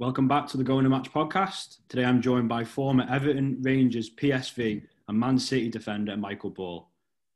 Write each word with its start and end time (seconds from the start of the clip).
Welcome 0.00 0.28
back 0.28 0.46
to 0.46 0.56
the 0.56 0.64
Going 0.64 0.84
to 0.84 0.88
Match 0.88 1.12
podcast. 1.12 1.76
Today 1.90 2.06
I'm 2.06 2.22
joined 2.22 2.48
by 2.48 2.64
former 2.64 3.06
Everton, 3.10 3.58
Rangers, 3.60 4.08
PSV, 4.08 4.82
and 5.06 5.20
Man 5.20 5.38
City 5.38 5.68
defender 5.68 6.16
Michael 6.16 6.48
Ball. 6.48 6.88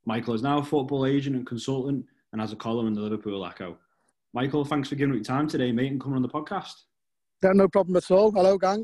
Michael 0.07 0.33
is 0.33 0.41
now 0.41 0.61
a 0.61 0.65
football 0.65 1.05
agent 1.05 1.37
and 1.37 1.47
consultant 1.47 2.07
and 2.33 2.41
has 2.41 2.53
a 2.53 2.57
column 2.57 2.87
in 2.87 2.95
the 2.95 3.03
Liverpool 3.03 3.45
Echo. 3.45 3.77
Michael, 4.33 4.65
thanks 4.65 4.89
for 4.89 4.95
giving 4.95 5.15
me 5.15 5.21
time 5.21 5.47
today, 5.47 5.73
mate, 5.73 5.93
and 5.93 6.01
coming 6.01 6.17
on 6.17 6.23
the 6.23 6.29
podcast. 6.29 6.85
Yeah, 7.43 7.53
no 7.53 7.69
problem 7.69 7.99
at 7.99 8.11
all. 8.11 8.33
Hello, 8.33 8.57
gang. 8.57 8.83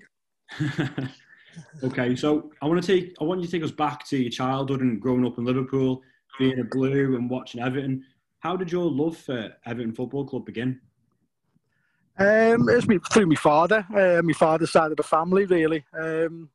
okay, 1.83 2.15
so 2.15 2.53
I 2.61 2.67
want 2.67 2.85
to 2.85 2.87
take 2.87 3.17
I 3.19 3.25
want 3.25 3.41
you 3.41 3.47
to 3.47 3.51
take 3.51 3.65
us 3.65 3.71
back 3.71 4.07
to 4.09 4.19
your 4.19 4.31
childhood 4.31 4.83
and 4.83 5.01
growing 5.01 5.25
up 5.25 5.39
in 5.39 5.47
Liverpool, 5.47 6.03
being 6.39 6.61
a 6.61 6.65
blue 6.65 7.17
and 7.17 7.31
watching 7.31 7.63
Everton. 7.63 8.05
How 8.41 8.59
did 8.59 8.71
your 8.71 8.91
love 8.91 9.17
for 9.17 9.55
Everton 9.65 9.95
Football 9.95 10.27
Club 10.27 10.45
begin? 10.45 10.83
Um, 12.21 12.69
it's 12.69 12.87
me 12.87 12.99
through 13.11 13.29
my 13.29 13.35
father, 13.35 13.87
uh, 13.97 14.21
my 14.23 14.35
father's 14.35 14.73
side 14.73 14.91
of 14.91 14.99
the 14.99 15.03
family, 15.03 15.47
really. 15.47 15.87
Um, 15.99 16.51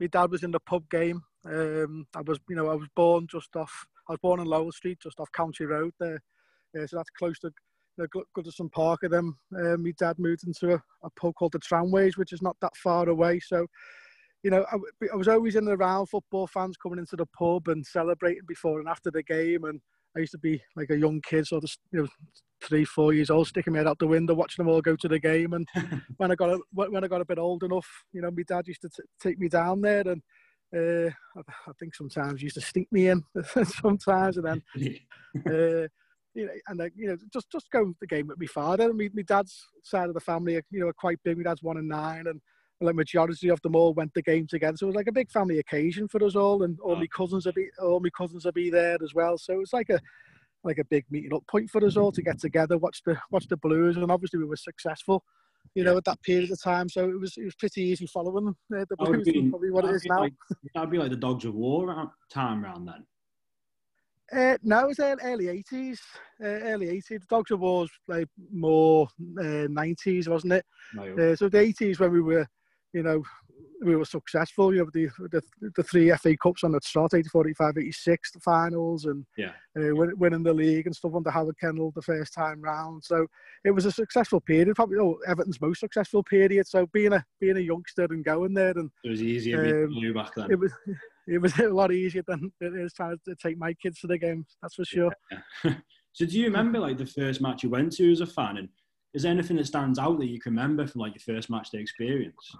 my 0.00 0.06
dad 0.06 0.30
was 0.30 0.42
in 0.42 0.50
the 0.50 0.60
pub 0.60 0.88
game. 0.88 1.22
Um, 1.44 2.06
I 2.16 2.22
was, 2.22 2.38
you 2.48 2.56
know, 2.56 2.70
I 2.70 2.74
was 2.74 2.88
born 2.96 3.26
just 3.30 3.54
off. 3.54 3.84
I 4.08 4.12
was 4.12 4.20
born 4.20 4.40
in 4.40 4.46
Lowell 4.46 4.72
Street, 4.72 4.98
just 4.98 5.20
off 5.20 5.30
County 5.32 5.66
Road 5.66 5.92
there. 6.00 6.22
Uh, 6.74 6.86
so 6.86 6.96
that's 6.96 7.10
close 7.10 7.38
to 7.40 7.52
know, 7.98 8.06
Goodison 8.34 8.72
Park. 8.72 9.00
And 9.02 9.12
then 9.12 9.34
uh, 9.54 9.76
my 9.76 9.92
dad 9.98 10.18
moved 10.18 10.46
into 10.46 10.72
a, 10.72 10.82
a 11.02 11.10
pub 11.10 11.34
called 11.34 11.52
the 11.52 11.58
Tramways, 11.58 12.16
which 12.16 12.32
is 12.32 12.40
not 12.40 12.56
that 12.62 12.74
far 12.76 13.06
away. 13.06 13.40
So, 13.40 13.66
you 14.42 14.50
know, 14.50 14.64
I, 14.72 14.76
I 15.12 15.16
was 15.16 15.28
always 15.28 15.54
in 15.54 15.68
and 15.68 15.78
around 15.78 16.06
football 16.06 16.46
fans 16.46 16.78
coming 16.78 16.98
into 16.98 17.16
the 17.16 17.26
pub 17.26 17.68
and 17.68 17.84
celebrating 17.84 18.44
before 18.48 18.80
and 18.80 18.88
after 18.88 19.10
the 19.10 19.22
game. 19.22 19.64
And 19.64 19.82
I 20.16 20.20
used 20.20 20.32
to 20.32 20.38
be 20.38 20.60
like 20.76 20.90
a 20.90 20.98
young 20.98 21.20
kid, 21.20 21.46
sort 21.46 21.64
of, 21.64 21.70
you 21.92 22.02
know, 22.02 22.08
three, 22.62 22.84
four 22.84 23.12
years 23.12 23.30
old, 23.30 23.46
sticking 23.46 23.72
my 23.72 23.78
head 23.78 23.86
out 23.86 23.98
the 23.98 24.06
window, 24.06 24.34
watching 24.34 24.64
them 24.64 24.72
all 24.72 24.80
go 24.80 24.96
to 24.96 25.08
the 25.08 25.18
game. 25.18 25.52
And 25.52 25.68
when 26.16 26.30
I 26.30 26.34
got 26.34 26.50
a, 26.50 26.60
when 26.72 27.04
I 27.04 27.08
got 27.08 27.20
a 27.20 27.26
bit 27.26 27.38
old 27.38 27.62
enough, 27.62 27.86
you 28.12 28.20
know, 28.20 28.30
my 28.30 28.42
dad 28.42 28.66
used 28.66 28.82
to 28.82 28.88
t- 28.88 29.02
take 29.20 29.38
me 29.38 29.48
down 29.48 29.80
there, 29.80 30.06
and 30.06 30.22
uh, 30.76 31.10
I, 31.36 31.40
I, 31.68 31.72
think 31.78 31.94
sometimes 31.94 32.42
used 32.42 32.56
to 32.56 32.60
sneak 32.60 32.90
me 32.92 33.08
in 33.08 33.24
sometimes, 33.64 34.36
and 34.36 34.46
then. 34.46 34.62
Uh, 35.46 35.86
you 36.34 36.46
know, 36.46 36.52
and 36.68 36.78
like, 36.78 36.92
you 36.96 37.08
know, 37.08 37.16
just 37.32 37.50
just 37.50 37.70
go 37.70 37.92
the 38.00 38.06
game 38.06 38.28
with 38.28 38.38
my 38.38 38.46
father. 38.46 38.88
And 38.88 38.98
My, 38.98 39.08
my 39.14 39.22
dad's 39.22 39.64
side 39.82 40.08
of 40.08 40.14
the 40.14 40.20
family, 40.20 40.60
you 40.70 40.80
know, 40.80 40.88
are 40.88 40.92
quite 40.92 41.18
big. 41.24 41.36
My 41.36 41.44
dad's 41.44 41.62
one 41.62 41.76
and 41.76 41.88
nine, 41.88 42.26
and 42.26 42.40
like 42.80 42.94
majority 42.94 43.48
of 43.48 43.60
them 43.62 43.76
all 43.76 43.94
went 43.94 44.14
the 44.14 44.22
game 44.22 44.46
together. 44.46 44.76
So 44.76 44.86
it 44.86 44.88
was 44.88 44.96
like 44.96 45.08
a 45.08 45.12
big 45.12 45.30
family 45.30 45.58
occasion 45.58 46.08
for 46.08 46.24
us 46.24 46.36
all, 46.36 46.62
and 46.62 46.78
all 46.80 46.96
my 46.96 47.06
cousins 47.06 47.46
would 47.46 47.54
be 47.54 47.68
all 47.80 48.00
my 48.00 48.10
cousins 48.16 48.44
would 48.44 48.54
be 48.54 48.70
there 48.70 48.96
as 49.02 49.14
well. 49.14 49.36
So 49.38 49.54
it 49.54 49.58
was 49.58 49.72
like 49.72 49.90
a 49.90 50.00
like 50.64 50.78
a 50.78 50.84
big 50.84 51.04
meeting 51.10 51.34
up 51.34 51.46
point 51.46 51.70
for 51.70 51.84
us 51.84 51.96
all 51.96 52.12
to 52.12 52.22
get 52.22 52.38
together, 52.40 52.78
watch 52.78 53.02
the 53.04 53.18
watch 53.30 53.46
the 53.48 53.56
Blues, 53.56 53.96
and 53.96 54.10
obviously 54.10 54.38
we 54.38 54.46
were 54.46 54.56
successful, 54.56 55.24
you 55.74 55.84
know, 55.84 55.96
at 55.96 56.04
that 56.04 56.22
period 56.22 56.50
of 56.50 56.62
time. 56.62 56.88
So 56.88 57.08
it 57.08 57.20
was 57.20 57.36
it 57.36 57.44
was 57.44 57.54
pretty 57.54 57.82
easy 57.82 58.06
following 58.06 58.46
them. 58.46 58.56
Uh, 58.74 58.84
the 58.88 58.96
Blues, 58.96 59.24
be, 59.24 59.48
probably 59.50 59.70
what 59.70 59.84
it 59.84 59.94
is 59.94 60.04
now. 60.06 60.20
Like, 60.20 60.34
that'd 60.74 60.90
be 60.90 60.98
like 60.98 61.10
the 61.10 61.16
Dogs 61.16 61.44
of 61.44 61.54
War 61.54 62.10
time 62.30 62.64
around 62.64 62.86
then. 62.86 63.06
Uh, 64.32 64.56
no, 64.62 64.84
it 64.84 64.88
was 64.88 65.00
early 65.00 65.48
eighties. 65.48 66.00
Uh, 66.42 66.46
early 66.46 66.88
eighties. 66.88 67.20
The 67.20 67.26
Dogs 67.28 67.50
of 67.50 67.60
War 67.60 67.80
was 67.80 67.90
like 68.06 68.28
more 68.52 69.08
uh, 69.40 69.66
nineties, 69.68 70.28
wasn't 70.28 70.52
it? 70.54 70.64
No. 70.94 71.14
Uh, 71.14 71.36
so 71.36 71.48
the 71.48 71.58
eighties 71.58 71.98
when 71.98 72.12
we 72.12 72.20
were, 72.20 72.46
you 72.92 73.02
know, 73.02 73.22
we 73.82 73.96
were 73.96 74.04
successful. 74.04 74.74
You 74.74 74.80
know, 74.80 74.90
the, 74.92 75.08
the, 75.30 75.42
the 75.76 75.82
three 75.82 76.10
FA 76.16 76.36
Cups 76.36 76.64
on 76.64 76.72
the 76.72 76.80
trot, 76.80 77.14
84, 77.14 77.48
85, 77.48 77.78
86, 77.78 78.32
the 78.32 78.40
finals, 78.40 79.04
and 79.06 79.24
yeah. 79.36 79.52
uh, 79.76 79.94
win, 79.94 80.12
winning 80.16 80.42
the 80.42 80.52
league 80.52 80.86
and 80.86 80.94
stuff 80.94 81.14
under 81.14 81.30
Howard 81.30 81.58
Kendall 81.58 81.92
the 81.94 82.02
first 82.02 82.34
time 82.34 82.60
round. 82.60 83.02
So 83.04 83.26
it 83.64 83.70
was 83.70 83.86
a 83.86 83.92
successful 83.92 84.40
period, 84.40 84.74
probably 84.74 84.98
oh, 84.98 85.18
Everton's 85.26 85.60
most 85.60 85.80
successful 85.80 86.22
period. 86.22 86.66
So 86.66 86.86
being 86.92 87.12
a 87.12 87.24
being 87.40 87.56
a 87.56 87.60
youngster 87.60 88.04
and 88.04 88.24
going 88.24 88.54
there, 88.54 88.76
and 88.76 88.90
it 89.04 89.10
was 89.10 89.22
easier 89.22 89.84
um, 89.84 89.92
you 89.92 90.12
back 90.14 90.34
then. 90.34 90.50
It 90.50 90.58
was 90.58 90.72
it 91.26 91.38
was 91.40 91.58
a 91.58 91.68
lot 91.68 91.92
easier 91.92 92.22
than 92.26 92.52
it 92.60 92.74
is 92.74 92.92
trying 92.92 93.18
to 93.26 93.34
take 93.36 93.58
my 93.58 93.72
kids 93.74 94.00
to 94.00 94.06
the 94.06 94.18
game. 94.18 94.44
That's 94.62 94.74
for 94.74 94.84
sure. 94.84 95.12
Yeah. 95.64 95.74
so 96.12 96.26
do 96.26 96.38
you 96.38 96.46
remember 96.46 96.78
like 96.78 96.98
the 96.98 97.06
first 97.06 97.40
match 97.40 97.62
you 97.62 97.70
went 97.70 97.92
to 97.92 98.12
as 98.12 98.20
a 98.20 98.26
fan, 98.26 98.58
and 98.58 98.68
is 99.14 99.22
there 99.22 99.32
anything 99.32 99.56
that 99.56 99.66
stands 99.66 99.98
out 99.98 100.18
that 100.18 100.28
you 100.28 100.40
can 100.40 100.52
remember 100.52 100.86
from 100.86 101.00
like 101.00 101.14
your 101.14 101.36
first 101.36 101.50
match 101.50 101.70
day 101.70 101.78
experience? 101.78 102.54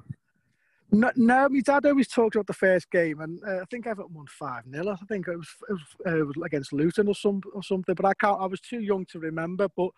No, 0.92 1.10
no, 1.14 1.48
my 1.48 1.60
dad 1.60 1.86
always 1.86 2.08
talked 2.08 2.34
about 2.34 2.48
the 2.48 2.52
first 2.52 2.90
game, 2.90 3.20
and 3.20 3.40
uh, 3.46 3.60
I 3.60 3.64
think 3.70 3.86
Everton 3.86 4.12
won 4.12 4.26
five 4.26 4.64
0 4.70 4.90
I 4.90 5.04
think 5.06 5.28
it 5.28 5.36
was 5.36 5.48
it 5.68 5.72
was, 5.72 5.82
uh, 6.06 6.18
it 6.18 6.26
was, 6.26 6.36
against 6.44 6.72
Luton 6.72 7.06
or 7.06 7.14
some 7.14 7.40
or 7.54 7.62
something, 7.62 7.94
but 7.94 8.04
I 8.04 8.14
can't. 8.14 8.40
I 8.40 8.46
was 8.46 8.60
too 8.60 8.80
young 8.80 9.06
to 9.06 9.20
remember. 9.20 9.68
But 9.76 9.90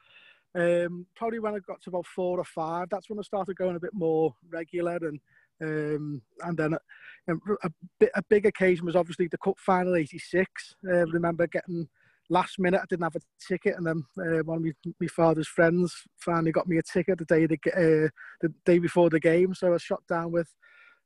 um, 0.54 1.06
probably 1.16 1.38
when 1.38 1.54
I 1.54 1.60
got 1.60 1.80
to 1.82 1.90
about 1.90 2.06
four 2.06 2.38
or 2.38 2.44
five, 2.44 2.88
that's 2.90 3.08
when 3.08 3.18
I 3.18 3.22
started 3.22 3.56
going 3.56 3.76
a 3.76 3.80
bit 3.80 3.94
more 3.94 4.34
regular, 4.50 4.96
and 4.96 5.20
um, 5.62 6.22
and 6.42 6.58
then 6.58 6.74
a, 6.74 7.34
a, 7.34 7.70
bit, 7.98 8.10
a 8.14 8.22
big 8.28 8.44
occasion 8.44 8.84
was 8.84 8.96
obviously 8.96 9.28
the 9.28 9.38
cup 9.38 9.58
final 9.58 9.96
'86. 9.96 10.74
Uh, 10.86 10.92
I 10.92 11.00
remember 11.02 11.46
getting 11.46 11.88
last 12.28 12.58
minute 12.58 12.80
I 12.82 12.86
didn't 12.88 13.04
have 13.04 13.16
a 13.16 13.20
ticket, 13.48 13.76
and 13.78 13.86
then 13.86 14.04
uh, 14.18 14.42
one 14.42 14.58
of 14.58 14.64
my, 14.64 14.72
my 15.00 15.06
father's 15.06 15.48
friends 15.48 15.94
finally 16.18 16.52
got 16.52 16.68
me 16.68 16.76
a 16.76 16.82
ticket 16.82 17.18
the 17.18 17.24
day 17.24 17.46
the, 17.46 17.58
uh, 17.74 18.08
the 18.42 18.52
day 18.66 18.78
before 18.78 19.08
the 19.08 19.20
game. 19.20 19.54
So 19.54 19.72
I 19.72 19.78
shot 19.78 20.02
down 20.06 20.32
with 20.32 20.48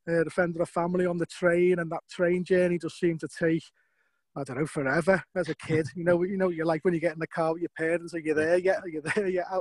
uh, 0.09 0.25
the 0.25 0.31
friend 0.31 0.55
of 0.55 0.59
the 0.59 0.67
family 0.67 1.06
on 1.06 1.19
the 1.19 1.27
train, 1.27 1.78
and 1.78 1.91
that 1.91 2.03
train 2.11 2.44
journey 2.44 2.78
just 2.78 2.99
seemed 2.99 3.21
to 3.21 3.28
take, 3.28 3.65
I 4.37 4.44
don't 4.44 4.59
know, 4.59 4.67
forever 4.67 5.22
as 5.34 5.49
a 5.49 5.55
kid. 5.55 5.89
You 5.94 6.05
know, 6.05 6.22
you 6.22 6.37
know, 6.37 6.49
you're 6.49 6.67
like 6.67 6.84
when 6.84 6.94
you 6.94 7.00
get 7.00 7.15
in 7.15 7.21
the 7.21 7.27
car 7.27 7.53
with 7.53 7.62
your 7.62 7.71
parents, 7.77 8.15
are 8.15 8.19
you 8.19 8.34
there 8.34 8.59
yet? 8.59 8.83
Are 8.83 8.89
you 8.89 9.03
there 9.03 9.28
yet? 9.28 9.47
I, 9.50 9.59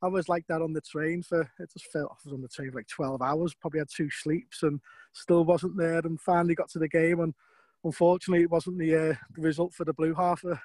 I 0.00 0.06
was 0.06 0.28
like 0.28 0.46
that 0.46 0.62
on 0.62 0.72
the 0.72 0.80
train 0.80 1.22
for 1.22 1.40
it 1.40 1.72
just 1.72 1.90
felt 1.90 2.12
I 2.12 2.16
was 2.24 2.32
on 2.32 2.42
the 2.42 2.48
train 2.48 2.70
for 2.70 2.78
like 2.78 2.88
12 2.88 3.20
hours. 3.20 3.54
Probably 3.54 3.80
had 3.80 3.88
two 3.94 4.08
sleeps 4.10 4.62
and 4.62 4.80
still 5.12 5.44
wasn't 5.44 5.76
there. 5.76 5.98
And 5.98 6.20
finally 6.20 6.54
got 6.54 6.70
to 6.70 6.78
the 6.78 6.88
game 6.88 7.20
and 7.20 7.34
unfortunately 7.84 8.44
it 8.44 8.50
wasn't 8.50 8.78
the, 8.78 8.94
uh, 8.94 9.14
the 9.34 9.42
result 9.42 9.74
for 9.74 9.84
the 9.84 9.94
blue 9.94 10.14
half 10.14 10.44
of 10.44 10.58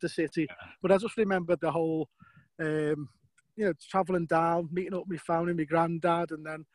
the 0.00 0.08
city. 0.08 0.48
But 0.82 0.90
I 0.90 0.98
just 0.98 1.16
remembered 1.16 1.60
the 1.60 1.70
whole, 1.70 2.08
um, 2.58 3.08
you 3.56 3.66
know, 3.66 3.72
travelling 3.88 4.26
down, 4.26 4.68
meeting 4.72 4.94
up 4.94 5.06
with 5.06 5.20
my 5.20 5.34
family, 5.34 5.54
my 5.54 5.64
granddad, 5.64 6.32
and 6.32 6.44
then 6.44 6.66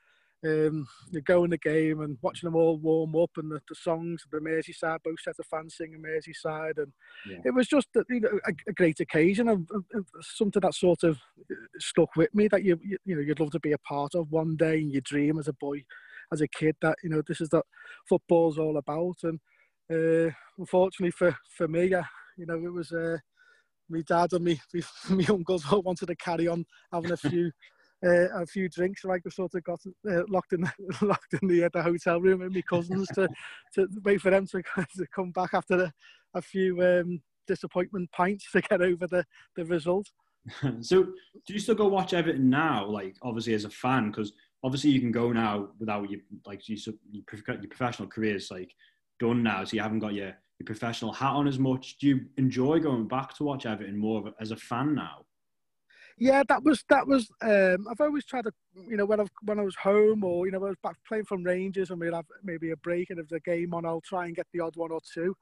um, 0.43 0.87
you 1.11 1.21
go 1.21 1.43
in 1.43 1.49
the 1.49 1.57
game 1.57 2.01
and 2.01 2.17
watching 2.21 2.47
them 2.47 2.55
all 2.55 2.77
warm 2.77 3.15
up 3.15 3.31
and 3.37 3.51
the, 3.51 3.59
the 3.67 3.75
songs, 3.75 4.23
the 4.31 4.39
Merseyside, 4.39 4.99
both 5.03 5.19
sets 5.19 5.39
of 5.39 5.45
fans 5.47 5.75
singing 5.77 6.01
Merseyside, 6.01 6.77
and 6.77 6.91
yeah. 7.29 7.37
it 7.45 7.53
was 7.53 7.67
just 7.67 7.87
you 8.09 8.19
know 8.19 8.39
a, 8.47 8.51
a 8.67 8.73
great 8.73 8.99
occasion 8.99 9.49
and, 9.49 9.67
and, 9.93 10.05
something 10.21 10.61
that 10.61 10.73
sort 10.73 11.03
of 11.03 11.17
stuck 11.79 12.15
with 12.15 12.33
me 12.35 12.47
that 12.47 12.63
you, 12.63 12.79
you, 12.83 12.97
you 13.05 13.15
know 13.15 13.21
you'd 13.21 13.39
love 13.39 13.51
to 13.51 13.59
be 13.59 13.71
a 13.71 13.77
part 13.79 14.13
of 14.13 14.31
one 14.31 14.55
day 14.55 14.79
in 14.79 14.91
your 14.91 15.01
dream 15.01 15.39
as 15.39 15.47
a 15.47 15.53
boy, 15.53 15.83
as 16.31 16.41
a 16.41 16.47
kid 16.47 16.75
that 16.81 16.97
you 17.03 17.09
know 17.09 17.21
this 17.27 17.41
is 17.41 17.49
that 17.49 17.63
football's 18.07 18.59
all 18.59 18.77
about, 18.77 19.15
and 19.23 19.39
uh, 19.91 20.31
unfortunately 20.59 21.11
for 21.11 21.35
for 21.57 21.67
me, 21.67 21.93
uh, 21.93 22.03
you 22.37 22.45
know 22.45 22.55
it 22.55 22.73
was. 22.73 22.91
Uh, 22.91 23.17
my 23.87 24.01
dad 24.01 24.33
and 24.33 24.43
me, 24.43 24.59
me, 24.73 24.81
me 25.11 25.27
uncles 25.27 25.63
all 25.71 25.83
wanted 25.83 26.07
to 26.07 26.15
carry 26.15 26.47
on 26.47 26.65
having 26.91 27.11
a 27.11 27.17
few 27.29 27.51
uh, 28.05 28.41
a 28.41 28.45
few 28.45 28.69
drinks. 28.69 29.01
So 29.01 29.11
I 29.11 29.19
sort 29.29 29.55
of 29.55 29.63
got 29.63 29.81
uh, 30.09 30.23
locked 30.29 30.53
in 30.53 30.69
locked 31.01 31.33
in 31.41 31.47
the, 31.47 31.65
uh, 31.65 31.69
the 31.73 31.83
hotel 31.83 32.21
room 32.21 32.39
with 32.39 32.53
my 32.53 32.61
cousins 32.61 33.07
to, 33.15 33.27
to 33.73 33.87
wait 34.03 34.21
for 34.21 34.31
them 34.31 34.45
to, 34.47 34.61
to 34.97 35.07
come 35.13 35.31
back 35.31 35.53
after 35.53 35.75
a, 35.75 35.93
a 36.35 36.41
few 36.41 36.81
um, 36.81 37.21
disappointment 37.47 38.11
pints 38.11 38.51
to 38.51 38.61
get 38.61 38.81
over 38.81 39.07
the, 39.07 39.25
the 39.55 39.65
result. 39.65 40.07
so 40.81 41.03
do 41.03 41.53
you 41.53 41.59
still 41.59 41.75
go 41.75 41.87
watch 41.87 42.13
Everton 42.13 42.49
now? 42.49 42.85
Like 42.85 43.15
obviously 43.21 43.53
as 43.53 43.65
a 43.65 43.69
fan, 43.69 44.11
because 44.11 44.33
obviously 44.63 44.91
you 44.91 44.99
can 44.99 45.11
go 45.11 45.31
now 45.31 45.69
without 45.79 46.09
your 46.09 46.21
like 46.45 46.67
your, 46.67 46.77
your 47.11 47.23
professional 47.69 48.07
careers 48.07 48.49
like 48.51 48.71
done 49.19 49.43
now, 49.43 49.63
so 49.63 49.75
you 49.75 49.81
haven't 49.81 49.99
got 49.99 50.13
your 50.13 50.33
your 50.59 50.65
professional 50.65 51.11
hat 51.11 51.33
on 51.33 51.47
as 51.47 51.59
much. 51.59 51.97
Do 51.97 52.07
you 52.07 52.21
enjoy 52.37 52.79
going 52.79 53.07
back 53.07 53.33
to 53.35 53.43
watch 53.43 53.65
Everton 53.65 53.97
more 53.97 54.31
as 54.39 54.51
a 54.51 54.55
fan 54.55 54.95
now? 54.95 55.25
Yeah, 56.17 56.43
that 56.47 56.63
was 56.63 56.83
that 56.89 57.07
was. 57.07 57.29
Um, 57.41 57.87
I've 57.89 57.99
always 57.99 58.25
tried 58.25 58.45
to, 58.45 58.51
you 58.87 58.95
know, 58.95 59.05
when 59.05 59.19
I 59.19 59.25
when 59.43 59.59
I 59.59 59.63
was 59.63 59.75
home 59.75 60.23
or 60.23 60.45
you 60.45 60.51
know 60.51 60.59
I 60.65 60.69
was 60.69 60.77
back 60.81 60.95
playing 61.07 61.25
from 61.25 61.43
Rangers 61.43 61.89
and 61.89 61.99
we'd 61.99 62.13
have 62.13 62.25
maybe 62.43 62.71
a 62.71 62.77
break 62.77 63.09
and 63.09 63.19
if 63.19 63.27
the 63.27 63.39
game 63.41 63.73
on, 63.73 63.85
I'll 63.85 64.01
try 64.01 64.25
and 64.25 64.35
get 64.35 64.47
the 64.53 64.61
odd 64.61 64.77
one 64.77 64.91
or 64.91 65.01
two. 65.13 65.35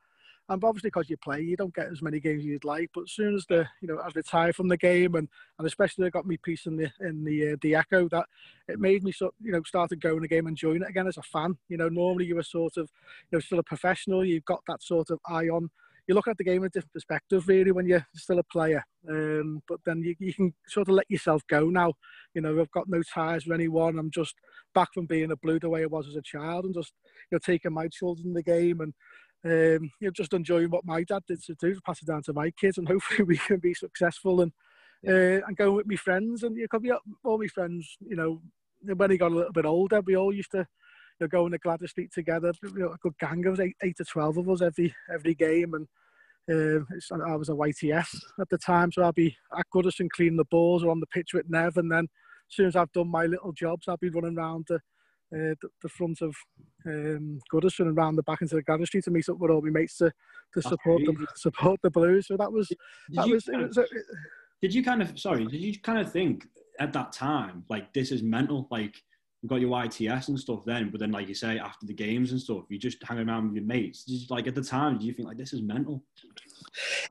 And 0.49 0.61
obviously, 0.63 0.89
because 0.89 1.09
you 1.09 1.15
play, 1.17 1.41
you 1.41 1.55
don't 1.55 1.73
get 1.73 1.87
as 1.87 2.01
many 2.01 2.19
games 2.19 2.39
as 2.39 2.45
you'd 2.45 2.65
like. 2.65 2.89
But 2.93 3.03
as 3.03 3.11
soon 3.13 3.35
as 3.35 3.45
the, 3.47 3.65
you 3.81 3.87
know, 3.87 3.99
as 4.05 4.13
retire 4.15 4.51
from 4.51 4.67
the 4.67 4.75
game, 4.75 5.15
and 5.15 5.29
and 5.57 5.67
especially 5.67 6.05
I 6.07 6.09
got 6.09 6.25
me 6.25 6.37
piece 6.37 6.65
in 6.65 6.75
the 6.75 6.91
in 6.99 7.23
the 7.23 7.53
uh, 7.53 7.55
the 7.61 7.75
Echo, 7.75 8.09
that 8.09 8.25
it 8.67 8.79
made 8.79 9.03
me 9.03 9.11
so, 9.11 9.33
you 9.41 9.51
know, 9.53 9.61
started 9.63 10.01
going 10.01 10.21
the 10.21 10.27
game, 10.27 10.47
and 10.47 10.53
enjoying 10.53 10.81
it 10.81 10.89
again 10.89 11.07
as 11.07 11.17
a 11.17 11.21
fan. 11.21 11.57
You 11.69 11.77
know, 11.77 11.87
normally 11.87 12.25
you 12.25 12.35
were 12.35 12.43
sort 12.43 12.77
of, 12.77 12.89
you 13.31 13.37
know, 13.37 13.39
still 13.39 13.59
a 13.59 13.63
professional. 13.63 14.25
You've 14.25 14.45
got 14.45 14.63
that 14.67 14.83
sort 14.83 15.11
of 15.11 15.19
eye 15.27 15.47
on 15.47 15.69
you 16.07 16.15
look 16.15 16.27
at 16.27 16.37
the 16.37 16.43
game 16.43 16.63
in 16.63 16.67
a 16.67 16.69
different 16.69 16.93
perspective, 16.93 17.47
really, 17.47 17.71
when 17.71 17.87
you're 17.87 18.05
still 18.15 18.39
a 18.39 18.43
player. 18.43 18.83
Um, 19.09 19.61
but 19.67 19.79
then 19.85 20.01
you, 20.01 20.15
you 20.19 20.33
can 20.33 20.53
sort 20.67 20.89
of 20.89 20.95
let 20.95 21.09
yourself 21.09 21.41
go 21.47 21.69
now. 21.69 21.93
You 22.33 22.41
know, 22.41 22.59
I've 22.59 22.71
got 22.71 22.89
no 22.89 23.01
ties 23.03 23.45
with 23.45 23.55
anyone. 23.55 23.97
I'm 23.97 24.11
just 24.11 24.35
back 24.75 24.89
from 24.93 25.05
being 25.05 25.31
a 25.31 25.37
blue 25.37 25.59
the 25.59 25.69
way 25.69 25.83
I 25.83 25.87
was 25.87 26.07
as 26.07 26.15
a 26.15 26.21
child 26.21 26.65
and 26.65 26.73
just, 26.73 26.93
you 27.31 27.35
know, 27.35 27.39
taking 27.39 27.73
my 27.73 27.87
children 27.87 28.27
in 28.27 28.33
the 28.33 28.43
game 28.43 28.81
and, 28.81 28.93
um, 29.45 29.91
you 29.99 30.07
know, 30.07 30.11
just 30.11 30.33
enjoying 30.33 30.69
what 30.69 30.85
my 30.85 31.03
dad 31.03 31.23
did 31.27 31.43
to 31.43 31.55
do, 31.55 31.75
to 31.75 31.81
pass 31.81 32.01
it 32.01 32.07
down 32.07 32.23
to 32.23 32.33
my 32.33 32.51
kids, 32.51 32.77
and 32.77 32.87
hopefully 32.89 33.23
we 33.23 33.37
can 33.37 33.59
be 33.59 33.73
successful 33.73 34.41
and 34.41 34.51
uh, 35.05 35.45
and 35.45 35.57
go 35.57 35.73
with 35.73 35.85
my 35.85 35.97
friends. 35.97 36.43
And 36.43 36.55
you 36.55 36.67
could 36.69 36.81
be 36.81 36.91
up 36.91 37.03
all 37.23 37.37
my 37.37 37.47
friends, 37.47 37.97
you 38.07 38.15
know, 38.15 38.41
when 38.95 39.11
he 39.11 39.17
got 39.17 39.31
a 39.31 39.35
little 39.35 39.53
bit 39.53 39.65
older, 39.65 40.01
we 40.01 40.15
all 40.15 40.33
used 40.33 40.51
to 40.51 40.65
you 41.23 41.37
know, 41.37 41.39
go 41.39 41.45
into 41.45 41.57
Gladys 41.57 41.91
Street 41.91 42.11
together. 42.13 42.53
You 42.63 42.79
know, 42.79 42.93
a 42.93 42.97
good 43.01 43.17
gang 43.19 43.45
of 43.45 43.59
eight, 43.59 43.75
eight 43.83 43.97
to 43.97 44.05
twelve 44.05 44.37
of 44.37 44.49
us 44.49 44.61
every 44.61 44.93
every 45.13 45.35
game, 45.35 45.73
and 45.73 45.87
uh, 46.49 46.83
I 47.25 47.35
was 47.35 47.49
a 47.49 47.53
YTS 47.53 48.15
at 48.39 48.49
the 48.49 48.57
time, 48.57 48.91
so 48.91 49.03
I'd 49.03 49.15
be 49.15 49.35
at 49.57 49.65
Goodison 49.73 50.09
cleaning 50.09 50.37
the 50.37 50.45
balls 50.45 50.83
or 50.83 50.91
on 50.91 50.99
the 50.99 51.07
pitch 51.07 51.33
with 51.33 51.49
Nev, 51.49 51.77
and 51.77 51.91
then 51.91 52.03
as 52.03 52.55
soon 52.55 52.67
as 52.67 52.75
I've 52.75 52.91
done 52.91 53.09
my 53.09 53.25
little 53.25 53.53
jobs, 53.53 53.87
I'll 53.87 53.97
be 53.97 54.09
running 54.09 54.37
around 54.37 54.65
the, 54.67 54.75
uh, 54.75 55.55
the, 55.61 55.69
the, 55.81 55.89
front 55.89 56.21
of 56.21 56.35
um, 56.85 57.39
Goodison 57.51 57.87
and 57.87 57.97
around 57.97 58.17
the 58.17 58.23
back 58.23 58.41
into 58.41 58.55
the 58.55 58.61
Gladys 58.61 58.87
Street 58.87 59.05
to 59.05 59.11
meet 59.11 59.29
up 59.29 59.37
with 59.39 59.51
all 59.51 59.61
my 59.61 59.69
mates 59.69 59.97
to, 59.97 60.11
to 60.53 60.61
support 60.61 61.01
the 61.05 61.27
support 61.35 61.79
the 61.81 61.89
Blues. 61.89 62.27
So 62.27 62.37
that 62.37 62.51
was 62.51 62.67
did 62.67 62.77
that 63.13 63.27
was, 63.27 63.47
was 63.47 63.77
uh, 63.77 63.85
did 64.61 64.73
you 64.73 64.83
kind 64.83 65.01
of 65.01 65.17
sorry? 65.17 65.45
Did 65.45 65.61
you 65.61 65.79
kind 65.79 65.99
of 65.99 66.11
think 66.11 66.47
at 66.79 66.93
that 66.93 67.13
time 67.13 67.63
like 67.69 67.93
this 67.93 68.11
is 68.11 68.21
mental? 68.21 68.67
Like 68.69 69.01
you 69.43 69.49
got 69.49 69.59
your 69.59 69.69
YTS 69.71 70.29
and 70.29 70.39
stuff 70.39 70.63
then, 70.65 70.89
but 70.89 71.01
then 71.01 71.11
like 71.11 71.27
you 71.27 71.35
say 71.35 71.59
after 71.59 71.85
the 71.85 71.93
games 71.93 72.31
and 72.31 72.39
stuff, 72.39 72.63
you 72.69 72.79
just 72.79 72.97
hang 73.03 73.19
around 73.19 73.47
with 73.47 73.55
your 73.55 73.65
mates. 73.65 74.05
You, 74.07 74.25
like 74.29 74.47
at 74.47 74.55
the 74.55 74.63
time, 74.63 74.97
do 74.97 75.05
you 75.05 75.11
think 75.11 75.27
like 75.27 75.37
this 75.37 75.51
is 75.51 75.61
mental? 75.61 76.01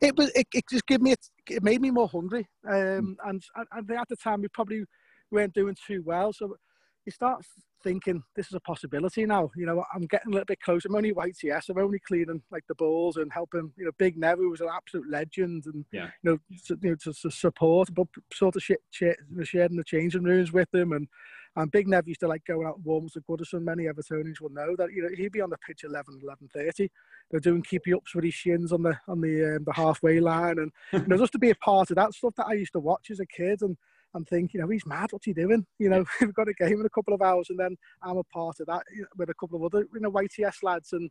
It 0.00 0.16
was. 0.16 0.30
It, 0.34 0.46
it 0.54 0.64
just 0.70 0.86
gave 0.86 1.02
me. 1.02 1.14
It 1.50 1.62
made 1.62 1.82
me 1.82 1.90
more 1.90 2.08
hungry. 2.08 2.48
Um, 2.66 3.18
and, 3.26 3.42
and 3.54 3.90
at 3.90 4.08
the 4.08 4.16
time, 4.16 4.40
we 4.40 4.48
probably 4.48 4.82
weren't 5.30 5.52
doing 5.52 5.76
too 5.86 6.02
well. 6.06 6.32
So 6.32 6.56
you 7.04 7.12
start 7.12 7.44
thinking 7.84 8.22
this 8.34 8.46
is 8.46 8.54
a 8.54 8.60
possibility 8.60 9.26
now. 9.26 9.50
You 9.54 9.66
know, 9.66 9.84
I'm 9.94 10.06
getting 10.06 10.28
a 10.28 10.32
little 10.32 10.46
bit 10.46 10.62
closer. 10.62 10.88
I'm 10.88 10.96
only 10.96 11.12
YTS. 11.12 11.68
I'm 11.68 11.78
only 11.78 12.00
cleaning 12.06 12.42
like 12.50 12.64
the 12.66 12.76
balls 12.76 13.18
and 13.18 13.30
helping. 13.30 13.72
You 13.76 13.84
know, 13.84 13.90
Big 13.98 14.16
Nev 14.16 14.38
was 14.38 14.62
an 14.62 14.68
absolute 14.74 15.10
legend, 15.10 15.64
and 15.66 15.84
yeah. 15.92 16.08
you 16.22 16.30
know, 16.30 16.38
to, 16.66 16.78
you 16.80 16.90
know, 16.90 16.96
to, 17.02 17.12
to 17.12 17.30
support, 17.30 17.92
but 17.92 18.06
sort 18.32 18.56
of 18.56 18.62
shit, 18.62 18.80
shit, 18.90 19.18
sharing 19.42 19.76
the 19.76 19.84
changing 19.84 20.24
rooms 20.24 20.50
with 20.50 20.70
them 20.70 20.92
and 20.92 21.08
and 21.56 21.70
Big 21.70 21.88
Nev 21.88 22.08
used 22.08 22.20
to 22.20 22.28
like 22.28 22.44
going 22.46 22.66
out 22.66 22.80
warm 22.80 23.08
to 23.10 23.20
Goodison. 23.20 23.62
Many 23.62 23.84
Evertonians 23.84 24.40
will 24.40 24.50
know 24.50 24.74
that 24.76 24.92
you 24.92 25.02
know 25.02 25.08
he'd 25.14 25.32
be 25.32 25.40
on 25.40 25.50
the 25.50 25.58
pitch 25.58 25.84
11, 25.84 26.20
11.30. 26.24 26.88
They're 27.30 27.40
doing 27.40 27.62
keepy 27.62 27.92
ups 27.92 28.14
with 28.14 28.24
his 28.24 28.34
shins 28.34 28.72
on 28.72 28.82
the 28.82 28.98
on 29.08 29.20
the 29.20 29.56
um, 29.56 29.64
the 29.64 29.72
halfway 29.72 30.20
line, 30.20 30.58
and 30.58 30.72
you 30.92 31.06
know 31.06 31.18
just 31.18 31.32
to 31.32 31.38
be 31.38 31.50
a 31.50 31.54
part 31.56 31.90
of 31.90 31.96
that 31.96 32.14
stuff 32.14 32.34
that 32.36 32.46
I 32.46 32.54
used 32.54 32.72
to 32.72 32.80
watch 32.80 33.10
as 33.10 33.20
a 33.20 33.26
kid 33.26 33.62
and 33.62 33.76
and 34.14 34.28
think, 34.28 34.52
you 34.52 34.60
know, 34.60 34.68
he's 34.68 34.86
mad. 34.86 35.10
What's 35.10 35.26
he 35.26 35.32
doing? 35.32 35.66
You 35.78 35.88
know, 35.88 36.04
we've 36.20 36.34
got 36.34 36.48
a 36.48 36.54
game 36.54 36.80
in 36.80 36.86
a 36.86 36.90
couple 36.90 37.14
of 37.14 37.22
hours, 37.22 37.48
and 37.50 37.58
then 37.58 37.76
I'm 38.02 38.18
a 38.18 38.24
part 38.24 38.60
of 38.60 38.66
that 38.66 38.82
with 39.16 39.30
a 39.30 39.34
couple 39.34 39.56
of 39.56 39.64
other, 39.64 39.86
you 39.92 40.00
know, 40.00 40.10
YTS 40.10 40.62
lads 40.62 40.92
and 40.92 41.10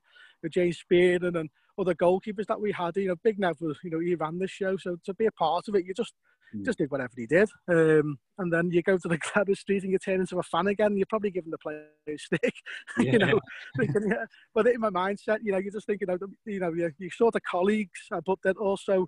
James 0.49 0.77
Spearden 0.77 1.35
and 1.35 1.49
other 1.79 1.95
goalkeepers 1.95 2.45
that 2.47 2.61
we 2.61 2.71
had. 2.71 2.95
You 2.97 3.09
know, 3.09 3.15
Big 3.23 3.39
Nev 3.39 3.59
was, 3.59 3.77
you 3.83 3.91
know, 3.91 3.99
he 3.99 4.15
ran 4.15 4.39
the 4.39 4.47
show, 4.47 4.77
so 4.77 4.97
to 5.05 5.13
be 5.13 5.25
a 5.25 5.31
part 5.31 5.67
of 5.67 5.75
it, 5.75 5.85
you 5.85 5.93
just 5.93 6.13
mm. 6.55 6.65
just 6.65 6.77
did 6.77 6.91
whatever 6.91 7.13
he 7.15 7.25
did. 7.25 7.49
Um, 7.67 8.17
and 8.37 8.51
then 8.51 8.71
you 8.71 8.81
go 8.81 8.97
to 8.97 9.07
the 9.07 9.17
Gladys 9.33 9.59
Street 9.59 9.83
and 9.83 9.91
you 9.91 9.99
turn 9.99 10.19
into 10.19 10.39
a 10.39 10.43
fan 10.43 10.67
again. 10.67 10.97
You're 10.97 11.05
probably 11.07 11.31
giving 11.31 11.51
the 11.51 11.57
player 11.57 11.85
a 12.07 12.17
stick, 12.17 12.53
yeah. 12.99 13.11
you 13.11 13.19
know. 13.19 13.39
thinking, 13.77 14.09
yeah. 14.09 14.25
But 14.53 14.67
in 14.67 14.81
my 14.81 14.89
mindset, 14.89 15.39
you 15.41 15.51
know, 15.51 15.57
you're 15.57 15.73
just 15.73 15.87
thinking, 15.87 16.07
you 16.45 16.59
know, 16.59 16.73
you 16.73 16.91
you 16.97 17.09
sort 17.09 17.35
of 17.35 17.41
colleagues, 17.43 17.99
uh, 18.11 18.21
but 18.25 18.39
then 18.43 18.55
also 18.55 19.07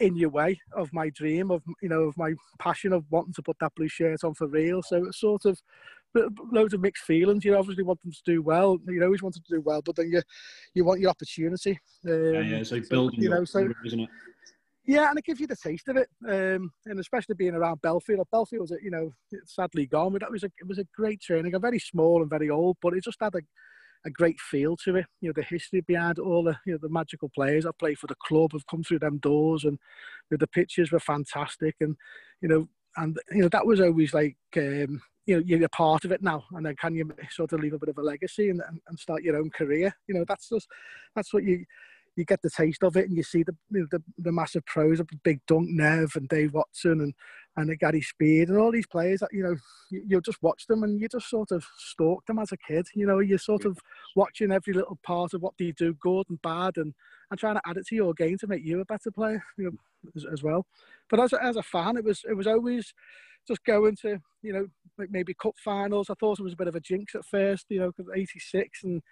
in 0.00 0.16
your 0.16 0.30
way 0.30 0.58
of 0.74 0.92
my 0.92 1.10
dream 1.10 1.50
of 1.50 1.62
you 1.80 1.88
know 1.88 2.02
of 2.02 2.16
my 2.16 2.32
passion 2.58 2.92
of 2.92 3.04
wanting 3.10 3.32
to 3.32 3.42
put 3.42 3.56
that 3.60 3.72
blue 3.76 3.88
shirt 3.88 4.24
on 4.24 4.34
for 4.34 4.48
real. 4.48 4.82
So 4.82 5.04
it's 5.04 5.20
sort 5.20 5.44
of 5.44 5.60
loads 6.50 6.74
of 6.74 6.80
mixed 6.80 7.04
feelings. 7.04 7.44
You 7.44 7.56
obviously 7.56 7.84
want 7.84 8.02
them 8.02 8.12
to 8.12 8.22
do 8.24 8.42
well. 8.42 8.78
You 8.86 9.02
always 9.04 9.22
want 9.22 9.34
them 9.34 9.44
to 9.46 9.56
do 9.56 9.60
well, 9.60 9.82
but 9.82 9.96
then 9.96 10.10
you 10.10 10.22
you 10.74 10.84
want 10.84 11.00
your 11.00 11.10
opportunity. 11.10 11.78
Um, 12.06 12.34
yeah, 12.34 12.40
yeah. 12.40 12.56
Um, 12.58 12.64
so 12.64 12.80
building, 12.90 13.20
so, 13.20 13.22
you 13.22 13.30
know, 13.30 13.44
so 13.44 13.68
isn't 13.84 14.00
it? 14.00 14.08
Yeah, 14.84 15.08
and 15.10 15.18
it 15.18 15.24
gives 15.24 15.38
you 15.38 15.46
the 15.46 15.56
taste 15.56 15.86
of 15.88 15.96
it, 15.96 16.08
um, 16.28 16.72
and 16.86 16.98
especially 16.98 17.36
being 17.36 17.54
around 17.54 17.80
Bellefield. 17.82 18.26
Belfield 18.32 18.62
was, 18.62 18.74
you 18.82 18.90
know, 18.90 19.12
sadly 19.46 19.86
gone, 19.86 20.12
but 20.12 20.22
that 20.22 20.30
was 20.30 20.42
a 20.42 20.50
it 20.58 20.66
was 20.66 20.78
a 20.78 20.86
great 20.96 21.20
training. 21.20 21.54
I'm 21.54 21.60
very 21.62 21.78
small 21.78 22.20
and 22.20 22.28
very 22.30 22.50
old, 22.50 22.78
but 22.82 22.94
it 22.94 23.04
just 23.04 23.18
had 23.20 23.34
a, 23.36 23.42
a 24.04 24.10
great 24.10 24.40
feel 24.40 24.76
to 24.78 24.96
it. 24.96 25.06
You 25.20 25.28
know, 25.28 25.34
the 25.36 25.44
history 25.44 25.82
behind 25.82 26.18
all 26.18 26.42
the 26.42 26.58
you 26.66 26.72
know 26.72 26.78
the 26.82 26.88
magical 26.88 27.30
players 27.32 27.62
that 27.62 27.78
play 27.78 27.94
for 27.94 28.08
the 28.08 28.16
club 28.26 28.52
have 28.52 28.66
come 28.66 28.82
through 28.82 28.98
them 28.98 29.18
doors, 29.18 29.62
and 29.62 29.78
you 30.30 30.36
know, 30.36 30.38
the 30.38 30.48
pictures 30.48 30.90
were 30.90 30.98
fantastic, 31.00 31.76
and 31.80 31.94
you 32.40 32.48
know, 32.48 32.68
and 32.96 33.16
you 33.30 33.42
know 33.42 33.48
that 33.50 33.66
was 33.66 33.80
always 33.80 34.12
like. 34.12 34.36
Um, 34.56 35.00
you 35.24 35.36
know, 35.36 35.42
you're 35.46 35.64
a 35.64 35.68
part 35.68 36.04
of 36.04 36.10
it 36.10 36.20
now, 36.20 36.42
and 36.50 36.66
then 36.66 36.74
can 36.74 36.96
you 36.96 37.08
sort 37.30 37.52
of 37.52 37.60
leave 37.60 37.74
a 37.74 37.78
bit 37.78 37.90
of 37.90 37.96
a 37.98 38.02
legacy 38.02 38.50
and, 38.50 38.60
and 38.88 38.98
start 38.98 39.22
your 39.22 39.36
own 39.36 39.50
career? 39.50 39.94
You 40.08 40.16
know, 40.16 40.24
that's 40.26 40.48
just 40.48 40.66
that's 41.14 41.32
what 41.32 41.44
you 41.44 41.64
you 42.16 42.24
get 42.24 42.42
the 42.42 42.50
taste 42.50 42.82
of 42.82 42.96
it 42.96 43.08
and 43.08 43.16
you 43.16 43.22
see 43.22 43.42
the 43.42 43.54
the, 43.70 44.02
the 44.18 44.32
massive 44.32 44.64
pros 44.66 45.00
of 45.00 45.08
Big 45.22 45.40
Dunc 45.46 45.68
Nev 45.68 46.12
and 46.14 46.28
Dave 46.28 46.52
Watson 46.52 47.00
and 47.00 47.14
and 47.56 47.78
Gary 47.78 48.00
Speed 48.00 48.48
and 48.48 48.58
all 48.58 48.72
these 48.72 48.86
players 48.86 49.20
that 49.20 49.32
you 49.32 49.42
know 49.42 49.56
you, 49.90 50.02
you 50.06 50.20
just 50.20 50.42
watch 50.42 50.66
them 50.66 50.82
and 50.82 51.00
you 51.00 51.08
just 51.08 51.28
sort 51.28 51.50
of 51.50 51.64
stalk 51.76 52.24
them 52.26 52.38
as 52.38 52.52
a 52.52 52.56
kid. 52.56 52.86
You 52.94 53.06
know, 53.06 53.18
you're 53.18 53.38
sort 53.38 53.64
of 53.64 53.78
watching 54.16 54.52
every 54.52 54.72
little 54.72 54.98
part 55.02 55.34
of 55.34 55.42
what 55.42 55.54
they 55.58 55.72
do, 55.72 55.94
good 55.94 56.26
and 56.28 56.40
bad, 56.42 56.76
and 56.76 56.94
and 57.30 57.38
trying 57.38 57.56
to 57.56 57.62
add 57.66 57.76
it 57.76 57.86
to 57.88 57.94
your 57.94 58.14
game 58.14 58.38
to 58.38 58.46
make 58.46 58.64
you 58.64 58.80
a 58.80 58.84
better 58.84 59.10
player, 59.10 59.42
you 59.58 59.64
know, 59.64 59.72
as, 60.16 60.24
as 60.32 60.42
well. 60.42 60.66
But 61.10 61.20
as 61.20 61.32
a, 61.32 61.42
as 61.42 61.56
a 61.56 61.62
fan, 61.62 61.96
it 61.96 62.04
was 62.04 62.22
it 62.28 62.34
was 62.34 62.46
always 62.46 62.92
just 63.46 63.64
going 63.64 63.96
to 63.96 64.18
you 64.42 64.52
know 64.52 64.66
like 64.98 65.10
maybe 65.10 65.34
cup 65.34 65.54
finals. 65.62 66.08
I 66.10 66.14
thought 66.18 66.38
it 66.38 66.44
was 66.44 66.54
a 66.54 66.56
bit 66.56 66.68
of 66.68 66.76
a 66.76 66.80
jinx 66.80 67.14
at 67.14 67.26
first, 67.26 67.66
you 67.68 67.80
know, 67.80 67.92
because 67.94 68.10
'86 68.14 68.84
and 68.84 69.02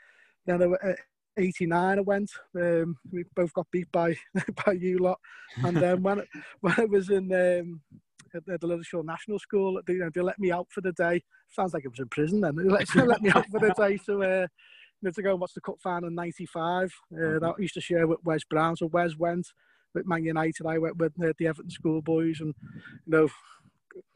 you 0.47 0.59
know 0.59 0.77
uh, 0.83 0.93
89 1.37 1.99
I 1.99 2.01
went. 2.01 2.31
Um, 2.57 2.97
we 3.11 3.25
both 3.35 3.53
got 3.53 3.71
beat 3.71 3.91
by 3.93 4.17
by 4.67 4.73
you 4.73 4.99
lot. 4.99 5.19
And 5.65 5.77
then 5.77 6.03
when 6.03 6.23
when 6.61 6.75
I 6.77 6.85
was 6.85 7.11
in 7.11 7.33
um, 7.33 7.81
at 8.35 8.61
the 8.61 8.67
Liverpool 8.67 9.03
National 9.03 9.39
School, 9.39 9.81
they, 9.87 9.99
they 10.15 10.21
let 10.21 10.39
me 10.39 10.53
out 10.53 10.67
for 10.71 10.81
the 10.81 10.93
day. 10.93 11.23
Sounds 11.49 11.75
like 11.75 11.85
it 11.85 11.91
was 11.91 11.99
in 11.99 12.09
prison 12.09 12.41
then. 12.41 12.57
They 12.57 12.65
let, 12.65 12.89
they 12.95 13.03
let 13.03 13.23
me 13.23 13.31
out 13.31 13.47
for 13.51 13.61
the 13.61 13.75
day 13.77 13.99
to 14.07 14.23
uh, 14.23 14.47
you 15.03 15.09
know, 15.09 15.11
to 15.11 15.23
go 15.23 15.31
and 15.33 15.41
watch 15.41 15.55
the 15.55 15.61
cup 15.61 15.77
final 15.83 16.09
in 16.09 16.15
'95. 16.15 16.93
Uh, 17.13 17.17
mm-hmm. 17.17 17.39
That 17.39 17.55
I 17.59 17.63
used 17.63 17.75
to 17.75 17.81
share 17.81 18.07
with 18.07 18.19
Wes 18.25 18.45
Brown. 18.45 18.77
So 18.77 18.87
Wes 18.87 19.17
went 19.17 19.47
with 19.95 20.07
Man 20.07 20.25
United. 20.25 20.67
I 20.67 20.79
went 20.79 20.99
with 20.99 21.13
uh, 21.23 21.33
the 21.39 21.47
Everton 21.47 21.71
schoolboys, 21.71 22.41
and 22.41 22.55
you 23.07 23.13
know 23.13 23.29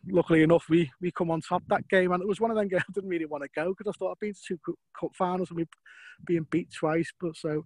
luckily 0.08 0.42
enough, 0.42 0.64
we 0.68 0.90
we 1.00 1.10
come 1.10 1.30
on 1.30 1.40
top 1.40 1.62
that 1.68 1.88
game, 1.88 2.12
and 2.12 2.22
it 2.22 2.28
was 2.28 2.40
one 2.40 2.50
of 2.50 2.56
them 2.56 2.68
games 2.68 2.82
I 2.88 2.92
didn't 2.92 3.10
really 3.10 3.26
want 3.26 3.44
to 3.44 3.50
go 3.54 3.74
because 3.74 3.92
I 3.92 3.96
thought 3.98 4.12
I'd 4.12 4.20
been 4.20 4.34
to 4.34 4.40
two 4.46 4.58
cup 4.98 5.10
finals 5.16 5.50
and 5.50 5.58
we 5.58 5.66
being 6.26 6.46
beat 6.50 6.68
twice. 6.72 7.10
But 7.20 7.36
so, 7.36 7.50
you 7.52 7.64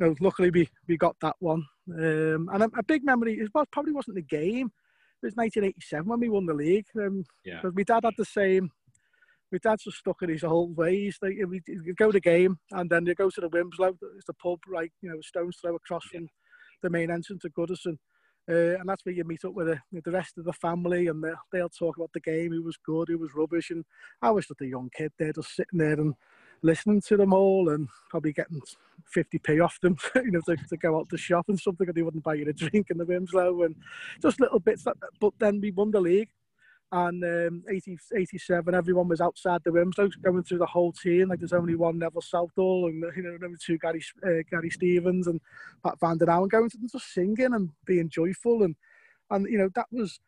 know, 0.00 0.14
luckily 0.20 0.50
we 0.50 0.68
we 0.88 0.96
got 0.96 1.16
that 1.20 1.36
one. 1.38 1.64
Um, 1.90 2.48
and 2.52 2.62
a, 2.62 2.70
a, 2.78 2.82
big 2.82 3.04
memory 3.04 3.34
is 3.34 3.48
well, 3.54 3.66
probably 3.72 3.92
wasn't 3.92 4.16
the 4.16 4.22
game. 4.22 4.70
It 5.22 5.26
was 5.26 5.36
1987 5.36 6.06
when 6.06 6.20
we 6.20 6.28
won 6.28 6.46
the 6.46 6.54
league. 6.54 6.86
Um, 6.98 7.24
yeah. 7.44 7.60
Because 7.62 7.74
my 7.74 7.82
dad 7.82 8.04
had 8.04 8.14
the 8.18 8.24
same. 8.24 8.70
My 9.52 9.58
dad's 9.62 9.84
just 9.84 9.98
stuck 9.98 10.22
in 10.22 10.30
his 10.30 10.44
old 10.44 10.76
ways. 10.76 11.18
Like 11.22 11.36
we 11.48 11.60
go 11.96 12.06
to 12.06 12.12
the 12.12 12.20
game 12.20 12.58
and 12.72 12.90
then 12.90 13.06
you 13.06 13.14
go 13.14 13.30
to 13.30 13.40
the 13.40 13.48
Winslow. 13.48 13.96
It's 14.16 14.26
the 14.26 14.34
pub, 14.34 14.58
right? 14.68 14.92
You 15.00 15.10
know, 15.10 15.20
stones 15.22 15.58
throw 15.60 15.76
across 15.76 16.04
yeah. 16.12 16.20
from 16.20 16.28
the 16.82 16.90
main 16.90 17.10
entrance 17.10 17.44
of 17.44 17.52
Goodison. 17.52 17.96
Uh, 18.48 18.78
and 18.78 18.88
that's 18.88 19.04
where 19.04 19.14
you 19.14 19.24
meet 19.24 19.44
up 19.44 19.54
with 19.54 19.68
the, 19.68 20.00
the 20.02 20.10
rest 20.10 20.36
of 20.36 20.44
the 20.44 20.52
family 20.52 21.06
and 21.06 21.24
they'll 21.52 21.68
talk 21.68 21.96
about 21.96 22.12
the 22.12 22.20
game, 22.20 22.52
who 22.52 22.62
was 22.62 22.76
good, 22.76 23.08
who 23.08 23.18
was 23.18 23.34
rubbish. 23.34 23.70
And 23.70 23.84
I 24.20 24.30
was 24.30 24.46
just 24.46 24.60
a 24.60 24.66
young 24.66 24.90
kid 24.94 25.12
there, 25.18 25.32
just 25.32 25.56
sitting 25.56 25.78
there 25.78 25.98
and 25.98 26.14
listening 26.62 27.00
to 27.02 27.16
them 27.16 27.32
all 27.32 27.70
and 27.70 27.88
probably 28.10 28.32
getting 28.32 28.60
50p 29.16 29.64
off 29.64 29.80
them, 29.80 29.96
you 30.16 30.30
know, 30.30 30.40
to, 30.46 30.56
to 30.56 30.76
go 30.76 30.98
out 30.98 31.08
to 31.10 31.16
shop 31.16 31.46
and 31.48 31.58
something, 31.58 31.86
and 31.86 31.96
they 31.96 32.02
wouldn't 32.02 32.24
buy 32.24 32.34
you 32.34 32.48
a 32.48 32.52
drink 32.52 32.90
in 32.90 32.98
the 32.98 33.06
Winslow 33.06 33.62
and 33.62 33.76
just 34.20 34.40
little 34.40 34.60
bits. 34.60 34.84
That, 34.84 34.96
but 35.20 35.32
then 35.38 35.60
we 35.60 35.70
won 35.70 35.90
the 35.90 36.00
league 36.00 36.30
and 36.94 37.24
um, 37.24 37.64
80, 37.68 37.98
87, 38.16 38.72
everyone 38.72 39.08
was 39.08 39.20
outside 39.20 39.62
the 39.64 39.72
Winslow 39.72 40.08
going 40.22 40.44
through 40.44 40.58
the 40.58 40.66
whole 40.66 40.92
team. 40.92 41.28
Like 41.28 41.40
there's 41.40 41.52
only 41.52 41.74
one 41.74 41.98
Neville 41.98 42.22
Southall 42.22 42.86
and 42.86 43.02
you 43.16 43.22
know 43.24 43.36
number 43.36 43.58
two 43.60 43.78
Gary 43.78 44.00
uh, 44.24 44.44
Gary 44.48 44.70
Stevens 44.70 45.26
and 45.26 45.40
Pat 45.82 45.98
Van 45.98 46.18
Den 46.18 46.28
Hauwe 46.28 46.48
going 46.48 46.70
to 46.70 46.76
them 46.76 46.88
just 46.90 47.12
singing 47.12 47.52
and 47.52 47.70
being 47.84 48.08
joyful 48.08 48.62
and 48.62 48.76
and 49.30 49.46
you 49.50 49.58
know 49.58 49.68
that 49.74 49.86
was 49.90 50.20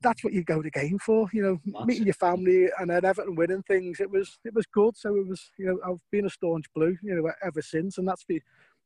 that's 0.00 0.22
what 0.22 0.32
you 0.32 0.44
go 0.44 0.62
to 0.62 0.70
game 0.70 1.00
for. 1.00 1.28
You 1.32 1.42
know, 1.42 1.60
That's 1.66 1.84
meeting 1.84 2.04
your 2.04 2.14
family 2.14 2.68
and 2.78 2.88
then 2.88 3.04
Everton 3.04 3.34
winning 3.34 3.64
things. 3.64 3.98
It 3.98 4.08
was 4.08 4.38
it 4.44 4.54
was 4.54 4.66
good. 4.66 4.96
So 4.96 5.16
it 5.16 5.26
was 5.26 5.50
you 5.58 5.66
know 5.66 5.78
I've 5.84 6.00
been 6.12 6.26
a 6.26 6.30
staunch 6.30 6.66
blue 6.76 6.96
you 7.02 7.16
know 7.16 7.28
ever 7.44 7.60
since, 7.60 7.98
and 7.98 8.06
that's 8.06 8.24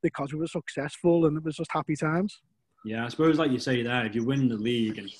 because 0.01 0.33
we 0.33 0.39
were 0.39 0.47
successful 0.47 1.27
and 1.27 1.37
it 1.37 1.43
was 1.43 1.57
just 1.57 1.71
happy 1.71 1.95
times. 1.95 2.41
Yeah, 2.83 3.05
I 3.05 3.09
suppose 3.09 3.37
like 3.37 3.51
you 3.51 3.59
say 3.59 3.83
there, 3.83 4.03
if 4.03 4.15
you 4.15 4.25
win 4.25 4.47
the 4.47 4.57
league 4.57 4.97
and 4.97 5.13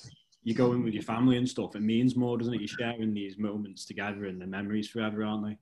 you 0.44 0.54
go 0.54 0.72
in 0.72 0.84
with 0.84 0.92
your 0.92 1.02
family 1.02 1.38
and 1.38 1.48
stuff, 1.48 1.74
it 1.74 1.80
means 1.80 2.16
more, 2.16 2.36
doesn't 2.36 2.54
it? 2.54 2.60
You're 2.60 2.68
sharing 2.68 3.14
these 3.14 3.38
moments 3.38 3.86
together 3.86 4.26
and 4.26 4.40
the 4.40 4.46
memories 4.46 4.88
forever, 4.88 5.24
aren't 5.24 5.46
they? 5.46 5.58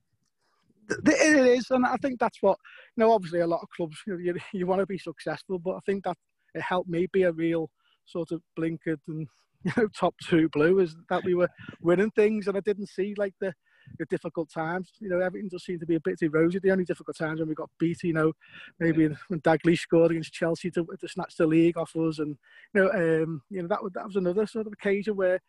It 1.12 1.46
is, 1.46 1.70
and 1.70 1.86
I 1.86 1.96
think 1.96 2.18
that's 2.18 2.42
what 2.42 2.58
you 2.96 3.02
know. 3.04 3.12
Obviously, 3.12 3.40
a 3.40 3.46
lot 3.46 3.62
of 3.62 3.68
clubs 3.74 3.96
you, 4.06 4.18
you, 4.18 4.34
you 4.52 4.66
want 4.66 4.80
to 4.80 4.86
be 4.86 4.98
successful, 4.98 5.60
but 5.60 5.76
I 5.76 5.80
think 5.86 6.04
that 6.04 6.16
it 6.54 6.60
helped 6.60 6.90
me 6.90 7.06
be 7.12 7.22
a 7.22 7.32
real 7.32 7.70
sort 8.04 8.32
of 8.32 8.42
blinkered 8.58 8.98
and 9.06 9.26
you 9.64 9.72
know 9.76 9.88
top 9.96 10.14
two 10.28 10.48
blue 10.48 10.80
is 10.80 10.96
that 11.08 11.24
we 11.24 11.34
were 11.34 11.48
winning 11.80 12.10
things, 12.10 12.48
and 12.48 12.56
I 12.56 12.60
didn't 12.60 12.88
see 12.88 13.14
like 13.16 13.34
the 13.40 13.54
the 13.98 14.06
difficult 14.06 14.50
times. 14.50 14.92
You 15.00 15.08
know, 15.08 15.20
everything 15.20 15.50
just 15.50 15.66
seemed 15.66 15.80
to 15.80 15.86
be 15.86 15.96
a 15.96 16.00
bit 16.00 16.18
too 16.18 16.30
rosy. 16.30 16.58
The 16.58 16.70
only 16.70 16.84
difficult 16.84 17.16
times 17.16 17.40
when 17.40 17.48
we 17.48 17.54
got 17.54 17.70
beat, 17.78 18.02
you 18.02 18.12
know, 18.12 18.32
maybe 18.78 19.08
when 19.28 19.40
Dalglish 19.40 19.80
scored 19.80 20.10
against 20.10 20.32
Chelsea 20.32 20.70
to, 20.72 20.84
to 20.84 21.08
snatch 21.08 21.36
the 21.36 21.46
league 21.46 21.76
off 21.76 21.96
us, 21.96 22.18
and 22.18 22.36
you 22.74 22.82
know, 22.82 22.90
um, 22.90 23.42
you 23.50 23.62
know 23.62 23.68
that 23.68 23.82
was 23.82 23.92
that 23.94 24.06
was 24.06 24.16
another 24.16 24.46
sort 24.46 24.66
of 24.66 24.72
occasion 24.72 25.16
where 25.16 25.40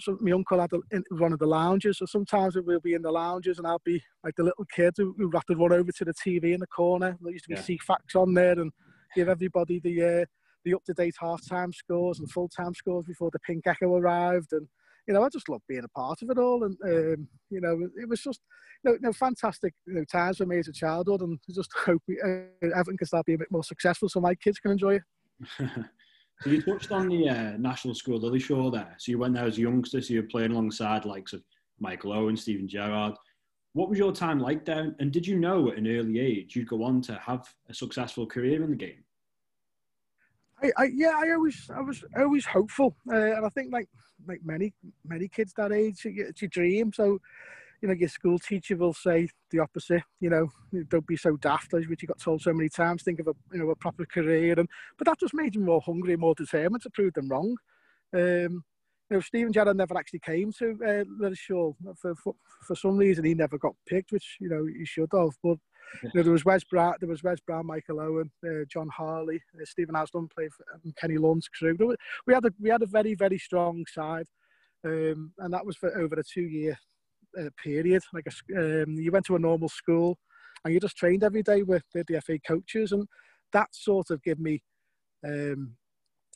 so 0.00 0.18
my 0.20 0.32
uncle 0.32 0.60
had 0.60 0.72
a, 0.72 0.80
in 0.90 1.04
one 1.10 1.32
of 1.32 1.38
the 1.38 1.46
lounges, 1.46 1.98
so 1.98 2.06
sometimes 2.06 2.56
we'll 2.56 2.80
be 2.80 2.94
in 2.94 3.02
the 3.02 3.10
lounges 3.10 3.58
and 3.58 3.66
I'll 3.66 3.80
be 3.84 4.02
like 4.24 4.34
the 4.36 4.42
little 4.42 4.64
kid 4.74 4.94
who, 4.96 5.14
who 5.16 5.30
have 5.32 5.44
to 5.46 5.54
run 5.54 5.72
over 5.72 5.92
to 5.92 6.04
the 6.04 6.14
TV 6.14 6.54
in 6.54 6.60
the 6.60 6.66
corner. 6.66 7.16
There 7.20 7.32
used 7.32 7.44
to 7.44 7.50
be 7.50 7.54
yeah. 7.54 7.78
Ceefax 7.78 8.20
on 8.20 8.34
there 8.34 8.58
and 8.58 8.72
give 9.14 9.28
everybody 9.28 9.78
the 9.78 10.22
uh, 10.22 10.24
the 10.64 10.74
up 10.74 10.84
to 10.84 10.94
date 10.94 11.14
half 11.20 11.46
time 11.48 11.72
scores 11.72 12.18
and 12.18 12.30
full 12.30 12.48
time 12.48 12.74
scores 12.74 13.04
before 13.04 13.30
the 13.32 13.38
Pink 13.40 13.66
Echo 13.66 13.94
arrived. 13.94 14.52
And 14.52 14.66
you 15.06 15.14
know, 15.14 15.22
I 15.22 15.28
just 15.28 15.48
loved 15.48 15.64
being 15.68 15.84
a 15.84 15.98
part 15.98 16.22
of 16.22 16.30
it 16.30 16.38
all. 16.38 16.64
And 16.64 16.76
um, 16.84 17.28
you 17.50 17.60
know, 17.60 17.78
it 17.96 18.08
was 18.08 18.20
just 18.20 18.40
you 18.82 18.90
know, 18.90 18.94
you 18.94 19.02
know, 19.02 19.12
fantastic 19.12 19.74
you 19.86 19.94
know, 19.94 20.04
times 20.10 20.38
for 20.38 20.46
me 20.46 20.58
as 20.58 20.68
a 20.68 20.72
childhood. 20.72 21.22
And 21.22 21.38
I 21.48 21.52
just 21.52 21.70
hope 21.84 22.02
we, 22.08 22.20
uh, 22.20 22.68
everything 22.76 22.98
can 22.98 23.06
start 23.06 23.26
being 23.26 23.36
a 23.36 23.40
bit 23.40 23.50
more 23.50 23.64
successful 23.64 24.08
so 24.08 24.20
my 24.20 24.34
kids 24.34 24.58
can 24.58 24.72
enjoy 24.72 24.96
it. 24.96 25.02
So 25.58 25.66
you 26.50 26.62
touched 26.62 26.92
on 26.92 27.08
the 27.08 27.28
uh, 27.28 27.56
National 27.58 27.94
School 27.94 28.20
Lilleshall 28.20 28.72
there. 28.72 28.94
So 28.98 29.12
you 29.12 29.18
went 29.18 29.34
there 29.34 29.46
as 29.46 29.58
a 29.58 29.62
youngster, 29.62 30.00
so 30.00 30.14
you 30.14 30.22
were 30.22 30.28
playing 30.28 30.52
alongside 30.52 31.04
likes 31.04 31.32
of 31.32 31.42
Michael 31.80 32.12
Owen, 32.12 32.36
Steven 32.36 32.68
Gerrard. 32.68 33.14
What 33.72 33.88
was 33.88 33.98
your 33.98 34.12
time 34.12 34.38
like 34.38 34.64
there? 34.64 34.94
And 35.00 35.12
did 35.12 35.26
you 35.26 35.36
know 35.36 35.70
at 35.70 35.78
an 35.78 35.88
early 35.88 36.20
age 36.20 36.54
you'd 36.54 36.68
go 36.68 36.84
on 36.84 37.02
to 37.02 37.14
have 37.16 37.48
a 37.68 37.74
successful 37.74 38.26
career 38.26 38.62
in 38.62 38.70
the 38.70 38.76
game? 38.76 39.02
I, 40.62 40.72
I 40.76 40.84
yeah, 40.94 41.12
I 41.16 41.30
always, 41.32 41.70
I 41.74 41.80
was 41.80 42.04
always 42.16 42.46
hopeful, 42.46 42.96
uh, 43.10 43.16
and 43.16 43.44
I 43.44 43.48
think 43.50 43.72
like 43.72 43.88
like 44.26 44.40
many 44.44 44.72
many 45.04 45.28
kids 45.28 45.52
that 45.56 45.72
age, 45.72 46.02
it's 46.04 46.42
your 46.42 46.48
dream. 46.48 46.92
So 46.92 47.20
you 47.82 47.88
know, 47.88 47.94
your 47.94 48.08
school 48.08 48.38
teacher 48.38 48.76
will 48.76 48.94
say 48.94 49.28
the 49.50 49.58
opposite. 49.58 50.02
You 50.20 50.30
know, 50.30 50.48
don't 50.88 51.06
be 51.06 51.16
so 51.16 51.36
daft, 51.36 51.74
as 51.74 51.86
which 51.86 52.02
you 52.02 52.08
got 52.08 52.18
told 52.18 52.40
so 52.40 52.52
many 52.52 52.68
times. 52.68 53.02
Think 53.02 53.20
of 53.20 53.28
a 53.28 53.34
you 53.52 53.58
know 53.58 53.70
a 53.70 53.76
proper 53.76 54.06
career, 54.06 54.54
and 54.58 54.68
but 54.96 55.06
that 55.06 55.20
just 55.20 55.34
made 55.34 55.54
you 55.54 55.60
more 55.60 55.82
hungry, 55.84 56.16
more 56.16 56.34
determined 56.34 56.82
to 56.82 56.90
prove 56.90 57.14
them 57.14 57.28
wrong. 57.28 57.56
Um, 58.14 58.64
you 59.10 59.16
know, 59.18 59.20
Steven 59.20 59.52
Gerrard 59.52 59.76
never 59.76 59.98
actually 59.98 60.20
came 60.20 60.50
to 60.54 60.78
uh, 60.82 61.04
Lilleshall 61.20 61.74
for, 62.00 62.14
for 62.14 62.34
for 62.62 62.74
some 62.74 62.96
reason. 62.96 63.24
He 63.24 63.34
never 63.34 63.58
got 63.58 63.74
picked, 63.86 64.12
which 64.12 64.38
you 64.40 64.48
know 64.48 64.64
he 64.64 64.86
should 64.86 65.10
have. 65.12 65.36
But 65.42 65.58
you 66.02 66.10
know, 66.14 66.22
there 66.22 66.32
was 66.32 66.44
Wes 66.44 66.64
Brown, 66.64 66.94
there 67.00 67.08
was 67.08 67.22
Wes 67.22 67.38
Brown, 67.40 67.66
Michael 67.66 68.00
Owen, 68.00 68.30
uh, 68.46 68.64
John 68.68 68.88
Harley, 68.88 69.40
uh, 69.54 69.64
Stephen 69.64 69.94
Haslam 69.94 70.28
played 70.34 70.52
for 70.52 70.64
um, 70.74 70.92
Kenny 71.00 71.18
Lund's 71.18 71.48
crew. 71.48 71.76
We 72.26 72.34
had 72.34 72.44
a 72.44 72.50
we 72.60 72.70
had 72.70 72.82
a 72.82 72.86
very 72.86 73.14
very 73.14 73.38
strong 73.38 73.84
side, 73.92 74.26
um, 74.84 75.32
and 75.38 75.52
that 75.52 75.64
was 75.64 75.76
for 75.76 75.96
over 75.98 76.16
a 76.16 76.22
two 76.24 76.42
year 76.42 76.76
uh, 77.38 77.50
period. 77.62 78.02
Like 78.12 78.26
a, 78.26 78.82
um, 78.82 78.94
you 78.94 79.10
went 79.10 79.26
to 79.26 79.36
a 79.36 79.40
normal 79.40 79.68
school 79.68 80.18
and 80.64 80.72
you 80.72 80.80
just 80.80 80.96
trained 80.96 81.24
every 81.24 81.42
day 81.42 81.62
with, 81.62 81.82
with 81.94 82.06
the 82.06 82.20
FA 82.20 82.38
coaches, 82.38 82.92
and 82.92 83.06
that 83.52 83.68
sort 83.72 84.10
of 84.10 84.22
gave 84.22 84.38
me 84.38 84.62
um, 85.26 85.76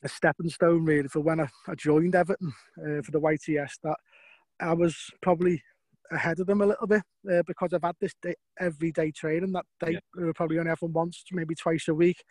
a 0.02 0.08
stepping 0.08 0.50
stone 0.50 0.84
really 0.84 1.08
for 1.08 1.20
when 1.20 1.40
I, 1.40 1.48
I 1.66 1.74
joined 1.74 2.14
Everton 2.14 2.52
uh, 2.78 3.02
for 3.02 3.10
the 3.10 3.20
YTS. 3.20 3.72
That 3.82 3.96
I 4.60 4.74
was 4.74 4.96
probably 5.22 5.62
ahead 6.10 6.40
of 6.40 6.46
them 6.46 6.60
a 6.60 6.66
little 6.66 6.86
bit 6.86 7.02
uh, 7.30 7.42
because 7.46 7.72
I've 7.72 7.82
had 7.82 7.96
this 8.00 8.14
day, 8.22 8.34
everyday 8.58 9.10
training 9.10 9.52
that 9.52 9.64
they 9.80 9.92
yeah. 9.92 10.00
were 10.16 10.34
probably 10.34 10.58
only 10.58 10.70
having 10.70 10.92
once, 10.92 11.24
maybe 11.32 11.54
twice 11.54 11.88
a 11.88 11.94
week. 11.94 12.22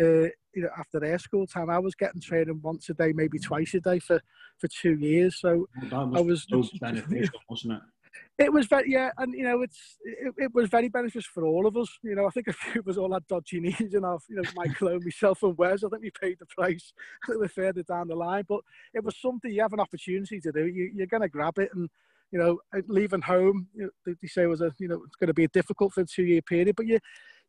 Uh, 0.00 0.30
you 0.54 0.62
know, 0.62 0.68
after 0.78 1.00
their 1.00 1.18
school 1.18 1.46
time, 1.46 1.70
I 1.70 1.78
was 1.78 1.94
getting 1.94 2.20
training 2.20 2.60
once 2.62 2.88
a 2.88 2.94
day, 2.94 3.12
maybe 3.12 3.38
twice 3.38 3.74
a 3.74 3.80
day 3.80 3.98
for, 3.98 4.20
for 4.58 4.68
two 4.68 4.94
years. 4.94 5.40
So 5.40 5.66
well, 5.90 6.06
was 6.08 6.46
I 6.52 6.56
was 6.56 6.70
so 6.70 6.78
beneficial, 6.80 7.40
wasn't 7.48 7.74
it? 7.74 7.80
It 8.38 8.52
was 8.52 8.66
very 8.66 8.90
yeah, 8.90 9.10
and 9.18 9.34
you 9.34 9.42
know 9.42 9.62
it's 9.62 9.98
it, 10.04 10.34
it, 10.38 10.54
was 10.54 10.68
very 10.68 10.88
beneficial 10.88 11.30
for 11.34 11.44
all 11.44 11.66
of 11.66 11.76
us. 11.76 11.88
You 12.02 12.14
know, 12.14 12.26
I 12.26 12.30
think 12.30 12.46
a 12.46 12.52
few 12.52 12.80
of 12.80 12.88
us 12.88 12.96
all 12.96 13.12
had 13.12 13.26
dodgy 13.26 13.60
knees, 13.60 13.94
and 13.94 14.06
I've 14.06 14.24
you 14.28 14.36
know 14.36 14.48
Michael 14.54 14.88
and 14.88 15.04
myself 15.04 15.42
and 15.42 15.58
Wes. 15.58 15.84
I 15.84 15.88
think 15.88 16.02
we 16.02 16.10
paid 16.10 16.38
the 16.38 16.46
price 16.46 16.92
a 17.28 17.32
little 17.32 17.48
further 17.48 17.82
down 17.82 18.08
the 18.08 18.14
line, 18.14 18.44
but 18.48 18.60
it 18.94 19.04
was 19.04 19.16
something 19.20 19.52
you 19.52 19.62
have 19.62 19.72
an 19.72 19.80
opportunity 19.80 20.40
to 20.40 20.52
do. 20.52 20.66
You, 20.66 20.90
you're 20.94 21.06
going 21.06 21.22
to 21.22 21.28
grab 21.28 21.58
it, 21.58 21.70
and 21.74 21.90
you 22.30 22.38
know, 22.38 22.58
leaving 22.88 23.22
home, 23.22 23.68
you 23.74 23.84
know, 23.84 24.14
they 24.20 24.28
say 24.28 24.46
was 24.46 24.60
a 24.60 24.72
you 24.78 24.88
know 24.88 25.02
it's 25.06 25.16
going 25.16 25.28
to 25.28 25.34
be 25.34 25.46
difficult 25.48 25.92
for 25.92 26.02
a 26.02 26.06
two 26.06 26.24
year 26.24 26.42
period, 26.42 26.74
but 26.76 26.86
you 26.86 26.98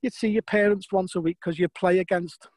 you'd 0.02 0.14
see 0.14 0.30
your 0.30 0.42
parents 0.44 0.88
once 0.92 1.16
a 1.16 1.22
week 1.22 1.38
because 1.44 1.60
you 1.60 1.68
play 1.70 2.00
against 2.00 2.48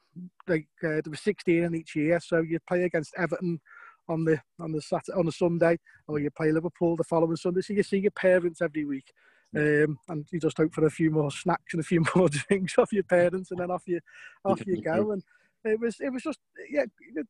like 0.46 0.68
uh, 0.84 1.00
there 1.02 1.02
were 1.08 1.16
16 1.16 1.62
in 1.62 1.74
each 1.74 1.96
year, 1.96 2.20
so 2.20 2.40
you 2.40 2.58
play 2.68 2.84
against 2.84 3.14
Everton 3.16 3.60
on 4.08 4.24
the 4.24 4.38
on 4.60 4.72
the 4.72 4.82
Saturday 4.82 5.18
on 5.18 5.26
the 5.26 5.32
Sunday, 5.32 5.78
or 6.06 6.18
you 6.18 6.30
play 6.30 6.52
Liverpool 6.52 6.96
the 6.96 7.04
following 7.04 7.36
Sunday. 7.36 7.60
So 7.60 7.72
you 7.72 7.82
see 7.82 7.98
your 7.98 8.10
parents 8.12 8.60
every 8.60 8.84
week, 8.84 9.12
um, 9.56 9.98
and 10.08 10.26
you 10.30 10.40
just 10.40 10.58
hope 10.58 10.74
for 10.74 10.86
a 10.86 10.90
few 10.90 11.10
more 11.10 11.30
snacks 11.30 11.72
and 11.72 11.80
a 11.80 11.84
few 11.84 12.04
more 12.14 12.28
drinks 12.28 12.78
off 12.78 12.92
your 12.92 13.04
parents, 13.04 13.50
and 13.50 13.60
then 13.60 13.70
off 13.70 13.84
you 13.86 14.00
off 14.44 14.64
you 14.66 14.80
go. 14.80 15.12
And 15.12 15.22
it 15.64 15.80
was 15.80 15.96
it 16.00 16.12
was 16.12 16.22
just 16.22 16.38
yeah, 16.70 16.84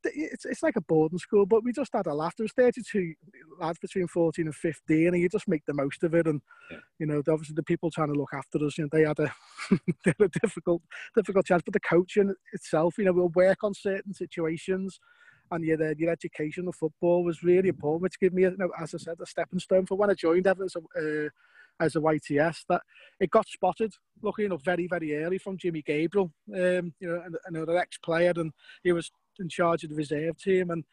it's 0.05 0.45
it's 0.45 0.63
like 0.63 0.77
a 0.77 0.81
boarding 0.81 1.19
school, 1.19 1.47
but 1.47 1.65
we 1.65 1.73
just 1.73 1.93
had 1.93 2.07
a 2.07 2.15
laugh. 2.15 2.35
There 2.37 2.45
was 2.45 2.53
32 2.53 3.15
lads 3.61 3.79
between 3.79 4.07
14 4.09 4.47
and 4.47 4.55
15, 4.55 5.09
and 5.09 5.19
you 5.19 5.29
just 5.29 5.49
make 5.49 5.65
the 5.67 5.75
most 5.75 6.03
of 6.03 6.15
it. 6.15 6.27
And 6.27 6.41
yeah. 6.71 6.79
you 6.99 7.07
know, 7.07 7.23
obviously 7.29 7.55
the 7.55 7.63
people 7.63 7.91
trying 7.91 8.13
to 8.13 8.19
look 8.19 8.33
after 8.35 8.65
us, 8.65 8.79
you 8.79 8.85
know, 8.85 8.89
they 8.93 9.03
had 9.03 9.19
a 9.19 9.33
they 10.05 10.15
had 10.19 10.21
a 10.21 10.41
difficult 10.41 10.83
difficult 11.15 11.47
chance. 11.47 11.63
But 11.65 11.75
the 11.75 11.81
coaching 11.81 12.35
itself, 12.53 12.97
you 12.99 13.05
know, 13.05 13.13
we'll 13.13 13.29
work 13.29 13.63
on 13.63 13.75
certain 13.75 14.15
situations 14.15 14.99
and 15.51 15.65
your, 15.65 15.93
your 15.93 16.11
education 16.11 16.67
of 16.67 16.75
football 16.75 17.25
was 17.25 17.43
really 17.43 17.69
important, 17.69 18.03
which 18.03 18.19
gave 18.19 18.33
me, 18.33 18.43
you 18.43 18.57
know, 18.57 18.71
as 18.81 18.95
I 18.95 18.99
said, 18.99 19.17
a 19.21 19.27
stepping 19.27 19.59
stone 19.59 19.87
for 19.87 19.97
when 19.97 20.11
I 20.11 20.15
joined 20.15 20.47
Everton 20.47 20.83
uh, 20.97 21.29
as 21.83 21.97
a 21.97 22.01
YTS. 22.01 22.65
That 22.69 22.83
it 23.21 23.31
got 23.31 23.49
spotted, 23.49 23.93
luckily 24.23 24.47
enough, 24.47 24.65
very 24.65 24.87
very 24.87 25.17
early 25.23 25.39
from 25.39 25.59
Jimmy 25.59 25.83
Gabriel, 25.83 26.33
um, 26.55 26.95
you 27.01 27.09
know, 27.09 27.23
another 27.47 27.77
ex-player, 27.77 28.33
and 28.37 28.53
he 28.83 28.93
was 28.93 29.11
in 29.39 29.49
charge 29.49 29.85
of 29.85 29.91
the 29.91 29.97
reserve 29.97 30.39
team, 30.39 30.71
and 30.71 30.85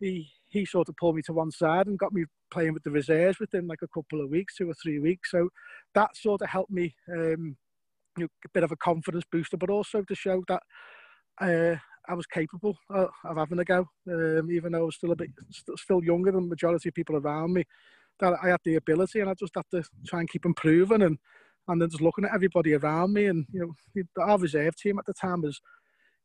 he 0.00 0.30
he 0.46 0.64
sort 0.64 0.88
of 0.88 0.96
pulled 0.96 1.16
me 1.16 1.22
to 1.22 1.32
one 1.32 1.50
side 1.50 1.86
and 1.86 1.98
got 1.98 2.12
me 2.12 2.24
playing 2.50 2.74
with 2.74 2.84
the 2.84 2.90
reserves 2.90 3.40
within 3.40 3.66
like 3.66 3.82
a 3.82 3.88
couple 3.88 4.20
of 4.20 4.30
weeks, 4.30 4.56
two 4.56 4.70
or 4.70 4.74
three 4.74 5.00
weeks. 5.00 5.30
So 5.30 5.48
that 5.94 6.16
sort 6.16 6.42
of 6.42 6.48
helped 6.48 6.70
me, 6.70 6.94
um, 7.12 7.56
you 8.16 8.24
know, 8.24 8.28
a 8.44 8.48
bit 8.52 8.62
of 8.62 8.70
a 8.70 8.76
confidence 8.76 9.24
booster, 9.30 9.56
but 9.56 9.70
also 9.70 10.02
to 10.02 10.14
show 10.14 10.44
that 10.46 10.62
uh, 11.40 11.76
I 12.08 12.14
was 12.14 12.26
capable 12.26 12.76
of, 12.90 13.08
of 13.24 13.36
having 13.36 13.58
a 13.58 13.64
go, 13.64 13.88
um, 14.08 14.50
even 14.50 14.72
though 14.72 14.82
I 14.82 14.84
was 14.84 14.96
still 14.96 15.12
a 15.12 15.16
bit 15.16 15.30
st- 15.50 15.78
still 15.78 16.04
younger 16.04 16.30
than 16.30 16.44
the 16.44 16.48
majority 16.48 16.88
of 16.88 16.94
people 16.94 17.16
around 17.16 17.54
me. 17.54 17.64
That 18.20 18.34
I 18.42 18.48
had 18.48 18.60
the 18.64 18.76
ability, 18.76 19.20
and 19.20 19.28
I 19.28 19.34
just 19.34 19.54
had 19.54 19.64
to 19.72 19.82
try 20.06 20.20
and 20.20 20.30
keep 20.30 20.44
improving, 20.44 21.02
and 21.02 21.18
and 21.68 21.80
then 21.80 21.90
just 21.90 22.02
looking 22.02 22.24
at 22.24 22.34
everybody 22.34 22.74
around 22.74 23.12
me, 23.12 23.26
and 23.26 23.46
you 23.52 23.74
know, 23.94 24.22
our 24.22 24.38
reserve 24.38 24.76
team 24.76 24.98
at 24.98 25.06
the 25.06 25.14
time 25.14 25.42
was, 25.42 25.60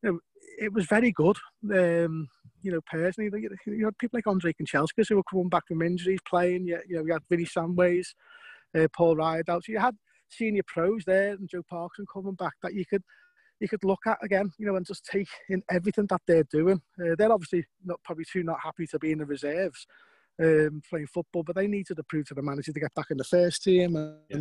you 0.03 0.12
know, 0.12 0.19
it 0.60 0.74
was 0.74 0.86
very 0.86 1.12
good. 1.12 1.38
Um, 1.74 2.27
you 2.62 2.72
know, 2.72 2.81
personally, 2.91 3.31
you 3.65 3.86
had 3.86 3.98
people 3.98 4.17
like 4.17 4.27
Andre 4.27 4.53
Kanchelskis 4.53 5.10
who 5.10 5.15
were 5.15 5.24
coming 5.29 5.50
back 5.50 5.67
from 5.67 5.81
injuries, 5.81 6.19
playing. 6.27 6.67
You, 6.67 6.79
you 6.88 6.98
know, 6.98 7.03
we 7.03 7.12
had 7.12 7.22
Vinny 7.29 7.46
Samways, 7.46 8.08
uh, 8.77 8.88
Paul 8.96 9.15
Rideout. 9.15 9.63
So 9.63 9.72
you 9.72 9.79
had 9.79 9.96
senior 10.29 10.63
pros 10.67 11.03
there, 11.05 11.31
and 11.31 11.50
Joe 11.50 11.63
Parkinson 11.69 12.05
coming 12.13 12.36
back 12.36 12.53
that 12.63 12.74
you 12.74 12.86
could 12.86 13.03
you 13.60 13.67
could 13.67 13.84
look 13.84 14.00
at 14.05 14.17
again, 14.24 14.51
you 14.58 14.65
know, 14.65 14.75
and 14.75 14.86
just 14.86 15.05
take 15.05 15.27
in 15.50 15.62
everything 15.69 16.08
that 16.10 16.22
they're 16.27 16.46
doing. 16.46 16.81
Uh, 17.01 17.15
they're 17.17 17.31
obviously 17.31 17.65
not 17.84 18.00
probably 18.03 18.25
too 18.31 18.43
not 18.43 18.60
happy 18.62 18.88
to 18.88 19.00
be 19.00 19.12
in 19.12 19.19
the 19.19 19.25
reserves 19.25 19.86
um, 20.41 20.81
playing 20.89 21.08
football, 21.08 21.43
but 21.43 21.55
they 21.55 21.67
needed 21.67 21.98
to 21.98 22.03
prove 22.03 22.27
to 22.27 22.34
the 22.34 22.41
manager 22.41 22.72
to 22.72 22.79
get 22.79 22.93
back 22.96 23.08
in 23.12 23.17
the 23.17 23.24
first 23.24 23.63
team, 23.63 23.96
and, 23.96 24.15
yeah. 24.29 24.38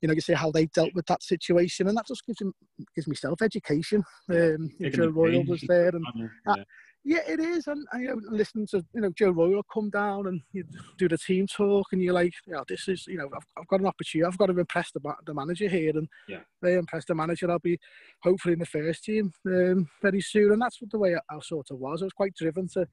you 0.00 0.08
know, 0.08 0.14
you 0.14 0.20
see 0.20 0.32
how 0.32 0.50
they 0.50 0.66
dealt 0.66 0.94
with 0.94 1.06
that 1.06 1.22
situation, 1.22 1.88
and 1.88 1.96
that 1.96 2.06
just 2.06 2.26
gives 2.26 2.40
him 2.40 2.52
gives 2.94 3.08
me 3.08 3.14
self 3.14 3.42
education. 3.42 4.02
Um, 4.30 4.70
Joe 4.92 5.08
Royle 5.08 5.44
was 5.44 5.62
there, 5.68 5.88
and 5.88 6.04
yeah. 6.46 6.64
Yeah, 7.06 7.20
it 7.28 7.38
is, 7.38 7.66
and 7.66 7.86
I 7.92 7.98
you 7.98 8.06
know, 8.06 8.20
listening 8.30 8.66
to 8.68 8.82
you 8.94 9.02
know 9.02 9.10
Joe 9.10 9.30
Royle 9.30 9.62
come 9.72 9.90
down 9.90 10.26
and 10.26 10.40
you 10.52 10.64
do 10.96 11.06
the 11.06 11.18
team 11.18 11.46
talk, 11.46 11.88
and 11.92 12.02
you're 12.02 12.14
like, 12.14 12.32
know, 12.46 12.64
this 12.66 12.88
is 12.88 13.06
you 13.06 13.18
know 13.18 13.28
I've, 13.36 13.46
I've 13.58 13.66
got 13.66 13.80
an 13.80 13.86
opportunity, 13.86 14.26
I've 14.26 14.38
got 14.38 14.46
to 14.46 14.58
impress 14.58 14.90
the, 14.90 15.00
the 15.26 15.34
manager 15.34 15.68
here, 15.68 15.90
and 15.90 16.08
yeah. 16.28 16.40
they 16.62 16.74
impress 16.74 17.04
the 17.04 17.14
manager, 17.14 17.50
I'll 17.50 17.58
be 17.58 17.78
hopefully 18.22 18.54
in 18.54 18.58
the 18.58 18.64
first 18.64 19.04
team 19.04 19.34
um, 19.46 19.86
very 20.00 20.22
soon, 20.22 20.52
and 20.52 20.62
that's 20.62 20.80
what 20.80 20.90
the 20.90 20.98
way 20.98 21.14
I, 21.14 21.34
I, 21.34 21.40
sort 21.40 21.70
of 21.70 21.78
was. 21.78 22.00
I 22.00 22.06
was 22.06 22.14
quite 22.14 22.34
driven 22.34 22.68
to 22.68 22.88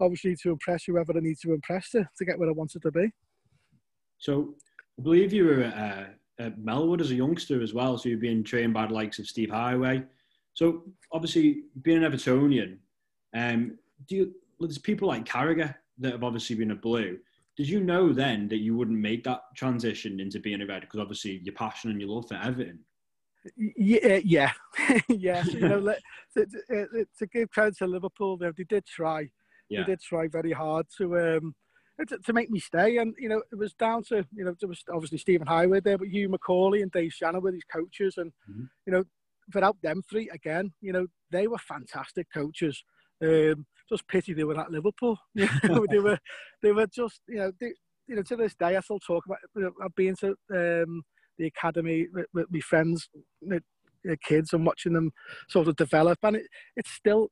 obviously 0.00 0.36
to 0.42 0.50
impress 0.50 0.84
whoever 0.84 1.12
I 1.16 1.20
need 1.20 1.38
to 1.42 1.52
impress 1.52 1.90
to 1.90 2.08
to 2.18 2.24
get 2.24 2.38
where 2.38 2.48
I 2.48 2.52
wanted 2.52 2.82
to 2.82 2.90
be. 2.90 3.10
So 4.18 4.54
I 4.98 5.02
believe 5.02 5.32
you 5.32 5.44
were 5.44 5.62
at, 5.62 5.74
uh, 5.74 6.04
at 6.38 6.58
Melwood 6.58 7.00
as 7.00 7.10
a 7.10 7.14
youngster 7.14 7.62
as 7.62 7.74
well, 7.74 7.98
so 7.98 8.08
you've 8.08 8.20
been 8.20 8.44
trained 8.44 8.74
by 8.74 8.86
the 8.86 8.94
likes 8.94 9.18
of 9.18 9.26
Steve 9.26 9.50
Heighway. 9.50 10.06
So 10.54 10.84
obviously 11.12 11.64
being 11.82 12.02
an 12.02 12.10
Evertonian 12.10 12.78
um, 13.36 13.78
do 14.08 14.16
you, 14.16 14.34
there's 14.58 14.78
people 14.78 15.08
like 15.08 15.24
Carragher 15.24 15.74
that 15.98 16.12
have 16.12 16.24
obviously 16.24 16.56
been 16.56 16.70
a 16.70 16.76
blue. 16.76 17.18
Did 17.56 17.68
you 17.68 17.80
know 17.80 18.12
then 18.12 18.48
that 18.48 18.58
you 18.58 18.76
wouldn't 18.76 18.98
make 18.98 19.24
that 19.24 19.42
transition 19.56 20.20
into 20.20 20.40
being 20.40 20.60
a 20.60 20.66
red 20.66 20.82
because 20.82 21.00
obviously 21.00 21.40
your 21.42 21.54
passion 21.54 21.90
and 21.90 22.00
your 22.00 22.10
love 22.10 22.28
for 22.28 22.34
Everton? 22.34 22.80
Yeah, 23.56 24.20
yeah, 24.24 24.52
yeah. 25.08 25.42
So, 25.42 25.52
you 25.52 25.68
know, 25.68 25.94
to, 26.36 26.46
to, 26.46 27.06
to, 27.18 27.26
give 27.26 27.50
credit 27.50 27.78
to 27.78 27.86
Liverpool, 27.86 28.36
they, 28.36 28.50
they 28.56 28.64
did 28.64 28.84
try. 28.84 29.30
Yeah. 29.68 29.80
They 29.80 29.92
did 29.92 30.00
try 30.00 30.28
very 30.28 30.52
hard 30.52 30.86
to 30.98 31.18
um, 31.18 31.54
to, 32.08 32.18
to, 32.18 32.32
make 32.32 32.50
me 32.50 32.60
stay. 32.60 32.98
And 32.98 33.14
you 33.18 33.28
know, 33.28 33.42
it 33.50 33.56
was 33.56 33.74
down 33.74 34.02
to 34.04 34.24
you 34.34 34.44
know 34.44 34.54
there 34.60 34.68
was 34.68 34.82
obviously 34.92 35.18
Stephen 35.18 35.46
Heighway 35.46 35.82
there, 35.82 35.98
but 35.98 36.08
Hugh 36.08 36.28
McAuley 36.28 36.82
and 36.82 36.92
Dave 36.92 37.12
Shannon 37.12 37.42
were 37.42 37.52
these 37.52 37.64
coaches, 37.72 38.14
and 38.16 38.32
mm-hmm. 38.50 38.64
you 38.86 38.92
know, 38.92 39.04
without 39.54 39.76
them 39.82 40.02
three 40.08 40.28
again, 40.30 40.72
you 40.80 40.92
know, 40.92 41.06
they 41.30 41.46
were 41.46 41.58
fantastic 41.58 42.26
coaches. 42.32 42.82
Um, 43.22 43.66
just 43.88 44.06
pity 44.08 44.34
they 44.34 44.44
were 44.44 44.60
at 44.60 44.70
Liverpool. 44.70 45.18
They 45.34 45.98
were 45.98 46.18
they 46.62 46.72
were 46.72 46.86
just 46.86 47.20
you 47.28 47.36
know 47.36 47.52
they, 47.60 47.72
you 48.08 48.16
know 48.16 48.22
to 48.22 48.36
this 48.36 48.54
day 48.54 48.76
I 48.76 48.80
still 48.80 49.00
talk 49.00 49.24
about. 49.26 49.38
You 49.54 49.62
know, 49.62 49.72
I've 49.82 49.94
been 49.94 50.16
to 50.16 50.28
um, 50.52 51.02
the 51.38 51.46
academy 51.46 52.06
with, 52.12 52.26
with 52.32 52.46
my 52.50 52.60
friends, 52.60 53.08
with, 53.42 53.62
kids, 54.22 54.52
and 54.52 54.64
watching 54.64 54.92
them 54.92 55.12
sort 55.48 55.68
of 55.68 55.76
develop, 55.76 56.18
and 56.22 56.36
it, 56.36 56.46
it's 56.76 56.90
still 56.90 57.30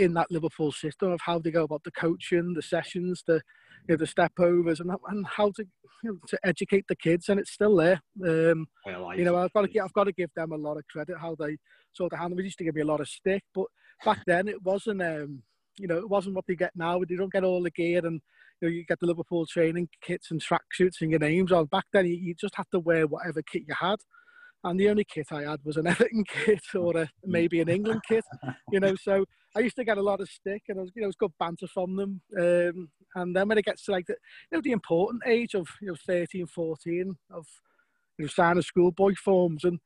in 0.00 0.14
that 0.14 0.30
Liverpool 0.30 0.72
system 0.72 1.12
of 1.12 1.20
how 1.20 1.38
they 1.38 1.50
go 1.50 1.64
about 1.64 1.84
the 1.84 1.90
coaching, 1.90 2.54
the 2.54 2.62
sessions, 2.62 3.22
the 3.26 3.42
you 3.88 3.94
know, 3.94 3.96
the 3.96 4.06
step 4.06 4.32
overs, 4.38 4.80
and, 4.80 4.90
and 5.08 5.26
how 5.26 5.50
to 5.52 5.64
you 6.02 6.10
know, 6.10 6.18
to 6.28 6.38
educate 6.42 6.86
the 6.88 6.96
kids, 6.96 7.28
and 7.28 7.38
it's 7.38 7.52
still 7.52 7.76
there. 7.76 8.00
Um, 8.24 8.66
well, 8.86 9.14
you 9.16 9.24
know, 9.24 9.36
I've 9.36 9.52
got 9.52 9.70
to 9.70 9.80
I've 9.80 9.92
got 9.92 10.04
to 10.04 10.12
give 10.12 10.30
them 10.34 10.52
a 10.52 10.56
lot 10.56 10.78
of 10.78 10.86
credit 10.88 11.16
how 11.20 11.36
they 11.38 11.58
sort 11.92 12.12
of 12.12 12.18
handle. 12.18 12.38
It 12.38 12.44
used 12.44 12.58
to 12.58 12.64
give 12.64 12.74
me 12.74 12.80
a 12.80 12.86
lot 12.86 13.00
of 13.00 13.08
stick, 13.08 13.42
but 13.54 13.66
back 14.04 14.20
then 14.26 14.48
it 14.48 14.62
wasn't. 14.62 15.02
Um, 15.02 15.42
you 15.78 15.86
know, 15.86 15.96
it 15.96 16.10
wasn't 16.10 16.34
what 16.34 16.44
they 16.46 16.56
get 16.56 16.72
now. 16.74 16.98
They 16.98 17.16
don't 17.16 17.32
get 17.32 17.44
all 17.44 17.62
the 17.62 17.70
gear 17.70 18.04
and 18.04 18.20
you 18.60 18.68
know 18.68 18.68
you 18.68 18.84
get 18.84 19.00
the 19.00 19.06
Liverpool 19.06 19.46
training 19.46 19.88
kits 20.02 20.30
and 20.30 20.42
tracksuits 20.42 21.00
and 21.00 21.10
your 21.10 21.20
names 21.20 21.52
on. 21.52 21.66
Back 21.66 21.86
then, 21.92 22.06
you, 22.06 22.16
you 22.16 22.34
just 22.34 22.56
had 22.56 22.66
to 22.72 22.80
wear 22.80 23.06
whatever 23.06 23.40
kit 23.40 23.62
you 23.66 23.74
had 23.80 24.00
and 24.64 24.78
the 24.78 24.88
only 24.88 25.04
kit 25.04 25.26
I 25.30 25.42
had 25.42 25.60
was 25.64 25.76
an 25.76 25.86
Everton 25.86 26.24
kit 26.28 26.62
or 26.74 26.96
a, 26.96 27.08
maybe 27.24 27.60
an 27.60 27.68
England 27.68 28.02
kit, 28.06 28.24
you 28.70 28.80
know. 28.80 28.94
So 28.94 29.24
I 29.56 29.60
used 29.60 29.76
to 29.76 29.84
get 29.84 29.98
a 29.98 30.02
lot 30.02 30.20
of 30.20 30.28
stick, 30.28 30.62
and 30.68 30.78
it 30.78 30.82
was, 30.82 30.90
you 30.94 31.02
know, 31.02 31.06
it 31.06 31.08
was 31.08 31.16
good 31.16 31.32
banter 31.38 31.66
from 31.66 31.96
them. 31.96 32.20
Um, 32.38 32.88
and 33.16 33.34
then 33.34 33.48
when 33.48 33.58
it 33.58 33.64
gets 33.64 33.84
to 33.84 33.92
like 33.92 34.06
the, 34.06 34.14
you 34.50 34.58
know, 34.58 34.62
the 34.62 34.72
important 34.72 35.22
age 35.26 35.54
of 35.54 35.68
you 35.80 35.88
know 35.88 35.96
13, 36.06 36.46
14, 36.46 37.16
of 37.32 37.46
you 38.18 38.24
know 38.24 38.28
signing 38.28 38.62
schoolboy 38.62 39.14
forms, 39.14 39.64
and 39.64 39.80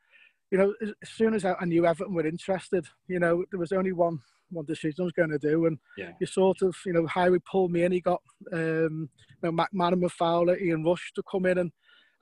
you 0.51 0.59
know, 0.59 0.75
as, 0.83 0.93
as 1.03 1.09
soon 1.09 1.35
as 1.35 1.45
I, 1.45 1.55
I 1.61 1.65
knew 1.65 1.87
Everton 1.87 2.15
were 2.15 2.27
interested, 2.27 2.87
you 3.09 3.19
know, 3.19 3.45
there 3.51 3.61
was 3.61 3.73
only 3.73 3.93
one 3.93 4.21
one 4.51 4.67
decision 4.67 5.01
I 5.01 5.05
was 5.05 5.13
going 5.13 5.31
to 5.31 5.39
do, 5.39 5.67
and 5.67 5.79
yeah. 5.97 6.13
you 6.21 6.27
sort 6.27 6.63
of, 6.63 6.77
you 6.87 6.93
know, 6.93 7.07
Harry 7.07 7.41
pulled 7.41 7.73
me 7.73 7.83
in. 7.83 7.93
He 7.93 8.01
got, 8.01 8.23
um, 8.53 9.09
you 9.43 9.51
know, 9.51 9.53
McManaman, 9.53 10.11
Fowler, 10.11 10.59
Ian 10.59 10.85
Rush 10.85 11.13
to 11.15 11.23
come 11.29 11.47
in 11.47 11.59
and 11.59 11.73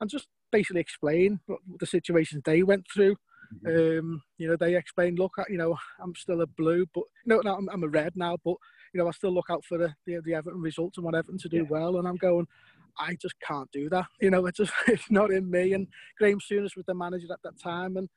and 0.01 0.09
just 0.09 0.27
basically 0.51 0.81
explain 0.81 1.39
what 1.45 1.59
the 1.79 1.85
situations 1.85 2.41
they 2.45 2.63
went 2.63 2.85
through. 2.93 3.15
Mm-hmm. 3.65 3.99
Um, 3.99 4.21
you 4.37 4.47
know, 4.47 4.55
they 4.55 4.75
explained, 4.75 5.19
look, 5.19 5.33
you 5.49 5.57
know, 5.57 5.77
I'm 6.01 6.15
still 6.15 6.41
a 6.41 6.47
blue, 6.47 6.85
but 6.93 7.03
no, 7.25 7.41
no, 7.41 7.55
I'm, 7.55 7.69
I'm 7.69 7.83
a 7.83 7.87
red 7.87 8.13
now, 8.15 8.37
but 8.43 8.55
you 8.93 8.99
know, 8.99 9.07
I 9.07 9.11
still 9.11 9.33
look 9.33 9.49
out 9.49 9.63
for 9.65 9.77
the 9.77 9.93
the, 10.05 10.19
the 10.23 10.35
Everton 10.35 10.61
results 10.61 10.97
and 10.97 11.03
want 11.03 11.15
Everton 11.15 11.39
to 11.39 11.49
do 11.49 11.57
yeah. 11.57 11.69
well, 11.69 11.97
and 11.97 12.07
I'm 12.07 12.17
going. 12.17 12.47
I 12.99 13.15
just 13.19 13.33
can't 13.39 13.71
do 13.71 13.89
that. 13.89 14.05
You 14.21 14.29
know, 14.29 14.45
it's 14.45 14.57
just 14.57 14.71
it's 14.87 15.09
not 15.09 15.31
in 15.31 15.49
me. 15.49 15.73
And 15.73 15.87
Graham 16.17 16.39
Souness 16.39 16.75
was 16.75 16.85
the 16.85 16.93
manager 16.93 17.27
at 17.31 17.41
that 17.43 17.59
time, 17.59 17.97
and 17.97 18.07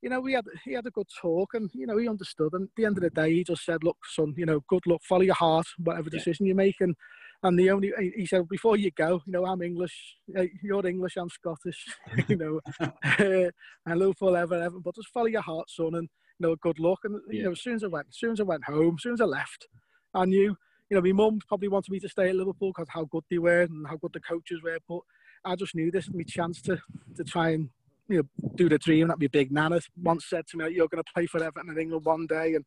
you 0.00 0.10
know, 0.10 0.20
we 0.20 0.32
had 0.32 0.44
he 0.64 0.72
had 0.72 0.86
a 0.86 0.90
good 0.90 1.08
talk, 1.20 1.54
and 1.54 1.70
you 1.74 1.86
know, 1.86 1.96
he 1.96 2.08
understood. 2.08 2.52
And 2.52 2.64
at 2.64 2.74
the 2.76 2.84
end 2.84 2.96
of 2.96 3.02
the 3.02 3.10
day, 3.10 3.32
he 3.32 3.44
just 3.44 3.64
said, 3.64 3.84
"Look, 3.84 3.98
son, 4.06 4.34
you 4.36 4.46
know, 4.46 4.60
good 4.68 4.86
luck, 4.86 5.02
follow 5.02 5.22
your 5.22 5.34
heart, 5.34 5.66
whatever 5.78 6.10
decision 6.10 6.46
yeah. 6.46 6.50
you 6.50 6.54
make." 6.54 6.76
And 6.80 6.94
and 7.44 7.58
the 7.58 7.70
only 7.70 7.92
he 8.16 8.24
said 8.24 8.48
before 8.48 8.76
you 8.76 8.90
go, 8.90 9.22
you 9.26 9.32
know, 9.32 9.44
I'm 9.44 9.60
English, 9.60 10.16
you're 10.62 10.86
English, 10.86 11.16
I'm 11.16 11.28
Scottish, 11.28 11.86
you 12.28 12.36
know, 12.36 12.60
uh, 12.80 13.50
and 13.86 13.98
Liverpool 13.98 14.34
ever, 14.34 14.54
ever, 14.54 14.80
but 14.80 14.94
just 14.94 15.10
follow 15.10 15.26
your 15.26 15.42
heart, 15.42 15.68
son, 15.68 15.94
and 15.94 16.08
you 16.38 16.48
know, 16.48 16.56
good 16.56 16.78
luck. 16.78 17.00
And 17.04 17.20
you 17.28 17.38
yeah. 17.38 17.44
know, 17.44 17.52
as 17.52 17.60
soon 17.60 17.74
as 17.74 17.84
I 17.84 17.88
went, 17.88 18.06
as 18.08 18.16
soon 18.16 18.32
as 18.32 18.40
I 18.40 18.44
went 18.44 18.64
home, 18.64 18.96
as 18.98 19.02
soon 19.02 19.12
as 19.12 19.20
I 19.20 19.26
left, 19.26 19.68
I 20.14 20.24
knew, 20.24 20.56
you 20.88 20.96
know, 20.96 21.02
my 21.02 21.12
mum 21.12 21.38
probably 21.46 21.68
wanted 21.68 21.90
me 21.90 22.00
to 22.00 22.08
stay 22.08 22.30
at 22.30 22.34
Liverpool 22.34 22.72
because 22.74 22.88
how 22.88 23.04
good 23.04 23.24
they 23.30 23.38
were 23.38 23.62
and 23.62 23.86
how 23.86 23.98
good 23.98 24.14
the 24.14 24.20
coaches 24.20 24.62
were, 24.62 24.78
but 24.88 25.00
I 25.44 25.54
just 25.54 25.74
knew 25.74 25.90
this 25.90 26.06
was 26.06 26.16
my 26.16 26.24
chance 26.26 26.62
to 26.62 26.78
to 27.16 27.24
try 27.24 27.50
and 27.50 27.68
you 28.08 28.18
know, 28.18 28.48
do 28.54 28.70
the 28.70 28.78
dream. 28.78 29.08
That 29.08 29.20
my 29.20 29.26
big 29.26 29.52
nana 29.52 29.80
once 30.02 30.30
said 30.30 30.46
to 30.48 30.56
me, 30.56 30.70
"You're 30.70 30.88
going 30.88 31.04
to 31.04 31.12
play 31.12 31.26
for 31.26 31.44
Everton 31.44 31.70
in 31.70 31.78
England 31.78 32.06
one 32.06 32.26
day," 32.26 32.54
and 32.54 32.64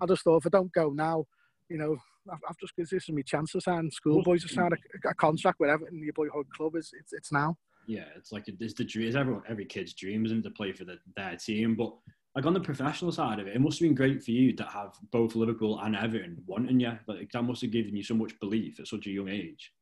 I 0.00 0.06
just 0.06 0.22
thought, 0.22 0.38
if 0.38 0.46
I 0.46 0.50
don't 0.50 0.72
go 0.72 0.90
now, 0.90 1.24
you 1.68 1.78
know, 1.78 1.98
I've, 2.30 2.58
just 2.58 2.76
given 2.76 2.88
this 2.90 3.08
is 3.08 3.14
my 3.14 3.22
chance 3.22 3.52
to 3.52 3.60
sign 3.60 3.90
schoolboys 3.90 4.42
to 4.42 4.48
sign 4.48 4.70
a, 4.72 5.08
a 5.08 5.14
contract 5.14 5.60
with 5.60 5.70
Everton, 5.70 6.02
your 6.02 6.12
boyhood 6.12 6.46
club. 6.54 6.76
Is 6.76 6.92
it's, 6.98 7.12
it's 7.12 7.32
now. 7.32 7.56
Yeah, 7.86 8.04
it's 8.16 8.32
like 8.32 8.44
it's 8.46 8.74
the 8.74 8.84
dream. 8.84 9.08
It's 9.08 9.16
everyone, 9.16 9.42
every 9.48 9.64
kid's 9.64 9.94
dream, 9.94 10.24
isn't 10.26 10.38
it, 10.38 10.42
to 10.42 10.50
play 10.50 10.72
for 10.72 10.84
the, 10.84 10.98
their 11.16 11.36
team? 11.36 11.74
But 11.76 11.92
like 12.34 12.46
on 12.46 12.54
the 12.54 12.60
professional 12.60 13.12
side 13.12 13.40
of 13.40 13.46
it, 13.46 13.56
it 13.56 13.60
must 13.60 13.78
have 13.78 13.88
been 13.88 13.94
great 13.94 14.22
for 14.22 14.30
you 14.30 14.52
to 14.54 14.64
have 14.64 14.94
both 15.10 15.34
Liverpool 15.34 15.80
and 15.80 15.96
Everton 15.96 16.42
wanting 16.46 16.80
you. 16.80 16.92
Like 17.06 17.30
that 17.32 17.42
must 17.42 17.62
have 17.62 17.72
given 17.72 17.96
you 17.96 18.02
so 18.02 18.14
much 18.14 18.38
belief 18.38 18.78
at 18.78 18.86
such 18.86 19.06
a 19.06 19.10
young 19.10 19.28
age. 19.28 19.72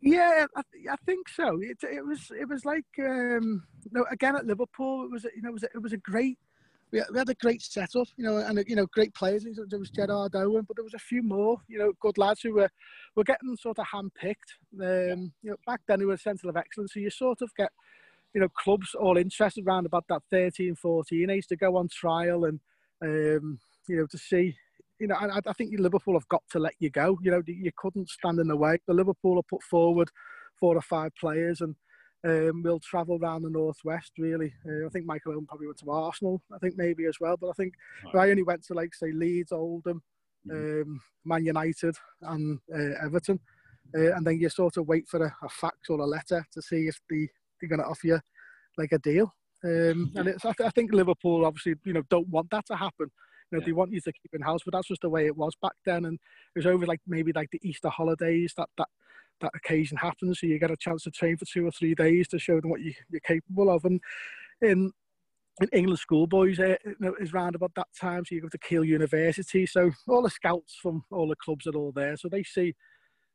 Yeah, 0.00 0.46
I, 0.56 0.62
I 0.90 0.96
think 1.06 1.28
so. 1.28 1.58
It, 1.62 1.78
it 1.82 2.04
was 2.04 2.30
it 2.38 2.48
was 2.48 2.64
like 2.64 2.84
um, 2.98 3.62
you 3.84 3.90
know, 3.92 4.04
again 4.10 4.36
at 4.36 4.46
Liverpool. 4.46 5.04
It 5.04 5.10
was 5.10 5.24
you 5.24 5.42
know 5.42 5.50
it 5.50 5.54
was 5.54 5.62
a, 5.62 5.68
it 5.74 5.82
was 5.82 5.92
a 5.92 5.98
great 5.98 6.38
we 6.92 7.18
had 7.18 7.28
a 7.28 7.34
great 7.34 7.62
setup, 7.62 8.08
you 8.16 8.24
know, 8.24 8.38
and 8.38 8.64
you 8.66 8.76
know, 8.76 8.86
great 8.86 9.14
players. 9.14 9.44
There 9.68 9.78
was 9.78 9.90
Gerrard 9.90 10.34
Owen, 10.34 10.64
but 10.66 10.76
there 10.76 10.84
was 10.84 10.94
a 10.94 10.98
few 10.98 11.22
more, 11.22 11.58
you 11.68 11.78
know, 11.78 11.92
good 12.00 12.18
lads 12.18 12.40
who 12.42 12.54
were 12.54 12.70
were 13.14 13.24
getting 13.24 13.56
sort 13.56 13.78
of 13.78 13.86
handpicked. 13.86 14.56
Um, 14.80 15.32
you 15.42 15.50
know, 15.50 15.56
back 15.66 15.80
then, 15.86 15.98
they 15.98 16.06
were 16.06 16.14
a 16.14 16.18
centre 16.18 16.48
of 16.48 16.56
excellence, 16.56 16.94
so 16.94 17.00
you 17.00 17.10
sort 17.10 17.42
of 17.42 17.54
get, 17.56 17.70
you 18.34 18.40
know, 18.40 18.48
clubs 18.48 18.94
all 18.94 19.18
interested 19.18 19.66
around 19.66 19.86
about 19.86 20.04
that 20.08 20.22
13, 20.30 20.76
14 20.76 21.30
age 21.30 21.46
to 21.48 21.56
go 21.56 21.76
on 21.76 21.88
trial 21.88 22.44
and, 22.44 22.60
um, 23.02 23.58
you 23.88 23.96
know, 23.96 24.06
to 24.06 24.18
see. 24.18 24.56
You 24.98 25.06
know, 25.06 25.14
I, 25.14 25.38
I 25.46 25.52
think 25.52 25.72
Liverpool 25.78 26.14
have 26.14 26.28
got 26.28 26.42
to 26.50 26.58
let 26.58 26.74
you 26.80 26.90
go. 26.90 27.18
You 27.22 27.30
know, 27.30 27.42
you 27.46 27.70
couldn't 27.76 28.08
stand 28.08 28.40
in 28.40 28.48
the 28.48 28.56
way. 28.56 28.78
The 28.88 28.94
Liverpool 28.94 29.36
have 29.36 29.46
put 29.46 29.62
forward 29.62 30.10
four 30.58 30.76
or 30.76 30.82
five 30.82 31.12
players, 31.14 31.60
and 31.60 31.76
um, 32.24 32.62
we'll 32.62 32.80
travel 32.80 33.18
around 33.20 33.42
the 33.42 33.50
northwest. 33.50 34.12
Really, 34.18 34.52
uh, 34.66 34.86
I 34.86 34.88
think 34.90 35.06
Michael 35.06 35.32
Owen 35.32 35.46
probably 35.46 35.66
went 35.66 35.78
to 35.78 35.90
Arsenal. 35.90 36.42
I 36.52 36.58
think 36.58 36.76
maybe 36.76 37.06
as 37.06 37.18
well. 37.20 37.36
But 37.36 37.50
I 37.50 37.52
think 37.52 37.74
right. 38.12 38.28
I 38.28 38.30
only 38.30 38.42
went 38.42 38.64
to 38.64 38.74
like 38.74 38.94
say 38.94 39.12
Leeds, 39.12 39.52
Oldham, 39.52 40.02
mm-hmm. 40.46 40.82
um, 40.82 41.00
Man 41.24 41.44
United, 41.44 41.96
and 42.22 42.58
uh, 42.74 43.04
Everton. 43.04 43.38
Uh, 43.96 44.14
and 44.14 44.26
then 44.26 44.38
you 44.38 44.48
sort 44.50 44.76
of 44.76 44.86
wait 44.86 45.08
for 45.08 45.24
a, 45.24 45.34
a, 45.42 45.48
fax 45.48 45.88
or 45.88 45.98
a 45.98 46.04
letter 46.04 46.46
to 46.52 46.60
see 46.60 46.88
if 46.88 47.00
the, 47.08 47.26
they're 47.58 47.70
going 47.70 47.80
to 47.80 47.86
offer 47.86 48.06
you 48.06 48.20
like 48.76 48.92
a 48.92 48.98
deal. 48.98 49.34
Um, 49.64 50.12
and 50.16 50.28
it's, 50.28 50.44
I, 50.44 50.52
th- 50.52 50.66
I, 50.66 50.70
think 50.70 50.92
Liverpool 50.92 51.46
obviously 51.46 51.74
you 51.84 51.94
know 51.94 52.02
don't 52.10 52.28
want 52.28 52.50
that 52.50 52.66
to 52.66 52.76
happen. 52.76 53.10
You 53.50 53.56
know, 53.56 53.60
yeah. 53.60 53.66
they 53.66 53.72
want 53.72 53.92
you 53.92 54.00
to 54.00 54.12
keep 54.12 54.34
in 54.34 54.42
house, 54.42 54.60
but 54.64 54.74
that's 54.74 54.88
just 54.88 55.00
the 55.00 55.08
way 55.08 55.26
it 55.26 55.36
was 55.36 55.54
back 55.62 55.72
then. 55.86 56.04
And 56.04 56.14
it 56.54 56.58
was 56.58 56.66
over 56.66 56.84
like 56.84 57.00
maybe 57.06 57.32
like 57.32 57.50
the 57.50 57.60
Easter 57.62 57.88
holidays 57.88 58.52
that 58.58 58.68
that 58.76 58.88
that 59.40 59.52
occasion 59.54 59.96
happens. 59.96 60.40
So 60.40 60.46
you 60.46 60.58
get 60.58 60.70
a 60.70 60.76
chance 60.76 61.02
to 61.04 61.10
train 61.10 61.36
for 61.36 61.44
two 61.44 61.66
or 61.66 61.70
three 61.70 61.94
days 61.94 62.28
to 62.28 62.38
show 62.38 62.60
them 62.60 62.70
what 62.70 62.80
you, 62.80 62.94
are 63.14 63.20
capable 63.20 63.70
of. 63.70 63.84
And 63.84 64.00
in 64.62 64.92
in 65.60 65.68
England 65.72 65.98
schoolboys 65.98 66.60
uh, 66.60 66.76
is 67.20 67.32
round 67.32 67.56
about 67.56 67.72
that 67.74 67.88
time. 67.98 68.24
So 68.24 68.34
you 68.34 68.42
go 68.42 68.48
to 68.48 68.58
Keele 68.58 68.84
University. 68.84 69.66
So 69.66 69.90
all 70.06 70.22
the 70.22 70.30
scouts 70.30 70.78
from 70.80 71.04
all 71.10 71.28
the 71.28 71.36
clubs 71.36 71.66
are 71.66 71.76
all 71.76 71.92
there. 71.92 72.16
So 72.16 72.28
they 72.28 72.44
see 72.44 72.74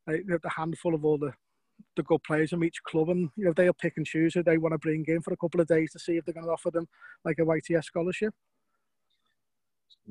uh, 0.08 0.14
the 0.28 0.50
handful 0.50 0.96
of 0.96 1.06
all 1.06 1.18
the 1.18 1.34
the 1.96 2.04
good 2.04 2.24
players 2.24 2.52
from 2.52 2.64
each 2.64 2.82
club, 2.84 3.10
and 3.10 3.30
you 3.36 3.46
know 3.46 3.54
they'll 3.54 3.74
pick 3.74 3.94
and 3.98 4.06
choose 4.06 4.34
who 4.34 4.44
they 4.44 4.58
want 4.58 4.74
to 4.74 4.78
bring 4.78 5.04
in 5.08 5.22
for 5.22 5.34
a 5.34 5.38
couple 5.38 5.60
of 5.60 5.68
days 5.68 5.92
to 5.92 6.00
see 6.00 6.18
if 6.18 6.26
they're 6.26 6.34
going 6.34 6.46
to 6.46 6.52
offer 6.52 6.72
them 6.72 6.88
like 7.26 7.38
a 7.40 7.44
YTS 7.44 7.86
scholarship. 7.86 8.34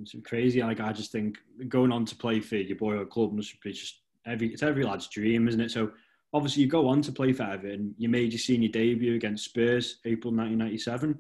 It's 0.01 0.15
crazy. 0.25 0.63
Like 0.63 0.81
I 0.81 0.93
just 0.93 1.13
think 1.13 1.39
going 1.69 1.93
on 1.93 2.05
to 2.07 2.17
play 2.17 2.41
for 2.41 2.57
your 2.57 2.77
boyhood 2.77 3.11
club 3.11 3.33
must 3.33 3.61
be 3.61 3.73
just 3.73 4.01
every 4.27 4.49
it's 4.49 4.63
every 4.63 4.85
lad's 4.85 5.09
dream, 5.09 5.49
isn't 5.49 5.61
it? 5.61 5.71
So 5.71 5.93
obviously 6.33 6.63
you 6.63 6.69
go 6.69 6.89
on 6.89 7.03
to 7.03 7.13
play 7.13 7.33
for 7.33 7.45
Everton. 7.45 7.95
You 7.99 8.09
made 8.09 8.33
your 8.33 8.39
senior 8.39 8.69
debut 8.69 9.15
against 9.15 9.45
Spurs, 9.45 9.99
April 10.05 10.33
1997. 10.33 11.19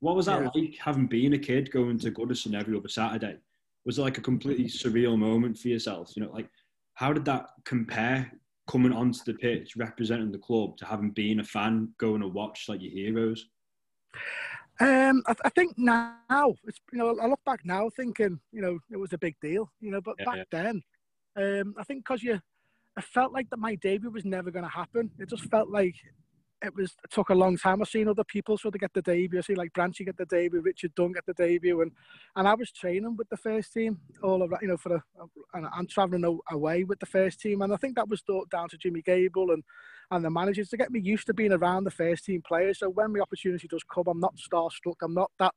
What 0.00 0.16
was 0.16 0.26
that 0.26 0.42
yeah. 0.42 0.48
like, 0.54 0.76
having 0.78 1.06
been 1.06 1.34
a 1.34 1.38
kid 1.38 1.70
going 1.70 1.98
to 1.98 2.10
Goodison 2.10 2.58
every 2.58 2.76
other 2.76 2.88
Saturday? 2.88 3.36
Was 3.84 3.98
it 3.98 4.02
like 4.02 4.18
a 4.18 4.22
completely 4.22 4.64
surreal 4.64 5.18
moment 5.18 5.58
for 5.58 5.68
yourself? 5.68 6.12
You 6.16 6.24
know, 6.24 6.32
like 6.32 6.48
how 6.94 7.12
did 7.12 7.24
that 7.26 7.46
compare 7.64 8.30
coming 8.68 8.92
onto 8.92 9.20
the 9.26 9.34
pitch 9.34 9.76
representing 9.76 10.30
the 10.30 10.38
club 10.38 10.76
to 10.78 10.84
having 10.84 11.10
been 11.10 11.40
a 11.40 11.44
fan 11.44 11.88
going 11.98 12.20
to 12.20 12.28
watch 12.28 12.66
like 12.68 12.80
your 12.80 12.92
heroes? 12.92 13.48
Um, 14.80 15.22
I, 15.26 15.34
th- 15.34 15.42
I, 15.44 15.50
think 15.50 15.76
now 15.76 16.16
it's 16.66 16.80
you 16.90 16.98
know 16.98 17.18
I 17.20 17.26
look 17.26 17.44
back 17.44 17.60
now 17.64 17.90
thinking 17.90 18.40
you 18.50 18.62
know 18.62 18.78
it 18.90 18.96
was 18.96 19.12
a 19.12 19.18
big 19.18 19.36
deal 19.42 19.70
you 19.80 19.90
know 19.90 20.00
but 20.00 20.14
yeah, 20.18 20.24
back 20.24 20.36
yeah. 20.36 20.44
then 20.50 20.82
um, 21.36 21.74
I 21.78 21.84
think 21.84 22.04
because 22.04 22.22
you, 22.22 22.40
I 22.96 23.00
felt 23.00 23.32
like 23.32 23.48
that 23.50 23.58
my 23.58 23.76
debut 23.76 24.10
was 24.10 24.24
never 24.24 24.50
going 24.50 24.64
to 24.64 24.70
happen. 24.70 25.10
It 25.18 25.28
just 25.28 25.44
felt 25.44 25.70
like 25.70 25.94
it 26.62 26.74
was 26.74 26.94
it 27.04 27.10
took 27.10 27.30
a 27.30 27.34
long 27.34 27.56
time. 27.56 27.80
I've 27.80 27.88
seen 27.88 28.08
other 28.08 28.24
people 28.24 28.58
sort 28.58 28.74
of 28.74 28.80
get 28.80 28.92
the 28.92 29.02
debut. 29.02 29.38
I 29.38 29.42
see 29.42 29.54
like 29.54 29.72
Branchy 29.72 30.04
get 30.04 30.16
the 30.16 30.26
debut, 30.26 30.60
Richard 30.60 30.94
Dunne 30.94 31.12
get 31.12 31.24
the 31.26 31.34
debut, 31.34 31.80
and 31.80 31.92
and 32.36 32.46
I 32.46 32.54
was 32.54 32.70
training 32.70 33.16
with 33.16 33.28
the 33.28 33.36
first 33.36 33.72
team 33.72 33.98
all 34.22 34.42
around, 34.42 34.60
you 34.62 34.68
know, 34.68 34.76
for 34.76 34.96
a, 34.96 35.02
and 35.54 35.66
I'm 35.72 35.86
traveling 35.86 36.40
away 36.50 36.84
with 36.84 37.00
the 37.00 37.06
first 37.06 37.40
team, 37.40 37.62
and 37.62 37.72
I 37.72 37.76
think 37.76 37.96
that 37.96 38.08
was 38.08 38.22
down 38.50 38.68
to 38.68 38.76
Jimmy 38.76 39.02
Gabriel 39.02 39.52
and 39.52 39.62
and 40.10 40.24
the 40.24 40.30
managers 40.30 40.68
to 40.70 40.76
get 40.76 40.90
me 40.90 41.00
used 41.00 41.26
to 41.26 41.34
being 41.34 41.52
around 41.52 41.84
the 41.84 41.90
first 41.90 42.24
team 42.24 42.42
players. 42.46 42.80
So 42.80 42.90
when 42.90 43.12
the 43.12 43.22
opportunity 43.22 43.68
does 43.68 43.84
come, 43.92 44.08
I'm 44.08 44.20
not 44.20 44.34
starstruck. 44.36 44.96
I'm 45.02 45.14
not 45.14 45.30
that 45.38 45.54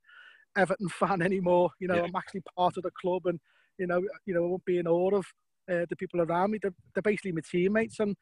Everton 0.56 0.90
fan 1.00 1.22
anymore. 1.22 1.72
You 1.80 1.88
know, 1.88 1.96
yeah. 1.96 2.04
I'm 2.04 2.16
actually 2.16 2.44
part 2.56 2.78
of 2.78 2.84
the 2.84 2.92
club, 2.92 3.26
and 3.26 3.40
you 3.78 3.88
know, 3.88 4.02
you 4.26 4.34
know, 4.34 4.46
I 4.46 4.48
won't 4.48 4.66
be 4.66 4.78
in 4.78 4.88
awe 4.88 5.16
of 5.16 5.26
uh, 5.72 5.86
the 5.90 5.96
people 5.96 6.22
around 6.22 6.52
me. 6.52 6.60
They're, 6.62 6.74
they're, 6.94 7.02
basically 7.02 7.32
my 7.32 7.42
teammates, 7.50 8.00
and 8.00 8.16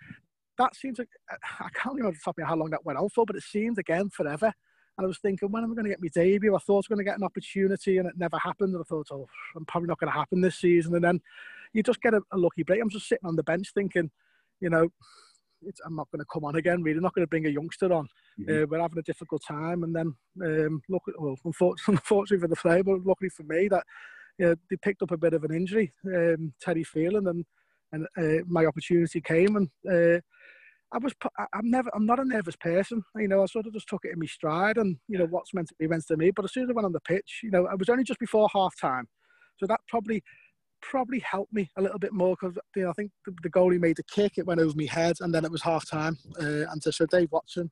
that 0.58 0.76
seems 0.76 1.00
like 1.00 1.10
I 1.60 1.70
can't 1.74 1.96
remember 1.96 2.18
how 2.46 2.56
long 2.56 2.70
that 2.72 2.86
went 2.86 3.00
on 3.00 3.10
for, 3.10 3.26
but 3.26 3.36
it 3.36 3.44
seemed 3.44 3.80
again 3.80 4.10
forever. 4.10 4.54
And 4.98 5.06
I 5.06 5.08
was 5.08 5.20
thinking, 5.20 5.50
when 5.50 5.64
am 5.64 5.72
I 5.72 5.76
going 5.76 5.86
to 5.86 5.92
get 5.92 6.02
my 6.02 6.10
debut? 6.14 6.56
I 6.56 6.60
thought 6.60 6.74
I 6.74 6.78
was 6.78 6.88
going 6.88 7.00
to 7.00 7.06
get 7.06 7.18
an 7.18 7.24
opportunity, 7.24 7.98
and 7.98 8.08
it 8.08 8.18
never 8.18 8.38
happened. 8.38 8.74
And 8.74 8.82
I 8.82 8.88
thought, 8.88 9.08
oh, 9.12 9.28
I'm 9.56 9.66
probably 9.66 9.88
not 9.88 10.00
going 10.00 10.12
to 10.12 10.18
happen 10.18 10.42
this 10.42 10.58
season. 10.58 10.94
And 10.96 11.04
then, 11.04 11.22
you 11.74 11.84
just 11.84 12.02
get 12.02 12.14
a, 12.14 12.22
a 12.32 12.38
lucky 12.38 12.64
break. 12.64 12.82
I'm 12.82 12.90
just 12.90 13.08
sitting 13.08 13.28
on 13.28 13.36
the 13.36 13.44
bench 13.44 13.72
thinking, 13.74 14.12
you 14.60 14.70
know, 14.70 14.90
I'm 15.86 15.96
not 15.96 16.10
going 16.12 16.20
to 16.20 16.26
come 16.32 16.44
on 16.44 16.56
again. 16.56 16.82
Really, 16.82 17.00
not 17.00 17.14
going 17.14 17.26
to 17.26 17.30
bring 17.30 17.46
a 17.46 17.50
youngster 17.50 17.92
on. 17.94 18.08
Mm-hmm. 18.40 18.64
Uh, 18.64 18.66
we're 18.68 18.82
having 18.82 18.98
a 18.98 19.04
difficult 19.04 19.44
time, 19.48 19.84
and 19.84 19.96
then 19.96 20.16
um, 20.44 20.82
look, 20.90 21.04
well, 21.18 21.38
unfortunately, 21.46 21.84
unfortunately 21.96 22.42
for 22.42 22.48
the 22.48 22.56
player, 22.56 22.84
but 22.84 23.06
luckily 23.06 23.30
for 23.30 23.44
me, 23.44 23.68
that 23.70 23.84
know, 24.40 24.56
they 24.70 24.78
picked 24.78 25.02
up 25.02 25.12
a 25.12 25.18
bit 25.18 25.34
of 25.34 25.44
an 25.44 25.54
injury, 25.54 25.94
um, 26.08 26.54
Terry 26.62 26.84
Phelan, 26.84 27.28
and 27.28 27.46
and 27.94 28.08
uh, 28.18 28.44
my 28.48 28.66
opportunity 28.66 29.20
came, 29.20 29.56
and 29.56 29.70
uh, 29.90 30.20
I 30.94 30.98
was 30.98 31.14
I'm 31.54 31.70
never 31.70 31.90
I'm 31.94 32.06
not 32.06 32.20
a 32.20 32.26
nervous 32.26 32.56
person. 32.56 33.04
You 33.16 33.28
know, 33.28 33.44
I 33.44 33.46
sort 33.46 33.68
of 33.68 33.74
just 33.74 33.88
took 33.88 34.06
it 34.06 34.14
in 34.14 34.20
my 34.20 34.26
stride, 34.26 34.78
and 34.78 34.98
you 35.08 35.18
know 35.18 35.28
what's 35.28 35.54
meant 35.54 35.70
to 35.70 35.76
be 35.80 35.88
meant 35.88 36.06
to 36.08 36.18
me. 36.18 36.32
But 36.32 36.46
as 36.46 36.54
soon 36.54 36.64
as 36.64 36.70
I 36.70 36.74
went 36.74 36.86
on 36.86 36.94
the 36.94 37.02
pitch, 37.02 37.42
you 37.44 37.52
know, 37.52 37.68
I 37.68 37.76
was 37.76 37.90
only 37.90 38.04
just 38.04 38.20
before 38.20 38.50
half 38.54 38.80
time, 38.80 39.08
so 39.58 39.68
that 39.68 39.82
probably 39.88 40.24
probably 40.82 41.20
helped 41.20 41.54
me 41.54 41.70
a 41.78 41.82
little 41.82 42.00
bit 42.00 42.14
more 42.14 42.36
because 42.40 42.58
you 42.76 42.84
know, 42.84 42.90
I 42.90 42.94
think 42.94 43.12
the, 43.26 43.34
the, 43.44 43.52
goalie 43.52 43.80
made 43.80 44.00
a 44.00 44.04
kick, 44.04 44.38
it 44.38 44.48
went 44.48 44.60
over 44.60 44.74
my 44.76 44.86
head, 44.86 45.18
and 45.20 45.34
then 45.34 45.46
it 45.46 45.52
was 45.52 45.62
half 45.62 45.88
time. 45.88 46.18
Uh, 46.40 46.66
and 46.72 46.82
so 46.82 47.06
Dave 47.06 47.32
Watson 47.32 47.70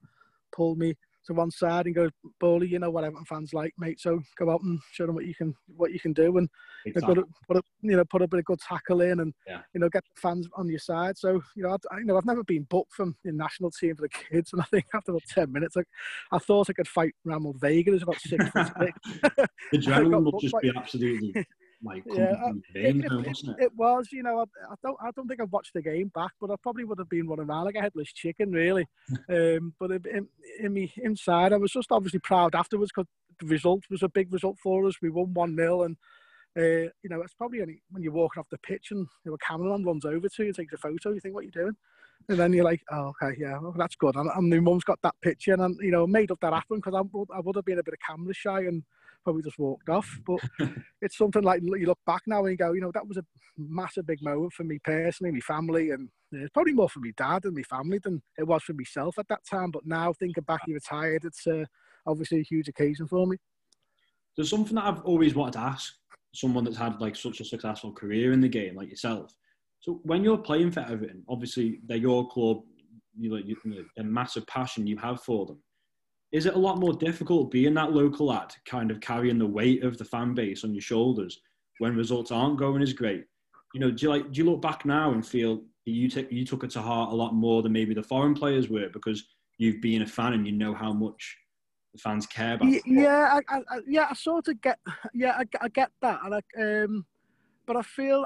pulled 0.55 0.77
me 0.77 0.95
to 1.29 1.33
one 1.33 1.51
side 1.51 1.85
and 1.85 1.95
go, 1.95 2.09
Bowley, 2.39 2.67
you 2.67 2.79
know 2.79 2.89
what 2.89 3.03
Everton 3.03 3.25
fans 3.25 3.53
like, 3.53 3.73
mate. 3.77 3.99
So 3.99 4.19
go 4.37 4.49
out 4.49 4.61
and 4.61 4.79
show 4.91 5.05
them 5.05 5.15
what 5.15 5.25
you 5.25 5.35
can 5.35 5.55
what 5.75 5.91
you 5.91 5.99
can 5.99 6.13
do, 6.13 6.37
and 6.37 6.49
exactly. 6.85 7.15
put, 7.15 7.23
a, 7.23 7.27
put 7.47 7.57
a, 7.57 7.61
you 7.81 7.95
know 7.95 8.05
put 8.05 8.21
a 8.21 8.27
bit 8.27 8.39
of 8.39 8.45
good 8.45 8.59
tackle 8.59 9.01
in, 9.01 9.19
and 9.19 9.33
yeah. 9.47 9.61
you 9.73 9.79
know 9.79 9.89
get 9.89 10.03
the 10.03 10.21
fans 10.21 10.47
on 10.55 10.67
your 10.67 10.79
side. 10.79 11.17
So 11.17 11.41
you 11.55 11.63
know 11.63 11.69
I, 11.91 11.97
you 11.97 12.05
know 12.05 12.17
I've 12.17 12.25
never 12.25 12.43
been 12.43 12.63
booked 12.69 12.93
from 12.93 13.15
the 13.23 13.31
national 13.31 13.71
team 13.71 13.95
for 13.95 14.03
the 14.03 14.09
kids, 14.09 14.51
and 14.53 14.61
I 14.61 14.65
think 14.65 14.85
after 14.93 15.11
about 15.11 15.23
ten 15.29 15.51
minutes, 15.51 15.75
like 15.75 15.87
I 16.31 16.39
thought 16.39 16.69
I 16.69 16.73
could 16.73 16.87
fight 16.87 17.13
Ramon 17.23 17.57
Vega, 17.59 17.91
who's 17.91 18.03
about 18.03 18.19
six 18.19 18.49
foot 18.49 18.71
six. 18.79 19.21
the 19.21 19.47
adrenaline 19.77 20.23
will 20.23 20.39
just 20.39 20.55
be 20.61 20.71
absolutely 20.75 21.45
like 21.83 22.03
yeah, 22.05 22.33
it, 22.75 22.95
it, 22.95 23.05
it, 23.05 23.55
it, 23.59 23.71
was. 23.75 24.09
You 24.11 24.23
know, 24.23 24.39
I, 24.39 24.71
I, 24.71 24.75
don't, 24.83 24.97
I 25.01 25.11
don't 25.11 25.27
think 25.27 25.41
I've 25.41 25.51
watched 25.51 25.73
the 25.73 25.81
game 25.81 26.11
back, 26.13 26.31
but 26.41 26.51
I 26.51 26.55
probably 26.61 26.83
would 26.83 26.99
have 26.99 27.09
been 27.09 27.27
running 27.27 27.45
around 27.45 27.65
like 27.65 27.75
a 27.75 27.81
headless 27.81 28.11
chicken, 28.11 28.51
really. 28.51 28.85
um, 29.29 29.73
but 29.79 29.91
in, 29.91 30.27
in 30.59 30.73
me 30.73 30.91
inside, 30.97 31.53
I 31.53 31.57
was 31.57 31.71
just 31.71 31.91
obviously 31.91 32.19
proud 32.19 32.55
afterwards 32.55 32.91
because 32.93 33.09
the 33.39 33.47
result 33.47 33.83
was 33.89 34.03
a 34.03 34.09
big 34.09 34.31
result 34.33 34.57
for 34.61 34.85
us. 34.85 34.95
We 35.01 35.09
won 35.09 35.33
one 35.33 35.55
0 35.55 35.83
and. 35.83 35.97
Uh, 36.57 36.89
you 37.03 37.09
know, 37.09 37.21
it's 37.21 37.35
probably 37.35 37.61
only 37.61 37.79
when 37.91 38.01
you're 38.01 38.11
walking 38.11 38.41
off 38.41 38.49
the 38.49 38.57
pitch 38.57 38.87
and 38.89 39.07
you 39.23 39.31
know, 39.31 39.35
a 39.35 39.37
cameraman 39.37 39.85
runs 39.85 40.03
over 40.03 40.27
to 40.27 40.41
you, 40.41 40.47
and 40.47 40.55
takes 40.55 40.73
a 40.73 40.77
photo, 40.77 41.11
you 41.11 41.19
think, 41.19 41.35
what 41.35 41.43
you're 41.43 41.63
you 41.63 41.65
doing? 41.65 41.75
And 42.27 42.39
then 42.39 42.53
you're 42.53 42.65
like, 42.65 42.81
oh, 42.91 43.13
okay, 43.21 43.37
yeah, 43.39 43.59
well, 43.59 43.73
that's 43.77 43.95
good. 43.95 44.15
And, 44.15 44.29
and 44.35 44.49
my 44.49 44.59
mum's 44.59 44.83
got 44.83 44.99
that 45.03 45.13
picture, 45.21 45.53
and, 45.53 45.77
you 45.79 45.91
know, 45.91 46.07
made 46.07 46.31
up 46.31 46.39
that 46.41 46.51
happen 46.51 46.77
because 46.77 46.95
I, 46.95 47.35
I 47.37 47.39
would 47.39 47.55
have 47.55 47.65
been 47.65 47.77
a 47.77 47.83
bit 47.83 47.93
of 47.93 47.99
camera 48.05 48.33
shy 48.33 48.61
and 48.61 48.83
probably 49.29 49.43
just 49.43 49.59
walked 49.59 49.89
off. 49.89 50.09
But 50.25 50.39
it's 51.01 51.17
something 51.17 51.43
like 51.43 51.61
you 51.61 51.85
look 51.85 51.99
back 52.07 52.23
now 52.25 52.39
and 52.39 52.51
you 52.51 52.57
go, 52.57 52.73
you 52.73 52.81
know, 52.81 52.91
that 52.93 53.07
was 53.07 53.17
a 53.17 53.25
massive 53.57 54.07
big 54.07 54.23
moment 54.23 54.53
for 54.53 54.63
me 54.63 54.79
personally, 54.83 55.31
my 55.31 55.39
family, 55.39 55.91
and 55.91 56.09
it's 56.31 56.51
probably 56.51 56.73
more 56.73 56.89
for 56.89 56.99
my 56.99 57.11
dad 57.15 57.45
and 57.45 57.55
my 57.55 57.61
family 57.63 57.99
than 58.03 58.21
it 58.39 58.47
was 58.47 58.63
for 58.63 58.73
myself 58.73 59.19
at 59.19 59.27
that 59.27 59.45
time. 59.49 59.69
But 59.69 59.85
now 59.85 60.13
thinking 60.13 60.43
back, 60.45 60.61
he 60.65 60.73
retired, 60.73 61.25
it's 61.25 61.45
uh, 61.45 61.65
obviously 62.07 62.39
a 62.39 62.43
huge 62.43 62.67
occasion 62.67 63.07
for 63.07 63.27
me. 63.27 63.37
There's 64.35 64.49
something 64.49 64.75
that 64.75 64.85
I've 64.85 65.01
always 65.01 65.35
wanted 65.35 65.53
to 65.53 65.59
ask 65.59 65.93
someone 66.33 66.63
that's 66.63 66.77
had 66.77 66.99
like 66.99 67.15
such 67.15 67.39
a 67.39 67.45
successful 67.45 67.91
career 67.91 68.31
in 68.33 68.41
the 68.41 68.49
game 68.49 68.75
like 68.75 68.89
yourself. 68.89 69.31
So 69.79 69.99
when 70.03 70.23
you're 70.23 70.37
playing 70.37 70.71
for 70.71 70.81
Everton, 70.81 71.23
obviously 71.29 71.81
they're 71.85 71.97
your 71.97 72.27
club, 72.29 72.61
you 73.17 73.29
know, 73.29 73.37
you, 73.37 73.55
you 73.63 73.75
know, 73.75 73.83
a 73.99 74.03
massive 74.03 74.47
passion 74.47 74.87
you 74.87 74.97
have 74.97 75.21
for 75.21 75.45
them 75.45 75.59
is 76.31 76.45
it 76.45 76.55
a 76.55 76.59
lot 76.59 76.79
more 76.79 76.93
difficult 76.93 77.51
being 77.51 77.73
that 77.73 77.91
local 77.91 78.27
lad, 78.27 78.53
kind 78.65 78.91
of 78.91 79.01
carrying 79.01 79.39
the 79.39 79.45
weight 79.45 79.83
of 79.83 79.97
the 79.97 80.05
fan 80.05 80.33
base 80.33 80.63
on 80.63 80.73
your 80.73 80.81
shoulders 80.81 81.41
when 81.79 81.95
results 81.95 82.31
aren't 82.31 82.59
going 82.59 82.81
as 82.81 82.93
great? 82.93 83.25
You 83.73 83.79
know, 83.79 83.91
do 83.91 84.05
you 84.05 84.09
like 84.09 84.31
do 84.31 84.37
you 84.37 84.49
look 84.49 84.61
back 84.61 84.85
now 84.85 85.11
and 85.11 85.25
feel 85.25 85.63
you 85.85 86.09
took 86.09 86.31
you 86.31 86.45
took 86.45 86.63
it 86.63 86.71
to 86.71 86.81
heart 86.81 87.11
a 87.11 87.15
lot 87.15 87.33
more 87.33 87.61
than 87.61 87.71
maybe 87.71 87.93
the 87.93 88.03
foreign 88.03 88.33
players 88.33 88.69
were 88.69 88.89
because 88.89 89.23
you've 89.57 89.81
been 89.81 90.01
a 90.01 90.07
fan 90.07 90.33
and 90.33 90.45
you 90.45 90.53
know 90.53 90.73
how 90.73 90.93
much 90.93 91.37
the 91.93 91.99
fans 91.99 92.25
care 92.25 92.55
about. 92.55 92.69
Yeah, 92.85 93.39
I, 93.49 93.55
I, 93.57 93.79
yeah, 93.87 94.07
I 94.09 94.13
sort 94.13 94.47
of 94.47 94.61
get, 94.61 94.79
yeah, 95.13 95.37
I, 95.37 95.43
I 95.61 95.67
get 95.69 95.91
that, 96.01 96.19
and 96.23 96.35
I, 96.35 96.61
um, 96.61 97.05
but 97.65 97.75
I 97.75 97.81
feel 97.81 98.25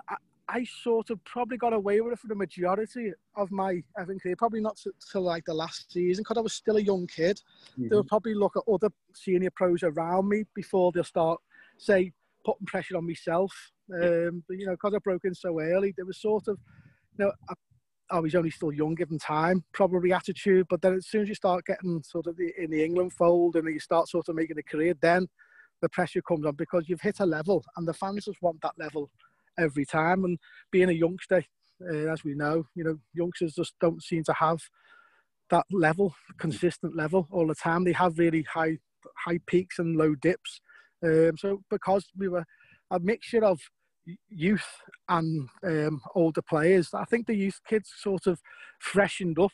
I 0.54 0.63
sort 0.84 1.10
of 1.10 1.24
probably 1.26 1.58
got 1.58 1.74
away 1.74 2.00
with 2.00 2.13
it 2.13 2.20
for 2.20 2.28
the 2.28 2.36
majority 2.36 3.12
of 3.36 3.50
my 3.52 3.82
Everton 3.98 4.20
career. 4.20 4.36
Probably 4.36 4.62
not 4.62 4.80
till 5.12 5.22
like 5.22 5.46
the 5.46 5.54
last 5.54 5.92
season 5.92 6.22
because 6.22 6.38
I 6.38 6.42
was 6.42 6.54
still 6.54 6.78
a 6.78 6.82
young 6.82 7.08
kid. 7.08 7.42
Mm-hmm. 7.72 7.89
They 7.89 7.96
would 7.96 8.08
probably 8.08 8.36
look 8.36 8.56
at 8.56 8.72
other 8.72 8.89
senior 9.16 9.50
pros 9.50 9.82
around 9.82 10.30
me 10.30 10.44
before 10.54 10.92
they'll 10.92 11.04
start, 11.04 11.42
say, 11.80 12.12
putting 12.46 12.68
pressure 12.68 12.98
on 12.98 13.08
myself. 13.08 13.52
Um, 13.92 14.44
but, 14.48 14.60
you 14.60 14.68
know, 14.68 14.74
because 14.74 14.94
I 14.94 15.00
broke 15.00 15.26
in 15.26 15.34
so 15.34 15.60
early, 15.60 15.92
there 15.98 16.06
was 16.06 16.22
sort 16.22 16.48
of, 16.48 16.60
you 17.18 17.26
know, 17.26 17.32
I, 17.50 17.54
I 18.12 18.20
was 18.20 18.36
only 18.36 18.52
still 18.52 18.72
young, 18.72 18.94
given 18.94 19.18
time, 19.18 19.63
probably 19.74 20.13
attitude. 20.13 20.68
But 20.70 20.84
then 20.84 20.94
as 20.94 21.08
soon 21.08 21.24
as 21.24 21.30
you 21.30 21.36
start 21.36 21.66
getting 21.66 22.04
sort 22.04 22.28
of 22.28 22.38
the, 22.38 22.54
in 22.60 22.70
the 22.70 22.84
England 22.84 23.13
fold 23.13 23.56
and 23.56 23.68
you 23.68 23.80
start 23.80 24.08
sort 24.08 24.30
of 24.30 24.36
making 24.36 24.60
a 24.60 24.63
career, 24.63 24.94
then 25.02 25.28
the 25.82 25.89
pressure 25.89 26.22
comes 26.22 26.46
on 26.46 26.54
because 26.56 26.88
you've 26.88 27.02
hit 27.02 27.22
a 27.22 27.26
level 27.26 27.66
and 27.76 27.88
the 27.88 27.94
fans 27.94 28.26
just 28.26 28.42
want 28.44 28.62
that 28.62 28.78
level 28.78 29.10
every 29.58 29.86
time. 29.86 30.24
And 30.26 30.38
being 30.72 30.89
a 30.89 30.94
youngster, 30.94 31.44
uh, 31.82 32.12
as 32.12 32.24
we 32.24 32.34
know, 32.34 32.66
you 32.76 32.84
know, 32.84 32.98
youngsters 33.13 33.56
just 33.56 33.74
don't 33.80 34.02
seem 34.02 34.24
to 34.26 34.34
have 34.34 34.60
that 35.50 35.66
level, 35.72 36.16
consistent 36.38 36.96
level 36.96 37.28
all 37.32 37.48
the 37.48 37.56
time. 37.56 37.84
They 37.84 37.94
have 37.94 38.18
really 38.18 38.44
high 38.44 38.78
high 39.26 39.39
peaks 39.48 39.80
and 39.80 39.98
low 39.98 40.16
dips. 40.16 40.62
Um, 41.04 41.34
so 41.38 41.62
because 41.70 42.06
we 42.18 42.30
were 42.30 42.46
a 42.92 43.00
mixture 43.00 43.44
of 43.44 43.60
youth 44.30 44.66
and 45.10 45.50
um, 45.66 46.02
older 46.16 46.42
players, 46.42 46.94
I 46.94 47.06
think 47.06 47.28
the 47.28 47.36
youth 47.36 47.60
kids 47.68 47.92
sort 47.98 48.28
of 48.28 48.42
freshened 48.80 49.39
up 49.39 49.52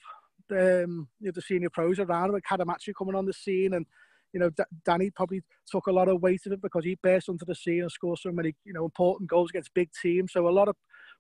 um, 0.52 1.08
you 1.20 1.28
know, 1.28 1.32
the 1.34 1.42
senior 1.42 1.70
pros 1.70 2.00
around 2.00 2.32
with 2.32 2.44
Cadamarteri 2.44 2.94
coming 2.98 3.16
on 3.16 3.26
the 3.26 3.34
scene 3.34 3.74
and 3.74 3.86
you 4.34 4.40
know, 4.40 4.50
D- 4.50 4.64
Danny 4.86 5.10
probably 5.10 5.42
took 5.70 5.88
a 5.88 5.92
lot 5.92 6.08
of 6.08 6.22
weight 6.22 6.42
of 6.46 6.52
it 6.52 6.62
because 6.62 6.84
he 6.84 6.98
burst 7.02 7.30
onto 7.30 7.46
the 7.46 7.56
scene 7.56 7.82
and 7.82 7.92
scored 7.92 8.20
so 8.20 8.32
many, 8.32 8.56
you 8.64 8.74
know, 8.74 8.86
important 8.86 9.30
goals 9.30 9.50
against 9.50 9.74
big 9.74 9.90
teams. 10.02 10.34
So 10.34 10.48
a 10.48 10.50
lot 10.50 10.68
of 10.68 10.76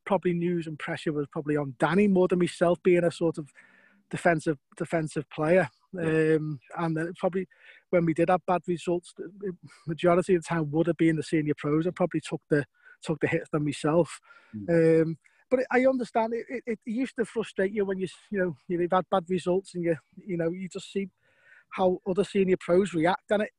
probably 0.05 0.33
news 0.33 0.67
and 0.67 0.77
pressure 0.77 1.11
was 1.11 1.27
probably 1.31 1.57
on 1.57 1.75
Danny 1.79 2.07
more 2.07 2.27
than 2.27 2.39
myself 2.39 2.81
being 2.83 3.03
a 3.03 3.11
sort 3.11 3.37
of 3.37 3.49
defensive 4.09 4.57
defensive 4.77 5.29
player. 5.29 5.69
Um, 5.97 6.59
and 6.77 6.95
then 6.95 7.13
probably 7.17 7.47
when 7.89 8.05
we 8.05 8.13
did 8.13 8.29
have 8.29 8.45
bad 8.45 8.61
results, 8.67 9.13
the 9.17 9.53
majority 9.87 10.35
of 10.35 10.43
the 10.43 10.47
time 10.47 10.69
would 10.71 10.87
have 10.87 10.97
been 10.97 11.15
the 11.15 11.23
senior 11.23 11.55
pros. 11.57 11.87
I 11.87 11.91
probably 11.91 12.21
took 12.21 12.41
the 12.49 12.65
took 13.01 13.19
the 13.19 13.27
hit 13.27 13.47
than 13.51 13.65
myself. 13.65 14.19
Mm. 14.55 15.01
Um, 15.01 15.17
but 15.49 15.61
I 15.71 15.85
understand 15.85 16.33
it, 16.33 16.45
it, 16.47 16.63
it, 16.67 16.79
used 16.85 17.15
to 17.17 17.25
frustrate 17.25 17.73
you 17.73 17.85
when 17.85 17.97
you 17.97 18.07
you 18.29 18.39
know 18.39 18.55
you've 18.67 18.91
had 18.91 19.09
bad 19.09 19.23
results 19.29 19.73
and 19.73 19.83
you 19.83 19.95
you 20.15 20.37
know 20.37 20.51
you 20.51 20.69
just 20.69 20.91
see 20.91 21.09
how 21.71 21.99
other 22.07 22.23
senior 22.23 22.57
pros 22.59 22.93
react, 22.93 23.31
and 23.31 23.43
it, 23.43 23.49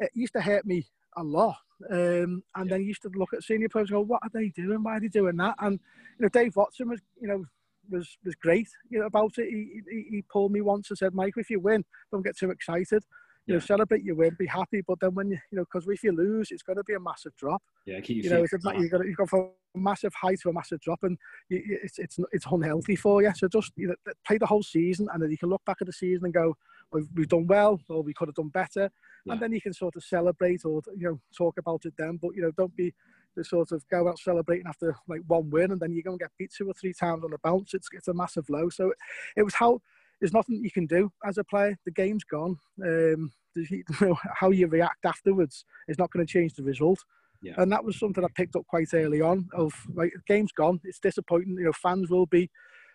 it 0.00 0.10
used 0.14 0.32
to 0.34 0.40
hurt 0.40 0.66
me 0.66 0.86
a 1.16 1.22
lot. 1.22 1.56
Um, 1.90 2.42
and 2.56 2.66
yeah. 2.66 2.70
then 2.70 2.80
you 2.80 2.88
used 2.88 3.02
to 3.02 3.10
look 3.14 3.32
at 3.32 3.42
senior 3.42 3.68
pros 3.68 3.90
and 3.90 3.96
go, 3.96 4.00
"What 4.00 4.22
are 4.22 4.30
they 4.32 4.48
doing? 4.48 4.82
Why 4.82 4.96
are 4.96 5.00
they 5.00 5.08
doing 5.08 5.36
that?" 5.36 5.54
And 5.60 5.78
you 6.18 6.24
know, 6.24 6.28
Dave 6.28 6.56
Watson 6.56 6.88
was, 6.88 7.00
you 7.20 7.28
know, 7.28 7.44
was 7.90 8.18
was 8.24 8.34
great 8.34 8.68
you 8.90 8.98
know, 8.98 9.06
about 9.06 9.38
it. 9.38 9.48
He, 9.48 9.80
he, 9.88 10.06
he 10.10 10.22
pulled 10.22 10.52
me 10.52 10.60
once 10.60 10.90
and 10.90 10.98
said, 10.98 11.14
"Mike, 11.14 11.34
if 11.36 11.50
you 11.50 11.60
win, 11.60 11.84
don't 12.10 12.24
get 12.24 12.36
too 12.36 12.50
excited. 12.50 13.04
You 13.48 13.54
know, 13.54 13.60
celebrate 13.60 14.04
your 14.04 14.14
win, 14.14 14.36
be 14.38 14.44
happy. 14.44 14.82
But 14.86 15.00
then 15.00 15.14
when 15.14 15.30
you, 15.30 15.38
you 15.50 15.56
know, 15.56 15.64
because 15.64 15.88
if 15.88 16.04
you 16.04 16.12
lose, 16.12 16.50
it's 16.50 16.62
going 16.62 16.76
to 16.76 16.84
be 16.84 16.92
a 16.92 17.00
massive 17.00 17.34
drop. 17.36 17.62
Yeah, 17.86 17.98
keep 18.00 18.22
you 18.22 18.28
know, 18.28 18.42
it's 18.42 18.52
a, 18.52 18.58
you 18.78 18.90
got 18.90 19.06
you 19.06 19.14
go 19.14 19.24
from 19.24 19.48
a 19.74 19.78
massive 19.78 20.12
high 20.12 20.34
to 20.42 20.50
a 20.50 20.52
massive 20.52 20.80
drop, 20.80 20.98
and 21.02 21.16
you, 21.48 21.62
it's 21.82 21.98
it's 21.98 22.18
it's 22.30 22.44
unhealthy 22.50 22.94
for 22.94 23.22
you. 23.22 23.32
So 23.34 23.48
just 23.48 23.72
you 23.76 23.88
know, 23.88 23.94
play 24.26 24.36
the 24.36 24.44
whole 24.44 24.62
season, 24.62 25.08
and 25.12 25.22
then 25.22 25.30
you 25.30 25.38
can 25.38 25.48
look 25.48 25.64
back 25.64 25.78
at 25.80 25.86
the 25.86 25.94
season 25.94 26.26
and 26.26 26.34
go, 26.34 26.56
we've, 26.92 27.08
we've 27.14 27.28
done 27.28 27.46
well 27.46 27.80
or 27.88 28.02
we 28.02 28.14
could 28.14 28.28
have 28.28 28.34
done 28.34 28.48
better. 28.48 28.90
Yeah. 29.24 29.32
And 29.32 29.42
then 29.42 29.52
you 29.52 29.60
can 29.60 29.72
sort 29.72 29.96
of 29.96 30.04
celebrate 30.04 30.64
or, 30.64 30.80
you 30.96 31.08
know, 31.08 31.20
talk 31.36 31.58
about 31.58 31.84
it 31.84 31.94
then. 31.98 32.18
But, 32.20 32.34
you 32.34 32.42
know, 32.42 32.52
don't 32.56 32.76
be 32.76 32.94
the 33.36 33.44
sort 33.44 33.72
of 33.72 33.86
go 33.88 34.08
out 34.08 34.18
celebrating 34.18 34.66
after 34.66 34.96
like 35.08 35.20
one 35.26 35.50
win 35.50 35.70
and 35.70 35.80
then 35.80 35.92
you're 35.92 36.02
going 36.02 36.18
to 36.18 36.24
get 36.24 36.32
beat 36.38 36.52
two 36.56 36.68
or 36.68 36.74
three 36.74 36.92
times 36.92 37.24
on 37.24 37.30
the 37.30 37.38
bounce. 37.44 37.74
It's, 37.74 37.88
it's 37.92 38.08
a 38.08 38.14
massive 38.14 38.48
low. 38.48 38.68
So 38.68 38.92
it 39.36 39.42
was 39.42 39.54
how, 39.54 39.80
there's 40.20 40.32
nothing 40.32 40.60
you 40.62 40.70
can 40.70 40.86
do 40.86 41.12
as 41.24 41.38
a 41.38 41.44
player. 41.44 41.76
The 41.84 41.92
game's 41.92 42.24
gone. 42.24 42.58
Um, 42.84 43.30
you 43.54 43.84
know, 44.00 44.16
how 44.34 44.50
you 44.50 44.66
react 44.66 45.04
afterwards 45.04 45.64
is 45.86 45.98
not 45.98 46.10
going 46.10 46.26
to 46.26 46.32
change 46.32 46.54
the 46.54 46.62
result. 46.62 46.98
Yeah. 47.40 47.54
And 47.58 47.70
that 47.70 47.84
was 47.84 47.98
something 47.98 48.24
I 48.24 48.28
picked 48.34 48.56
up 48.56 48.66
quite 48.66 48.88
early 48.94 49.20
on. 49.20 49.48
Of 49.52 49.72
like, 49.94 50.12
game's 50.26 50.50
gone. 50.50 50.80
It's 50.82 50.98
disappointing. 50.98 51.56
You 51.58 51.66
know, 51.66 51.72
fans 51.72 52.10
will 52.10 52.26
be 52.26 52.50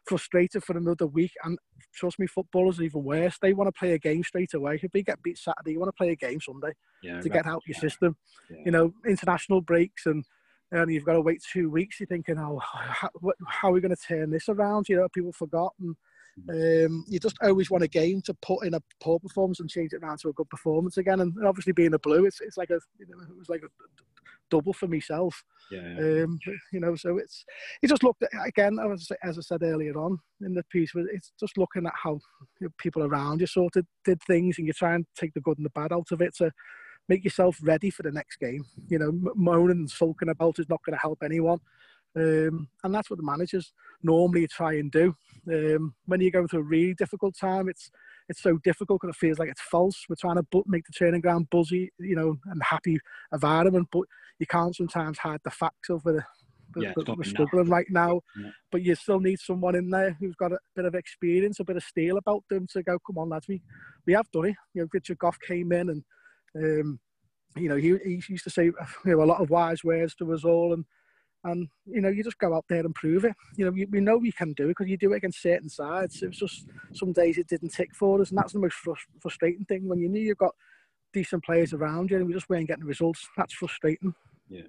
frustrated 0.06 0.64
for 0.64 0.78
another 0.78 1.08
week. 1.08 1.32
And 1.44 1.58
trust 1.94 2.20
me, 2.20 2.28
footballers 2.28 2.80
are 2.80 2.84
even 2.84 3.04
worse. 3.04 3.38
They 3.42 3.54
want 3.54 3.68
to 3.68 3.78
play 3.78 3.94
a 3.94 4.00
game 4.00 4.24
straight 4.24 4.54
away. 4.54 4.80
If 4.82 4.92
they 4.92 5.04
get 5.04 5.22
beat 5.24 5.38
Saturday, 5.38 5.72
you 5.74 5.80
want 5.80 5.90
to 5.90 5.98
play 5.98 6.12
a 6.12 6.16
game 6.16 6.40
Sunday 6.42 6.74
yeah, 7.02 7.22
to 7.22 7.30
get 7.30 7.46
out 7.46 7.64
your 7.66 7.76
system. 7.76 8.16
Yeah. 8.50 8.58
You 8.66 8.72
know, 8.72 8.94
international 9.06 9.62
breaks 9.62 10.06
and 10.06 10.24
and 10.72 10.92
you've 10.92 11.06
got 11.06 11.14
to 11.14 11.22
wait 11.22 11.42
two 11.52 11.70
weeks. 11.70 12.00
You're 12.00 12.08
thinking, 12.08 12.40
oh, 12.40 12.60
how, 12.64 13.10
how 13.48 13.70
are 13.70 13.72
we 13.72 13.82
going 13.82 13.96
to 13.96 14.02
turn 14.08 14.32
this 14.32 14.50
around? 14.50 14.90
You 14.90 14.98
know, 14.98 15.08
people 15.10 15.32
forgot. 15.32 15.74
Um, 16.50 17.06
you 17.08 17.20
just 17.20 17.38
always 17.42 17.70
want 17.70 17.84
a 17.84 17.88
game 17.88 18.22
to 18.24 18.34
put 18.36 18.66
in 18.66 18.74
a 18.74 18.82
poor 19.00 19.20
performance 19.20 19.60
and 19.60 19.70
change 19.70 19.94
it 19.94 20.04
around 20.04 20.18
to 20.20 20.30
a 20.30 20.34
good 20.34 20.50
performance 20.50 20.98
again. 20.98 21.20
And 21.20 21.34
obviously, 21.46 21.74
being 21.74 21.94
a 21.94 22.00
blue, 22.00 22.26
it's, 22.26 22.42
it's 22.42 22.58
like 22.58 22.72
a 22.72 22.80
you 22.98 23.06
know, 23.08 23.22
it 23.22 23.38
was 23.38 23.50
like 23.50 23.62
a 23.62 23.68
double 24.50 24.74
for 24.74 24.88
myself. 24.88 25.44
Yeah, 25.72 25.82
yeah. 25.82 26.24
Um, 26.24 26.40
you 26.72 26.80
know, 26.80 26.96
so 26.96 27.18
it's 27.18 27.46
it 27.82 27.88
just 27.88 28.04
looked 28.04 28.24
at, 28.24 28.32
again 28.46 28.78
as 28.80 29.12
as 29.24 29.38
I 29.38 29.42
said 29.42 29.64
earlier 29.64 29.98
on 29.98 30.20
in 30.42 30.54
the 30.54 30.64
piece. 30.72 30.92
It's 30.96 31.32
just 31.40 31.58
looking 31.58 31.86
at 31.86 31.94
how 31.96 32.20
people 32.78 33.04
around 33.04 33.42
you 33.42 33.48
sort 33.48 33.76
of 33.76 33.86
did 34.04 34.22
things, 34.24 34.58
and 34.58 34.68
you 34.68 34.74
try 34.74 34.96
and 34.96 35.06
take 35.16 35.34
the 35.34 35.42
good 35.42 35.58
and 35.58 35.66
the 35.66 35.72
bad 35.72 35.94
out 35.94 36.12
of 36.12 36.22
it 36.22 36.36
to 36.38 36.52
make 37.10 37.24
yourself 37.24 37.58
ready 37.62 37.90
for 37.90 38.04
the 38.04 38.12
next 38.12 38.38
game. 38.38 38.66
You 38.88 39.00
know, 39.00 39.12
moaning 39.36 39.78
and 39.78 39.90
sulking 39.90 40.30
about 40.30 40.60
is 40.60 40.70
not 40.70 40.82
going 40.86 40.96
to 40.96 41.02
help 41.02 41.20
anyone. 41.24 41.60
Um, 42.16 42.68
and 42.84 42.94
that's 42.94 43.10
what 43.10 43.18
the 43.18 43.26
managers 43.26 43.74
normally 44.04 44.48
try 44.48 44.74
and 44.74 44.92
do. 44.92 45.16
Um, 45.48 45.96
when 46.06 46.22
you're 46.22 46.32
going 46.32 46.48
through 46.48 46.60
a 46.60 46.64
really 46.64 46.94
difficult 46.94 47.36
time, 47.36 47.68
it's 47.70 47.90
it's 48.30 48.42
so 48.42 48.58
difficult 48.64 49.02
because 49.02 49.16
it 49.16 49.20
feels 49.20 49.40
like 49.40 49.50
it's 49.50 49.62
false. 49.62 50.06
We're 50.08 50.16
trying 50.20 50.38
to 50.38 50.44
bu- 50.44 50.64
make 50.66 50.86
the 50.86 50.94
training 50.94 51.22
ground 51.22 51.50
buzzy, 51.50 51.92
you 52.00 52.16
know, 52.16 52.38
and 52.46 52.64
happy 52.64 52.98
environment, 53.34 53.90
but 53.92 54.04
you 54.40 54.46
can't 54.46 54.76
sometimes 54.76 55.18
hide 55.18 55.42
the 55.44 55.52
facts 55.52 55.90
of 55.90 56.04
the, 56.04 56.24
Yeah, 56.78 56.94
we're 56.96 57.24
struggling 57.24 57.70
right 57.70 57.86
now. 57.90 58.22
Yeah. 58.40 58.52
But 58.72 58.84
you 58.84 58.96
still 58.96 59.20
need 59.20 59.40
someone 59.40 59.76
in 59.76 59.90
there 59.90 60.16
who's 60.20 60.36
got 60.36 60.54
a 60.54 60.60
bit 60.76 60.86
of 60.86 60.96
experience, 60.96 61.60
a 61.60 61.66
bit 61.66 61.76
of 61.76 61.84
steel 61.84 62.18
about 62.18 62.44
them 62.50 62.66
to 62.72 62.84
go, 62.84 62.98
come 63.06 63.18
on, 63.18 63.30
lads, 63.30 63.48
we, 63.48 63.62
we 64.08 64.14
have 64.14 64.32
done 64.32 64.46
it. 64.46 64.56
You 64.74 64.84
know, 64.84 64.88
Richard 64.94 65.20
Gough 65.20 65.40
came 65.46 65.72
in 65.74 65.90
and, 65.90 66.04
um, 66.56 67.00
you 67.58 67.68
know, 67.68 67.76
he, 67.76 67.98
he 68.06 68.24
used 68.30 68.46
to 68.46 68.50
say 68.50 68.66
you 68.66 68.74
know, 69.06 69.22
a 69.22 69.26
lot 69.26 69.42
of 69.42 69.50
wise 69.50 69.84
words 69.84 70.16
to 70.16 70.34
us 70.34 70.46
all. 70.46 70.74
And, 70.74 70.86
and 71.44 71.68
you 71.86 72.02
know, 72.02 72.10
you 72.10 72.24
just 72.24 72.38
go 72.38 72.56
out 72.56 72.66
there 72.70 72.82
and 72.82 72.96
prove 72.96 73.26
it. 73.26 73.34
You 73.58 73.66
know, 73.66 73.72
we, 73.72 73.86
we 73.86 74.00
know 74.00 74.18
we 74.18 74.32
can 74.32 74.54
do 74.54 74.66
it 74.66 74.70
because 74.70 74.88
you 74.88 74.98
do 74.98 75.14
it 75.14 75.18
against 75.18 75.42
certain 75.42 75.70
sides. 75.70 76.22
It 76.24 76.28
was 76.28 76.38
just 76.38 76.68
some 76.94 77.12
days 77.12 77.38
it 77.38 77.48
didn't 77.48 77.70
tick 77.74 77.94
for 77.94 78.22
us. 78.22 78.30
And 78.30 78.38
that's 78.38 78.54
the 78.54 78.60
most 78.60 78.78
frus- 78.86 78.98
frustrating 79.22 79.66
thing 79.66 79.88
when 79.88 80.00
you 80.00 80.10
knew 80.10 80.22
you've 80.22 80.38
got 80.38 80.56
decent 81.12 81.44
players 81.44 81.74
around 81.74 82.12
you 82.12 82.18
and 82.18 82.28
we 82.28 82.34
just 82.34 82.50
weren't 82.50 82.68
getting 82.68 82.86
results. 82.86 83.28
That's 83.38 83.54
frustrating. 83.54 84.14
Yeah. 84.50 84.68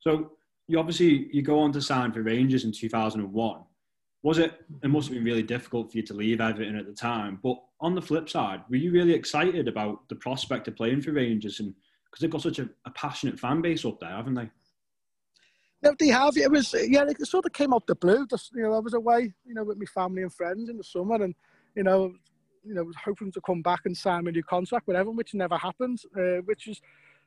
So 0.00 0.32
you 0.66 0.78
obviously 0.78 1.28
you 1.32 1.42
go 1.42 1.60
on 1.60 1.72
to 1.72 1.80
sign 1.80 2.12
for 2.12 2.22
Rangers 2.22 2.64
in 2.64 2.72
2001. 2.72 3.60
Was 4.24 4.38
it? 4.38 4.60
It 4.82 4.88
must 4.88 5.08
have 5.08 5.16
been 5.16 5.24
really 5.24 5.42
difficult 5.42 5.90
for 5.90 5.98
you 5.98 6.04
to 6.04 6.14
leave 6.14 6.40
Everton 6.40 6.76
at 6.76 6.86
the 6.86 6.92
time. 6.92 7.40
But 7.42 7.56
on 7.80 7.94
the 7.94 8.02
flip 8.02 8.28
side, 8.28 8.62
were 8.68 8.76
you 8.76 8.92
really 8.92 9.12
excited 9.12 9.66
about 9.66 10.08
the 10.08 10.14
prospect 10.14 10.68
of 10.68 10.76
playing 10.76 11.02
for 11.02 11.12
Rangers 11.12 11.58
and 11.58 11.74
because 12.12 12.20
they've 12.20 12.30
got 12.30 12.42
such 12.42 12.58
a, 12.58 12.68
a 12.84 12.90
passionate 12.90 13.40
fan 13.40 13.62
base 13.62 13.84
up 13.84 13.98
there, 13.98 14.10
haven't 14.10 14.34
they? 14.34 14.50
No, 15.82 15.94
they 15.98 16.08
have. 16.08 16.36
It 16.36 16.50
was 16.50 16.74
yeah. 16.88 17.04
It 17.08 17.26
sort 17.26 17.46
of 17.46 17.52
came 17.52 17.74
out 17.74 17.86
the 17.86 17.96
blue. 17.96 18.26
Just 18.26 18.52
you 18.54 18.62
know, 18.62 18.74
I 18.74 18.78
was 18.78 18.94
away, 18.94 19.32
you 19.44 19.54
know, 19.54 19.64
with 19.64 19.78
my 19.78 19.86
family 19.86 20.22
and 20.22 20.32
friends 20.32 20.68
in 20.68 20.76
the 20.76 20.84
summer, 20.84 21.16
and 21.16 21.34
you 21.74 21.82
know, 21.82 22.14
you 22.64 22.74
know, 22.74 22.84
was 22.84 22.96
hoping 23.04 23.32
to 23.32 23.40
come 23.40 23.62
back 23.62 23.80
and 23.84 23.96
sign 23.96 24.26
a 24.28 24.32
new 24.32 24.44
contract 24.44 24.86
with 24.86 24.96
Everton, 24.96 25.16
which 25.16 25.34
never 25.34 25.58
happened. 25.58 26.00
Uh, 26.16 26.40
which 26.44 26.68
is, 26.68 26.80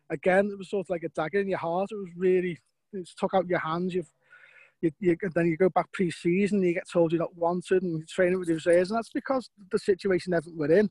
again, 0.09 0.49
it 0.51 0.57
was 0.57 0.69
sort 0.69 0.85
of 0.85 0.89
like 0.89 1.03
a 1.03 1.09
dagger 1.09 1.39
in 1.39 1.49
your 1.49 1.57
heart. 1.57 1.91
It 1.91 1.95
was 1.95 2.09
really, 2.15 2.57
it's 2.93 3.13
took 3.13 3.33
out 3.33 3.47
your 3.49 3.59
hands. 3.59 3.93
You've, 3.93 4.11
you, 4.81 4.91
you 4.99 5.17
then 5.33 5.47
you 5.47 5.57
go 5.57 5.69
back 5.69 5.91
pre-season, 5.91 6.61
you 6.61 6.73
get 6.73 6.89
told 6.89 7.11
you're 7.11 7.19
not 7.19 7.35
wanted, 7.35 7.83
and 7.83 7.97
you're 7.97 8.07
training 8.07 8.39
with 8.39 8.47
the 8.47 8.53
reserves, 8.53 8.91
and 8.91 8.97
that's 8.97 9.09
because 9.09 9.49
the 9.71 9.79
situation 9.79 10.33
Everton 10.33 10.57
were 10.57 10.71
in, 10.71 10.89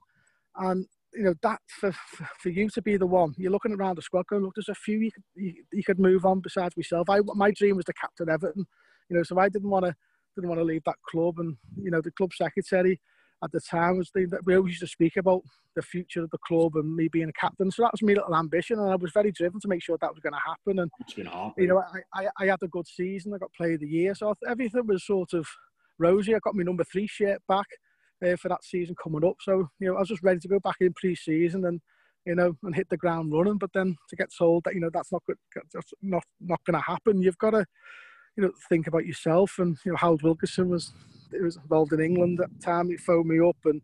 and 0.57 0.87
you 1.15 1.23
know 1.23 1.35
that 1.43 1.61
for, 1.69 1.93
for 2.41 2.49
you 2.49 2.69
to 2.71 2.83
be 2.83 2.97
the 2.97 3.07
one 3.07 3.35
you're 3.37 3.53
looking 3.53 3.73
around 3.73 3.97
the 3.97 4.03
squad 4.03 4.27
going 4.27 4.43
look 4.43 4.55
there's 4.57 4.69
a 4.69 4.75
few 4.75 4.99
you 4.99 5.11
could, 5.13 5.23
you, 5.35 5.55
you 5.73 5.83
could 5.85 5.99
move 5.99 6.25
on 6.27 6.41
besides 6.41 6.77
myself. 6.77 7.09
I 7.09 7.21
my 7.35 7.51
dream 7.51 7.77
was 7.77 7.85
to 7.87 7.93
captain 7.95 8.29
Everton 8.29 8.67
you 9.09 9.17
know 9.17 9.23
so 9.23 9.39
I 9.39 9.49
didn't 9.49 9.71
want 9.71 9.85
to 9.87 9.95
didn't 10.35 10.49
want 10.49 10.61
to 10.61 10.65
leave 10.65 10.83
that 10.85 10.97
club. 11.09 11.39
And 11.39 11.57
you 11.77 11.91
know 11.91 12.01
the 12.01 12.11
club 12.13 12.33
secretary 12.35 13.01
at 13.43 13.53
the 13.53 13.61
time 13.61 13.99
was 13.99 14.11
the, 14.15 14.27
we 14.47 14.57
always 14.57 14.73
used 14.73 14.81
to 14.81 14.87
speak 14.87 15.17
about 15.17 15.43
the 15.77 15.83
future 15.83 16.23
of 16.23 16.31
the 16.31 16.39
club 16.39 16.77
and 16.77 16.95
me 16.95 17.09
being 17.09 17.29
a 17.29 17.33
captain. 17.33 17.71
So 17.71 17.83
that 17.83 17.93
was 17.93 18.03
my 18.03 18.15
little 18.15 18.35
ambition 18.35 18.79
and 18.79 18.91
I 18.91 18.97
was 18.97 19.11
very 19.13 19.33
driven 19.33 19.61
to 19.61 19.69
make 19.69 19.83
sure 19.83 19.99
that 20.01 20.15
was 20.15 20.21
going 20.23 20.33
to 20.33 20.39
happen. 20.47 20.79
And 20.79 20.91
It's 21.01 21.15
been 21.15 21.27
hard. 21.27 21.53
you 21.59 21.67
know 21.67 21.79
I, 22.15 22.23
I, 22.25 22.29
I 22.41 22.47
had 22.47 22.63
a 22.63 22.69
good 22.69 22.87
season 22.87 23.35
I 23.35 23.39
got 23.39 23.53
player 23.53 23.75
of 23.75 23.81
the 23.81 23.89
year. 23.89 24.15
So 24.15 24.35
everything 24.49 24.87
was 24.87 25.07
sort 25.07 25.33
of 25.33 25.47
rosy. 25.99 26.35
I 26.35 26.39
got 26.39 26.55
my 26.55 26.63
number 26.63 26.85
three 26.85 27.07
shirt 27.07 27.41
back 27.49 27.67
uh, 28.25 28.37
for 28.37 28.49
that 28.49 28.65
season 28.65 28.95
coming 29.03 29.25
up. 29.25 29.37
So 29.41 29.69
you 29.79 29.89
know, 29.89 29.97
I 29.97 30.01
was 30.01 30.09
just 30.09 30.23
ready 30.23 30.41
to 30.41 30.49
go 30.49 30.61
back 30.61 30.77
in 30.81 30.93
pre-season 30.95 31.65
and 31.65 31.81
you 32.27 32.35
know 32.35 32.57
and 32.63 32.75
hit 32.75 32.89
the 32.89 32.97
ground 32.97 33.33
running. 33.33 33.59
But 33.59 33.71
then 33.75 33.97
to 34.09 34.17
get 34.17 34.31
told 34.37 34.65
that 34.65 34.75
you 34.75 34.81
know 34.81 34.91
that's 34.93 35.13
not 35.13 35.23
good, 35.27 35.37
that's 35.73 35.93
not 36.03 36.25
not 36.41 36.61
going 36.65 36.75
to 36.81 36.85
happen, 36.87 37.23
you've 37.23 37.39
got 37.39 37.51
to 37.51 37.65
you 38.37 38.45
know 38.45 38.53
think 38.69 38.87
about 38.87 39.07
yourself. 39.07 39.59
And 39.59 39.77
you 39.85 39.93
know, 39.93 39.99
Howard 39.99 40.23
Wilkinson 40.23 40.69
was 40.69 40.93
it 41.33 41.43
was 41.43 41.57
involved 41.57 41.93
in 41.93 42.01
England 42.01 42.41
at 42.41 42.51
the 42.53 42.65
time. 42.65 42.89
He 42.89 42.97
phoned 42.97 43.29
me 43.29 43.41
up 43.41 43.57
and 43.65 43.81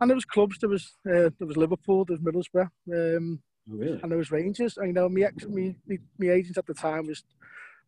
and 0.00 0.10
there 0.10 0.16
was 0.16 0.24
clubs. 0.24 0.58
There 0.58 0.70
was 0.70 0.96
uh, 1.06 1.30
there 1.38 1.46
was 1.46 1.56
Liverpool, 1.56 2.04
there 2.04 2.16
was 2.16 2.22
Middlesbrough. 2.22 3.16
Um, 3.16 3.42
Oh, 3.70 3.76
really? 3.76 4.00
and 4.02 4.10
there 4.10 4.18
was 4.18 4.30
Rangers. 4.30 4.78
And, 4.78 4.86
you 4.86 4.92
know, 4.94 5.08
my 5.10 5.20
ex, 5.22 5.44
me, 5.46 5.76
me, 5.86 5.98
my 6.18 6.30
agent 6.30 6.56
at 6.56 6.64
the 6.66 6.72
time 6.74 7.06
was 7.06 7.22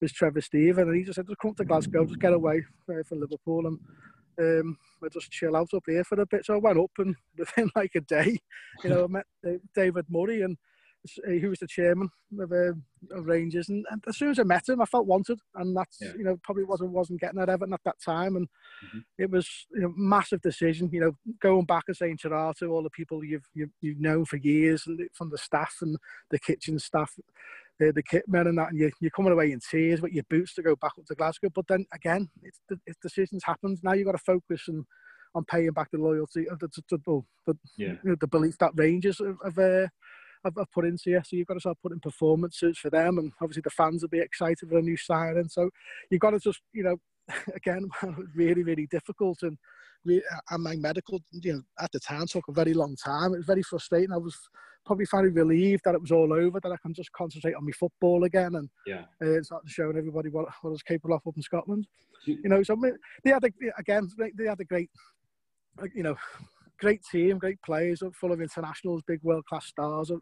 was 0.00 0.12
Trevor 0.12 0.40
Steven, 0.40 0.88
and 0.88 0.96
he 0.96 1.04
just 1.04 1.16
said, 1.16 1.26
"Just 1.26 1.38
come 1.40 1.54
to 1.54 1.64
Glasgow, 1.64 2.04
just 2.06 2.20
get 2.20 2.32
away 2.32 2.64
uh, 2.90 3.02
from 3.06 3.20
Liverpool, 3.20 3.66
and 3.66 3.78
um, 4.38 4.76
we'll 5.00 5.10
just 5.10 5.30
chill 5.30 5.56
out 5.56 5.72
up 5.74 5.84
here 5.86 6.04
for 6.04 6.20
a 6.20 6.26
bit." 6.26 6.44
So 6.44 6.54
I 6.54 6.58
went 6.58 6.78
up, 6.78 6.90
and 6.98 7.14
within 7.38 7.70
like 7.74 7.94
a 7.94 8.00
day, 8.00 8.38
you 8.84 8.90
know, 8.90 9.04
I 9.04 9.06
met 9.08 9.26
uh, 9.46 9.58
David 9.74 10.06
Murray, 10.08 10.42
and 10.42 10.56
uh, 11.26 11.30
he 11.30 11.46
was 11.46 11.58
the 11.60 11.66
chairman 11.66 12.10
of, 12.38 12.52
um 12.52 12.84
of 13.12 13.26
Rangers, 13.26 13.68
and, 13.70 13.86
and 13.90 14.04
as 14.06 14.18
soon 14.18 14.30
as 14.30 14.38
I 14.38 14.42
met 14.42 14.68
him, 14.68 14.82
I 14.82 14.84
felt 14.84 15.06
wanted, 15.06 15.40
and 15.54 15.74
that's 15.76 15.98
Yeah. 16.00 16.12
you 16.18 16.24
know 16.24 16.36
probably 16.42 16.64
wasn't 16.64 16.90
wasn't 16.90 17.20
getting 17.20 17.40
at 17.40 17.48
Everton 17.48 17.72
at 17.72 17.80
that 17.84 18.00
time, 18.04 18.36
and 18.36 18.48
Mhm. 18.84 19.04
it 19.18 19.30
was 19.30 19.66
you 19.72 19.80
know 19.80 19.92
massive 19.96 20.42
decision, 20.42 20.90
you 20.92 21.00
know, 21.00 21.16
going 21.40 21.64
back 21.64 21.84
and 21.88 21.96
saying 21.96 22.18
to 22.18 22.52
to 22.58 22.66
all 22.66 22.82
the 22.82 22.90
people 22.90 23.24
you've 23.24 23.48
you've, 23.54 23.70
you've 23.80 24.00
known 24.00 24.26
for 24.26 24.36
years, 24.36 24.86
and 24.86 25.00
from 25.14 25.30
the 25.30 25.38
staff 25.38 25.76
and 25.80 25.96
the 26.30 26.38
kitchen 26.38 26.78
staff, 26.78 27.14
the, 27.80 27.92
the 27.92 28.02
kit 28.02 28.22
men 28.28 28.46
and 28.46 28.58
that, 28.58 28.70
and 28.70 28.78
you, 28.78 28.90
you're 29.00 29.10
coming 29.10 29.32
away 29.32 29.50
in 29.50 29.58
tears 29.58 30.00
with 30.00 30.12
your 30.12 30.24
boots 30.30 30.54
to 30.54 30.62
go 30.62 30.76
back 30.76 30.92
up 30.98 31.06
to 31.06 31.14
Glasgow. 31.16 31.48
But 31.52 31.66
then 31.68 31.84
again, 31.92 32.28
it's, 32.42 32.60
the 32.68 32.78
it's 32.86 32.98
decisions 33.02 33.42
happen. 33.44 33.76
Now 33.82 33.94
you've 33.94 34.06
got 34.06 34.12
to 34.12 34.18
focus 34.18 34.62
and 34.68 34.84
on 35.34 35.44
paying 35.44 35.70
back 35.72 35.90
the 35.90 35.98
loyalty 35.98 36.48
of 36.48 36.58
the, 36.60 36.68
the, 36.68 36.98
the, 37.06 37.22
the, 37.46 37.54
Yeah. 37.76 37.94
you 38.04 38.10
know, 38.10 38.16
the 38.20 38.26
belief 38.28 38.56
that 38.58 38.72
Rangers 38.76 39.18
have, 39.18 39.36
have, 39.44 39.58
uh, 39.58 39.88
have, 40.44 40.54
have 40.56 40.72
put 40.72 40.84
into 40.84 41.10
you. 41.10 41.20
So 41.24 41.36
you've 41.36 41.46
got 41.46 41.54
to 41.54 41.60
start 41.60 41.78
putting 41.82 42.00
performances 42.00 42.78
for 42.78 42.90
them, 42.90 43.18
and 43.18 43.32
obviously 43.40 43.62
the 43.64 43.70
fans 43.70 44.02
will 44.02 44.08
be 44.08 44.20
excited 44.20 44.68
for 44.68 44.78
a 44.78 44.82
new 44.82 44.96
signing. 44.96 45.48
So 45.48 45.70
you've 46.10 46.20
got 46.20 46.30
to 46.30 46.38
just, 46.40 46.60
you 46.72 46.82
know, 46.84 46.96
again, 47.54 47.88
really, 48.34 48.62
really 48.62 48.86
difficult 48.86 49.38
and. 49.42 49.56
re- 50.04 50.22
And 50.50 50.62
my 50.64 50.76
medical, 50.76 51.20
you 51.30 51.52
know, 51.52 51.62
at 51.78 51.92
the 51.92 52.00
time 52.00 52.26
took 52.26 52.48
a 52.48 52.52
very 52.52 52.74
long 52.74 52.96
time. 52.96 53.32
It 53.34 53.38
was 53.38 53.46
very 53.46 53.62
frustrating. 53.62 54.12
I 54.12 54.16
was 54.16 54.36
probably 54.86 55.04
finally 55.06 55.30
relieved 55.30 55.82
that 55.84 55.94
it 55.94 56.00
was 56.00 56.10
all 56.12 56.32
over, 56.32 56.58
that 56.60 56.72
I 56.72 56.76
can 56.82 56.94
just 56.94 57.12
concentrate 57.12 57.54
on 57.54 57.64
my 57.64 57.72
football 57.72 58.24
again 58.24 58.54
and 58.56 58.68
Yeah. 58.86 59.04
uh, 59.20 59.42
start 59.42 59.62
showing 59.66 59.96
everybody 59.96 60.28
what, 60.30 60.46
what 60.62 60.70
I 60.70 60.72
was 60.72 60.82
capable 60.82 61.14
of 61.14 61.26
up 61.26 61.36
in 61.36 61.42
Scotland. 61.42 61.86
You- 62.24 62.40
know, 62.48 62.62
so 62.62 62.74
I 62.74 62.76
mean, 62.76 62.96
they 63.22 63.30
had 63.30 63.44
a, 63.44 63.50
again, 63.78 64.08
they- 64.36 64.46
had 64.46 64.60
a 64.60 64.64
great, 64.64 64.90
you 65.94 66.02
know, 66.02 66.16
great 66.78 67.02
team, 67.10 67.38
great 67.38 67.60
players, 67.62 68.02
full 68.14 68.32
of 68.32 68.40
internationals, 68.40 69.02
big 69.06 69.22
world 69.22 69.44
class 69.46 69.66
stars, 69.66 70.10
uh, 70.10 70.16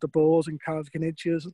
the 0.00 0.08
Boers 0.08 0.48
and 0.48 0.60
Carlos 0.62 0.88
Canicius, 0.88 1.46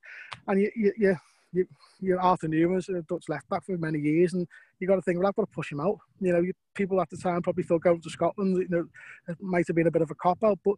and 0.47 0.61
you, 0.61 0.71
you, 0.77 0.93
you, 0.97 1.17
you, 1.53 1.67
you 2.01 2.19
Arthur 2.19 2.49
Numan's 2.49 2.89
a 2.89 3.03
Dutch 3.03 3.29
left 3.29 3.49
back 3.49 3.65
for 3.65 3.77
many 3.77 3.99
years, 3.99 4.35
and 4.35 4.47
you 4.79 4.87
got 4.87 4.97
to 4.97 5.03
think, 5.03 5.19
well, 5.19 5.27
I've 5.29 5.35
got 5.35 5.43
to 5.47 5.53
push 5.53 5.73
him 5.73 5.81
out. 5.81 5.99
You 6.21 6.33
know, 6.33 6.41
you, 6.41 6.53
people 6.75 7.01
at 7.01 7.11
the 7.11 7.17
time 7.17 7.43
probably 7.43 7.65
thought 7.65 7.83
going 7.83 8.01
to 8.01 8.11
Scotland, 8.11 8.57
you 8.57 8.69
know, 8.69 8.87
it 9.29 9.37
might 9.41 9.67
have 9.67 9.77
been 9.77 9.87
a 9.89 9.91
bit 9.91 10.03
of 10.03 10.11
a 10.11 10.15
cop 10.15 10.43
out, 10.45 10.59
but 10.65 10.77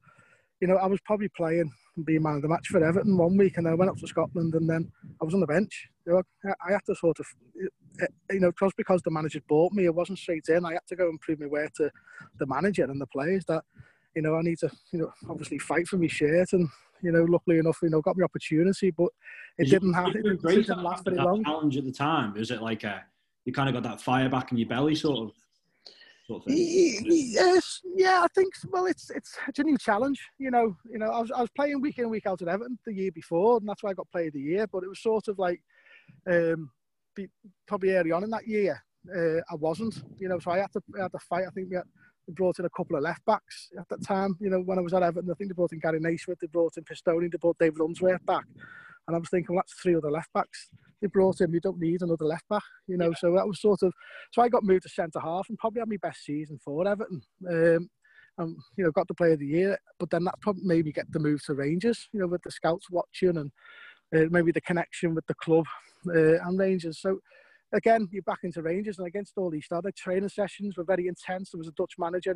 you 0.60 0.66
know, 0.66 0.76
I 0.76 0.86
was 0.86 1.00
probably 1.04 1.28
playing 1.36 1.70
and 1.96 2.06
being 2.06 2.22
man 2.22 2.36
of 2.36 2.42
the 2.42 2.48
match 2.48 2.68
for 2.68 2.82
Everton 2.84 3.16
one 3.16 3.36
week, 3.36 3.56
and 3.56 3.66
then 3.66 3.72
I 3.72 3.76
went 3.76 3.90
up 3.90 3.98
to 3.98 4.06
Scotland, 4.06 4.54
and 4.54 4.68
then 4.68 4.90
I 5.20 5.24
was 5.24 5.34
on 5.34 5.40
the 5.40 5.46
bench. 5.46 5.88
You 6.06 6.12
know, 6.12 6.22
I, 6.44 6.68
I 6.68 6.72
had 6.72 6.84
to 6.86 6.94
sort 6.94 7.18
of, 7.20 7.26
uh, 8.02 8.06
you 8.30 8.40
know, 8.40 8.52
just 8.58 8.76
because 8.76 9.02
the 9.02 9.10
manager 9.10 9.40
bought 9.48 9.72
me, 9.72 9.84
it 9.84 9.94
wasn't 9.94 10.18
straight 10.18 10.48
in. 10.48 10.64
I 10.64 10.72
had 10.74 10.86
to 10.88 10.96
go 10.96 11.08
and 11.08 11.20
prove 11.20 11.40
my 11.40 11.46
worth 11.46 11.74
to 11.74 11.90
the 12.38 12.46
manager 12.46 12.84
and 12.84 13.00
the 13.00 13.06
players 13.06 13.44
that, 13.46 13.64
you 14.14 14.22
know, 14.22 14.36
I 14.36 14.42
need 14.42 14.58
to, 14.58 14.70
you 14.92 15.00
know, 15.00 15.12
obviously 15.28 15.58
fight 15.58 15.86
for 15.86 15.96
my 15.96 16.08
shirt, 16.08 16.52
and 16.52 16.68
you 17.02 17.12
know, 17.12 17.24
luckily 17.24 17.58
enough, 17.58 17.78
you 17.82 17.90
know, 17.90 18.00
got 18.00 18.18
my 18.18 18.24
opportunity, 18.24 18.90
but 18.90 19.08
it 19.56 19.70
didn't 19.70 19.92
happen. 19.92 20.10
It 20.10 20.14
didn't, 20.14 20.30
embrace 20.32 20.56
it 20.56 20.60
didn't 20.62 20.76
that- 20.78 20.84
last 20.84 21.04
very 21.04 21.16
long. 21.16 21.44
challenge 21.44 21.76
at 21.76 21.84
the 21.84 21.92
time? 21.92 22.34
Was 22.34 22.50
it 22.50 22.60
like 22.62 22.82
a 22.84 23.04
you 23.44 23.52
kind 23.52 23.68
of 23.68 23.74
got 23.74 23.88
that 23.88 24.00
fire 24.00 24.28
back 24.28 24.52
in 24.52 24.58
your 24.58 24.68
belly, 24.68 24.94
sort 24.94 25.30
of? 25.30 25.34
Yes, 26.46 27.80
yeah, 27.96 28.20
I 28.22 28.26
think 28.34 28.52
well, 28.68 28.86
it's 28.86 29.10
it's 29.10 29.36
it's 29.48 29.58
a 29.58 29.62
new 29.62 29.78
challenge. 29.78 30.20
You 30.38 30.50
know, 30.50 30.76
you 30.90 30.98
know, 30.98 31.06
I 31.06 31.20
was 31.20 31.30
I 31.30 31.40
was 31.40 31.50
playing 31.56 31.80
week 31.80 31.98
in 31.98 32.10
week 32.10 32.26
out 32.26 32.42
at 32.42 32.48
Everton 32.48 32.78
the 32.84 32.92
year 32.92 33.10
before, 33.12 33.56
and 33.56 33.68
that's 33.68 33.82
why 33.82 33.90
I 33.90 33.94
got 33.94 34.10
Player 34.10 34.28
of 34.28 34.34
the 34.34 34.40
Year. 34.40 34.66
But 34.66 34.82
it 34.82 34.88
was 34.88 35.00
sort 35.00 35.28
of 35.28 35.38
like, 35.38 35.62
um, 36.30 36.70
be, 37.14 37.28
probably 37.66 37.94
early 37.94 38.12
on 38.12 38.24
in 38.24 38.30
that 38.30 38.46
year, 38.46 38.82
uh, 39.16 39.40
I 39.50 39.54
wasn't. 39.54 40.02
You 40.18 40.28
know, 40.28 40.38
so 40.38 40.50
I 40.50 40.58
had 40.58 40.72
to 40.72 40.82
I 40.98 41.04
had 41.04 41.12
to 41.12 41.18
fight. 41.18 41.44
I 41.46 41.50
think 41.50 41.70
we, 41.70 41.76
had, 41.76 41.86
we 42.26 42.34
brought 42.34 42.58
in 42.58 42.66
a 42.66 42.70
couple 42.70 42.96
of 42.96 43.02
left 43.02 43.24
backs 43.24 43.70
at 43.78 43.88
that 43.88 44.04
time. 44.04 44.36
You 44.38 44.50
know, 44.50 44.60
when 44.60 44.78
I 44.78 44.82
was 44.82 44.92
at 44.92 45.02
Everton, 45.02 45.30
I 45.30 45.34
think 45.34 45.48
they 45.50 45.54
brought 45.54 45.72
in 45.72 45.78
Gary 45.78 46.00
Naysmith, 46.00 46.40
they 46.40 46.46
brought 46.46 46.76
in 46.76 46.84
Pistone, 46.84 47.30
they 47.30 47.38
brought 47.38 47.58
David 47.58 47.80
Unsworth 47.80 48.24
back, 48.26 48.44
and 49.08 49.16
I 49.16 49.18
was 49.18 49.30
thinking, 49.30 49.56
well, 49.56 49.62
that's 49.62 49.80
three 49.80 49.96
other 49.96 50.10
left 50.10 50.32
backs. 50.34 50.68
They 51.00 51.08
brought 51.08 51.40
in, 51.40 51.52
you 51.52 51.60
don't 51.60 51.80
need 51.80 52.02
another 52.02 52.26
left 52.26 52.46
back. 52.50 52.62
You 52.86 52.98
know, 52.98 53.12
so 53.18 53.34
that 53.34 53.48
was 53.48 53.60
sort 53.60 53.82
of 53.82 53.92
so 54.32 54.42
I 54.42 54.48
got 54.48 54.64
moved 54.64 54.82
to 54.82 54.90
centre 54.90 55.20
half 55.20 55.48
and 55.48 55.58
probably 55.58 55.80
had 55.80 55.88
my 55.88 55.96
best 56.00 56.24
season 56.24 56.58
for 56.62 56.86
Everton. 56.86 57.22
Um, 57.48 57.88
and 58.36 58.56
you 58.76 58.84
know, 58.84 58.92
got 58.92 59.08
the 59.08 59.14
player 59.14 59.32
of 59.32 59.40
the 59.40 59.46
year, 59.46 59.78
but 59.98 60.10
then 60.10 60.24
that 60.24 60.40
probably 60.40 60.62
made 60.64 60.84
me 60.84 60.92
get 60.92 61.10
the 61.10 61.18
move 61.18 61.42
to 61.46 61.54
Rangers. 61.54 62.08
You 62.12 62.20
know, 62.20 62.26
with 62.26 62.42
the 62.42 62.50
scouts 62.50 62.90
watching 62.90 63.36
and 63.36 63.50
uh, 64.14 64.28
maybe 64.30 64.52
the 64.52 64.60
connection 64.60 65.14
with 65.14 65.26
the 65.26 65.34
club 65.34 65.64
uh, 66.08 66.38
and 66.44 66.58
Rangers. 66.58 67.00
So 67.00 67.18
again, 67.72 68.08
you're 68.12 68.22
back 68.22 68.40
into 68.42 68.62
Rangers, 68.62 68.98
and 68.98 69.06
against 69.06 69.34
all 69.36 69.50
these 69.50 69.66
other 69.72 69.92
training 69.96 70.28
sessions 70.28 70.76
were 70.76 70.84
very 70.84 71.08
intense. 71.08 71.50
There 71.50 71.58
was 71.58 71.68
a 71.68 71.72
Dutch 71.72 71.94
manager, 71.98 72.34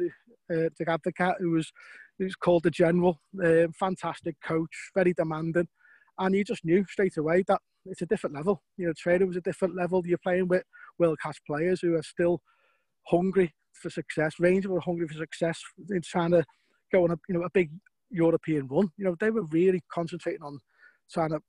uh, 0.51 0.69
the 0.79 0.87
Advocaat, 0.87 1.35
who 1.39 1.51
was 1.51 1.71
who 2.19 2.25
was 2.25 2.35
called 2.35 2.63
the 2.63 2.71
General, 2.71 3.21
uh, 3.45 3.69
fantastic 3.79 4.37
coach, 4.43 4.91
very 4.95 5.13
demanding, 5.13 5.69
and 6.23 6.35
you 6.35 6.45
just 6.45 6.65
knew 6.65 6.85
straight 6.89 7.17
away 7.17 7.43
that 7.49 7.61
it's 7.85 8.03
a 8.03 8.07
different 8.07 8.37
level. 8.37 8.63
You 8.77 8.87
know, 8.87 8.93
training 8.97 9.29
was 9.29 9.37
a 9.37 9.43
different 9.43 9.75
level. 9.75 10.03
You're 10.07 10.19
playing 10.19 10.49
with 10.49 10.63
world 10.99 11.19
class 11.19 11.39
players 11.47 11.81
who 11.81 11.95
are 11.97 12.03
still 12.03 12.41
hungry 13.09 13.53
for 13.75 13.91
success. 13.91 14.35
Rangers 14.39 14.71
were 14.71 14.81
hungry 14.81 15.09
for 15.09 15.15
success 15.15 15.61
in 15.91 16.01
trying 16.03 16.31
to 16.31 16.45
go 16.93 17.05
on 17.05 17.11
a 17.11 17.17
you 17.29 17.35
know 17.35 17.43
a 17.43 17.51
big 17.51 17.71
European 18.11 18.69
run. 18.69 18.89
You 18.97 19.07
know, 19.07 19.17
they 19.19 19.31
were 19.31 19.45
really 19.47 19.83
concentrating 19.93 20.43
on 20.43 20.59
trying 21.13 21.31
to 21.31 21.41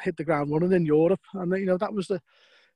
hit 0.00 0.16
the 0.16 0.24
ground 0.24 0.52
running 0.52 0.72
in 0.72 0.84
Europe, 0.84 1.20
and 1.34 1.50
you 1.58 1.66
know 1.66 1.78
that 1.78 1.94
was 1.94 2.08
the 2.08 2.20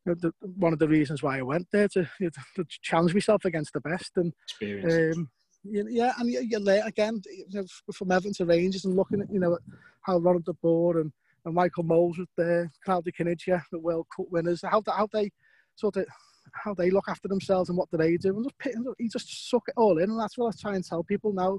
you 0.06 0.14
the, 0.14 0.32
one 0.40 0.72
of 0.72 0.78
the 0.78 0.88
reasons 0.88 1.22
why 1.22 1.38
I 1.38 1.42
went 1.42 1.68
there 1.70 1.88
to, 1.88 2.08
you 2.18 2.30
know, 2.56 2.64
to 2.64 2.64
challenge 2.82 3.14
myself 3.14 3.44
against 3.44 3.74
the 3.74 3.80
best 3.80 4.12
and 4.16 4.32
experience. 4.48 5.16
Um, 5.16 5.30
yeah, 5.64 6.12
and 6.18 6.30
you're 6.30 6.60
late 6.60 6.82
again 6.84 7.20
you 7.30 7.60
know, 7.60 7.64
from 7.92 8.10
Everton 8.10 8.32
to 8.34 8.46
Rangers 8.46 8.84
and 8.84 8.96
looking 8.96 9.20
at 9.20 9.30
you 9.30 9.38
know 9.38 9.58
how 10.00 10.18
Ronald 10.18 10.46
de 10.46 10.54
Boer 10.54 10.98
and, 10.98 11.12
and 11.44 11.54
Michael 11.54 11.84
Mols 11.84 12.18
was 12.18 12.28
there, 12.36 12.70
Claudio 12.84 13.12
Caniggia, 13.18 13.62
the 13.70 13.78
World 13.78 14.06
Cup 14.14 14.26
winners, 14.30 14.62
how 14.62 14.82
how 14.86 15.08
they 15.12 15.30
sort 15.76 15.96
of 15.96 16.06
how 16.52 16.74
they 16.74 16.90
look 16.90 17.06
after 17.08 17.28
themselves 17.28 17.68
and 17.68 17.78
what 17.78 17.90
do 17.90 17.96
they 17.96 18.16
do, 18.16 18.36
and 18.36 18.44
just 18.44 18.96
he 18.98 19.08
just 19.08 19.50
suck 19.50 19.62
it 19.68 19.74
all 19.76 19.98
in, 19.98 20.10
and 20.10 20.20
that's 20.20 20.36
what 20.38 20.54
I 20.54 20.60
try 20.60 20.74
and 20.74 20.84
tell 20.84 21.02
people 21.02 21.32
now 21.32 21.58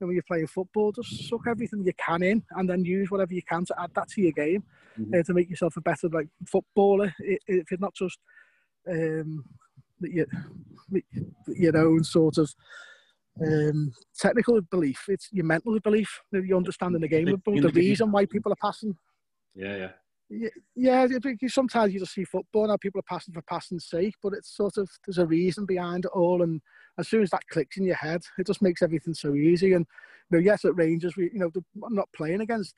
and 0.00 0.08
when 0.08 0.14
you're 0.14 0.22
playing 0.22 0.46
football, 0.46 0.92
just 0.92 1.28
suck 1.28 1.42
everything 1.46 1.84
you 1.84 1.92
can 2.04 2.22
in 2.22 2.42
and 2.52 2.68
then 2.68 2.84
use 2.84 3.10
whatever 3.10 3.34
you 3.34 3.42
can 3.42 3.64
to 3.66 3.74
add 3.78 3.90
that 3.94 4.08
to 4.08 4.22
your 4.22 4.32
game 4.32 4.64
mm-hmm. 4.98 5.14
uh, 5.14 5.22
to 5.22 5.34
make 5.34 5.50
yourself 5.50 5.76
a 5.76 5.80
better 5.80 6.08
like 6.08 6.28
footballer. 6.46 7.14
If 7.18 7.70
it's 7.70 7.80
not 7.80 7.94
just 7.94 8.18
um, 8.90 9.44
your, 10.00 10.26
your 11.48 11.76
own 11.76 12.02
sort 12.02 12.38
of 12.38 12.50
um, 13.44 13.92
technical 14.18 14.60
belief, 14.62 15.04
it's 15.08 15.28
your 15.32 15.44
mental 15.44 15.78
belief, 15.80 16.20
you 16.32 16.56
understanding 16.56 17.02
the 17.02 17.08
game, 17.08 17.26
the 17.26 17.72
reason 17.74 18.10
why 18.10 18.24
people 18.24 18.52
are 18.52 18.56
passing. 18.60 18.96
Yeah, 19.54 19.76
yeah 19.76 19.90
yeah, 20.76 21.06
sometimes 21.48 21.92
you 21.92 21.98
just 21.98 22.14
see 22.14 22.24
football 22.24 22.68
now 22.68 22.76
people 22.76 23.00
are 23.00 23.14
passing 23.16 23.34
for 23.34 23.42
passing's 23.42 23.86
sake, 23.86 24.14
but 24.22 24.32
it's 24.32 24.56
sort 24.56 24.76
of 24.76 24.88
there's 25.04 25.18
a 25.18 25.26
reason 25.26 25.66
behind 25.66 26.04
it 26.04 26.12
all, 26.14 26.42
and 26.42 26.60
as 26.98 27.08
soon 27.08 27.22
as 27.22 27.30
that 27.30 27.46
clicks 27.50 27.76
in 27.76 27.84
your 27.84 27.96
head, 27.96 28.22
it 28.38 28.46
just 28.46 28.62
makes 28.62 28.80
everything 28.80 29.12
so 29.12 29.34
easy. 29.34 29.72
And 29.72 29.86
you 30.30 30.38
know, 30.38 30.42
yes, 30.42 30.64
at 30.64 30.76
Rangers, 30.76 31.16
we 31.16 31.30
you 31.32 31.40
know 31.40 31.50
I'm 31.84 31.94
not 31.94 32.08
playing 32.14 32.40
against 32.42 32.76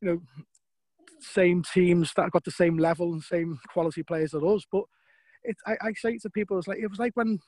you 0.00 0.08
know 0.08 0.22
same 1.20 1.62
teams 1.74 2.12
that 2.16 2.22
have 2.22 2.32
got 2.32 2.44
the 2.44 2.50
same 2.50 2.78
level 2.78 3.12
and 3.12 3.22
same 3.22 3.58
quality 3.68 4.02
players 4.02 4.32
as 4.32 4.42
us, 4.42 4.64
but 4.72 4.84
it 5.44 5.56
I, 5.66 5.72
I 5.82 5.92
say 5.96 6.16
to 6.18 6.30
people 6.30 6.58
it's 6.58 6.68
like 6.68 6.78
it 6.78 6.88
was 6.88 6.98
like 6.98 7.12
when 7.14 7.38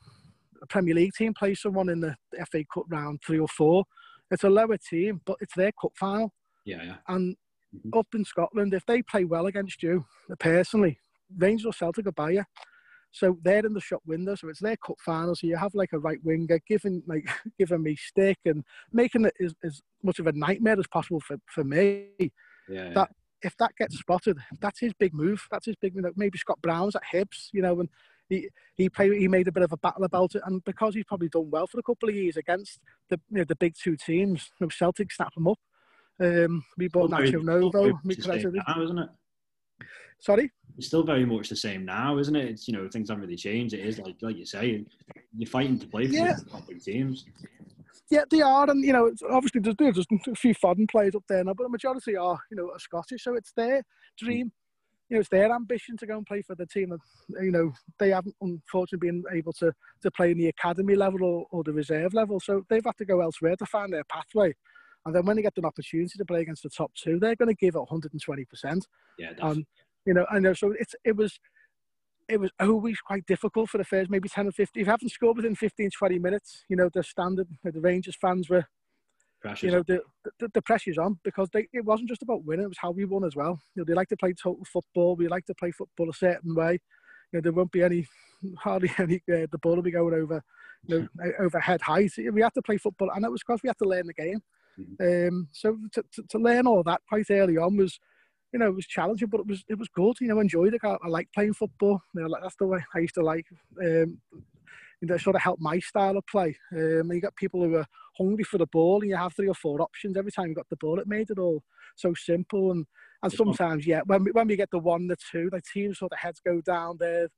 a 0.60 0.66
Premier 0.66 0.94
League 0.94 1.14
team 1.16 1.32
plays 1.32 1.62
someone 1.62 1.88
in 1.88 2.00
the 2.00 2.14
FA 2.52 2.64
Cup 2.72 2.84
round 2.90 3.20
three 3.26 3.38
or 3.38 3.48
four. 3.48 3.84
It's 4.30 4.44
a 4.44 4.50
lower 4.50 4.76
team, 4.76 5.22
but 5.24 5.36
it's 5.40 5.54
their 5.54 5.72
cup 5.80 5.92
final. 5.98 6.34
Yeah, 6.66 6.82
yeah. 6.82 6.96
And 7.08 7.34
mm-hmm. 7.74 7.98
up 7.98 8.06
in 8.14 8.24
Scotland, 8.24 8.74
if 8.74 8.86
they 8.86 9.02
play 9.02 9.24
well 9.24 9.46
against 9.46 9.82
you, 9.82 10.04
personally, 10.38 10.98
Rangers 11.36 11.66
or 11.66 11.72
Celtic 11.72 12.04
will 12.04 12.12
buy 12.12 12.30
you. 12.30 12.44
So 13.10 13.38
they're 13.42 13.64
in 13.64 13.72
the 13.72 13.80
shop 13.80 14.02
window, 14.06 14.34
so 14.34 14.48
it's 14.48 14.60
their 14.60 14.76
cup 14.76 14.96
final. 15.00 15.34
So 15.34 15.46
you 15.46 15.56
have 15.56 15.74
like 15.74 15.92
a 15.92 15.98
right 15.98 16.18
winger 16.22 16.60
giving 16.68 17.02
like 17.06 17.26
giving 17.58 17.82
me 17.82 17.96
stick 17.96 18.38
and 18.44 18.62
making 18.92 19.24
it 19.24 19.34
as, 19.42 19.54
as 19.64 19.80
much 20.02 20.18
of 20.18 20.26
a 20.26 20.32
nightmare 20.32 20.78
as 20.78 20.86
possible 20.86 21.20
for, 21.20 21.36
for 21.46 21.64
me. 21.64 22.08
Yeah, 22.68 22.90
that 22.90 23.08
yeah. 23.10 23.46
if 23.48 23.56
that 23.58 23.74
gets 23.78 23.98
spotted, 23.98 24.38
that's 24.60 24.80
his 24.80 24.92
big 24.98 25.14
move. 25.14 25.46
That's 25.50 25.66
his 25.66 25.76
big. 25.80 25.94
move. 25.94 26.04
know, 26.04 26.12
maybe 26.16 26.38
Scott 26.38 26.60
Brown's 26.60 26.96
at 26.96 27.02
Hibs, 27.12 27.48
you 27.52 27.62
know, 27.62 27.80
and 27.80 27.88
he 28.28 28.48
he 28.74 28.90
played. 28.90 29.14
He 29.14 29.26
made 29.26 29.48
a 29.48 29.52
bit 29.52 29.62
of 29.62 29.72
a 29.72 29.78
battle 29.78 30.04
about 30.04 30.34
it, 30.34 30.42
and 30.44 30.62
because 30.64 30.94
he's 30.94 31.04
probably 31.04 31.28
done 31.28 31.50
well 31.50 31.66
for 31.66 31.78
a 31.78 31.82
couple 31.82 32.10
of 32.10 32.14
years 32.14 32.36
against 32.36 32.78
the 33.08 33.18
you 33.30 33.38
know, 33.38 33.44
the 33.44 33.56
big 33.56 33.74
two 33.74 33.96
teams, 33.96 34.50
you 34.60 34.66
know, 34.66 34.70
Celtic 34.70 35.10
snap 35.12 35.32
him 35.36 35.48
up. 35.48 35.58
Um, 36.20 36.64
we 36.76 36.88
bought 36.88 37.10
Nacho 37.10 37.42
Novo. 37.42 37.92
Now, 38.04 38.82
isn't 38.82 38.98
it? 38.98 39.08
Sorry. 40.20 40.50
It's 40.76 40.88
still 40.88 41.04
very 41.04 41.24
much 41.24 41.48
the 41.48 41.56
same 41.56 41.84
now, 41.84 42.18
isn't 42.18 42.34
it? 42.34 42.48
It's 42.50 42.68
you 42.68 42.74
know 42.74 42.88
things 42.88 43.08
haven't 43.08 43.22
really 43.22 43.36
changed. 43.36 43.74
It 43.74 43.80
is 43.80 43.98
like 43.98 44.16
like 44.20 44.36
you 44.36 44.46
say, 44.46 44.84
you're 45.36 45.48
fighting 45.48 45.78
to 45.78 45.86
play 45.86 46.06
for 46.06 46.14
yeah. 46.14 46.34
the 46.34 46.50
top 46.50 46.66
big 46.66 46.82
teams. 46.82 47.24
Yeah, 48.10 48.24
they 48.30 48.40
are, 48.40 48.70
and 48.70 48.82
you 48.82 48.92
know, 48.92 49.12
obviously 49.30 49.60
there's, 49.60 49.76
there's 49.78 49.98
a 50.28 50.34
few 50.34 50.54
foreign 50.54 50.86
players 50.86 51.14
up 51.14 51.24
there 51.28 51.44
now, 51.44 51.52
but 51.52 51.64
the 51.64 51.68
majority 51.68 52.16
are, 52.16 52.38
you 52.50 52.56
know, 52.56 52.70
are 52.72 52.78
Scottish. 52.78 53.24
So 53.24 53.34
it's 53.34 53.52
their 53.52 53.82
dream, 54.16 54.50
you 55.10 55.16
know, 55.16 55.20
it's 55.20 55.28
their 55.28 55.52
ambition 55.52 55.96
to 55.98 56.06
go 56.06 56.16
and 56.16 56.26
play 56.26 56.40
for 56.40 56.54
the 56.54 56.64
team. 56.64 56.88
that 56.88 57.42
you 57.42 57.50
know, 57.50 57.72
they 57.98 58.10
haven't 58.10 58.34
unfortunately 58.40 59.10
been 59.10 59.24
able 59.32 59.52
to 59.54 59.72
to 60.02 60.10
play 60.10 60.30
in 60.30 60.38
the 60.38 60.48
academy 60.48 60.94
level 60.94 61.22
or, 61.22 61.46
or 61.50 61.62
the 61.62 61.72
reserve 61.72 62.14
level, 62.14 62.40
so 62.40 62.64
they've 62.70 62.84
had 62.84 62.96
to 62.96 63.04
go 63.04 63.20
elsewhere 63.20 63.56
to 63.56 63.66
find 63.66 63.92
their 63.92 64.04
pathway. 64.04 64.54
And 65.08 65.16
then 65.16 65.24
when 65.24 65.36
they 65.36 65.42
get 65.42 65.56
an 65.56 65.64
opportunity 65.64 66.18
to 66.18 66.24
play 66.26 66.42
against 66.42 66.62
the 66.62 66.68
top 66.68 66.92
two, 66.94 67.18
they're 67.18 67.34
going 67.34 67.48
to 67.48 67.54
give 67.54 67.74
it 67.74 67.78
120 67.78 68.44
percent. 68.44 68.86
Yeah, 69.18 69.32
definitely. 69.32 69.66
you 70.04 70.12
know, 70.12 70.26
I 70.30 70.38
know. 70.38 70.52
So 70.52 70.74
it's 70.78 70.94
it 71.02 71.16
was 71.16 71.40
it 72.28 72.38
was 72.38 72.50
always 72.60 73.00
quite 73.00 73.24
difficult 73.24 73.70
for 73.70 73.78
the 73.78 73.84
first 73.84 74.10
maybe 74.10 74.28
10 74.28 74.48
or 74.48 74.52
15. 74.52 74.82
If 74.82 74.86
you 74.86 74.90
haven't 74.90 75.08
scored 75.08 75.38
within 75.38 75.54
15, 75.54 75.90
20 75.90 76.18
minutes, 76.18 76.64
you 76.68 76.76
know, 76.76 76.90
the 76.92 77.02
standard, 77.02 77.48
the 77.64 77.80
Rangers 77.80 78.18
fans 78.20 78.50
were, 78.50 78.66
pressure's 79.40 79.62
you 79.62 79.70
know, 79.70 79.82
the, 79.86 80.02
the, 80.38 80.50
the, 80.52 80.60
pressure's 80.60 80.98
on 80.98 81.18
because 81.24 81.48
they, 81.54 81.68
it 81.72 81.86
wasn't 81.86 82.10
just 82.10 82.22
about 82.22 82.44
winning, 82.44 82.66
it 82.66 82.68
was 82.68 82.78
how 82.78 82.90
we 82.90 83.06
won 83.06 83.24
as 83.24 83.34
well. 83.34 83.58
You 83.74 83.80
know, 83.80 83.84
they 83.86 83.94
like 83.94 84.08
to 84.08 84.16
play 84.16 84.34
total 84.34 84.64
football. 84.70 85.16
We 85.16 85.26
like 85.26 85.46
to 85.46 85.54
play 85.54 85.70
football 85.70 86.10
a 86.10 86.14
certain 86.14 86.54
way. 86.54 86.80
You 87.32 87.38
know, 87.38 87.40
there 87.40 87.52
won't 87.52 87.72
be 87.72 87.82
any, 87.82 88.06
hardly 88.58 88.90
any, 88.98 89.22
uh, 89.32 89.46
the 89.50 89.58
ball 89.62 89.76
will 89.76 89.82
be 89.82 89.90
going 89.90 90.14
over, 90.14 90.42
you 90.84 91.00
know, 91.00 91.32
over 91.40 91.58
head 91.60 91.80
height. 91.80 92.12
We 92.18 92.42
had 92.42 92.54
to 92.54 92.62
play 92.62 92.76
football 92.76 93.10
and 93.14 93.24
it 93.24 93.32
was 93.32 93.40
because 93.40 93.60
we 93.62 93.68
had 93.68 93.78
to 93.78 93.88
learn 93.88 94.06
the 94.06 94.12
game. 94.12 94.42
Mm-hmm. 94.78 95.28
Um, 95.28 95.48
so 95.52 95.76
to, 95.92 96.04
to, 96.12 96.22
to, 96.28 96.38
learn 96.38 96.66
all 96.66 96.82
that 96.84 97.00
quite 97.08 97.26
early 97.30 97.56
on 97.56 97.76
was, 97.76 97.98
you 98.52 98.58
know, 98.58 98.68
it 98.68 98.74
was 98.74 98.86
challenging, 98.86 99.28
but 99.28 99.40
it 99.40 99.46
was 99.46 99.64
it 99.68 99.78
was 99.78 99.88
good. 99.88 100.16
You 100.20 100.28
know, 100.28 100.40
enjoyed 100.40 100.74
it. 100.74 100.80
I, 100.84 100.96
I 101.02 101.08
like 101.08 101.28
playing 101.34 101.54
football. 101.54 102.00
You 102.14 102.22
know, 102.22 102.36
that's 102.40 102.56
the 102.56 102.66
way 102.66 102.84
I 102.94 103.00
used 103.00 103.14
to 103.14 103.22
like. 103.22 103.46
Um, 103.82 104.18
you 105.00 105.06
know, 105.06 105.16
sort 105.16 105.36
of 105.36 105.42
helped 105.42 105.62
my 105.62 105.78
style 105.78 106.16
of 106.16 106.26
play. 106.26 106.56
Um, 106.72 107.12
you 107.12 107.20
got 107.20 107.36
people 107.36 107.62
who 107.62 107.76
are 107.76 107.86
hungry 108.16 108.44
for 108.44 108.58
the 108.58 108.66
ball, 108.66 109.00
and 109.00 109.10
you 109.10 109.16
have 109.16 109.34
three 109.34 109.48
or 109.48 109.54
four 109.54 109.80
options 109.80 110.16
every 110.16 110.32
time 110.32 110.48
you 110.48 110.54
got 110.54 110.68
the 110.70 110.76
ball. 110.76 110.98
It 110.98 111.06
made 111.06 111.30
it 111.30 111.38
all 111.38 111.62
so 111.94 112.14
simple, 112.14 112.72
and 112.72 112.86
and 113.22 113.32
sometimes, 113.32 113.86
yeah, 113.86 114.02
when 114.06 114.24
we, 114.24 114.30
when 114.30 114.46
we 114.46 114.56
get 114.56 114.70
the 114.70 114.78
one, 114.78 115.08
the 115.08 115.16
two, 115.30 115.50
the 115.50 115.60
team 115.60 115.92
sort 115.92 116.12
of 116.12 116.18
heads 116.18 116.40
go 116.44 116.60
down 116.60 116.98
there, 117.00 117.28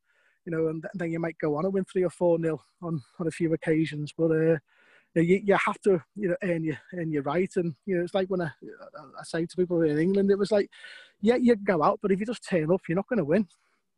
you 0.45 0.53
know, 0.53 0.69
and 0.69 0.85
then 0.95 1.11
you 1.11 1.19
might 1.19 1.39
go 1.39 1.57
on 1.57 1.65
and 1.65 1.73
win 1.73 1.85
three 1.85 2.05
or 2.05 2.11
four 2.11 2.39
nil 2.39 2.63
on 2.83 3.03
on 3.19 3.27
a 3.27 3.31
few 3.31 3.53
occasions. 3.53 4.13
But 4.17 4.31
uh, 4.31 4.59
you, 5.15 5.41
you 5.45 5.55
have 5.55 5.81
to 5.83 6.01
you 6.15 6.29
know 6.29 6.37
earn 6.43 6.65
your 6.65 6.79
earn 6.95 7.11
your 7.11 7.23
right. 7.23 7.51
And 7.57 7.75
you 7.87 7.97
know 7.97 8.05
it's 8.05 8.15
like 8.15 8.29
when 8.29 8.43
I, 8.43 8.51
I 9.19 9.23
say 9.25 9.47
to 9.47 9.57
people 9.57 9.83
in 9.83 9.99
England 9.99 10.31
it 10.31 10.39
was 10.39 10.53
like 10.53 10.69
yeah 11.21 11.37
you 11.37 11.57
go 11.57 11.83
out 11.83 11.99
but 12.03 12.13
if 12.13 12.21
you 12.21 12.27
just 12.27 12.49
turn 12.49 12.73
up 12.73 12.81
you're 12.89 12.97
not 12.97 13.09
going 13.09 13.19
to 13.19 13.25
win. 13.25 13.47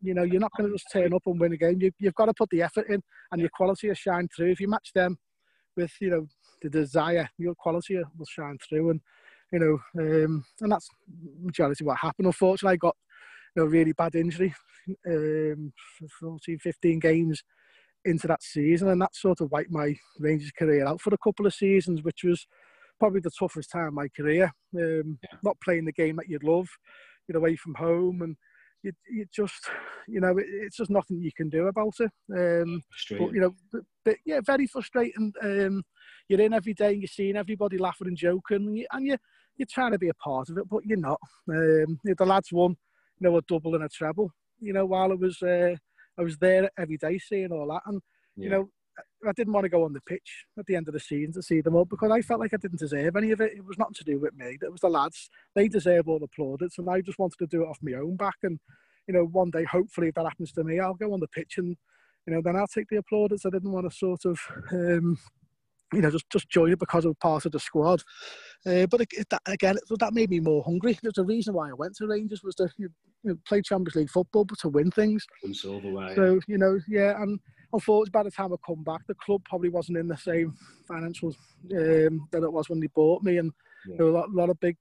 You 0.01 0.14
know 0.14 0.22
you're 0.22 0.40
not 0.40 0.53
going 0.57 0.68
to 0.70 0.75
just 0.75 0.90
turn 0.92 1.12
up 1.12 1.22
and 1.27 1.38
win 1.38 1.53
a 1.53 1.57
game. 1.57 1.81
You, 1.81 1.92
you've 1.98 2.14
got 2.14 2.27
to 2.27 2.35
put 2.35 2.51
the 2.51 2.62
effort 2.62 2.88
in 2.88 3.03
and 3.31 3.40
your 3.40 3.51
quality 3.51 3.88
will 3.88 3.94
shine 3.94 4.29
through. 4.35 4.51
If 4.51 4.61
you 4.61 4.68
match 4.68 4.92
them 4.94 5.18
with 5.77 5.92
you 6.01 6.11
know 6.11 6.27
the 6.62 6.70
desire 6.70 7.29
your 7.38 7.55
quality 7.55 7.96
will 7.96 8.27
shine 8.27 8.59
through. 8.68 8.90
And 8.90 9.01
you 9.53 9.59
know 9.59 10.03
um, 10.03 10.44
and 10.61 10.72
that's 10.72 10.88
majority 11.40 11.85
what 11.85 11.98
happened. 11.98 12.27
Unfortunately 12.27 12.75
I 12.75 12.77
got 12.77 12.96
you 13.55 13.62
know 13.62 13.68
really 13.68 13.92
bad 13.92 14.14
injury 14.14 14.55
um, 15.07 15.72
14 16.20 16.59
15 16.59 16.98
games 16.98 17.42
into 18.05 18.27
that 18.27 18.43
season, 18.43 18.88
and 18.88 19.01
that 19.01 19.15
sort 19.15 19.41
of 19.41 19.51
wiped 19.51 19.71
my 19.71 19.95
Rangers 20.19 20.53
career 20.59 20.87
out 20.87 21.01
for 21.01 21.15
a 21.15 21.19
couple 21.19 21.47
of 21.47 21.55
seasons, 21.55 22.03
which 22.03 22.25
was 22.25 22.47
probably 22.99 23.21
the 23.21 23.31
toughest 23.38 23.71
time 23.71 23.88
of 23.88 23.95
my 23.95 24.09
career. 24.09 24.53
Um, 24.77 25.19
yeah. 25.23 25.38
Not 25.43 25.61
playing 25.61 25.85
the 25.85 25.93
game 25.93 26.17
that 26.17 26.29
you'd 26.29 26.45
love, 26.45 26.69
you're 27.29 27.38
away 27.38 27.57
from 27.57 27.75
home, 27.75 28.23
and 28.23 28.37
you, 28.83 28.93
you 29.11 29.27
just, 29.33 29.69
you 30.09 30.21
know, 30.21 30.37
it, 30.38 30.46
it's 30.48 30.77
just 30.77 30.90
nothing 30.90 31.21
you 31.21 31.31
can 31.37 31.48
do 31.48 31.69
about 31.69 31.94
it. 32.00 32.11
Um, 32.37 32.83
but 33.11 33.33
you 33.33 33.40
know, 33.40 33.55
but, 33.73 33.83
but, 34.05 34.17
yeah, 34.27 34.40
very 34.44 34.67
frustrating. 34.67 35.33
Um, 35.42 35.83
you're 36.29 36.40
in 36.40 36.53
every 36.53 36.75
day, 36.75 36.92
and 36.92 37.03
you're 37.03 37.09
seeing 37.09 37.37
everybody 37.37 37.79
laughing 37.79 38.09
and 38.09 38.17
joking, 38.17 38.67
and, 38.67 38.79
you, 38.79 38.87
and 38.92 39.07
you, 39.07 39.17
you're 39.57 39.67
trying 39.71 39.92
to 39.92 39.98
be 39.98 40.09
a 40.09 40.15
part 40.15 40.48
of 40.48 40.59
it, 40.59 40.69
but 40.69 40.85
you're 40.85 40.98
not. 40.98 41.21
Um, 41.48 42.00
the 42.05 42.25
lads 42.25 42.53
won, 42.53 42.77
you 43.19 43.29
know, 43.29 43.37
a 43.37 43.42
double 43.42 43.75
and 43.75 43.85
a 43.85 43.88
treble. 43.88 44.31
You 44.61 44.73
know, 44.73 44.87
while 44.87 45.13
it 45.13 45.21
was. 45.21 45.40
Uh, 45.40 45.77
I 46.19 46.23
was 46.23 46.38
there 46.38 46.71
every 46.79 46.96
day 46.96 47.19
seeing 47.19 47.52
all 47.52 47.69
that, 47.69 47.83
and 47.87 48.00
yeah. 48.37 48.44
you 48.44 48.50
know, 48.50 48.69
I 49.27 49.33
didn't 49.33 49.52
want 49.52 49.65
to 49.65 49.71
go 49.71 49.85
on 49.85 49.92
the 49.92 50.00
pitch 50.02 50.46
at 50.58 50.67
the 50.67 50.77
end 50.77 50.88
of 50.88 50.94
the 50.94 51.00
season 51.00 51.33
to 51.35 51.42
see 51.42 51.60
them 51.60 51.75
all 51.75 51.85
because 51.85 52.10
I 52.10 52.21
felt 52.21 52.40
like 52.40 52.52
I 52.52 52.58
didn't 52.58 52.81
deserve 52.81 53.17
any 53.17 53.31
of 53.31 53.40
it. 53.40 53.52
It 53.56 53.65
was 53.65 53.79
nothing 53.79 53.94
to 53.94 54.04
do 54.04 54.19
with 54.19 54.35
me. 54.35 54.58
It 54.60 54.73
was 54.73 54.81
the 54.81 54.88
lads. 54.88 55.31
They 55.54 55.69
deserve 55.69 56.08
all 56.08 56.19
the 56.19 56.29
plaudits, 56.29 56.79
and 56.79 56.88
I 56.88 57.00
just 57.00 57.19
wanted 57.19 57.38
to 57.38 57.46
do 57.46 57.63
it 57.63 57.69
off 57.69 57.79
my 57.83 57.94
own 57.94 58.17
back. 58.17 58.37
And 58.42 58.58
you 59.06 59.15
know, 59.15 59.25
one 59.25 59.50
day, 59.50 59.65
hopefully, 59.65 60.08
if 60.08 60.15
that 60.15 60.25
happens 60.25 60.52
to 60.52 60.65
me, 60.65 60.81
I'll 60.81 60.94
go 60.94 61.13
on 61.13 61.21
the 61.21 61.29
pitch 61.29 61.54
and 61.58 61.77
you 62.27 62.35
know, 62.35 62.42
then 62.42 62.56
I'll 62.56 62.69
take 62.69 62.87
the 62.88 63.02
applaudits. 63.02 63.46
I 63.46 63.50
didn't 63.50 63.73
want 63.73 63.90
to 63.90 63.96
sort 63.96 64.25
of 64.25 64.38
um, 64.71 65.19
you 65.92 66.00
know, 66.00 66.10
just 66.10 66.29
just 66.31 66.48
join 66.48 66.73
it 66.73 66.79
because 66.79 67.04
of 67.04 67.19
part 67.21 67.44
of 67.44 67.52
the 67.52 67.60
squad. 67.60 68.02
Uh, 68.67 68.87
but 68.87 69.02
it, 69.02 69.29
that, 69.31 69.42
again, 69.46 69.77
it, 69.77 69.98
that 69.98 70.15
made 70.15 70.31
me 70.31 70.40
more 70.40 70.63
hungry. 70.65 70.98
There's 71.02 71.19
a 71.19 71.25
reason 71.25 71.54
why 71.54 71.71
I 71.71 71.75
went 71.75 71.96
to 71.96 72.06
Rangers 72.06 72.42
was 72.42 72.54
to 72.56 72.69
you 73.23 73.31
know, 73.31 73.38
play 73.46 73.62
Champions 73.62 73.94
League 73.94 74.10
football, 74.10 74.44
but 74.44 74.58
to 74.60 74.68
win 74.68 74.90
things. 74.90 75.25
Win 75.42 75.54
silverware. 75.54 76.14
So 76.14 76.40
you 76.46 76.58
know, 76.58 76.79
yeah, 76.88 77.20
and 77.23 77.38
unfortunately, 77.73 78.10
by 78.10 78.23
the 78.25 78.31
time 78.31 78.52
I 78.52 78.56
come 78.66 78.83
back, 78.83 79.00
the 79.06 79.14
club 79.14 79.42
probably 79.44 79.68
wasn't 79.68 79.98
in 79.98 80.08
the 80.08 80.16
same 80.16 80.54
financials 80.90 81.37
um, 81.73 82.29
that 82.33 82.42
it 82.42 82.52
was 82.52 82.68
when 82.68 82.81
they 82.81 82.88
bought 82.88 83.23
me, 83.23 83.38
and 83.38 83.52
yeah. 83.88 83.96
there 83.96 84.06
were 84.06 84.12
a 84.12 84.14
lot, 84.14 84.29
a 84.29 84.33
lot 84.33 84.50
of 84.50 84.60
big, 84.60 84.77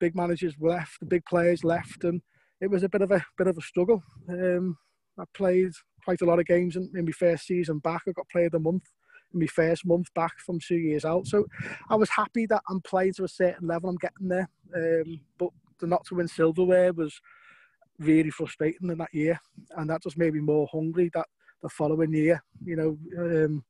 big 0.00 0.14
managers 0.14 0.54
left, 0.60 1.00
the 1.00 1.06
big 1.06 1.24
players 1.26 1.64
left, 1.64 2.04
and 2.04 2.20
it 2.60 2.70
was 2.70 2.82
a 2.82 2.88
bit 2.88 3.02
of 3.02 3.10
a 3.10 3.24
bit 3.38 3.46
of 3.46 3.58
a 3.58 3.62
struggle. 3.62 4.02
Um, 4.28 4.76
I 5.18 5.24
played 5.34 5.72
quite 6.04 6.20
a 6.20 6.26
lot 6.26 6.38
of 6.38 6.46
games 6.46 6.76
in, 6.76 6.90
in 6.94 7.04
my 7.04 7.12
first 7.12 7.46
season 7.46 7.78
back. 7.78 8.02
I 8.06 8.12
got 8.12 8.28
played 8.28 8.52
the 8.52 8.58
month 8.58 8.84
in 9.34 9.40
my 9.40 9.46
first 9.46 9.86
month 9.86 10.12
back 10.14 10.32
from 10.44 10.58
two 10.60 10.76
years 10.76 11.04
out. 11.04 11.26
So 11.26 11.46
I 11.88 11.96
was 11.96 12.10
happy 12.10 12.46
that 12.46 12.62
I'm 12.68 12.80
playing 12.82 13.14
to 13.14 13.24
a 13.24 13.28
certain 13.28 13.66
level. 13.66 13.90
I'm 13.90 13.96
getting 13.96 14.28
there, 14.28 14.48
um, 14.74 15.20
but 15.38 15.50
the 15.80 15.86
not 15.86 16.04
to 16.06 16.14
win 16.14 16.28
silverware 16.28 16.92
was 16.92 17.20
really 17.98 18.30
frustrating 18.30 18.90
in 18.90 18.98
that 18.98 19.14
year, 19.14 19.38
and 19.76 19.90
that 19.90 20.02
just 20.02 20.18
made 20.18 20.34
me 20.34 20.40
more 20.40 20.68
hungry. 20.70 21.10
That 21.14 21.26
the 21.62 21.68
following 21.68 22.12
year, 22.12 22.42
you 22.64 22.76
know, 22.76 22.98
um, 23.18 23.64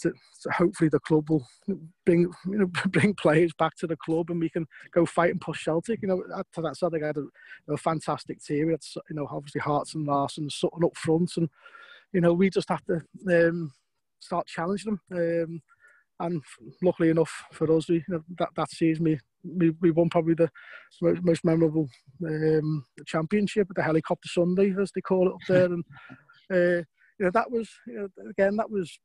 to, 0.00 0.12
to 0.42 0.50
hopefully 0.50 0.88
the 0.88 1.00
club 1.00 1.28
will 1.28 1.46
bring 2.04 2.30
you 2.46 2.58
know 2.58 2.66
bring 2.88 3.14
players 3.14 3.52
back 3.58 3.76
to 3.76 3.86
the 3.86 3.96
club 3.96 4.30
and 4.30 4.40
we 4.40 4.48
can 4.48 4.66
go 4.92 5.04
fight 5.06 5.30
and 5.30 5.40
push 5.40 5.64
Celtic. 5.64 6.00
You 6.02 6.08
know, 6.08 6.22
to 6.54 6.62
that 6.62 6.76
side, 6.76 6.92
I 6.94 7.06
had 7.06 7.16
a, 7.16 7.72
a 7.72 7.76
fantastic 7.76 8.42
team. 8.42 8.66
We 8.66 8.72
had, 8.72 8.80
you 9.08 9.16
know, 9.16 9.28
obviously 9.30 9.60
Hartson 9.60 10.00
and 10.00 10.08
Larsson, 10.08 10.50
Sutton 10.50 10.84
up 10.84 10.96
front, 10.96 11.32
and 11.36 11.48
you 12.12 12.20
know, 12.20 12.32
we 12.32 12.50
just 12.50 12.68
have 12.68 12.84
to 12.86 13.00
um, 13.28 13.72
start 14.20 14.46
challenging 14.46 14.98
them. 15.10 15.18
Um, 15.18 15.62
and 16.20 16.42
luckily 16.82 17.08
enough 17.08 17.44
for 17.52 17.70
us, 17.74 17.88
we, 17.88 17.96
you 17.96 18.04
know, 18.08 18.24
that 18.38 18.50
that 18.56 18.70
season 18.70 19.04
we, 19.04 19.18
we 19.44 19.70
we 19.80 19.90
won 19.90 20.08
probably 20.08 20.34
the 20.34 20.50
most 21.00 21.44
memorable 21.44 21.88
um, 22.26 22.84
championship, 23.06 23.68
the 23.74 23.82
helicopter 23.82 24.28
Sunday 24.28 24.74
as 24.80 24.90
they 24.94 25.00
call 25.00 25.28
it 25.28 25.34
up 25.34 25.40
there, 25.48 25.64
and 25.66 25.84
uh, 26.52 26.84
you 27.18 27.26
know 27.26 27.30
that 27.32 27.50
was 27.50 27.68
you 27.86 27.94
know, 27.94 28.08
again 28.30 28.56
that 28.56 28.70
was 28.70 28.98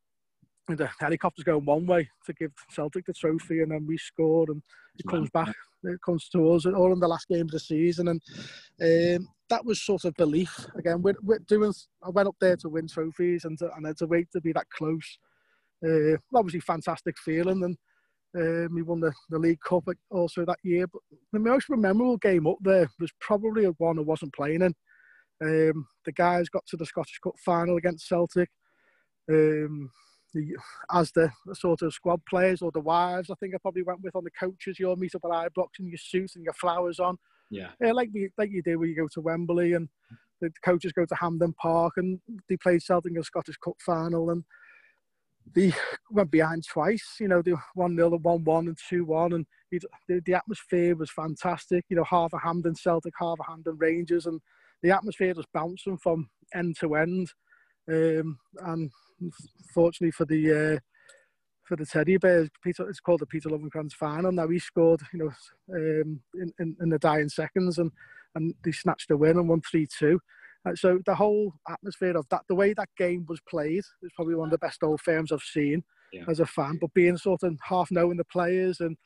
the 0.67 0.89
helicopter's 0.99 1.43
going 1.43 1.65
one 1.65 1.85
way 1.85 2.09
to 2.25 2.33
give 2.33 2.51
Celtic 2.71 3.05
the 3.05 3.13
trophy, 3.13 3.61
and 3.61 3.71
then 3.71 3.85
we 3.87 3.97
scored, 3.97 4.49
and 4.49 4.61
it 4.97 5.07
comes 5.07 5.29
back, 5.29 5.53
it 5.83 5.99
comes 6.03 6.27
to 6.29 6.51
us, 6.51 6.65
all 6.65 6.91
in 6.91 6.99
the 6.99 7.07
last 7.07 7.27
game 7.27 7.41
of 7.41 7.51
the 7.51 7.59
season, 7.59 8.07
and 8.07 8.21
um, 8.81 9.27
that 9.49 9.63
was 9.63 9.81
sort 9.81 10.05
of 10.05 10.15
belief 10.15 10.65
again. 10.75 11.01
We're, 11.01 11.15
we're, 11.21 11.39
doing. 11.47 11.73
I 12.03 12.09
went 12.09 12.27
up 12.27 12.35
there 12.41 12.57
to 12.57 12.69
win 12.69 12.87
trophies, 12.87 13.45
and 13.45 13.57
to, 13.59 13.69
and 13.75 13.85
it's 13.85 14.01
a 14.01 14.07
way 14.07 14.25
to 14.33 14.41
be 14.41 14.53
that 14.53 14.69
close. 14.71 15.19
Uh, 15.85 16.17
obviously, 16.33 16.61
fantastic 16.61 17.17
feeling, 17.19 17.63
and 17.63 17.77
um, 18.35 18.69
we 18.73 18.81
won 18.81 18.99
the, 18.99 19.13
the 19.29 19.39
League 19.39 19.61
Cup 19.61 19.85
also 20.11 20.45
that 20.45 20.59
year. 20.63 20.87
But 20.87 21.01
the 21.31 21.39
most 21.39 21.69
memorable 21.69 22.17
game 22.17 22.47
up 22.47 22.57
there 22.61 22.89
was 22.99 23.11
probably 23.19 23.65
one 23.65 23.97
I 23.97 24.01
wasn't 24.01 24.33
playing 24.33 24.61
in. 24.61 24.75
Um, 25.41 25.87
the 26.05 26.11
guys 26.11 26.49
got 26.49 26.65
to 26.67 26.77
the 26.77 26.85
Scottish 26.85 27.19
Cup 27.23 27.35
final 27.43 27.77
against 27.77 28.07
Celtic. 28.07 28.49
Um, 29.29 29.91
the, 30.33 30.55
as 30.91 31.11
the, 31.11 31.31
the, 31.45 31.55
sort 31.55 31.81
of 31.81 31.93
squad 31.93 32.21
players 32.29 32.61
or 32.61 32.71
the 32.71 32.79
wives, 32.79 33.29
I 33.29 33.35
think 33.35 33.55
I 33.55 33.57
probably 33.61 33.83
went 33.83 34.01
with 34.01 34.15
on 34.15 34.23
the 34.23 34.31
coaches. 34.31 34.79
You 34.79 34.89
all 34.89 34.95
meet 34.97 35.15
up 35.15 35.21
at 35.25 35.31
Ibrox 35.31 35.79
in 35.79 35.87
your 35.87 35.97
suits 35.97 36.35
and 36.35 36.43
your 36.43 36.53
flowers 36.53 36.99
on. 36.99 37.17
Yeah. 37.49 37.69
yeah 37.81 37.93
like, 37.93 38.09
like 38.37 38.51
you 38.51 38.61
do 38.61 38.79
when 38.79 38.89
you 38.89 38.95
go 38.95 39.07
to 39.13 39.21
Wembley 39.21 39.73
and 39.73 39.87
the 40.41 40.51
coaches 40.63 40.91
go 40.91 41.05
to 41.05 41.15
Hampden 41.15 41.53
Park 41.53 41.93
and 41.97 42.19
they 42.49 42.57
played 42.57 42.81
Celtic 42.81 43.11
in 43.11 43.17
the 43.17 43.23
Scottish 43.23 43.57
Cup 43.57 43.75
final 43.79 44.29
and 44.31 44.43
they 45.53 45.73
went 46.09 46.31
behind 46.31 46.65
twice. 46.67 47.17
You 47.19 47.27
know, 47.27 47.41
they 47.41 47.53
1 47.75 47.95
0 47.95 48.13
and 48.13 48.23
1 48.23 48.43
1 48.43 48.67
and 48.67 48.77
2 48.89 49.05
1. 49.05 49.33
And 49.33 49.45
the, 49.71 50.21
the 50.25 50.33
atmosphere 50.33 50.95
was 50.95 51.11
fantastic. 51.11 51.85
You 51.89 51.97
know, 51.97 52.03
half 52.03 52.33
a 52.33 52.39
Hampden 52.39 52.75
Celtic, 52.75 53.13
half 53.19 53.39
a 53.39 53.49
Hampden 53.49 53.77
Rangers. 53.77 54.25
And 54.25 54.41
the 54.81 54.91
atmosphere 54.91 55.33
was 55.35 55.45
bouncing 55.53 55.97
from 55.97 56.29
end 56.53 56.77
to 56.79 56.95
end. 56.95 57.29
Um, 57.89 58.39
and 58.59 58.91
fortunately 59.73 60.11
for 60.11 60.25
the 60.25 60.75
uh, 60.75 60.79
for 61.63 61.75
the 61.75 61.85
teddy 61.85 62.17
bears, 62.17 62.49
Peter, 62.63 62.87
it's 62.87 62.99
called 62.99 63.21
the 63.21 63.25
Peter 63.25 63.49
Lovenkrands 63.49 63.93
final. 63.93 64.31
Now 64.31 64.47
he 64.47 64.59
scored, 64.59 65.01
you 65.11 65.19
know, 65.19 65.31
um, 65.73 66.19
in, 66.35 66.53
in, 66.59 66.77
in, 66.79 66.89
the 66.89 66.99
dying 66.99 67.29
seconds, 67.29 67.79
and 67.79 67.91
and 68.35 68.53
they 68.63 68.71
snatched 68.71 69.09
a 69.11 69.17
win 69.17 69.37
and 69.37 69.49
won 69.49 69.61
three 69.61 69.87
two. 69.87 70.19
Uh, 70.65 70.75
so 70.75 70.99
the 71.05 71.15
whole 71.15 71.53
atmosphere 71.69 72.17
of 72.17 72.25
that, 72.29 72.41
the 72.49 72.55
way 72.55 72.73
that 72.73 72.89
game 72.97 73.25
was 73.27 73.39
played, 73.47 73.83
is 74.01 74.11
probably 74.15 74.35
one 74.35 74.47
of 74.47 74.51
the 74.51 74.57
best 74.57 74.83
old 74.83 75.01
firms 75.01 75.31
I've 75.31 75.41
seen 75.41 75.83
yeah. 76.11 76.23
as 76.27 76.39
a 76.39 76.45
fan. 76.45 76.77
But 76.79 76.93
being 76.93 77.17
sort 77.17 77.43
of 77.43 77.57
half 77.63 77.91
knowing 77.91 78.17
the 78.17 78.25
players 78.25 78.79
and 78.79 78.97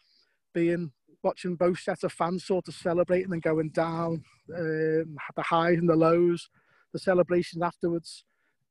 being 0.53 0.91
watching 1.23 1.55
both 1.55 1.79
sets 1.79 2.03
of 2.03 2.13
fans 2.13 2.45
sort 2.45 2.67
of 2.67 2.73
celebrating 2.73 3.33
and 3.33 3.41
going 3.41 3.69
down, 3.69 4.23
um, 4.55 5.17
the 5.35 5.43
highs 5.43 5.77
and 5.77 5.89
the 5.89 5.95
lows, 5.95 6.49
the 6.93 6.99
celebrations 6.99 7.61
afterwards 7.61 8.23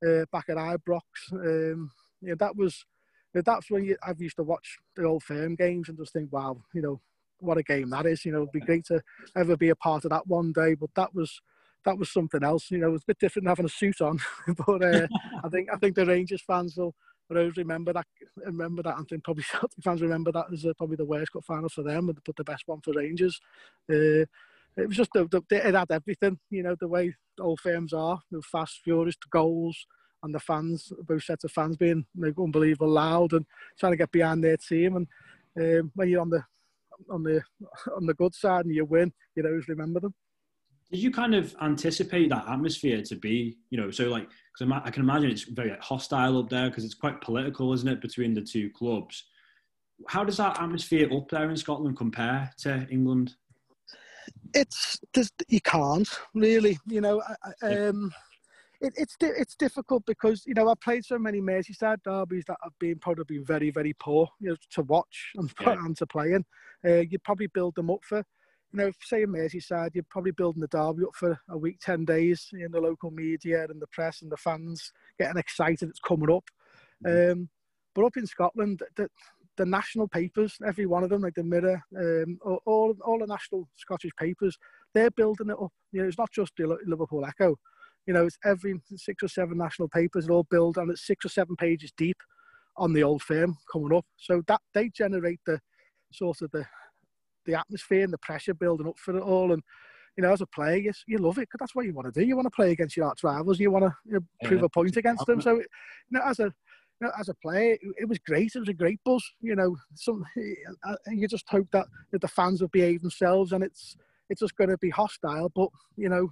uh, 0.07 0.25
back 0.31 0.45
at 0.49 0.57
Ibrox. 0.57 1.01
Um, 1.33 1.91
yeah, 2.21 2.35
that 2.39 2.55
was 2.55 2.85
that's 3.33 3.69
when 3.69 3.85
you, 3.85 3.95
I've 4.01 4.21
used 4.21 4.37
to 4.37 4.43
watch 4.43 4.77
the 4.95 5.05
old 5.05 5.23
firm 5.23 5.55
games 5.55 5.87
and 5.87 5.97
just 5.97 6.13
think, 6.13 6.31
wow, 6.33 6.61
you 6.73 6.81
know, 6.81 6.99
what 7.39 7.57
a 7.57 7.63
game 7.63 7.89
that 7.91 8.05
is. 8.05 8.25
You 8.25 8.31
know, 8.31 8.39
it'd 8.39 8.51
be 8.51 8.59
great 8.59 8.85
to 8.85 9.01
ever 9.37 9.55
be 9.55 9.69
a 9.69 9.75
part 9.75 10.03
of 10.05 10.11
that 10.11 10.27
one 10.27 10.51
day. 10.51 10.73
But 10.73 10.89
that 10.95 11.13
was 11.13 11.41
that 11.85 11.97
was 11.97 12.11
something 12.11 12.43
else. 12.43 12.71
You 12.71 12.79
know, 12.79 12.89
it 12.89 12.93
was 12.93 13.03
a 13.03 13.07
bit 13.07 13.19
different 13.19 13.47
having 13.47 13.65
a 13.65 13.69
suit 13.69 14.01
on. 14.01 14.19
but 14.47 14.83
uh, 14.83 15.07
I 15.43 15.49
think 15.49 15.69
I 15.71 15.77
think 15.77 15.95
the 15.95 16.05
Rangers 16.05 16.43
fans 16.45 16.75
will, 16.77 16.95
will 17.29 17.37
always 17.37 17.57
remember 17.57 17.93
that. 17.93 18.05
Remember 18.37 18.83
that. 18.83 18.97
I 18.97 19.03
think 19.09 19.23
probably 19.23 19.43
Celtic 19.51 19.83
fans 19.83 20.01
remember 20.01 20.31
that 20.31 20.47
as 20.51 20.65
uh, 20.65 20.73
probably 20.77 20.97
the 20.97 21.05
worst 21.05 21.31
cup 21.31 21.45
final 21.45 21.69
for 21.69 21.83
them, 21.83 22.07
but 22.07 22.35
the 22.35 22.43
best 22.43 22.63
one 22.65 22.81
for 22.81 22.93
Rangers. 22.93 23.39
Uh, 23.89 24.25
it 24.77 24.87
was 24.87 24.97
just 24.97 25.11
the, 25.13 25.27
the, 25.27 25.43
it 25.67 25.73
had 25.73 25.91
everything. 25.91 26.39
You 26.49 26.63
know, 26.63 26.75
the 26.79 26.87
way 26.87 27.15
old 27.39 27.59
firms 27.59 27.91
are, 27.91 28.19
the 28.31 28.41
fast, 28.41 28.79
furious, 28.83 29.15
the 29.15 29.27
goals 29.29 29.85
and 30.23 30.33
the 30.33 30.39
fans, 30.39 30.91
both 31.07 31.23
sets 31.23 31.43
of 31.43 31.51
fans 31.51 31.77
being 31.77 32.05
like, 32.17 32.33
unbelievable 32.37 32.89
loud 32.89 33.33
and 33.33 33.45
trying 33.79 33.93
to 33.93 33.97
get 33.97 34.11
behind 34.11 34.43
their 34.43 34.57
team. 34.57 34.95
And 34.95 35.79
um, 35.79 35.91
when 35.95 36.09
you're 36.09 36.21
on 36.21 36.29
the 36.29 36.43
on 37.09 37.23
the 37.23 37.41
on 37.95 38.05
the 38.05 38.13
good 38.13 38.35
side 38.35 38.65
and 38.65 38.75
you 38.75 38.85
win, 38.85 39.11
you 39.35 39.43
always 39.45 39.67
remember 39.67 39.99
them. 39.99 40.13
Did 40.91 41.01
you 41.01 41.11
kind 41.11 41.35
of 41.35 41.55
anticipate 41.61 42.29
that 42.29 42.47
atmosphere 42.47 43.01
to 43.03 43.15
be, 43.15 43.57
you 43.69 43.79
know, 43.79 43.91
so 43.91 44.09
like, 44.09 44.27
because 44.57 44.81
I 44.83 44.89
can 44.89 45.03
imagine 45.03 45.29
it's 45.29 45.43
very 45.43 45.75
hostile 45.79 46.39
up 46.39 46.49
there 46.49 46.69
because 46.69 46.83
it's 46.83 46.95
quite 46.95 47.21
political, 47.21 47.73
isn't 47.73 47.87
it, 47.87 48.01
between 48.01 48.33
the 48.33 48.41
two 48.41 48.71
clubs? 48.71 49.25
How 50.07 50.23
does 50.23 50.37
that 50.37 50.59
atmosphere 50.59 51.07
up 51.13 51.29
there 51.29 51.49
in 51.49 51.57
Scotland 51.57 51.97
compare 51.97 52.51
to 52.59 52.87
England? 52.89 53.35
It's 54.53 54.99
just 55.13 55.33
you 55.47 55.61
can't 55.61 56.09
really, 56.33 56.79
you 56.87 57.01
know. 57.01 57.21
Um, 57.61 58.11
it, 58.81 58.93
it's 58.95 59.15
it's 59.21 59.55
difficult 59.55 60.05
because 60.05 60.43
you 60.45 60.53
know 60.53 60.69
I've 60.69 60.79
played 60.79 61.03
so 61.03 61.17
many 61.19 61.41
Merseyside 61.41 62.01
derbies 62.03 62.45
that 62.47 62.57
have 62.63 62.77
been 62.79 62.97
probably 62.99 63.25
been 63.27 63.45
very 63.45 63.71
very 63.71 63.93
poor 63.99 64.27
you 64.39 64.49
know 64.49 64.55
to 64.71 64.81
watch 64.83 65.31
and, 65.35 65.51
yeah. 65.61 65.73
and 65.73 65.97
to 65.97 66.07
play 66.07 66.33
in. 66.33 66.45
Uh, 66.85 67.03
you'd 67.09 67.23
probably 67.23 67.47
build 67.47 67.75
them 67.75 67.89
up 67.89 67.99
for 68.03 68.23
you 68.71 68.79
know 68.79 68.91
say 69.01 69.23
in 69.23 69.29
Merseyside 69.29 69.91
you're 69.93 70.05
probably 70.09 70.31
building 70.31 70.61
the 70.61 70.67
derby 70.67 71.03
up 71.03 71.15
for 71.15 71.39
a 71.49 71.57
week 71.57 71.79
ten 71.81 72.05
days 72.05 72.49
in 72.53 72.71
the 72.71 72.79
local 72.79 73.11
media 73.11 73.65
and 73.69 73.81
the 73.81 73.87
press 73.87 74.21
and 74.21 74.31
the 74.31 74.37
fans 74.37 74.91
getting 75.19 75.37
excited 75.37 75.89
it's 75.89 75.99
coming 75.99 76.31
up. 76.31 76.45
Mm-hmm. 77.05 77.31
Um, 77.31 77.49
but 77.95 78.05
up 78.05 78.17
in 78.17 78.27
Scotland, 78.27 78.83
the, 78.95 79.09
the 79.57 79.65
national 79.65 80.07
papers, 80.07 80.55
every 80.65 80.85
one 80.85 81.03
of 81.03 81.09
them, 81.09 81.21
like 81.21 81.33
the 81.33 81.43
Mirror, 81.43 81.81
um, 81.97 82.37
all 82.65 82.95
all 83.03 83.19
the 83.19 83.27
national 83.27 83.67
Scottish 83.75 84.11
papers, 84.17 84.57
they're 84.93 85.11
building 85.11 85.49
it 85.49 85.57
up. 85.61 85.71
You 85.91 86.01
know, 86.01 86.07
it's 86.07 86.17
not 86.17 86.31
just 86.31 86.53
the 86.57 86.77
Liverpool 86.85 87.25
Echo 87.25 87.55
you 88.09 88.13
know, 88.13 88.25
it's 88.25 88.39
every 88.43 88.73
six 88.95 89.21
or 89.21 89.27
seven 89.27 89.55
national 89.59 89.87
papers 89.87 90.27
are 90.27 90.31
all 90.31 90.47
built 90.49 90.77
and 90.77 90.89
it's 90.89 91.05
six 91.05 91.25
or 91.25 91.29
seven 91.29 91.55
pages 91.55 91.91
deep 91.95 92.17
on 92.75 92.91
the 92.91 93.03
old 93.03 93.21
firm 93.21 93.55
coming 93.71 93.95
up. 93.95 94.05
So 94.17 94.41
that 94.47 94.61
they 94.73 94.89
generate 94.89 95.39
the 95.45 95.59
sort 96.11 96.41
of 96.41 96.49
the 96.49 96.65
the 97.49 97.59
atmosphere 97.59 98.03
and 98.03 98.13
the 98.13 98.17
pressure 98.19 98.53
building 98.53 98.87
up 98.87 98.97
for 98.97 99.15
it 99.17 99.21
all. 99.21 99.51
And 99.51 99.63
you 100.17 100.23
know, 100.23 100.31
as 100.31 100.41
a 100.41 100.47
player, 100.47 100.77
you, 100.77 100.91
you 101.07 101.17
love 101.17 101.37
it 101.37 101.41
because 101.41 101.59
that's 101.59 101.75
what 101.75 101.85
you 101.85 101.93
want 101.93 102.13
to 102.13 102.19
do. 102.19 102.25
You 102.25 102.35
want 102.35 102.45
to 102.45 102.55
play 102.55 102.71
against 102.71 102.97
your 102.97 103.07
arch 103.07 103.23
rivals. 103.23 103.59
You 103.59 103.71
want 103.71 103.85
to 103.85 103.95
you 104.05 104.13
know, 104.13 104.19
prove 104.43 104.59
yeah. 104.59 104.65
a 104.65 104.69
point 104.69 104.97
against 104.97 105.25
them. 105.25 105.41
So, 105.41 105.55
you 105.55 105.65
know, 106.11 106.21
as 106.25 106.39
a 106.39 106.51
you 107.01 107.07
know, 107.07 107.11
as 107.17 107.29
a 107.29 107.33
player, 107.35 107.77
it, 107.97 108.09
was 108.09 108.19
great. 108.19 108.51
It 108.53 108.59
was 108.59 108.69
a 108.69 108.73
great 108.73 108.99
buzz. 109.05 109.23
You 109.39 109.55
know, 109.55 109.77
some 109.95 110.25
eh, 110.37 110.41
eh, 110.41 110.95
eh, 111.07 111.11
you 111.11 111.27
just 111.27 111.47
hope 111.49 111.67
that, 111.71 111.87
that 112.11 112.21
the 112.21 112.27
fans 112.27 112.61
will 112.61 112.67
behave 112.69 113.01
themselves, 113.01 113.53
and 113.53 113.63
it's 113.63 113.95
it's 114.29 114.41
just 114.41 114.55
going 114.57 114.69
to 114.69 114.77
be 114.77 114.89
hostile. 114.89 115.49
But 115.55 115.69
you 115.95 116.09
know, 116.09 116.29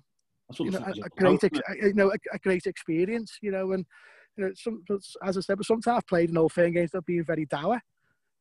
you 0.59 0.71
know, 0.71 0.79
a, 0.79 0.91
a, 0.91 1.09
great, 1.17 1.43
ex, 1.43 1.59
you 1.81 1.93
know, 1.93 2.09
a, 2.09 2.17
a, 2.33 2.39
great 2.39 2.65
experience, 2.65 3.37
you 3.41 3.51
know, 3.51 3.71
and 3.71 3.85
you 4.37 4.45
know, 4.45 4.51
some, 4.55 4.83
as 5.23 5.37
I 5.37 5.41
said, 5.41 5.57
but 5.57 5.65
sometimes 5.65 5.97
I've 5.97 6.07
played 6.07 6.29
in 6.29 6.37
old 6.37 6.53
firm 6.53 6.73
games 6.73 6.91
that 6.91 6.97
have 6.97 7.05
been 7.05 7.23
very 7.23 7.45
dour. 7.45 7.81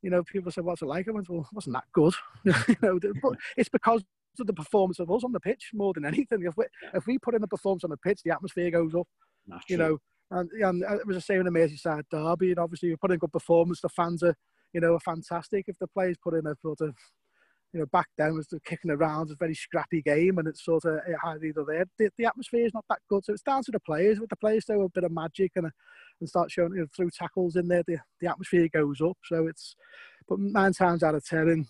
You 0.02 0.10
know, 0.10 0.22
people 0.22 0.52
say, 0.52 0.60
"What's 0.60 0.82
it 0.82 0.86
like?" 0.86 1.08
I 1.08 1.12
went, 1.12 1.28
"Well, 1.28 1.48
wasn't 1.52 1.74
that 1.74 1.84
good?" 1.92 2.14
you 2.44 2.76
know, 2.82 2.98
but 3.22 3.32
it's 3.56 3.68
because 3.68 4.02
of 4.38 4.46
the 4.46 4.52
performance 4.52 4.98
of 4.98 5.10
us 5.10 5.24
on 5.24 5.32
the 5.32 5.40
pitch 5.40 5.70
more 5.72 5.94
than 5.94 6.04
anything. 6.04 6.44
If 6.44 6.56
we 6.56 6.64
if 6.94 7.06
we 7.06 7.18
put 7.18 7.34
in 7.34 7.42
a 7.42 7.48
performance 7.48 7.84
on 7.84 7.90
the 7.90 7.96
pitch, 7.96 8.20
the 8.24 8.32
atmosphere 8.32 8.70
goes 8.70 8.94
up. 8.94 9.08
That's 9.46 9.64
you 9.68 9.76
know, 9.76 9.98
and, 10.30 10.50
and 10.50 10.84
uh, 10.84 10.96
it 10.96 11.06
was 11.06 11.16
the 11.16 11.20
same 11.20 11.40
in 11.40 11.46
the 11.46 11.58
Merseyside 11.58 12.04
derby. 12.10 12.50
And 12.50 12.58
obviously, 12.58 12.88
you 12.88 12.96
put 12.96 13.12
in 13.12 13.18
good 13.18 13.32
performance. 13.32 13.80
The 13.80 13.88
fans 13.88 14.22
are, 14.22 14.36
you 14.72 14.80
know, 14.80 14.94
are 14.94 15.00
fantastic. 15.00 15.66
If 15.68 15.78
the 15.78 15.86
players 15.88 16.16
put 16.22 16.34
in 16.34 16.46
a 16.46 16.54
sort 16.60 16.80
of, 16.80 16.94
you 17.72 17.80
know, 17.80 17.86
back 17.86 18.08
then 18.18 18.34
was 18.34 18.48
the 18.48 18.60
kicking 18.60 18.90
around, 18.90 19.22
it's 19.22 19.32
a 19.32 19.36
very 19.36 19.54
scrappy 19.54 20.02
game, 20.02 20.38
and 20.38 20.48
it's 20.48 20.64
sort 20.64 20.84
of 20.84 20.96
it 21.06 21.16
had 21.22 21.44
either 21.44 21.64
there. 21.66 21.86
The, 21.98 22.10
the 22.18 22.26
atmosphere 22.26 22.66
is 22.66 22.74
not 22.74 22.84
that 22.88 23.00
good, 23.08 23.24
so 23.24 23.32
it's 23.32 23.42
down 23.42 23.62
to 23.64 23.72
the 23.72 23.80
players. 23.80 24.20
With 24.20 24.30
the 24.30 24.36
players, 24.36 24.64
do 24.64 24.82
a 24.82 24.88
bit 24.88 25.04
of 25.04 25.12
magic 25.12 25.52
and 25.56 25.70
and 26.20 26.28
start 26.28 26.50
showing 26.50 26.72
you 26.72 26.80
know, 26.80 26.86
through 26.94 27.10
tackles 27.10 27.56
in 27.56 27.68
there, 27.68 27.82
the 27.86 27.98
the 28.20 28.28
atmosphere 28.28 28.68
goes 28.72 29.00
up. 29.00 29.16
So 29.24 29.46
it's, 29.46 29.76
but 30.28 30.38
nine 30.38 30.72
times 30.72 31.02
out 31.02 31.14
of 31.14 31.24
ten 31.24 31.48
in 31.48 31.66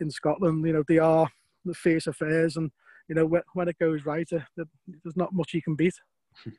in 0.00 0.10
Scotland, 0.10 0.66
you 0.66 0.72
know, 0.72 0.84
they 0.88 0.98
are 0.98 1.28
the 1.64 1.74
fierce 1.74 2.06
affairs, 2.06 2.56
and 2.56 2.70
you 3.08 3.14
know 3.14 3.26
when, 3.26 3.42
when 3.54 3.68
it 3.68 3.78
goes 3.78 4.04
right, 4.04 4.28
uh, 4.32 4.40
there's 4.56 5.16
not 5.16 5.34
much 5.34 5.54
you 5.54 5.62
can 5.62 5.76
beat. 5.76 5.94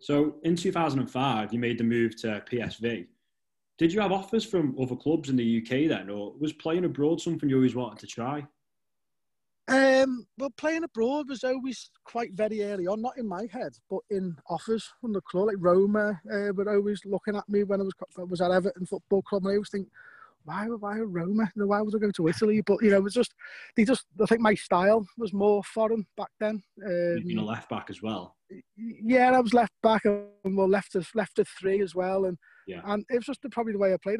So 0.00 0.36
in 0.44 0.56
2005, 0.56 1.52
you 1.52 1.58
made 1.58 1.76
the 1.76 1.84
move 1.84 2.16
to 2.22 2.42
PSV. 2.50 3.06
Did 3.78 3.92
you 3.92 4.00
have 4.00 4.12
offers 4.12 4.44
from 4.44 4.74
other 4.80 4.96
clubs 4.96 5.28
in 5.28 5.36
the 5.36 5.58
UK 5.58 5.88
then, 5.88 6.08
or 6.08 6.32
was 6.38 6.54
playing 6.54 6.84
abroad 6.84 7.20
something 7.20 7.48
you 7.48 7.56
always 7.56 7.74
wanted 7.74 7.98
to 8.00 8.06
try? 8.06 8.46
Um, 9.70 10.26
well, 10.36 10.50
playing 10.56 10.82
abroad 10.82 11.28
was 11.28 11.44
always 11.44 11.90
quite 12.04 12.32
very 12.32 12.64
early 12.64 12.88
on, 12.88 13.00
not 13.00 13.16
in 13.16 13.26
my 13.28 13.46
head, 13.52 13.72
but 13.88 14.00
in 14.10 14.36
offers 14.48 14.90
from 15.00 15.12
the 15.12 15.20
club. 15.20 15.46
Like 15.46 15.56
Roma 15.60 16.20
uh, 16.30 16.52
were 16.52 16.74
always 16.74 17.02
looking 17.04 17.36
at 17.36 17.48
me 17.48 17.62
when 17.62 17.80
I 17.80 17.84
was 17.84 17.94
was 18.16 18.40
at 18.40 18.50
Everton 18.50 18.86
Football 18.86 19.22
Club, 19.22 19.44
and 19.44 19.52
I 19.52 19.54
always 19.54 19.70
think, 19.70 19.86
why, 20.44 20.66
why 20.66 20.98
Roma? 20.98 21.48
Why 21.54 21.82
would 21.82 21.94
I 21.94 21.98
go 21.98 22.10
to 22.10 22.28
Italy? 22.28 22.62
But 22.62 22.82
you 22.82 22.90
know, 22.90 22.96
it 22.96 23.04
was 23.04 23.14
just 23.14 23.32
they 23.76 23.84
just. 23.84 24.06
I 24.20 24.26
think 24.26 24.40
my 24.40 24.54
style 24.54 25.06
was 25.16 25.32
more 25.32 25.62
foreign 25.62 26.04
back 26.16 26.30
then. 26.40 26.62
Um, 26.84 27.14
You've 27.18 27.28
been 27.28 27.38
a 27.38 27.44
left 27.44 27.68
back 27.68 27.90
as 27.90 28.02
well. 28.02 28.34
Yeah, 28.76 29.30
I 29.30 29.38
was 29.38 29.54
left 29.54 29.74
back 29.84 30.04
and 30.04 30.56
well 30.56 30.68
left 30.68 30.96
at 30.96 31.04
left 31.14 31.38
at 31.38 31.46
three 31.46 31.80
as 31.80 31.94
well, 31.94 32.24
and 32.24 32.36
yeah. 32.66 32.80
and 32.86 33.04
it 33.08 33.18
was 33.18 33.26
just 33.26 33.42
the, 33.42 33.50
probably 33.50 33.74
the 33.74 33.78
way 33.78 33.94
I 33.94 33.98
played, 34.02 34.18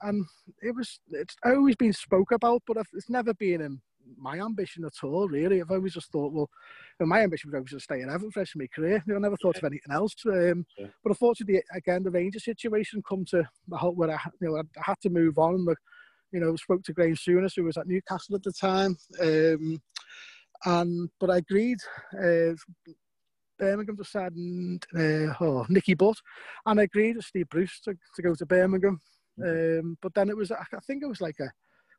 and 0.00 0.24
it 0.62 0.74
was 0.74 1.00
it's 1.10 1.36
always 1.44 1.76
been 1.76 1.92
spoke 1.92 2.32
about, 2.32 2.62
but 2.66 2.78
it's 2.94 3.10
never 3.10 3.34
been 3.34 3.60
in 3.60 3.82
my 4.16 4.40
ambition 4.40 4.84
at 4.84 4.92
all, 5.02 5.28
really. 5.28 5.60
I've 5.60 5.70
always 5.70 5.94
just 5.94 6.10
thought, 6.12 6.32
well, 6.32 6.48
my 7.00 7.22
ambition 7.22 7.50
was 7.50 7.54
always 7.54 7.70
to 7.70 7.80
stay 7.80 8.00
in 8.00 8.08
Everton 8.08 8.30
for 8.30 8.40
the 8.40 8.42
rest 8.42 8.54
of 8.54 8.60
my 8.60 8.68
career. 8.74 9.04
I 9.08 9.18
never 9.18 9.36
thought 9.36 9.56
yeah. 9.56 9.66
of 9.66 9.72
anything 9.72 9.92
else. 9.92 10.14
Um, 10.26 10.66
yeah. 10.78 10.86
But 11.02 11.10
unfortunately, 11.10 11.62
again, 11.74 12.02
the 12.02 12.10
Rangers 12.10 12.44
situation 12.44 13.02
come 13.08 13.24
to 13.26 13.42
the 13.68 13.76
halt 13.76 13.96
where 13.96 14.10
I, 14.10 14.18
you 14.40 14.48
know, 14.48 14.56
I 14.58 14.62
had 14.76 15.00
to 15.02 15.10
move 15.10 15.38
on. 15.38 15.54
And, 15.54 15.76
you 16.32 16.40
know, 16.40 16.56
spoke 16.56 16.82
to 16.84 16.92
Graham 16.92 17.14
Souness, 17.14 17.54
who 17.56 17.64
was 17.64 17.76
at 17.76 17.86
Newcastle 17.86 18.36
at 18.36 18.42
the 18.42 18.52
time. 18.52 18.96
Um, 19.20 19.80
and 20.64 21.08
but 21.20 21.30
I 21.30 21.38
agreed. 21.38 21.78
Uh, 22.14 22.54
Birmingham 23.58 23.96
decided, 23.96 24.84
uh, 24.94 25.32
oh, 25.40 25.64
Nicky 25.70 25.94
Butt, 25.94 26.18
and 26.66 26.78
I 26.78 26.82
agreed 26.82 27.16
with 27.16 27.24
Steve 27.24 27.48
Bruce 27.48 27.80
to, 27.84 27.94
to 28.14 28.22
go 28.22 28.34
to 28.34 28.44
Birmingham. 28.44 29.00
Mm-hmm. 29.40 29.80
Um, 29.80 29.98
but 30.02 30.12
then 30.14 30.28
it 30.28 30.36
was, 30.36 30.50
I 30.50 30.64
think 30.86 31.02
it 31.02 31.08
was 31.08 31.22
like 31.22 31.36
a 31.40 31.50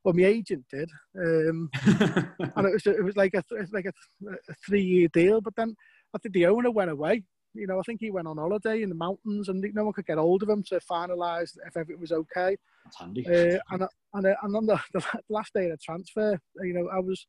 well, 0.08 0.16
my 0.16 0.24
agent 0.24 0.64
did, 0.72 0.90
um, 1.18 1.70
and 1.84 2.66
it 2.66 2.72
was 2.72 2.88
it 2.88 3.04
was 3.04 3.18
like 3.18 3.34
a 3.34 3.44
like 3.74 3.88
a, 3.88 3.92
a 4.30 4.54
three 4.66 4.82
year 4.82 5.10
deal. 5.10 5.42
But 5.42 5.54
then 5.58 5.76
I 6.16 6.18
think 6.18 6.34
the 6.34 6.46
owner 6.46 6.72
went 6.72 6.92
away. 6.92 7.24
You 7.54 7.68
know, 7.68 7.78
I 7.78 7.82
think 7.82 8.00
he 8.00 8.10
went 8.10 8.26
on 8.26 8.38
holiday 8.38 8.84
in 8.84 8.88
the 8.88 8.96
mountains, 8.96 9.50
and 9.50 9.62
no 9.74 9.84
one 9.84 9.92
could 9.92 10.06
get 10.06 10.18
hold 10.18 10.44
of 10.44 10.50
him 10.50 10.64
to 10.70 10.80
finalise 10.90 11.58
if 11.68 11.76
everything 11.76 12.00
was 12.00 12.14
okay. 12.14 12.56
That's 12.86 12.98
handy. 12.98 13.28
Uh, 13.28 13.60
and 13.72 13.84
and 14.14 14.36
and 14.44 14.56
on 14.56 14.66
the, 14.66 14.80
the 14.94 15.04
last 15.28 15.54
day 15.54 15.66
of 15.66 15.72
the 15.72 15.78
transfer, 15.78 16.40
you 16.62 16.74
know, 16.74 16.88
I 16.88 17.00
was 17.00 17.28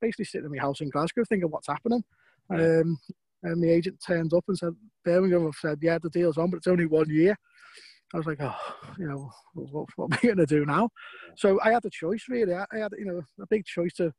basically 0.00 0.24
sitting 0.24 0.46
in 0.46 0.50
my 0.50 0.60
house 0.60 0.80
in 0.80 0.90
Glasgow 0.90 1.22
thinking, 1.28 1.48
what's 1.48 1.68
happening? 1.68 2.02
Um, 2.50 2.98
and 3.44 3.62
the 3.62 3.70
agent 3.70 4.02
turned 4.04 4.34
up 4.34 4.42
and 4.48 4.58
said, 4.58 4.74
Birmingham 5.04 5.44
have 5.44 5.54
said, 5.54 5.78
yeah, 5.82 5.98
the 6.02 6.10
deal's 6.10 6.36
on, 6.36 6.50
but 6.50 6.56
it's 6.56 6.66
only 6.66 6.86
one 6.86 7.08
year. 7.08 7.36
I 8.14 8.16
was 8.16 8.26
like, 8.26 8.40
oh, 8.40 8.56
you 8.98 9.08
know, 9.08 9.30
what, 9.54 9.88
what 9.96 10.12
am 10.12 10.18
I 10.22 10.26
going 10.26 10.38
to 10.38 10.46
do 10.46 10.64
now? 10.64 10.90
So 11.36 11.60
I 11.62 11.72
had 11.72 11.84
a 11.84 11.90
choice, 11.90 12.24
really. 12.28 12.54
I, 12.54 12.64
I 12.72 12.78
had, 12.78 12.92
you 12.98 13.06
know, 13.06 13.22
a 13.40 13.46
big 13.46 13.64
choice 13.64 13.94
to. 13.94 14.12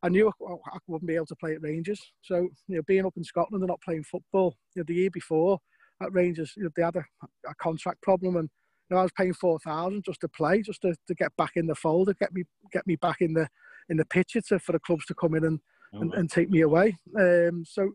I 0.00 0.08
knew 0.08 0.28
I, 0.28 0.52
I, 0.52 0.78
wouldn't 0.86 1.08
be 1.08 1.16
able 1.16 1.26
to 1.26 1.36
play 1.36 1.54
at 1.54 1.62
Rangers. 1.62 2.00
So, 2.22 2.48
you 2.68 2.76
know, 2.76 2.82
being 2.86 3.04
up 3.04 3.16
in 3.16 3.24
Scotland 3.24 3.62
and 3.62 3.68
not 3.68 3.80
playing 3.80 4.04
football, 4.04 4.56
you 4.76 4.80
know, 4.80 4.84
the 4.86 4.94
year 4.94 5.10
before 5.10 5.58
at 6.00 6.12
Rangers, 6.12 6.52
you 6.56 6.62
know, 6.62 6.70
they 6.76 6.82
had 6.82 6.94
a, 6.94 7.04
a 7.48 7.54
contract 7.56 8.00
problem, 8.02 8.36
and 8.36 8.48
you 8.88 8.94
know, 8.94 9.00
I 9.00 9.02
was 9.02 9.12
paying 9.16 9.34
four 9.34 9.58
thousand 9.58 10.04
just 10.04 10.20
to 10.20 10.28
play, 10.28 10.62
just 10.62 10.82
to, 10.82 10.94
to 11.06 11.14
get 11.14 11.36
back 11.36 11.52
in 11.56 11.66
the 11.66 11.74
fold, 11.74 12.08
to 12.08 12.14
get 12.14 12.32
me 12.32 12.44
get 12.72 12.86
me 12.86 12.96
back 12.96 13.20
in 13.20 13.34
the 13.34 13.48
in 13.88 13.96
the 13.96 14.04
picture 14.04 14.40
to, 14.40 14.58
for 14.58 14.72
the 14.72 14.80
clubs 14.80 15.06
to 15.06 15.14
come 15.14 15.34
in 15.34 15.44
and, 15.44 15.60
oh, 15.94 16.00
and, 16.00 16.14
and, 16.14 16.30
take 16.30 16.50
me 16.50 16.60
away. 16.60 16.96
Um, 17.18 17.64
so 17.66 17.90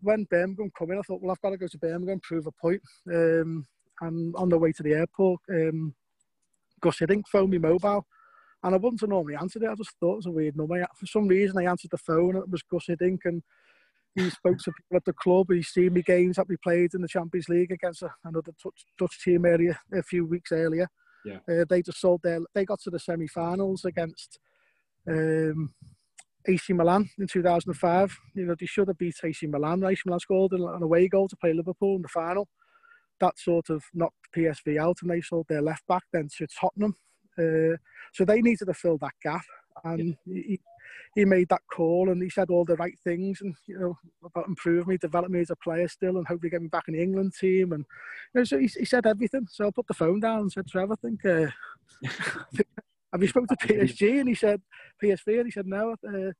when 0.00 0.24
Birmingham 0.30 0.70
come 0.76 0.90
in, 0.90 0.98
I 0.98 1.02
thought, 1.02 1.20
well, 1.20 1.30
I've 1.30 1.40
got 1.42 1.50
to 1.50 1.58
go 1.58 1.68
to 1.68 1.78
Birmingham, 1.78 2.14
and 2.14 2.22
prove 2.22 2.46
a 2.46 2.52
point. 2.52 2.80
Um, 3.12 3.66
and 4.00 4.34
on 4.36 4.48
the 4.48 4.58
way 4.58 4.72
to 4.72 4.82
the 4.82 4.94
airport, 4.94 5.40
um, 5.50 5.94
Gus 6.80 6.98
Hiddink 6.98 7.28
phoned 7.28 7.50
me 7.50 7.58
mobile. 7.58 8.06
And 8.64 8.74
I 8.74 8.78
wouldn't 8.78 9.00
have 9.00 9.10
normally 9.10 9.34
answered 9.34 9.64
it. 9.64 9.70
I 9.70 9.74
just 9.74 9.90
thought 9.98 10.12
it 10.12 10.16
was 10.16 10.26
a 10.26 10.30
weird 10.30 10.56
number. 10.56 10.86
For 10.96 11.06
some 11.06 11.26
reason, 11.26 11.58
I 11.58 11.68
answered 11.68 11.90
the 11.90 11.98
phone. 11.98 12.36
And 12.36 12.44
it 12.44 12.50
was 12.50 12.62
Gus 12.62 12.86
Hiddink, 12.88 13.20
and 13.24 13.42
he 14.14 14.30
spoke 14.30 14.58
to 14.58 14.72
people 14.72 14.96
at 14.96 15.04
the 15.04 15.12
club. 15.12 15.46
He's 15.50 15.68
seen 15.68 15.94
me 15.94 16.02
games 16.02 16.36
that 16.36 16.48
we 16.48 16.56
played 16.62 16.94
in 16.94 17.02
the 17.02 17.08
Champions 17.08 17.48
League 17.48 17.72
against 17.72 18.04
another 18.24 18.52
Dutch 18.98 19.24
team 19.24 19.46
area 19.46 19.80
a 19.92 20.02
few 20.02 20.26
weeks 20.26 20.52
earlier. 20.52 20.86
Yeah. 21.24 21.38
Uh, 21.48 21.64
they 21.68 21.82
just 21.82 22.00
sold 22.00 22.20
their. 22.22 22.40
They 22.54 22.64
got 22.64 22.80
to 22.82 22.90
the 22.90 22.98
semi-finals 22.98 23.84
against 23.84 24.38
um, 25.08 25.74
AC 26.46 26.72
Milan 26.72 27.10
in 27.18 27.26
2005. 27.26 28.16
You 28.34 28.46
know, 28.46 28.54
they 28.58 28.66
should 28.66 28.88
have 28.88 28.98
beat 28.98 29.16
AC 29.24 29.46
Milan. 29.46 29.82
AC 29.82 30.02
Milan 30.04 30.20
scored 30.20 30.52
an 30.52 30.82
away 30.82 31.08
goal 31.08 31.28
to 31.28 31.36
play 31.36 31.52
Liverpool 31.52 31.96
in 31.96 32.02
the 32.02 32.08
final 32.08 32.48
that 33.22 33.38
sort 33.38 33.70
of 33.70 33.82
knocked 33.94 34.32
PSV 34.36 34.78
out 34.78 34.98
and 35.00 35.10
they 35.10 35.20
sold 35.20 35.46
their 35.48 35.62
left 35.62 35.86
back 35.86 36.02
then 36.12 36.28
to 36.36 36.46
Tottenham. 36.46 36.94
Uh, 37.38 37.76
so 38.12 38.24
they 38.26 38.42
needed 38.42 38.66
to 38.66 38.74
fill 38.74 38.98
that 38.98 39.14
gap. 39.22 39.42
And 39.84 40.16
yeah. 40.26 40.42
he, 40.46 40.60
he 41.14 41.24
made 41.24 41.48
that 41.48 41.62
call 41.72 42.10
and 42.10 42.22
he 42.22 42.28
said 42.28 42.50
all 42.50 42.64
the 42.64 42.76
right 42.76 42.98
things 43.04 43.40
and 43.40 43.54
you 43.66 43.78
know 43.78 43.96
about 44.24 44.48
improving 44.48 44.88
me, 44.88 44.96
developing 44.98 45.34
me 45.34 45.40
as 45.40 45.50
a 45.50 45.56
player 45.56 45.88
still, 45.88 46.18
and 46.18 46.26
hopefully 46.26 46.50
get 46.50 46.60
me 46.60 46.68
back 46.68 46.88
in 46.88 46.94
the 46.94 47.02
England 47.02 47.32
team. 47.38 47.72
And 47.72 47.86
you 48.34 48.40
know, 48.40 48.44
so 48.44 48.58
he, 48.58 48.66
he 48.66 48.84
said 48.84 49.06
everything. 49.06 49.46
So 49.50 49.68
I 49.68 49.70
put 49.70 49.86
the 49.86 49.94
phone 49.94 50.20
down 50.20 50.40
and 50.40 50.52
said, 50.52 50.66
Trevor, 50.66 50.94
I 50.94 51.06
think, 51.06 51.24
uh, 51.24 51.50
have 53.12 53.22
you 53.22 53.28
spoken 53.28 53.56
to 53.56 53.66
PSG? 53.66 54.20
And 54.20 54.28
he 54.28 54.34
said 54.34 54.60
PSV, 55.02 55.38
and 55.38 55.46
he 55.46 55.52
said 55.52 55.66
no. 55.66 55.92
Uh, 56.06 56.32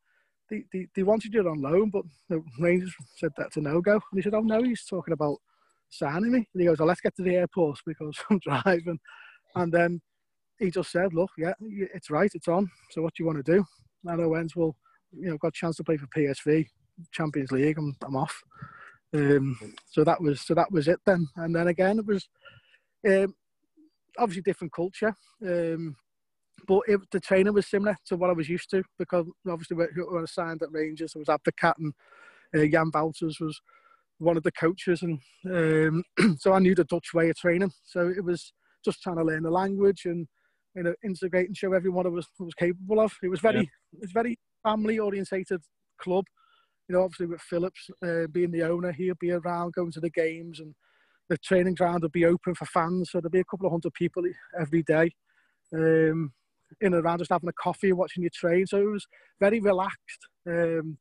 they, 0.51 0.65
they, 0.73 0.87
they 0.95 1.03
wanted 1.03 1.33
you 1.33 1.49
on 1.49 1.63
loan, 1.63 1.89
but 1.89 2.05
the 2.29 2.43
Rangers 2.59 2.95
said 3.17 3.31
that's 3.37 3.57
a 3.57 3.61
no 3.61 3.81
go. 3.81 3.93
And 3.93 4.03
he 4.15 4.23
said, 4.23 4.35
oh 4.35 4.41
no, 4.41 4.63
he's 4.63 4.85
talking 4.85 5.15
about 5.15 5.39
signing 5.93 6.33
me. 6.33 6.49
And 6.53 6.61
he 6.61 6.67
goes, 6.67 6.81
oh, 6.81 6.85
let's 6.85 7.01
get 7.01 7.15
to 7.17 7.23
the 7.23 7.37
airport 7.37 7.79
because 7.87 8.17
I'm 8.31 8.39
driving. 8.41 8.99
And 9.55 9.73
then 9.73 10.01
he 10.59 10.71
just 10.71 10.91
said, 10.91 11.13
look, 11.13 11.31
yeah, 11.39 11.53
it's 11.61 12.11
right, 12.11 12.31
it's 12.35 12.49
on. 12.49 12.71
So 12.91 13.03
what 13.03 13.15
do 13.15 13.23
you 13.23 13.27
want 13.27 13.45
to 13.45 13.53
do? 13.53 13.65
And 14.05 14.21
I 14.21 14.27
went, 14.27 14.57
well, 14.57 14.77
you 15.13 15.31
know, 15.31 15.39
got 15.39 15.49
a 15.49 15.53
chance 15.53 15.77
to 15.77 15.85
play 15.85 15.97
for 15.97 16.07
PSV, 16.07 16.67
Champions 17.13 17.53
League, 17.53 17.79
I'm, 17.79 17.95
I'm 18.05 18.17
off. 18.17 18.43
Um, 19.15 19.59
so 19.91 20.05
that 20.05 20.23
was 20.23 20.41
so 20.41 20.55
that 20.55 20.73
was 20.73 20.89
it 20.89 20.99
then. 21.05 21.29
And 21.37 21.55
then 21.55 21.69
again, 21.69 21.99
it 21.99 22.07
was 22.07 22.27
um, 23.07 23.35
obviously 24.19 24.43
different 24.43 24.73
culture. 24.73 25.15
Um, 25.47 25.97
but 26.67 26.81
it, 26.87 27.01
the 27.11 27.21
training 27.21 27.53
was 27.53 27.67
similar 27.67 27.97
to 28.07 28.17
what 28.17 28.31
I 28.31 28.35
was 28.35 28.49
used 28.49 28.71
to 28.71 28.83
because 28.99 29.27
obviously 29.49 29.77
when 29.77 30.23
I 30.23 30.27
signed 30.27 30.63
at 30.63 30.73
Rangers, 30.73 31.15
I 31.15 31.19
was 31.19 31.29
Advocaat 31.29 31.75
and 31.79 31.93
uh, 32.55 32.67
Jan 32.67 32.91
Wouters 32.91 33.41
was 33.41 33.61
one 34.23 34.37
of 34.37 34.43
the 34.43 34.53
coaches, 34.53 35.03
and 35.03 35.19
um, 35.47 36.05
so 36.39 36.53
I 36.53 36.59
knew 36.59 36.75
the 36.75 36.85
Dutch 36.85 37.09
way 37.15 37.29
of 37.31 37.37
training. 37.37 37.73
So 37.85 38.09
it 38.09 38.25
was 38.25 38.53
just 38.85 39.03
trying 39.03 39.17
to 39.17 39.25
learn 39.25 39.43
the 39.43 39.51
language 39.51 40.03
and 40.05 40.27
you 40.75 40.83
know 40.85 40.95
integrate 41.05 41.47
and 41.47 41.57
show 41.57 41.73
everyone 41.73 42.05
what 42.05 42.07
I 42.07 42.11
was 42.11 42.29
was 42.39 42.55
capable 42.55 43.01
of. 43.01 43.13
It 43.23 43.29
was 43.29 43.41
very 43.41 43.61
yeah. 43.61 44.01
it's 44.01 44.13
very 44.13 44.39
family 44.63 44.99
orientated 44.99 45.61
club. 46.01 46.25
You 46.89 46.97
know, 46.97 47.03
obviously 47.03 47.27
with 47.27 47.41
Philips 47.41 47.89
uh, 48.05 48.27
being 48.33 48.51
the 48.51 48.63
owner, 48.63 48.93
he'll 48.93 49.15
be 49.21 49.33
around 49.33 49.75
going 49.75 49.93
to 49.93 50.01
the 50.01 50.11
games, 50.11 50.61
and 50.61 50.75
the 51.29 51.39
training 51.39 51.75
ground 51.75 52.03
will 52.03 52.11
be 52.11 52.27
open 52.27 52.55
for 52.55 52.67
fans. 52.67 53.11
So 53.11 53.19
there'll 53.19 53.31
be 53.31 53.41
a 53.41 53.45
couple 53.45 53.67
of 53.67 53.73
hundred 53.73 53.95
people 53.95 54.23
every 54.59 54.83
day. 54.83 55.11
Um, 55.75 56.33
in 56.81 56.95
and 56.95 57.05
around 57.05 57.19
just 57.19 57.31
having 57.31 57.49
a 57.49 57.53
coffee 57.53 57.91
and 57.91 57.99
watching 57.99 58.23
you 58.23 58.31
train. 58.31 58.67
So 58.67 58.79
it 58.79 58.91
was 58.91 59.07
very 59.41 59.61
relaxed 59.61 60.27
um, 60.49 60.97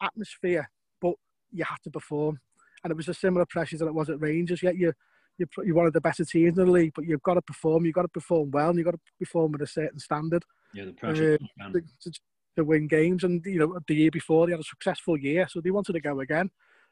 atmosphere, 0.00 0.70
but 1.00 1.14
you 1.50 1.64
had 1.64 1.78
to 1.84 1.90
perform 1.90 2.38
and 2.86 2.92
it 2.92 2.96
was 2.96 3.08
a 3.08 3.14
similar 3.14 3.44
pressure 3.46 3.76
that 3.78 3.86
it 3.86 3.94
was 3.94 4.08
at 4.08 4.20
Rangers. 4.20 4.62
Yet 4.62 4.76
you, 4.76 4.92
you, 5.38 5.46
you're 5.64 5.74
one 5.74 5.86
of 5.86 5.92
the 5.92 6.00
better 6.00 6.24
teams 6.24 6.56
in 6.56 6.66
the 6.66 6.70
league, 6.70 6.92
but 6.94 7.04
you've 7.04 7.22
got 7.22 7.34
to 7.34 7.42
perform. 7.42 7.84
You've 7.84 7.96
got 7.96 8.02
to 8.02 8.08
perform 8.08 8.52
well, 8.52 8.68
and 8.68 8.78
you've 8.78 8.84
got 8.84 8.92
to 8.92 9.00
perform 9.18 9.56
at 9.56 9.62
a 9.62 9.66
certain 9.66 9.98
standard. 9.98 10.44
Yeah, 10.72 10.84
the 10.84 10.92
pressure 10.92 11.38
uh, 11.60 11.70
to, 11.72 11.80
to, 11.80 12.12
to, 12.58 12.64
win 12.64 12.86
games. 12.86 13.24
And 13.24 13.44
you 13.44 13.58
know, 13.58 13.76
the 13.88 13.94
year 13.94 14.12
before 14.12 14.46
they 14.46 14.52
had 14.52 14.60
a 14.60 14.64
successful 14.64 15.18
year, 15.18 15.48
so 15.50 15.60
they 15.60 15.72
wanted 15.72 15.94
to 15.94 16.00
go 16.00 16.20
again. 16.20 16.50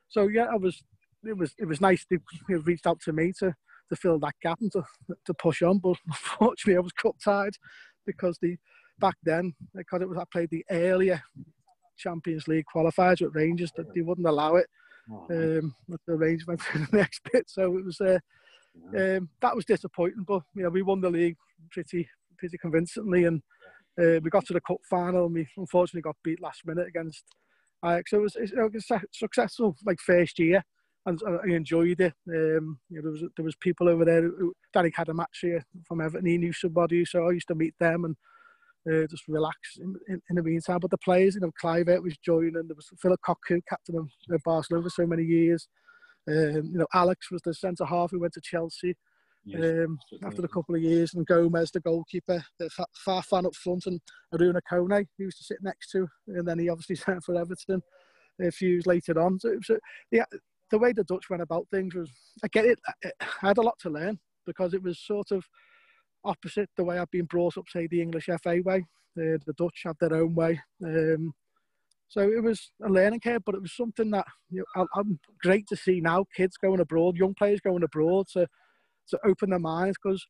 So 0.08 0.26
yeah, 0.26 0.46
I 0.52 0.56
was. 0.56 0.82
It 1.26 1.38
was 1.38 1.54
it 1.58 1.64
was 1.64 1.80
nice 1.80 2.04
they 2.10 2.18
reached 2.48 2.86
out 2.86 3.00
to 3.02 3.12
me 3.12 3.32
to 3.38 3.54
to 3.88 3.96
fill 3.96 4.18
that 4.18 4.34
gap 4.42 4.58
and 4.60 4.70
to 4.72 4.82
to 5.24 5.32
push 5.32 5.62
on. 5.62 5.78
But 5.78 5.96
unfortunately, 6.06 6.76
I 6.76 6.80
was 6.80 6.92
cut 6.92 7.14
tied 7.24 7.54
because 8.04 8.36
the 8.42 8.56
back 8.98 9.16
then 9.22 9.54
because 9.74 10.02
it 10.02 10.08
was 10.08 10.18
I 10.18 10.24
played 10.30 10.50
the 10.50 10.66
earlier 10.70 11.22
Champions 11.96 12.46
League 12.46 12.66
qualifiers 12.74 13.22
with 13.22 13.34
Rangers 13.34 13.72
that 13.76 13.94
they 13.94 14.02
wouldn't 14.02 14.26
allow 14.26 14.56
it 14.56 14.66
oh, 15.10 15.26
um, 15.30 15.74
the 15.88 16.12
arrangement 16.12 16.60
for 16.60 16.78
the 16.90 16.96
next 16.96 17.20
bit. 17.32 17.48
So 17.48 17.76
it 17.76 17.84
was 17.84 18.00
uh, 18.00 18.18
yeah. 18.92 19.16
um, 19.16 19.28
that 19.40 19.56
was 19.56 19.64
disappointing, 19.64 20.24
but 20.26 20.42
you 20.54 20.62
know 20.62 20.70
we 20.70 20.82
won 20.82 21.00
the 21.00 21.10
league 21.10 21.36
pretty 21.70 22.08
pretty 22.38 22.58
convincingly, 22.58 23.24
and 23.24 23.42
uh, 24.00 24.20
we 24.22 24.30
got 24.30 24.46
to 24.46 24.52
the 24.52 24.60
cup 24.60 24.78
final, 24.88 25.26
and 25.26 25.34
we 25.34 25.48
unfortunately 25.56 26.02
got 26.02 26.16
beat 26.24 26.40
last 26.40 26.62
minute 26.66 26.88
against 26.88 27.24
Ajax. 27.84 28.10
So 28.10 28.18
it 28.18 28.22
was, 28.22 28.36
it 28.36 28.72
was 28.72 28.90
a 28.90 29.00
successful 29.12 29.76
like 29.84 30.00
first 30.00 30.38
year, 30.38 30.62
and 31.06 31.20
I 31.26 31.54
enjoyed 31.54 32.00
it. 32.00 32.14
Um, 32.28 32.78
you 32.90 32.96
know, 32.96 33.02
there 33.02 33.12
was 33.12 33.24
there 33.36 33.44
was 33.44 33.56
people 33.56 33.88
over 33.88 34.04
there. 34.04 34.22
Who, 34.22 34.54
match 35.14 35.38
here 35.40 35.64
from 35.86 36.00
Everton. 36.00 36.26
He 36.26 36.38
knew 36.38 36.52
somebody, 36.52 37.04
so 37.04 37.28
I 37.28 37.32
used 37.32 37.48
to 37.48 37.54
meet 37.54 37.74
them 37.78 38.04
and 38.04 38.16
uh, 38.90 39.06
just 39.08 39.28
relax 39.28 39.56
in, 39.78 39.94
in, 40.08 40.20
in, 40.30 40.36
the 40.36 40.42
meantime. 40.42 40.78
But 40.80 40.90
the 40.90 40.98
players, 40.98 41.34
you 41.34 41.40
know, 41.40 41.52
Kluivert 41.62 42.02
was 42.02 42.16
joining. 42.18 42.52
There 42.52 42.76
was 42.76 42.88
Philip 43.00 43.20
Cocu, 43.26 43.60
captain 43.68 43.96
of 43.96 44.08
Barcelona 44.44 44.84
for 44.84 44.90
so 44.90 45.06
many 45.06 45.22
years. 45.22 45.68
Um, 46.28 46.70
you 46.72 46.78
know, 46.78 46.86
Alex 46.94 47.30
was 47.30 47.42
the 47.42 47.54
centre 47.54 47.84
half 47.84 48.10
who 48.10 48.20
went 48.20 48.32
to 48.34 48.40
Chelsea. 48.42 48.96
Yes, 49.46 49.62
um, 49.62 49.98
after 50.24 50.42
a 50.42 50.48
couple 50.48 50.74
of 50.74 50.80
years, 50.82 51.12
and 51.12 51.26
Gomes, 51.26 51.70
the 51.70 51.80
goalkeeper, 51.80 52.42
the 52.58 52.70
Farfán 53.06 53.44
up 53.44 53.54
front, 53.54 53.84
and 53.86 54.00
Arouna 54.34 54.60
Koné, 54.70 55.06
he 55.18 55.24
used 55.24 55.36
to 55.36 55.44
sit 55.44 55.58
next 55.62 55.90
to, 55.90 56.08
and 56.28 56.48
then 56.48 56.58
he 56.58 56.70
obviously 56.70 56.96
signed 56.96 57.22
for 57.24 57.38
Everton 57.38 57.82
a 58.40 58.50
few 58.50 58.70
years 58.70 58.86
later 58.86 59.20
on. 59.20 59.38
So, 59.38 59.54
so 59.62 59.78
yeah, 60.10 60.24
the 60.70 60.78
way 60.78 60.92
the 60.92 61.04
Dutch 61.04 61.28
went 61.28 61.42
about 61.42 61.66
things 61.70 61.94
was, 61.94 62.10
I 62.42 62.48
get 62.48 62.64
it, 62.64 62.78
I 63.04 63.10
had 63.40 63.58
a 63.58 63.62
lot 63.62 63.78
to 63.80 63.90
learn 63.90 64.18
because 64.46 64.72
it 64.72 64.82
was 64.82 64.98
sort 64.98 65.30
of 65.30 65.44
opposite 66.24 66.70
the 66.76 66.84
way 66.84 66.98
I've 66.98 67.10
been 67.10 67.26
brought 67.26 67.56
up, 67.56 67.64
say, 67.68 67.86
the 67.86 68.02
English 68.02 68.28
FA 68.42 68.60
way. 68.64 68.86
Uh, 69.16 69.38
the 69.46 69.54
Dutch 69.56 69.82
have 69.84 69.96
their 70.00 70.14
own 70.14 70.34
way. 70.34 70.60
Um, 70.84 71.34
so 72.08 72.20
it 72.20 72.42
was 72.42 72.70
a 72.84 72.88
learning 72.88 73.20
curve, 73.20 73.42
but 73.44 73.54
it 73.54 73.62
was 73.62 73.76
something 73.76 74.10
that 74.10 74.26
you 74.50 74.64
know, 74.76 74.86
I'm 74.94 75.18
great 75.42 75.66
to 75.68 75.76
see 75.76 76.00
now. 76.00 76.26
Kids 76.36 76.56
going 76.56 76.80
abroad, 76.80 77.16
young 77.16 77.34
players 77.34 77.60
going 77.60 77.82
abroad 77.82 78.26
to 78.32 78.46
to 79.08 79.18
open 79.24 79.50
their 79.50 79.58
minds 79.58 79.98
because 80.02 80.26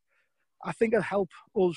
I 0.64 0.72
think 0.72 0.94
it'll 0.94 1.02
help 1.02 1.28
us 1.56 1.76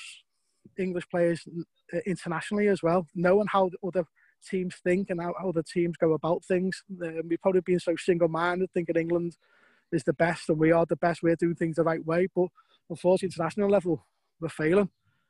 English 0.78 1.08
players 1.10 1.46
uh, 1.94 1.98
internationally 2.06 2.68
as 2.68 2.82
well, 2.82 3.06
knowing 3.14 3.46
how 3.48 3.70
other 3.86 4.04
teams 4.48 4.76
think 4.82 5.10
and 5.10 5.20
how 5.20 5.32
other 5.44 5.62
teams 5.62 5.96
go 5.96 6.12
about 6.12 6.44
things. 6.44 6.82
Um, 7.02 7.22
we've 7.28 7.40
probably 7.40 7.60
been 7.60 7.80
so 7.80 7.94
single-minded, 7.96 8.70
thinking 8.72 8.96
England 8.96 9.36
is 9.92 10.04
the 10.04 10.12
best 10.12 10.48
and 10.48 10.58
we 10.58 10.72
are 10.72 10.86
the 10.86 10.96
best. 10.96 11.22
We're 11.22 11.36
doing 11.36 11.54
things 11.54 11.76
the 11.76 11.84
right 11.84 12.04
way, 12.04 12.28
but 12.34 12.48
unfortunately, 12.90 13.26
international 13.34 13.70
level, 13.70 14.06
we're 14.40 14.48
failing. 14.48 14.88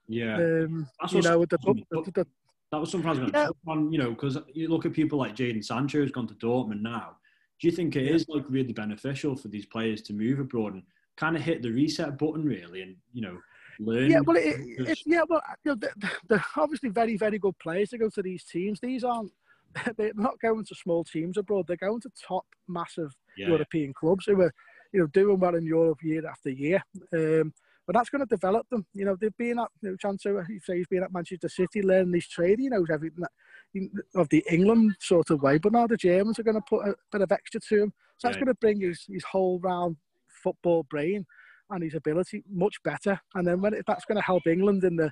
Yeah, 0.09 0.37
um, 0.37 0.89
you 1.11 1.23
know, 1.23 1.45
the, 1.45 1.59
the, 1.59 2.13
the, 2.15 2.27
that 2.73 2.79
was 2.79 2.91
something 2.91 3.09
I 3.09 3.11
was 3.11 3.19
going 3.19 3.33
to 3.33 3.39
yeah. 3.39 3.73
on. 3.73 3.93
You 3.93 3.99
know, 3.99 4.11
because 4.11 4.39
you 4.55 4.69
look 4.69 4.87
at 4.87 4.93
people 4.93 5.19
like 5.19 5.37
Jadon 5.37 5.65
Sancho 5.65 5.99
who's 5.99 6.13
gone 6.13 6.29
to 6.29 6.35
Dortmund 6.35 6.81
now. 6.81 7.17
Do 7.61 7.67
you 7.67 7.73
think 7.73 7.97
it 7.97 8.05
yeah. 8.05 8.13
is 8.13 8.27
like 8.29 8.45
really 8.49 8.73
beneficial 8.73 9.37
for 9.37 9.49
these 9.49 9.67
players 9.67 10.01
to 10.03 10.13
move 10.13 10.39
abroad 10.39 10.75
and 10.75 10.83
kind 11.17 11.35
of 11.35 11.43
hit 11.43 11.61
the 11.61 11.71
reset 11.71 12.17
button 12.17 12.45
really, 12.45 12.83
and 12.83 12.97
you 13.13 13.21
know, 13.21 13.39
learn? 13.81 14.11
Yeah, 14.11 14.21
well, 14.21 14.37
it, 14.37 14.57
it, 14.61 15.01
yeah, 15.05 15.23
well, 15.29 15.43
you 15.65 15.73
know, 15.73 15.75
they're, 15.75 16.11
they're 16.29 16.45
obviously 16.57 16.89
very, 16.89 17.17
very 17.17 17.39
good 17.39 17.59
players 17.59 17.91
to 17.91 17.99
go 17.99 18.09
to 18.11 18.23
these 18.23 18.45
teams. 18.45 18.79
These 18.81 19.05
aren't 19.05 19.33
they're 19.97 20.13
not 20.15 20.41
going 20.41 20.65
to 20.65 20.75
small 20.75 21.05
teams 21.05 21.37
abroad. 21.37 21.67
They're 21.67 21.77
going 21.77 22.01
to 22.01 22.11
top 22.27 22.47
massive 22.69 23.13
yeah, 23.37 23.49
European 23.49 23.93
clubs 23.93 24.27
who 24.27 24.41
are, 24.41 24.55
you 24.93 25.01
know, 25.01 25.07
doing 25.09 25.39
well 25.39 25.55
in 25.55 25.67
Europe 25.67 26.03
year 26.03 26.27
after 26.27 26.51
year. 26.51 26.83
Um, 27.13 27.53
but 27.87 27.95
that's 27.95 28.11
going 28.11 28.21
to 28.21 28.27
develop 28.27 28.69
them. 28.69 28.85
You 28.93 29.07
know, 29.07 29.17
they've 29.19 29.37
been 29.39 29.59
at, 29.59 29.69
you 29.81 29.91
know, 29.91 29.97
Sancho, 29.99 30.45
you 30.47 30.61
say 30.61 30.77
he's 30.77 30.87
been 30.89 31.03
at 31.03 31.13
Manchester 31.13 31.49
City 31.49 31.81
learning 31.81 32.13
his 32.13 32.29
trade. 32.29 32.59
He 32.59 32.69
knows 32.69 32.89
everything 32.93 33.23
that, 33.23 34.11
of 34.15 34.29
the 34.29 34.45
England 34.51 34.95
sort 35.01 35.31
of 35.31 35.41
way. 35.41 35.57
But 35.57 35.73
now 35.73 35.87
the 35.87 35.97
Germans 35.97 36.39
are 36.39 36.43
going 36.43 36.57
to 36.57 36.69
put 36.69 36.87
a 36.87 36.95
bit 37.11 37.23
of 37.23 37.33
extra 37.33 37.61
to 37.61 37.83
him. 37.85 37.93
So 38.19 38.29
that's 38.29 38.37
going 38.37 38.49
to 38.49 38.55
bring 38.55 38.83
his, 38.83 39.07
his 39.09 39.25
whole 39.25 39.59
round 39.61 39.97
football 40.43 40.83
brain 40.91 41.25
and 41.71 41.83
his 41.83 41.95
ability 41.95 42.45
much 42.51 42.75
better. 42.83 43.19
And 43.35 43.47
then 43.47 43.63
when 43.63 43.73
it, 43.73 43.85
that's 43.87 44.05
going 44.05 44.17
to 44.17 44.23
help 44.23 44.47
England 44.47 44.85
in 44.85 44.97
the, 44.97 45.11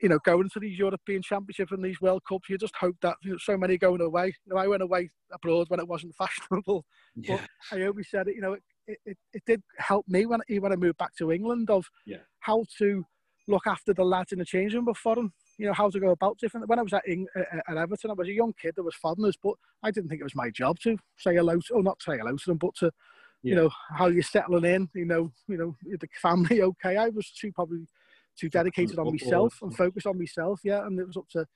you 0.00 0.08
know, 0.08 0.20
going 0.24 0.48
to 0.50 0.60
these 0.60 0.78
European 0.78 1.22
Championships 1.22 1.72
and 1.72 1.84
these 1.84 2.00
World 2.00 2.22
Cups, 2.28 2.48
you 2.48 2.56
just 2.56 2.76
hope 2.76 2.96
that 3.02 3.16
you 3.22 3.32
know, 3.32 3.38
so 3.40 3.56
many 3.56 3.78
going 3.78 4.00
away. 4.00 4.26
You 4.26 4.54
know, 4.54 4.60
I 4.60 4.68
went 4.68 4.82
away 4.82 5.10
abroad 5.32 5.66
when 5.70 5.80
it 5.80 5.88
wasn't 5.88 6.14
fashionable, 6.18 6.84
yeah. 7.16 7.40
but 7.70 7.78
I 7.78 7.86
always 7.86 8.08
said 8.10 8.28
it. 8.28 8.36
You 8.36 8.42
know, 8.42 8.56
it, 8.86 8.98
it, 9.04 9.18
it, 9.32 9.42
did 9.46 9.62
help 9.78 10.06
me 10.08 10.26
when, 10.26 10.40
when 10.48 10.72
I 10.72 10.76
moved 10.76 10.98
back 10.98 11.14
to 11.16 11.32
England 11.32 11.70
of 11.70 11.88
yeah. 12.06 12.18
how 12.40 12.64
to 12.78 13.04
look 13.48 13.66
after 13.66 13.94
the 13.94 14.04
lads 14.04 14.32
in 14.32 14.38
the 14.38 14.44
change 14.44 14.74
room 14.74 14.84
before 14.84 15.14
them. 15.14 15.32
You 15.58 15.66
know, 15.66 15.72
how 15.72 15.88
to 15.88 16.00
go 16.00 16.10
about 16.10 16.38
different. 16.38 16.68
When 16.68 16.78
I 16.78 16.82
was 16.82 16.92
at, 16.92 17.08
Ing, 17.08 17.26
uh, 17.34 17.40
uh, 17.40 17.60
at 17.70 17.76
Everton, 17.76 18.10
I 18.10 18.14
was 18.14 18.28
a 18.28 18.32
young 18.32 18.52
kid. 18.60 18.74
There 18.76 18.84
was 18.84 18.94
foreigners, 18.94 19.36
but 19.42 19.54
I 19.82 19.90
didn't 19.90 20.10
think 20.10 20.20
it 20.20 20.24
was 20.24 20.36
my 20.36 20.50
job 20.50 20.78
to 20.80 20.98
say 21.16 21.34
hello 21.34 21.58
to, 21.58 21.74
or 21.74 21.82
not 21.82 22.02
say 22.02 22.18
hello 22.18 22.36
to 22.36 22.44
them, 22.46 22.58
but 22.58 22.74
to, 22.76 22.90
yeah. 23.42 23.50
you 23.50 23.54
know, 23.54 23.70
how 23.96 24.08
you're 24.08 24.22
settling 24.22 24.64
in. 24.64 24.88
You 24.94 25.06
know, 25.06 25.32
you 25.48 25.56
know, 25.56 25.76
the 25.82 26.08
family 26.20 26.62
okay. 26.62 26.96
I 26.96 27.08
was 27.08 27.30
too 27.30 27.52
probably 27.52 27.86
too 28.38 28.50
dedicated 28.50 28.98
on 28.98 29.10
myself 29.10 29.58
and 29.62 29.74
focused 29.74 30.06
on 30.06 30.18
myself. 30.18 30.60
Yeah, 30.62 30.84
and 30.84 30.98
it 30.98 31.06
was 31.06 31.16
up 31.16 31.28
to, 31.30 31.46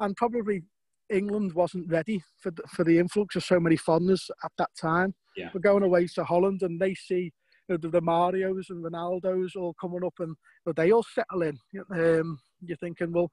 and 0.00 0.14
probably 0.16 0.62
England 1.10 1.52
wasn't 1.52 1.90
ready 1.90 2.22
for 2.38 2.50
the, 2.50 2.62
for 2.68 2.84
the 2.84 2.98
influx 2.98 3.36
of 3.36 3.44
so 3.44 3.60
many 3.60 3.76
foreigners 3.76 4.30
at 4.44 4.52
that 4.58 4.70
time. 4.80 5.14
Yeah. 5.36 5.50
We're 5.52 5.60
going 5.60 5.82
away 5.82 6.06
to 6.14 6.24
Holland 6.24 6.62
and 6.62 6.80
they 6.80 6.94
see 6.94 7.32
you 7.68 7.74
know, 7.74 7.76
the, 7.76 7.88
the 7.88 8.02
Marios 8.02 8.70
and 8.70 8.84
Ronaldos 8.84 9.56
all 9.56 9.74
coming 9.80 10.04
up 10.04 10.14
and 10.18 10.30
you 10.30 10.36
know, 10.66 10.72
they 10.72 10.92
all 10.92 11.04
settle 11.04 11.42
in. 11.42 11.58
Um, 11.90 12.38
you're 12.60 12.76
thinking, 12.76 13.12
well, 13.12 13.30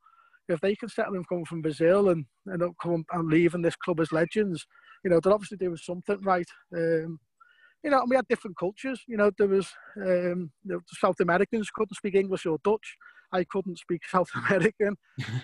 if 0.47 0.59
they 0.59 0.75
can 0.75 0.89
settle 0.89 1.15
in 1.15 1.23
coming 1.23 1.45
from 1.45 1.61
Brazil 1.61 2.09
and, 2.09 2.25
and 2.47 2.63
come 2.81 3.05
and 3.11 3.29
leaving 3.29 3.61
this 3.61 3.75
club 3.75 3.99
as 3.99 4.11
legends, 4.11 4.65
you 5.03 5.09
know, 5.09 5.19
they're 5.19 5.33
obviously 5.33 5.57
doing 5.57 5.77
something 5.77 6.19
right. 6.21 6.47
Um, 6.75 7.19
you 7.83 7.89
know, 7.89 8.01
and 8.01 8.09
we 8.09 8.15
had 8.15 8.27
different 8.27 8.57
cultures. 8.57 9.01
You 9.07 9.17
know, 9.17 9.31
there 9.37 9.47
was 9.47 9.67
um, 9.97 10.51
you 10.63 10.73
know, 10.73 10.79
South 10.87 11.19
Americans 11.19 11.69
couldn't 11.73 11.95
speak 11.95 12.15
English 12.15 12.45
or 12.45 12.57
Dutch. 12.63 12.95
I 13.31 13.43
couldn't 13.43 13.79
speak 13.79 14.01
South 14.09 14.29
American. 14.35 14.95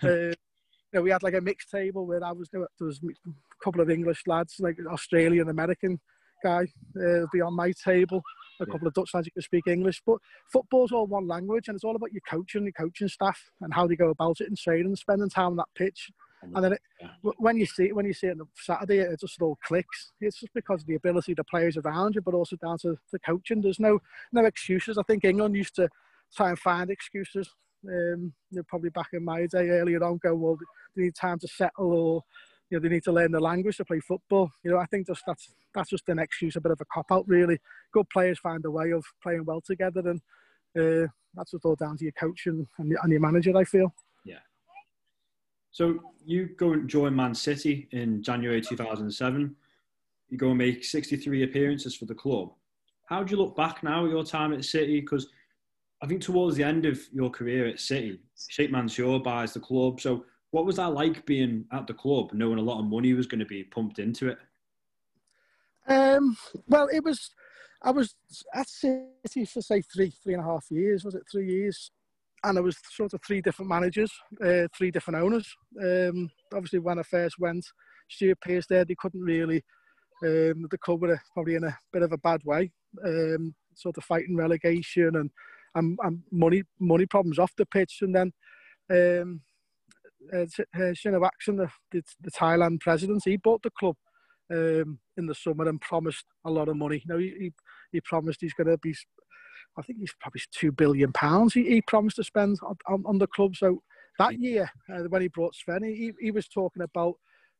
uh, 0.04 0.34
you 0.92 1.00
know, 1.00 1.04
we 1.04 1.12
had 1.12 1.24
like 1.24 1.36
a 1.36 1.42
mixed 1.42 1.70
table 1.70 2.06
where 2.06 2.24
I 2.24 2.32
was 2.32 2.50
there 2.50 2.66
was 2.80 3.00
a 3.04 3.64
couple 3.64 3.82
of 3.82 3.90
English 3.90 4.24
lads, 4.26 4.56
like 4.60 4.78
Australian 4.92 5.50
American 5.50 6.00
guy, 6.44 6.66
uh, 6.98 7.26
be 7.32 7.42
on 7.42 7.54
my 7.54 7.72
table. 7.72 8.22
A 8.62 8.66
couple 8.66 8.88
of 8.90 8.94
Dutch 8.94 9.12
lads 9.14 9.26
who 9.28 9.32
can 9.32 9.42
speak 9.42 9.68
English, 9.68 10.02
but 10.06 10.18
football's 10.52 10.92
all 10.92 11.08
one 11.08 11.28
language, 11.28 11.70
and 11.70 11.76
it's 11.76 11.86
all 11.86 11.96
about 11.96 12.12
your 12.12 12.22
coaching, 12.30 12.64
your 12.64 12.74
coaching 12.74 13.08
staff, 13.08 13.40
and 13.62 13.74
how 13.74 13.88
they 13.88 13.96
go 13.96 14.10
about 14.10 14.42
it 14.42 14.48
and 14.48 14.58
training, 14.58 14.94
spending 14.98 15.30
time 15.30 15.52
on 15.52 15.56
that 15.56 15.70
pitch. 15.76 16.12
And 16.42 16.64
then 16.64 16.74
it, 16.74 16.82
yeah. 17.02 17.32
when 17.38 17.58
you 17.58 17.66
see 17.66 17.86
it, 17.86 17.96
when 17.96 18.06
you 18.06 18.14
see 18.14 18.28
it 18.28 18.40
on 18.40 18.48
Saturday, 18.56 19.00
it 19.00 19.20
just 19.20 19.42
all 19.42 19.58
clicks. 19.64 20.12
It's 20.20 20.40
just 20.40 20.54
because 20.54 20.82
of 20.82 20.88
the 20.88 20.96
ability 20.96 21.34
of 21.34 21.38
the 21.38 21.44
players 21.46 21.78
around 21.78 22.16
you, 22.16 22.22
but 22.22 22.34
also 22.34 22.56
down 22.58 22.78
to 22.80 22.98
the 23.12 23.20
coaching. 23.20 23.62
There's 23.62 23.80
no 23.80 24.00
no 24.32 24.46
excuses. 24.46 24.98
I 24.98 25.04
think 25.04 25.24
England 25.24 25.56
used 25.56 25.76
to 25.76 25.90
try 26.36 26.50
and 26.50 26.60
find 26.60 26.90
excuses. 26.90 27.50
Um, 27.88 28.34
you 28.52 28.58
know, 28.58 28.64
probably 28.68 28.90
back 28.90 29.10
in 29.14 29.24
my 29.24 29.46
day 29.46 29.70
earlier 29.70 30.04
on, 30.04 30.20
go 30.22 30.36
well, 30.36 30.58
they 30.96 31.04
need 31.04 31.16
time 31.16 31.40
to 31.40 31.48
settle 31.48 31.94
or 31.94 32.24
you 32.70 32.78
know 32.78 32.82
they 32.82 32.94
need 32.94 33.04
to 33.04 33.12
learn 33.12 33.32
the 33.32 33.40
language 33.40 33.78
to 33.78 33.86
play 33.86 34.00
football. 34.00 34.52
You 34.64 34.72
know, 34.72 34.78
I 34.78 34.86
think 34.86 35.08
just 35.08 35.24
that's 35.26 35.50
that's 35.74 35.90
just 35.90 36.10
an 36.10 36.20
excuse, 36.20 36.56
a 36.56 36.62
bit 36.62 36.72
of 36.72 36.82
a 36.82 36.86
cop 36.86 37.06
out, 37.12 37.28
really. 37.28 37.60
Good 37.94 38.10
players 38.10 38.40
find 38.40 38.64
a 38.66 38.72
way 38.72 38.92
of 38.92 39.04
playing 39.24 39.46
well 39.46 39.62
together, 39.62 40.02
and 40.06 40.22
uh, 40.78 41.08
that's 41.34 41.52
just 41.52 41.66
all 41.66 41.76
down 41.76 41.98
to 41.98 42.04
your 42.04 42.14
coach 42.14 42.48
and, 42.48 42.68
and, 42.78 42.90
your, 42.90 43.00
and 43.02 43.12
your 43.12 43.22
manager. 43.22 43.56
I 43.58 43.64
feel. 43.64 43.94
Yeah. 44.26 44.40
So 45.72 46.00
you 46.26 46.50
go 46.58 46.74
and 46.74 46.88
join 46.88 47.16
Man 47.16 47.34
City 47.34 47.88
in 47.92 48.22
January 48.22 48.62
2007. 48.62 49.56
You 50.30 50.38
go 50.38 50.50
and 50.50 50.58
make 50.58 50.84
63 50.84 51.44
appearances 51.44 51.96
for 51.96 52.06
the 52.06 52.14
club. 52.14 52.52
How 53.08 53.24
do 53.24 53.32
you 53.32 53.42
look 53.42 53.56
back 53.56 53.82
now 53.82 54.06
at 54.06 54.12
your 54.12 54.24
time 54.24 54.54
at 54.54 54.64
City? 54.64 55.02
Because 55.02 55.28
I 56.02 56.08
think 56.08 56.22
towards 56.22 56.56
the 56.56 56.64
end 56.64 56.86
of 56.86 57.00
your 57.12 57.30
career 57.30 57.68
at 57.68 57.80
City, 57.80 58.20
Sheikh 58.50 58.72
Mansour 58.72 59.20
buys 59.20 59.54
the 59.54 59.60
club. 59.60 60.00
So 60.00 60.26
what 60.52 60.66
was 60.66 60.78
that 60.78 60.94
like 60.94 61.26
being 61.26 61.66
at 61.74 61.88
the 61.88 61.94
club, 61.94 62.32
knowing 62.34 62.58
a 62.58 62.62
lot 62.62 62.80
of 62.80 62.86
money 62.86 63.14
was 63.14 63.28
going 63.28 63.40
to 63.40 63.46
be 63.46 63.64
pumped 63.64 64.00
into 64.00 64.30
it? 64.30 64.38
Um, 65.88 66.38
well, 66.68 66.88
it 66.92 67.04
was. 67.04 67.32
I 67.82 67.92
was 67.92 68.16
at 68.54 68.68
City 68.68 69.46
for 69.46 69.62
say 69.62 69.82
three, 69.82 70.12
three 70.24 70.34
and 70.34 70.44
a 70.44 70.46
half 70.46 70.66
years. 70.70 71.06
Was 71.06 71.16
it 71.16 71.24
three 71.32 71.50
years? 71.50 71.92
And 72.44 72.58
I 72.58 72.62
was 72.62 72.78
sort 72.92 73.14
of 73.14 73.22
three 73.26 73.42
different 73.42 73.70
managers, 73.70 74.12
uh, 74.44 74.68
three 74.78 74.92
different 74.92 75.22
owners. 75.22 75.54
Um, 75.82 76.30
obviously, 76.54 76.80
when 76.80 77.00
I 77.00 77.04
first 77.04 77.36
went, 77.40 77.66
Stuart 78.10 78.40
Pearce 78.42 78.66
there, 78.68 78.86
they 78.86 78.96
couldn't 78.98 79.22
really. 79.22 79.64
Um, 80.24 80.68
the 80.70 80.78
club 80.78 81.02
were 81.02 81.22
probably 81.34 81.56
in 81.56 81.64
a 81.64 81.78
bit 81.92 82.02
of 82.02 82.12
a 82.12 82.18
bad 82.18 82.42
way, 82.46 82.72
um, 83.06 83.56
sort 83.74 83.98
of 83.98 84.04
fighting 84.04 84.36
relegation 84.36 85.16
and, 85.16 85.30
and, 85.76 85.98
and 86.04 86.22
money 86.32 86.64
money 86.80 87.06
problems 87.06 87.40
off 87.40 87.52
the 87.58 87.66
pitch. 87.66 88.00
And 88.02 88.16
then 88.16 88.32
um, 88.92 89.42
uh, 90.34 90.46
Shinawatran, 90.76 91.58
the, 91.58 91.70
the, 91.92 92.04
the 92.22 92.32
Thailand 92.32 92.82
president, 92.82 93.24
he 93.26 93.38
bought 93.38 93.62
the 93.64 93.72
club 93.72 93.96
um, 94.52 95.00
in 95.18 95.26
the 95.26 95.36
summer 95.36 95.68
and 95.68 95.82
promised 95.82 96.26
a 96.46 96.52
lot 96.52 96.70
of 96.70 96.78
money. 96.78 97.04
You 97.06 97.14
know, 97.14 97.20
he, 97.20 97.34
he, 97.40 97.54
he 97.92 98.02
promised 98.02 98.42
he's 98.42 98.54
going 98.54 98.68
to 98.68 98.78
be, 98.78 98.96
I 99.78 99.82
think 99.82 100.00
he's 100.00 100.14
probably 100.20 100.42
two 100.52 100.72
billion 100.72 101.12
pounds. 101.14 101.54
He, 101.54 101.64
he 101.64 101.82
promised 101.82 102.18
to 102.18 102.24
spend 102.24 102.58
on, 102.64 102.76
on, 102.88 103.04
on 103.06 103.18
the 103.18 103.28
club. 103.28 103.56
So 103.56 103.82
that 104.18 104.40
year, 104.40 104.70
uh, 104.94 105.04
when 105.10 105.22
he 105.22 105.28
brought 105.30 105.56
Sven, 105.56 105.84
he, 105.84 106.12
he 106.20 106.32
was 106.32 106.48
talking 106.48 106.84
about 106.84 107.16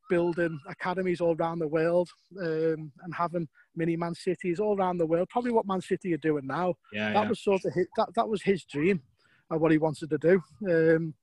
building 0.10 0.60
academies 0.68 1.22
all 1.22 1.36
around 1.36 1.60
the 1.60 1.68
world 1.68 2.10
um, 2.42 2.92
and 3.04 3.14
having 3.16 3.48
mini 3.80 3.96
Man 3.98 4.14
Cities 4.14 4.60
all 4.60 4.78
around 4.78 4.98
the 4.98 5.08
world. 5.08 5.30
Probably 5.30 5.52
what 5.52 5.66
Man 5.66 5.82
City 5.82 6.14
are 6.14 6.18
doing 6.18 6.46
now. 6.46 6.76
Yeah, 6.94 7.14
that 7.14 7.24
yeah. 7.24 7.30
was 7.30 7.40
sort 7.40 7.66
of 7.66 7.74
his, 7.74 7.88
that 7.98 8.10
that 8.16 8.30
was 8.30 8.44
his 8.44 8.64
dream 8.66 9.02
and 9.50 9.60
what 9.60 9.72
he 9.72 9.80
wanted 9.80 10.10
to 10.12 10.18
do. 10.20 10.42
Um, 10.70 11.14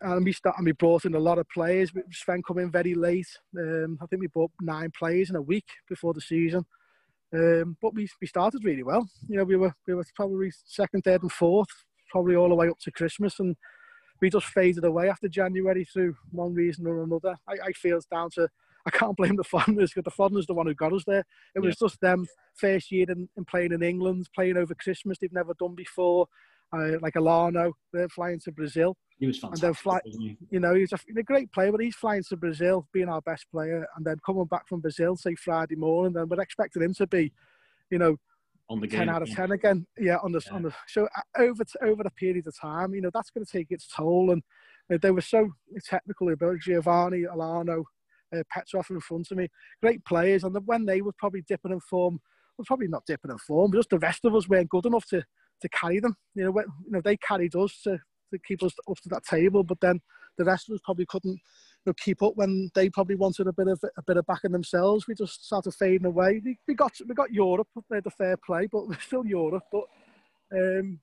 and 0.00 0.24
we 0.24 0.32
start 0.32 0.56
and 0.58 0.66
we 0.66 0.72
brought 0.72 1.04
in 1.04 1.14
a 1.14 1.18
lot 1.18 1.38
of 1.38 1.48
players. 1.48 1.90
Sven 2.10 2.42
come 2.46 2.58
in 2.58 2.70
very 2.70 2.94
late. 2.94 3.28
Um, 3.58 3.98
I 4.02 4.06
think 4.06 4.20
we 4.20 4.28
bought 4.28 4.50
nine 4.60 4.92
players 4.96 5.30
in 5.30 5.36
a 5.36 5.42
week 5.42 5.66
before 5.88 6.12
the 6.12 6.20
season. 6.20 6.64
Um, 7.32 7.76
but 7.82 7.94
we, 7.94 8.08
we 8.20 8.26
started 8.26 8.64
really 8.64 8.82
well. 8.82 9.08
You 9.28 9.38
know, 9.38 9.44
we 9.44 9.56
were 9.56 9.74
we 9.86 9.94
were 9.94 10.04
probably 10.14 10.50
second, 10.66 11.02
third, 11.04 11.22
and 11.22 11.32
fourth, 11.32 11.68
probably 12.10 12.36
all 12.36 12.48
the 12.48 12.54
way 12.54 12.68
up 12.68 12.78
to 12.80 12.90
Christmas, 12.90 13.38
and 13.38 13.56
we 14.20 14.30
just 14.30 14.46
faded 14.46 14.84
away 14.84 15.08
after 15.08 15.28
January 15.28 15.84
through 15.84 16.16
one 16.30 16.54
reason 16.54 16.86
or 16.86 17.02
another. 17.02 17.36
I, 17.48 17.68
I 17.68 17.72
feel 17.72 17.96
it's 17.96 18.06
down 18.06 18.30
to 18.34 18.48
I 18.88 18.90
can't 18.90 19.16
blame 19.16 19.36
the 19.36 19.44
foreigners 19.44 19.90
because 19.90 20.04
the 20.04 20.10
foreigners 20.10 20.46
the 20.46 20.54
one 20.54 20.66
who 20.66 20.74
got 20.74 20.94
us 20.94 21.04
there. 21.06 21.24
It 21.54 21.60
was 21.60 21.76
yeah. 21.78 21.86
just 21.86 22.00
them 22.00 22.26
first 22.54 22.90
year 22.90 23.04
in, 23.10 23.28
in, 23.36 23.44
playing 23.44 23.72
in 23.72 23.82
England, 23.82 24.28
playing 24.34 24.56
over 24.56 24.74
Christmas. 24.74 25.18
They've 25.18 25.32
never 25.32 25.52
done 25.54 25.74
before. 25.74 26.26
Uh, 26.72 26.98
like 27.00 27.14
Elano, 27.14 27.72
they're 27.92 28.08
flying 28.08 28.40
to 28.40 28.52
Brazil. 28.52 28.96
He 29.18 29.26
was 29.26 29.38
fantastic. 29.38 29.64
And 29.64 29.74
then 29.74 29.74
fly, 29.74 30.00
you 30.50 30.60
know, 30.60 30.74
he's 30.74 30.92
a, 30.92 30.98
he's 31.06 31.16
a, 31.16 31.22
great 31.22 31.50
player, 31.52 31.70
but 31.70 31.80
he's 31.80 31.96
flying 31.96 32.22
to 32.28 32.36
Brazil, 32.36 32.86
being 32.92 33.08
our 33.08 33.22
best 33.22 33.46
player, 33.50 33.86
and 33.96 34.04
then 34.04 34.16
coming 34.24 34.44
back 34.44 34.68
from 34.68 34.80
Brazil, 34.80 35.16
say 35.16 35.34
Friday 35.34 35.76
morning, 35.76 36.12
then 36.12 36.28
we're 36.28 36.40
expecting 36.40 36.82
him 36.82 36.94
to 36.94 37.06
be, 37.06 37.32
you 37.90 37.98
know, 37.98 38.16
on 38.68 38.80
the 38.80 38.86
game, 38.86 39.00
10 39.00 39.08
out 39.08 39.22
of 39.22 39.30
10 39.30 39.52
again. 39.52 39.86
Yeah, 39.98 40.16
on 40.22 40.32
the, 40.32 40.42
yeah. 40.46 40.54
on 40.54 40.62
the 40.62 40.74
so 40.86 41.08
uh, 41.16 41.22
over 41.38 41.64
over 41.82 42.02
a 42.04 42.10
period 42.10 42.46
of 42.46 42.58
time, 42.58 42.94
you 42.94 43.00
know, 43.00 43.10
that's 43.12 43.30
going 43.30 43.44
to 43.44 43.50
take 43.50 43.70
its 43.70 43.88
toll. 43.88 44.30
And 44.30 44.42
uh, 44.92 44.98
they 45.00 45.10
were 45.10 45.22
so 45.22 45.50
technical 45.84 46.30
about 46.30 46.60
Giovanni, 46.60 47.22
Elano, 47.22 47.84
uh, 48.34 48.42
Petrov 48.52 48.86
in 48.90 49.00
front 49.00 49.28
of 49.30 49.36
me, 49.36 49.48
great 49.82 50.04
players. 50.04 50.44
And 50.44 50.56
when 50.66 50.84
they 50.84 51.00
were 51.00 51.12
probably 51.18 51.42
dipping 51.46 51.72
in 51.72 51.80
form, 51.80 52.20
well, 52.56 52.64
probably 52.66 52.88
not 52.88 53.06
dipping 53.06 53.30
in 53.30 53.38
form, 53.38 53.70
but 53.70 53.78
just 53.78 53.90
the 53.90 53.98
rest 53.98 54.24
of 54.24 54.34
us 54.34 54.48
weren't 54.48 54.70
good 54.70 54.86
enough 54.86 55.06
to 55.06 55.22
to 55.60 55.68
carry 55.70 56.00
them. 56.00 56.16
You 56.34 56.44
know, 56.44 56.50
when, 56.52 56.66
you 56.84 56.92
know 56.92 57.00
they 57.00 57.16
carried 57.16 57.56
us 57.56 57.80
to, 57.84 57.98
to 58.32 58.38
keep 58.46 58.62
us 58.62 58.72
up 58.88 58.96
to 59.02 59.08
that 59.10 59.24
table, 59.24 59.64
but 59.64 59.80
then 59.80 60.00
the 60.36 60.44
rest 60.44 60.68
of 60.68 60.74
us 60.74 60.80
probably 60.84 61.06
couldn't 61.06 61.32
you 61.32 61.38
know, 61.86 61.94
keep 61.94 62.22
up 62.22 62.36
when 62.36 62.70
they 62.74 62.88
probably 62.88 63.16
wanted 63.16 63.46
a 63.46 63.52
bit 63.52 63.68
of 63.68 63.80
a 63.96 64.02
bit 64.06 64.16
of 64.16 64.26
backing 64.26 64.52
themselves. 64.52 65.06
We 65.06 65.14
just 65.14 65.44
started 65.44 65.74
fading 65.74 66.06
away. 66.06 66.40
We, 66.66 66.74
got 66.74 66.92
we 67.06 67.14
got 67.14 67.32
Europe, 67.32 67.68
they 67.90 68.00
the 68.00 68.10
fair 68.10 68.36
play, 68.36 68.68
but 68.70 68.86
we're 68.88 69.00
still 69.00 69.26
Europe. 69.26 69.64
But 69.72 69.84
um, 70.52 71.00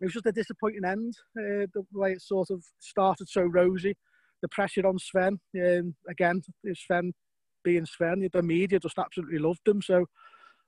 it 0.00 0.06
was 0.06 0.14
just 0.14 0.26
a 0.26 0.32
disappointing 0.32 0.84
end. 0.84 1.14
Uh, 1.38 1.66
the 1.72 1.84
way 1.92 2.12
it 2.12 2.22
sort 2.22 2.50
of 2.50 2.64
started 2.80 3.28
so 3.28 3.42
rosy, 3.42 3.96
the 4.42 4.48
pressure 4.48 4.86
on 4.86 4.98
Sven. 4.98 5.40
Um, 5.56 5.94
again, 6.08 6.42
Sven 6.74 7.12
being 7.64 7.86
Sven, 7.86 8.28
the 8.32 8.42
media 8.42 8.80
just 8.80 8.98
absolutely 8.98 9.38
loved 9.38 9.66
him. 9.66 9.80
So 9.80 10.06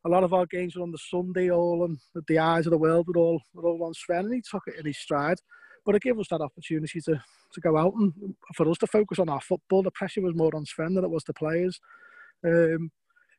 a 0.06 0.08
lot 0.08 0.24
of 0.24 0.32
our 0.32 0.46
games 0.46 0.76
were 0.76 0.82
on 0.82 0.92
the 0.92 0.98
Sunday, 0.98 1.50
all 1.50 1.84
and 1.84 1.98
the 2.28 2.38
eyes 2.38 2.66
of 2.66 2.70
the 2.70 2.78
world 2.78 3.08
were 3.08 3.20
all 3.20 3.40
were 3.52 3.68
all 3.68 3.84
on 3.84 3.94
Sven, 3.94 4.26
and 4.26 4.34
he 4.34 4.42
took 4.48 4.62
it 4.66 4.78
in 4.78 4.86
his 4.86 4.98
stride. 4.98 5.38
But 5.84 5.96
it 5.96 6.02
gave 6.02 6.18
us 6.18 6.28
that 6.30 6.40
opportunity 6.40 7.00
to 7.02 7.22
to 7.52 7.60
go 7.60 7.76
out 7.76 7.94
and 7.94 8.12
for 8.54 8.68
us 8.68 8.78
to 8.78 8.86
focus 8.86 9.18
on 9.18 9.28
our 9.28 9.40
football. 9.40 9.82
The 9.82 9.90
pressure 9.90 10.22
was 10.22 10.34
more 10.34 10.54
on 10.54 10.66
Sven 10.66 10.94
than 10.94 11.04
it 11.04 11.10
was 11.10 11.24
the 11.24 11.34
players. 11.34 11.80
Um, 12.44 12.90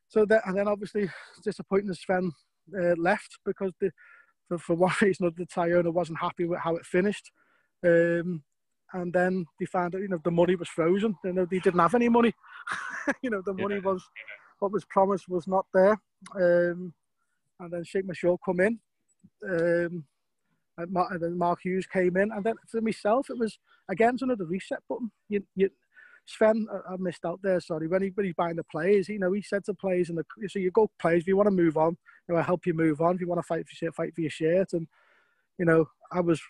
so 0.07 0.25
that, 0.25 0.43
and 0.45 0.57
then 0.57 0.67
obviously 0.67 1.09
disappointing 1.43 1.87
that 1.87 1.97
Sven 1.97 2.31
uh, 2.77 2.95
left 2.97 3.37
because 3.45 3.71
the, 3.79 3.91
for, 4.47 4.57
for 4.57 4.75
one 4.75 4.93
reason 5.01 5.25
or 5.25 5.31
the 5.31 5.45
Tyona 5.45 5.91
wasn't 5.91 6.19
happy 6.19 6.45
with 6.45 6.59
how 6.59 6.75
it 6.75 6.85
finished. 6.85 7.31
Um, 7.85 8.43
and 8.95 9.11
then 9.11 9.45
they 9.59 9.65
found 9.65 9.93
out, 9.93 10.01
you 10.01 10.07
know, 10.07 10.19
the 10.23 10.31
money 10.31 10.55
was 10.55 10.69
frozen. 10.69 11.15
You 11.23 11.33
know, 11.33 11.45
they 11.45 11.59
didn't 11.59 11.79
have 11.79 11.95
any 11.95 12.07
money. 12.07 12.33
you 13.21 13.29
know, 13.29 13.41
the 13.45 13.53
money 13.53 13.79
was 13.79 14.01
what 14.59 14.71
was 14.71 14.85
promised 14.85 15.27
was 15.27 15.47
not 15.47 15.65
there. 15.73 15.99
Um, 16.33 16.93
and 17.59 17.71
then 17.71 17.83
Sheikh 17.83 18.05
Mansour 18.05 18.37
come 18.43 18.61
in. 18.61 18.79
Um, 19.47 20.05
and, 20.77 20.91
Mark, 20.91 21.11
and 21.11 21.21
then 21.21 21.37
Mark 21.37 21.59
Hughes 21.61 21.85
came 21.85 22.15
in. 22.15 22.31
And 22.31 22.43
then 22.43 22.55
for 22.69 22.79
myself, 22.79 23.29
it 23.29 23.37
was, 23.37 23.59
again, 23.89 24.17
another 24.21 24.45
reset 24.45 24.79
button. 24.87 25.11
You, 25.27 25.43
you, 25.55 25.69
Sven, 26.25 26.65
I 26.89 26.95
missed 26.97 27.25
out 27.25 27.41
there, 27.43 27.59
sorry, 27.59 27.87
when, 27.87 28.01
he, 28.01 28.11
when 28.15 28.25
he's 28.25 28.35
buying 28.35 28.55
the 28.55 28.63
players, 28.63 29.09
you 29.09 29.19
know, 29.19 29.33
he 29.33 29.41
said 29.41 29.65
to 29.65 29.73
players, 29.73 30.09
in 30.09 30.15
the, 30.15 30.23
so 30.47 30.57
you 30.57 30.71
go 30.71 30.89
players, 30.99 31.21
if 31.21 31.27
you 31.27 31.35
want 31.35 31.47
to 31.47 31.51
move 31.51 31.75
on, 31.75 31.97
you 32.27 32.33
know, 32.33 32.37
I'll 32.37 32.45
help 32.45 32.65
you 32.65 32.73
move 32.73 33.01
on. 33.01 33.15
If 33.15 33.21
you 33.21 33.27
want 33.27 33.39
to 33.39 33.47
fight 33.47 33.65
for 33.67 33.73
your 33.73 33.89
shirt, 33.89 33.95
fight 33.95 34.15
for 34.15 34.21
your 34.21 34.29
shirt. 34.29 34.71
And, 34.71 34.87
you 35.57 35.65
know, 35.65 35.85
I 36.11 36.21
was, 36.21 36.41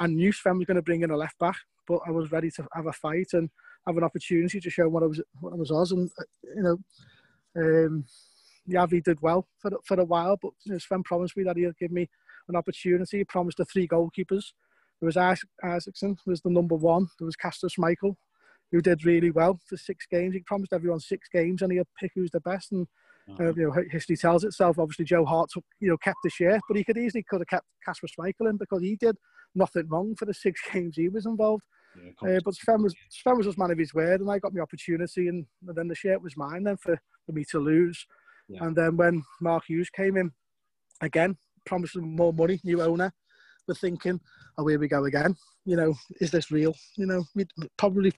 I 0.00 0.06
knew 0.06 0.32
Sven 0.32 0.58
was 0.58 0.66
going 0.66 0.76
to 0.76 0.82
bring 0.82 1.02
in 1.02 1.10
a 1.10 1.16
left 1.16 1.38
back, 1.38 1.56
but 1.86 2.00
I 2.06 2.10
was 2.10 2.30
ready 2.30 2.50
to 2.52 2.66
have 2.74 2.86
a 2.86 2.92
fight 2.92 3.28
and 3.32 3.50
have 3.86 3.96
an 3.96 4.04
opportunity 4.04 4.60
to 4.60 4.70
show 4.70 4.88
what 4.88 5.02
I 5.02 5.06
was, 5.06 5.20
what 5.40 5.52
I 5.52 5.56
was 5.56 5.72
as. 5.72 5.92
And, 5.92 6.10
you 6.56 6.62
know, 6.62 6.78
um, 7.56 8.04
Yavi 8.68 9.02
did 9.02 9.20
well 9.22 9.48
for, 9.60 9.70
for 9.84 9.98
a 10.00 10.04
while, 10.04 10.36
but 10.40 10.52
you 10.64 10.72
know, 10.72 10.78
Sven 10.78 11.02
promised 11.02 11.36
me 11.36 11.44
that 11.44 11.56
he'll 11.56 11.72
give 11.78 11.90
me 11.90 12.08
an 12.48 12.56
opportunity. 12.56 13.18
He 13.18 13.24
promised 13.24 13.58
the 13.58 13.64
three 13.64 13.88
goalkeepers. 13.88 14.52
There 15.00 15.06
was 15.06 15.16
Isaksson, 15.16 16.16
was 16.26 16.40
the 16.42 16.50
number 16.50 16.74
one. 16.74 17.08
There 17.18 17.26
was 17.26 17.36
Kasper 17.36 17.68
Schmeichel, 17.68 18.16
who 18.72 18.80
did 18.80 19.04
really 19.04 19.30
well 19.30 19.60
for 19.66 19.76
six 19.76 20.06
games. 20.10 20.34
He 20.34 20.40
promised 20.40 20.72
everyone 20.72 21.00
six 21.00 21.28
games, 21.32 21.62
and 21.62 21.72
he'll 21.72 21.84
pick 21.98 22.12
who's 22.14 22.30
the 22.30 22.40
best. 22.40 22.72
And 22.72 22.86
uh, 23.40 23.54
you 23.54 23.64
know, 23.64 23.82
history 23.90 24.16
tells 24.16 24.44
itself. 24.44 24.78
Obviously, 24.78 25.04
Joe 25.04 25.24
Hart, 25.24 25.50
took, 25.52 25.64
you 25.80 25.88
know, 25.88 25.96
kept 25.98 26.18
the 26.24 26.30
shirt, 26.30 26.60
but 26.68 26.76
he 26.76 26.84
could 26.84 26.98
easily 26.98 27.24
could 27.28 27.40
have 27.40 27.48
kept 27.48 27.66
Kasper 27.84 28.06
Schmeichel 28.06 28.50
in 28.50 28.56
because 28.56 28.82
he 28.82 28.96
did 28.96 29.16
nothing 29.54 29.88
wrong 29.88 30.14
for 30.16 30.24
the 30.24 30.34
six 30.34 30.60
games 30.72 30.96
he 30.96 31.08
was 31.08 31.26
involved. 31.26 31.62
Yeah, 32.22 32.36
uh, 32.36 32.40
but 32.44 32.54
Sven 32.54 32.82
was 32.82 32.94
Sven 33.10 33.36
was 33.36 33.46
just 33.46 33.58
man 33.58 33.70
of 33.70 33.78
his 33.78 33.94
word, 33.94 34.20
and 34.20 34.30
I 34.30 34.38
got 34.38 34.54
my 34.54 34.60
opportunity, 34.60 35.28
and, 35.28 35.46
and 35.66 35.76
then 35.76 35.88
the 35.88 35.94
shirt 35.94 36.22
was 36.22 36.36
mine 36.36 36.64
then 36.64 36.76
for, 36.76 37.00
for 37.26 37.32
me 37.32 37.44
to 37.50 37.58
lose. 37.58 38.06
Yeah. 38.48 38.64
And 38.64 38.76
then 38.76 38.96
when 38.96 39.22
Mark 39.40 39.64
Hughes 39.66 39.90
came 39.90 40.16
in, 40.16 40.30
again 41.00 41.36
promising 41.66 42.16
more 42.16 42.32
money, 42.32 42.58
new 42.64 42.80
owner, 42.82 43.12
we're 43.66 43.74
thinking, 43.74 44.18
oh, 44.56 44.66
here 44.66 44.78
we 44.78 44.88
go 44.88 45.04
again. 45.04 45.36
You 45.66 45.76
know, 45.76 45.94
is 46.20 46.30
this 46.30 46.50
real? 46.50 46.74
You 46.96 47.06
know, 47.06 47.24
we 47.34 47.44
probably 47.76 48.12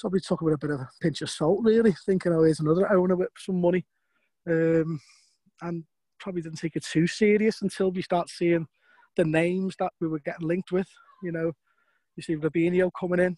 probably 0.00 0.20
took 0.20 0.42
with 0.42 0.54
a 0.54 0.58
bit 0.58 0.70
of 0.70 0.80
a 0.80 0.88
pinch 1.00 1.22
of 1.22 1.30
salt, 1.30 1.60
really, 1.62 1.94
thinking, 2.06 2.32
oh, 2.32 2.44
here's 2.44 2.60
another 2.60 2.90
owner 2.92 3.16
with 3.16 3.30
some 3.36 3.60
money, 3.60 3.84
um, 4.48 5.00
and 5.62 5.84
probably 6.18 6.42
didn't 6.42 6.58
take 6.58 6.76
it 6.76 6.84
too 6.84 7.06
serious 7.06 7.62
until 7.62 7.90
we 7.90 8.02
start 8.02 8.28
seeing 8.28 8.66
the 9.16 9.24
names 9.24 9.74
that 9.78 9.92
we 10.00 10.08
were 10.08 10.20
getting 10.20 10.46
linked 10.46 10.72
with. 10.72 10.88
You 11.22 11.32
know, 11.32 11.52
you 12.16 12.22
see 12.22 12.36
Robinho 12.36 12.90
coming 12.98 13.20
in. 13.20 13.36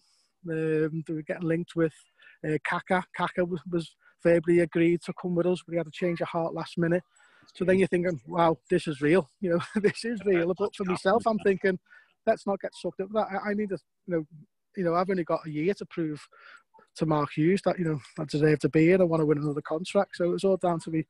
Um, 0.49 1.03
they 1.07 1.13
were 1.13 1.21
getting 1.21 1.47
linked 1.47 1.75
with 1.75 1.93
uh, 2.47 2.57
Kaka. 2.67 3.03
Kaka 3.15 3.45
was, 3.45 3.61
was 3.71 3.95
verbally 4.23 4.59
agreed 4.59 5.01
to 5.03 5.13
come 5.21 5.35
with 5.35 5.45
us, 5.45 5.61
but 5.65 5.73
he 5.73 5.77
had 5.77 5.85
to 5.85 5.91
change 5.91 6.21
of 6.21 6.27
heart 6.27 6.53
last 6.53 6.77
minute. 6.77 7.03
So 7.53 7.65
then 7.65 7.79
you're 7.79 7.87
thinking, 7.87 8.19
wow, 8.27 8.57
this 8.69 8.87
is 8.87 9.01
real. 9.01 9.29
You 9.41 9.51
know, 9.51 9.59
this 9.81 10.05
is 10.05 10.19
real. 10.25 10.53
But 10.57 10.75
for 10.75 10.85
myself, 10.85 11.23
I'm 11.25 11.39
thinking, 11.39 11.79
let's 12.25 12.45
not 12.45 12.59
get 12.61 12.71
sucked 12.75 13.01
up. 13.01 13.09
That 13.13 13.27
I, 13.31 13.51
I 13.51 13.53
need 13.53 13.69
to, 13.69 13.77
you 14.07 14.15
know, 14.15 14.25
you 14.77 14.83
know, 14.83 14.93
I've 14.93 15.09
only 15.09 15.23
got 15.23 15.45
a 15.45 15.49
year 15.49 15.73
to 15.73 15.85
prove 15.87 16.25
to 16.95 17.05
Mark 17.05 17.29
Hughes 17.35 17.61
that 17.65 17.79
you 17.79 17.85
know 17.85 17.99
I 18.19 18.25
deserve 18.25 18.59
to 18.59 18.69
be 18.69 18.91
in. 18.91 19.01
I 19.01 19.05
want 19.05 19.21
to 19.21 19.25
win 19.25 19.37
another 19.37 19.61
contract. 19.61 20.17
So 20.17 20.25
it 20.25 20.29
was 20.31 20.43
all 20.43 20.57
down 20.57 20.79
to 20.81 20.91
me, 20.91 21.05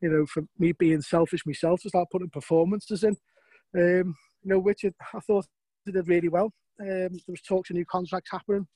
you 0.00 0.10
know, 0.10 0.26
for 0.26 0.44
me 0.58 0.72
being 0.72 1.00
selfish 1.00 1.46
myself 1.46 1.82
to 1.82 1.88
start 1.88 2.08
putting 2.10 2.30
performances 2.30 3.04
in. 3.04 3.16
Um, 3.76 4.14
you 4.42 4.50
know, 4.50 4.58
which 4.58 4.84
I 4.84 5.20
thought 5.20 5.46
they 5.84 5.92
did 5.92 6.08
really 6.08 6.28
well. 6.28 6.52
Um, 6.80 6.86
there 6.86 7.20
was 7.28 7.40
talks 7.40 7.70
of 7.70 7.76
new 7.76 7.86
contracts 7.86 8.30
happening, 8.30 8.66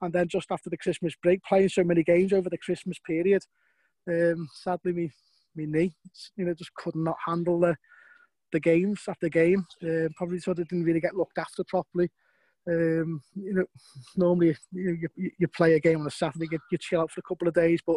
and 0.00 0.12
then 0.12 0.28
just 0.28 0.50
after 0.50 0.70
the 0.70 0.76
Christmas 0.76 1.14
break, 1.22 1.42
playing 1.44 1.68
so 1.68 1.84
many 1.84 2.02
games 2.02 2.32
over 2.32 2.50
the 2.50 2.58
Christmas 2.58 2.98
period, 3.06 3.42
um, 4.08 4.48
sadly, 4.54 4.92
me 4.92 5.10
my 5.54 5.64
knee, 5.66 5.94
you 6.36 6.44
know, 6.44 6.54
just 6.54 6.74
could 6.74 6.96
not 6.96 7.16
handle 7.26 7.60
the 7.60 7.76
the 8.52 8.60
games 8.60 9.00
after 9.08 9.28
game. 9.28 9.66
Um, 9.82 10.08
probably 10.16 10.38
sort 10.38 10.58
of 10.58 10.68
didn't 10.68 10.84
really 10.84 11.00
get 11.00 11.16
looked 11.16 11.38
after 11.38 11.64
properly. 11.64 12.10
Um, 12.68 13.20
you 13.34 13.54
know, 13.54 13.64
normally 14.16 14.56
you, 14.72 15.08
you, 15.16 15.30
you, 15.38 15.48
play 15.48 15.74
a 15.74 15.80
game 15.80 16.00
on 16.00 16.06
a 16.06 16.10
Saturday, 16.10 16.46
you, 16.50 16.58
you 16.70 16.78
chill 16.78 17.00
out 17.00 17.10
for 17.10 17.18
a 17.18 17.28
couple 17.28 17.48
of 17.48 17.54
days, 17.54 17.80
but 17.84 17.96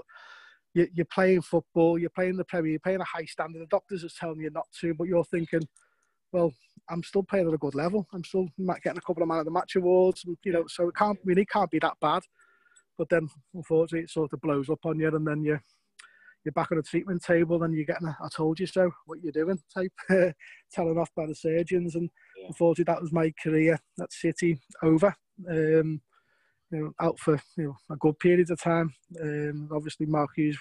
you, 0.73 0.87
you're 0.93 1.05
playing 1.05 1.43
football, 1.43 1.99
you're 1.99 2.09
playing 2.09 2.37
the 2.37 2.45
Premier, 2.45 2.71
you're 2.71 2.79
playing 2.79 3.01
a 3.01 3.05
high 3.05 3.25
standard. 3.25 3.61
The 3.61 3.67
doctors 3.67 4.03
are 4.03 4.09
telling 4.09 4.39
you 4.39 4.49
not 4.49 4.67
to, 4.81 4.95
but 4.95 5.07
you're 5.07 5.23
thinking, 5.25 5.61
well, 6.31 6.51
I'm 6.89 7.03
still 7.03 7.23
playing 7.23 7.47
at 7.47 7.53
a 7.53 7.59
good 7.59 7.75
level. 7.75 8.07
I'm 8.11 8.23
still 8.23 8.47
getting 8.83 8.97
a 8.97 9.01
couple 9.01 9.21
of 9.21 9.29
man 9.29 9.39
of 9.39 9.45
the 9.45 9.51
match 9.51 9.75
awards, 9.75 10.23
and, 10.25 10.35
you 10.43 10.51
know, 10.51 10.65
so 10.67 10.87
it 10.87 10.95
can't 10.95 11.19
really 11.23 11.45
can't 11.45 11.69
be 11.69 11.79
that 11.79 11.99
bad. 12.01 12.23
But 12.97 13.09
then, 13.09 13.29
unfortunately, 13.53 14.05
it 14.05 14.09
sort 14.09 14.33
of 14.33 14.41
blows 14.41 14.69
up 14.69 14.85
on 14.85 14.99
you, 14.99 15.07
and 15.07 15.27
then 15.27 15.43
you 15.43 15.59
you're 16.45 16.53
back 16.53 16.71
on 16.71 16.77
the 16.77 16.83
treatment 16.83 17.23
table 17.23 17.63
and 17.63 17.73
you're 17.73 17.85
getting 17.85 18.07
a 18.07 18.15
"I 18.23 18.27
told 18.29 18.59
you 18.59 18.67
so" 18.67 18.91
what 19.07 19.19
you're 19.21 19.31
doing 19.31 19.59
type 19.73 19.91
telling 20.71 20.97
off 20.97 21.09
by 21.15 21.25
the 21.25 21.35
surgeons. 21.35 21.95
And 21.95 22.09
yeah. 22.37 22.47
unfortunately, 22.47 22.91
that 22.93 23.01
was 23.01 23.11
my 23.11 23.33
career 23.41 23.79
at 24.01 24.13
City 24.13 24.59
over. 24.83 25.15
Um, 25.49 26.01
you 26.71 26.79
know, 26.79 26.91
out 26.99 27.19
for 27.19 27.39
you 27.57 27.65
know 27.65 27.75
a 27.91 27.95
good 27.97 28.17
period 28.19 28.49
of 28.49 28.61
time. 28.61 28.93
Um, 29.21 29.69
obviously, 29.71 30.05
Mark 30.05 30.29
Hughes 30.35 30.57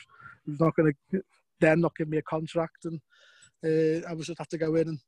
was 0.47 0.61
not 0.61 0.77
going 0.77 0.93
to 1.13 1.23
then 1.61 1.81
not 1.81 1.97
give 1.97 2.09
me 2.09 2.19
a 2.19 2.23
contract, 2.23 2.85
and 2.85 3.01
uh, 3.65 4.07
I 4.09 4.13
was 4.13 4.27
just 4.27 4.39
have 4.39 4.49
to 4.49 4.59
go 4.59 4.75
in 4.77 4.89
and 4.89 4.99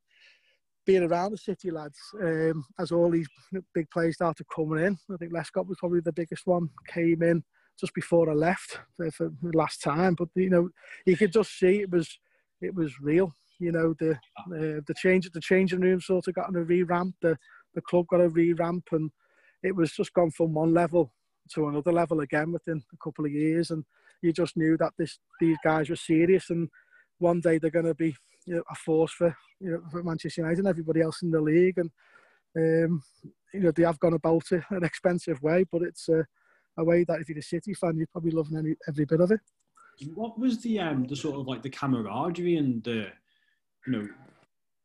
being 0.86 1.02
around 1.02 1.32
the 1.32 1.38
City 1.38 1.70
lads 1.70 1.98
um, 2.22 2.64
as 2.78 2.92
all 2.92 3.10
these 3.10 3.28
big 3.74 3.90
players 3.90 4.14
started 4.14 4.46
coming 4.54 4.84
in. 4.84 4.98
I 5.12 5.16
think 5.16 5.32
Lescott 5.32 5.66
was 5.66 5.78
probably 5.78 6.00
the 6.00 6.12
biggest 6.12 6.46
one. 6.46 6.70
Came 6.88 7.22
in, 7.22 7.42
just 7.78 7.92
before 7.94 8.30
I 8.30 8.34
left 8.34 8.78
for, 8.96 9.10
for 9.10 9.32
the 9.42 9.56
last 9.56 9.82
time. 9.82 10.14
But 10.14 10.28
you 10.34 10.50
know, 10.50 10.70
you 11.04 11.16
could 11.16 11.32
just 11.32 11.58
see 11.58 11.80
it 11.80 11.90
was 11.90 12.18
it 12.60 12.74
was 12.74 13.00
real. 13.00 13.32
You 13.58 13.72
know, 13.72 13.94
the 13.98 14.12
uh, 14.12 14.80
the 14.86 14.94
change 14.96 15.30
the 15.32 15.40
changing 15.40 15.80
room 15.80 16.00
sort 16.00 16.28
of 16.28 16.34
got 16.34 16.48
on 16.48 16.56
a 16.56 16.62
re-ramp. 16.62 17.14
The 17.22 17.38
the 17.74 17.80
club 17.82 18.06
got 18.08 18.20
a 18.20 18.28
re-ramp, 18.28 18.88
and 18.92 19.10
it 19.62 19.74
was 19.74 19.92
just 19.92 20.12
gone 20.12 20.30
from 20.30 20.54
one 20.54 20.74
level 20.74 21.12
to 21.54 21.68
another 21.68 21.92
level 21.92 22.20
again 22.20 22.52
within 22.52 22.82
a 22.92 22.96
couple 23.02 23.24
of 23.24 23.32
years. 23.32 23.70
And 23.70 23.84
you 24.22 24.32
just 24.32 24.56
knew 24.56 24.76
that 24.78 24.92
this 24.98 25.18
these 25.40 25.58
guys 25.64 25.88
were 25.88 25.96
serious, 25.96 26.50
and 26.50 26.68
one 27.18 27.40
day 27.40 27.58
they're 27.58 27.70
going 27.70 27.86
to 27.86 27.94
be 27.94 28.14
you 28.46 28.56
know, 28.56 28.62
a 28.70 28.74
force 28.74 29.12
for 29.12 29.36
you 29.60 29.70
know 29.70 29.82
for 29.90 30.02
Manchester 30.02 30.42
United 30.42 30.60
and 30.60 30.68
everybody 30.68 31.00
else 31.00 31.22
in 31.22 31.30
the 31.30 31.40
league. 31.40 31.78
And 31.78 31.90
um, 32.56 33.02
you 33.52 33.60
know 33.60 33.70
they 33.70 33.84
have 33.84 34.00
gone 34.00 34.14
about 34.14 34.44
it 34.52 34.64
an 34.70 34.84
expensive 34.84 35.42
way, 35.42 35.64
but 35.70 35.82
it's 35.82 36.08
a 36.08 36.84
way 36.84 37.04
that 37.04 37.20
if 37.20 37.28
you're 37.28 37.38
a 37.38 37.42
City 37.42 37.74
fan, 37.74 37.96
you're 37.96 38.06
probably 38.08 38.30
loving 38.30 38.58
any, 38.58 38.74
every 38.88 39.04
bit 39.04 39.20
of 39.20 39.30
it. 39.30 39.40
What 40.14 40.38
was 40.38 40.60
the 40.60 40.78
um 40.78 41.06
the 41.06 41.16
sort 41.16 41.40
of 41.40 41.46
like 41.46 41.62
the 41.62 41.70
camaraderie 41.70 42.56
and 42.56 42.82
the 42.84 43.08
you 43.86 43.92
know 43.92 44.08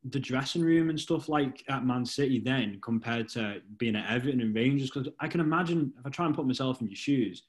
the 0.09 0.19
dressing 0.19 0.63
room 0.63 0.89
and 0.89 0.99
stuff 0.99 1.29
like 1.29 1.63
at 1.69 1.85
Man 1.85 2.05
City 2.05 2.39
then 2.39 2.79
compared 2.81 3.29
to 3.29 3.61
being 3.77 3.95
at 3.95 4.11
Everton 4.11 4.41
and 4.41 4.55
Rangers? 4.55 4.89
Because 4.89 5.11
I 5.19 5.27
can 5.27 5.39
imagine 5.39 5.93
if 5.99 6.05
I 6.05 6.09
try 6.09 6.25
and 6.25 6.35
put 6.35 6.47
myself 6.47 6.81
in 6.81 6.87
your 6.87 6.95
shoes, 6.95 7.43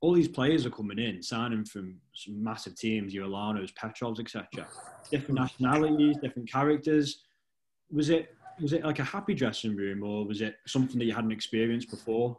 all 0.00 0.12
these 0.12 0.28
players 0.28 0.66
are 0.66 0.70
coming 0.70 0.98
in, 0.98 1.22
signing 1.22 1.64
from 1.64 1.96
some 2.14 2.42
massive 2.42 2.76
teams, 2.76 3.14
your 3.14 3.28
Petrovs, 3.76 4.20
etc. 4.20 4.66
Different 5.10 5.40
nationalities, 5.40 6.16
different 6.22 6.50
characters. 6.50 7.22
Was 7.90 8.10
it 8.10 8.34
was 8.60 8.72
it 8.72 8.84
like 8.84 8.98
a 8.98 9.04
happy 9.04 9.34
dressing 9.34 9.76
room, 9.76 10.02
or 10.02 10.26
was 10.26 10.40
it 10.40 10.56
something 10.66 10.98
that 10.98 11.04
you 11.04 11.14
hadn't 11.14 11.32
experienced 11.32 11.90
before? 11.90 12.38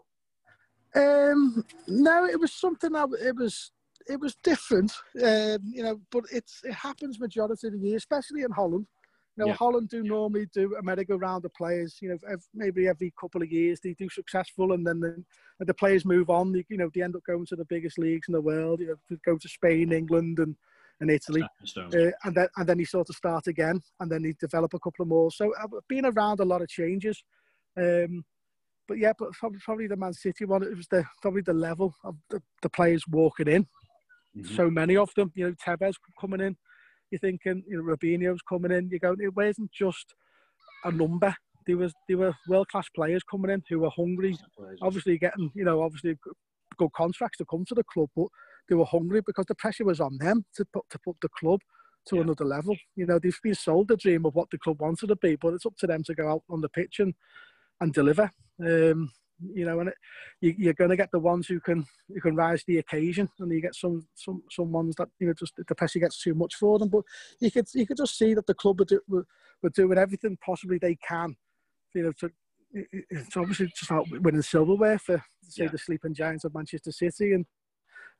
Um, 0.95 1.63
no, 1.87 2.25
it 2.25 2.39
was 2.39 2.53
something 2.53 2.91
that 2.91 3.09
it 3.21 3.35
was 3.35 3.71
it 4.07 4.19
was 4.19 4.35
different, 4.43 4.91
um, 5.23 5.59
you 5.63 5.83
know. 5.83 5.99
But 6.11 6.23
it's 6.31 6.61
it 6.63 6.73
happens 6.73 7.19
majority 7.19 7.67
of 7.67 7.73
the 7.73 7.79
year, 7.79 7.97
especially 7.97 8.41
in 8.41 8.51
Holland. 8.51 8.87
You 9.35 9.45
know, 9.45 9.49
yeah. 9.49 9.55
Holland 9.55 9.89
do 9.89 10.03
normally 10.03 10.47
do 10.53 10.75
a 10.75 10.83
merry-go-round 10.83 11.43
of 11.43 11.53
players. 11.55 11.97
You 12.01 12.09
know, 12.09 12.37
maybe 12.53 12.87
every 12.87 13.11
couple 13.19 13.41
of 13.41 13.51
years 13.51 13.79
they 13.79 13.93
do 13.93 14.07
successful, 14.09 14.73
and 14.73 14.85
then 14.85 14.99
the, 14.99 15.23
the 15.59 15.73
players 15.73 16.05
move 16.05 16.29
on. 16.29 16.51
They, 16.51 16.65
you 16.69 16.77
know, 16.77 16.89
they 16.93 17.01
end 17.01 17.15
up 17.15 17.23
going 17.25 17.47
to 17.47 17.55
the 17.55 17.65
biggest 17.65 17.97
leagues 17.97 18.27
in 18.27 18.33
the 18.33 18.41
world. 18.41 18.79
You 18.79 18.87
know, 18.87 18.95
to 19.09 19.17
go 19.25 19.37
to 19.37 19.49
Spain, 19.49 19.91
England, 19.91 20.39
and 20.39 20.55
and 20.99 21.09
Italy, 21.09 21.41
uh, 21.41 22.11
and 22.23 22.35
then 22.35 22.47
and 22.57 22.69
then 22.69 22.79
he 22.79 22.85
sort 22.85 23.09
of 23.09 23.15
start 23.15 23.47
again, 23.47 23.81
and 23.99 24.11
then 24.11 24.23
he 24.23 24.33
develop 24.39 24.73
a 24.73 24.79
couple 24.79 25.03
of 25.03 25.09
more. 25.09 25.31
So 25.31 25.51
I've 25.61 25.71
been 25.89 26.05
around 26.05 26.39
a 26.39 26.45
lot 26.45 26.61
of 26.61 26.67
changes. 26.67 27.23
Um, 27.75 28.23
but 28.87 28.97
yeah, 28.97 29.13
but 29.17 29.31
probably 29.31 29.87
the 29.87 29.95
Man 29.95 30.13
City 30.13 30.45
one. 30.45 30.63
It 30.63 30.77
was 30.77 30.87
the 30.89 31.03
probably 31.21 31.41
the 31.41 31.53
level 31.53 31.95
of 32.03 32.15
the, 32.29 32.41
the 32.61 32.69
players 32.69 33.03
walking 33.07 33.47
in. 33.47 33.67
Mm-hmm. 34.37 34.55
So 34.55 34.69
many 34.69 34.97
of 34.97 35.11
them. 35.15 35.31
You 35.35 35.49
know, 35.49 35.55
Tevez 35.65 35.93
coming 36.19 36.41
in. 36.41 36.55
You're 37.11 37.19
thinking, 37.19 37.63
you 37.67 37.77
know, 37.77 37.83
Robinho's 37.83 38.41
coming 38.47 38.71
in. 38.71 38.89
You're 38.89 38.99
going, 38.99 39.21
it 39.21 39.35
wasn't 39.35 39.71
just 39.71 40.15
a 40.83 40.91
number. 40.91 41.35
There 41.65 41.77
was 41.77 41.93
there 42.07 42.17
were 42.17 42.33
world 42.47 42.67
class 42.69 42.87
players 42.95 43.23
coming 43.29 43.51
in 43.51 43.63
who 43.69 43.79
were 43.79 43.89
hungry. 43.89 44.37
Obviously, 44.81 45.17
getting 45.17 45.51
you 45.55 45.63
know, 45.63 45.81
obviously 45.81 46.17
good 46.77 46.91
contracts 46.93 47.37
to 47.37 47.45
come 47.45 47.65
to 47.65 47.75
the 47.75 47.83
club, 47.83 48.09
but 48.15 48.27
they 48.67 48.75
were 48.75 48.85
hungry 48.85 49.21
because 49.25 49.45
the 49.47 49.55
pressure 49.55 49.85
was 49.85 49.99
on 49.99 50.17
them 50.17 50.45
to 50.55 50.65
put 50.73 50.83
to 50.89 50.99
put 50.99 51.15
the 51.21 51.29
club 51.29 51.61
to 52.07 52.17
yeah. 52.17 52.23
another 52.23 52.45
level. 52.45 52.75
You 52.95 53.05
know, 53.05 53.19
they've 53.19 53.37
been 53.43 53.55
sold 53.55 53.87
the 53.87 53.97
dream 53.97 54.25
of 54.25 54.35
what 54.35 54.49
the 54.51 54.57
club 54.57 54.81
wanted 54.81 55.07
to 55.07 55.15
be, 55.15 55.35
but 55.35 55.53
it's 55.53 55.65
up 55.65 55.77
to 55.77 55.87
them 55.87 56.03
to 56.03 56.15
go 56.15 56.29
out 56.29 56.43
on 56.49 56.61
the 56.61 56.69
pitch 56.69 56.99
and 56.99 57.13
and 57.79 57.93
deliver. 57.93 58.31
Um, 58.59 59.11
you 59.53 59.65
know, 59.65 59.79
and 59.79 59.89
it, 59.89 59.95
you, 60.41 60.69
are 60.69 60.73
going 60.73 60.89
to 60.89 60.97
get 60.97 61.11
the 61.11 61.19
ones 61.19 61.47
who 61.47 61.59
can 61.59 61.85
who 62.07 62.21
can 62.21 62.35
rise 62.35 62.59
to 62.59 62.65
the 62.67 62.77
occasion, 62.79 63.29
and 63.39 63.51
you 63.51 63.61
get 63.61 63.75
some 63.75 64.07
some 64.15 64.43
some 64.49 64.71
ones 64.71 64.95
that 64.95 65.09
you 65.19 65.27
know 65.27 65.33
just 65.33 65.53
the 65.55 65.75
pressure 65.75 65.99
gets 65.99 66.21
too 66.21 66.33
much 66.33 66.55
for 66.55 66.79
them. 66.79 66.89
But 66.89 67.03
you 67.39 67.51
could 67.51 67.67
you 67.73 67.85
could 67.85 67.97
just 67.97 68.17
see 68.17 68.33
that 68.33 68.47
the 68.47 68.53
club 68.53 68.79
were, 68.79 68.85
do, 68.85 69.01
were, 69.07 69.25
were 69.61 69.69
doing 69.69 69.97
everything 69.97 70.37
possibly 70.43 70.77
they 70.77 70.95
can, 70.95 71.35
you 71.93 72.03
know, 72.03 72.11
to 72.19 72.31
it's 72.73 73.37
obviously 73.37 73.67
just 73.67 73.91
not 73.91 74.05
winning 74.21 74.41
silverware 74.41 74.97
for 74.97 75.23
say 75.43 75.65
yeah. 75.65 75.69
the 75.69 75.77
sleeping 75.77 76.13
giants 76.13 76.43
of 76.43 76.53
Manchester 76.53 76.91
City, 76.91 77.33
and 77.33 77.45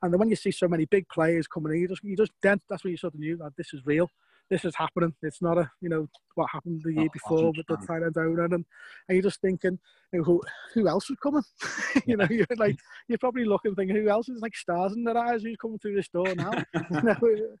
and 0.02 0.12
then 0.12 0.18
when 0.18 0.30
you 0.30 0.36
see 0.36 0.50
so 0.50 0.68
many 0.68 0.84
big 0.84 1.08
players 1.08 1.46
coming 1.46 1.74
in, 1.74 1.80
you 1.80 1.88
just 1.88 2.04
you 2.04 2.16
just 2.16 2.32
then 2.42 2.60
that's 2.68 2.84
when 2.84 2.92
you 2.92 2.96
sort 2.96 3.14
of 3.14 3.20
knew 3.20 3.36
that 3.36 3.52
this 3.56 3.72
is 3.72 3.84
real 3.84 4.08
this 4.50 4.64
is 4.64 4.74
happening. 4.76 5.14
It's 5.22 5.40
not 5.40 5.58
a 5.58 5.70
you 5.80 5.88
know 5.88 6.08
what 6.34 6.50
happened 6.50 6.82
the 6.84 6.92
year 6.92 7.08
before 7.12 7.52
with 7.56 7.66
the 7.66 7.76
Thailand 7.76 8.16
owner, 8.16 8.44
and, 8.44 8.52
and 8.54 8.64
you're 9.08 9.22
just 9.22 9.40
thinking, 9.40 9.78
you 10.12 10.18
know, 10.18 10.24
who 10.24 10.42
who 10.74 10.88
else 10.88 11.08
is 11.10 11.16
coming? 11.22 11.42
you 12.06 12.16
know, 12.16 12.26
you're 12.30 12.46
like 12.56 12.78
you're 13.08 13.18
probably 13.18 13.44
looking 13.44 13.74
thinking 13.74 13.96
who 13.96 14.08
else 14.08 14.28
is 14.28 14.40
like 14.42 14.56
stars 14.56 14.92
in 14.92 15.04
their 15.04 15.16
eyes 15.16 15.42
who's 15.42 15.56
coming 15.56 15.78
through 15.78 15.96
this 15.96 16.08
door 16.08 16.34
now. 16.34 16.52
you 16.74 17.02
know, 17.02 17.16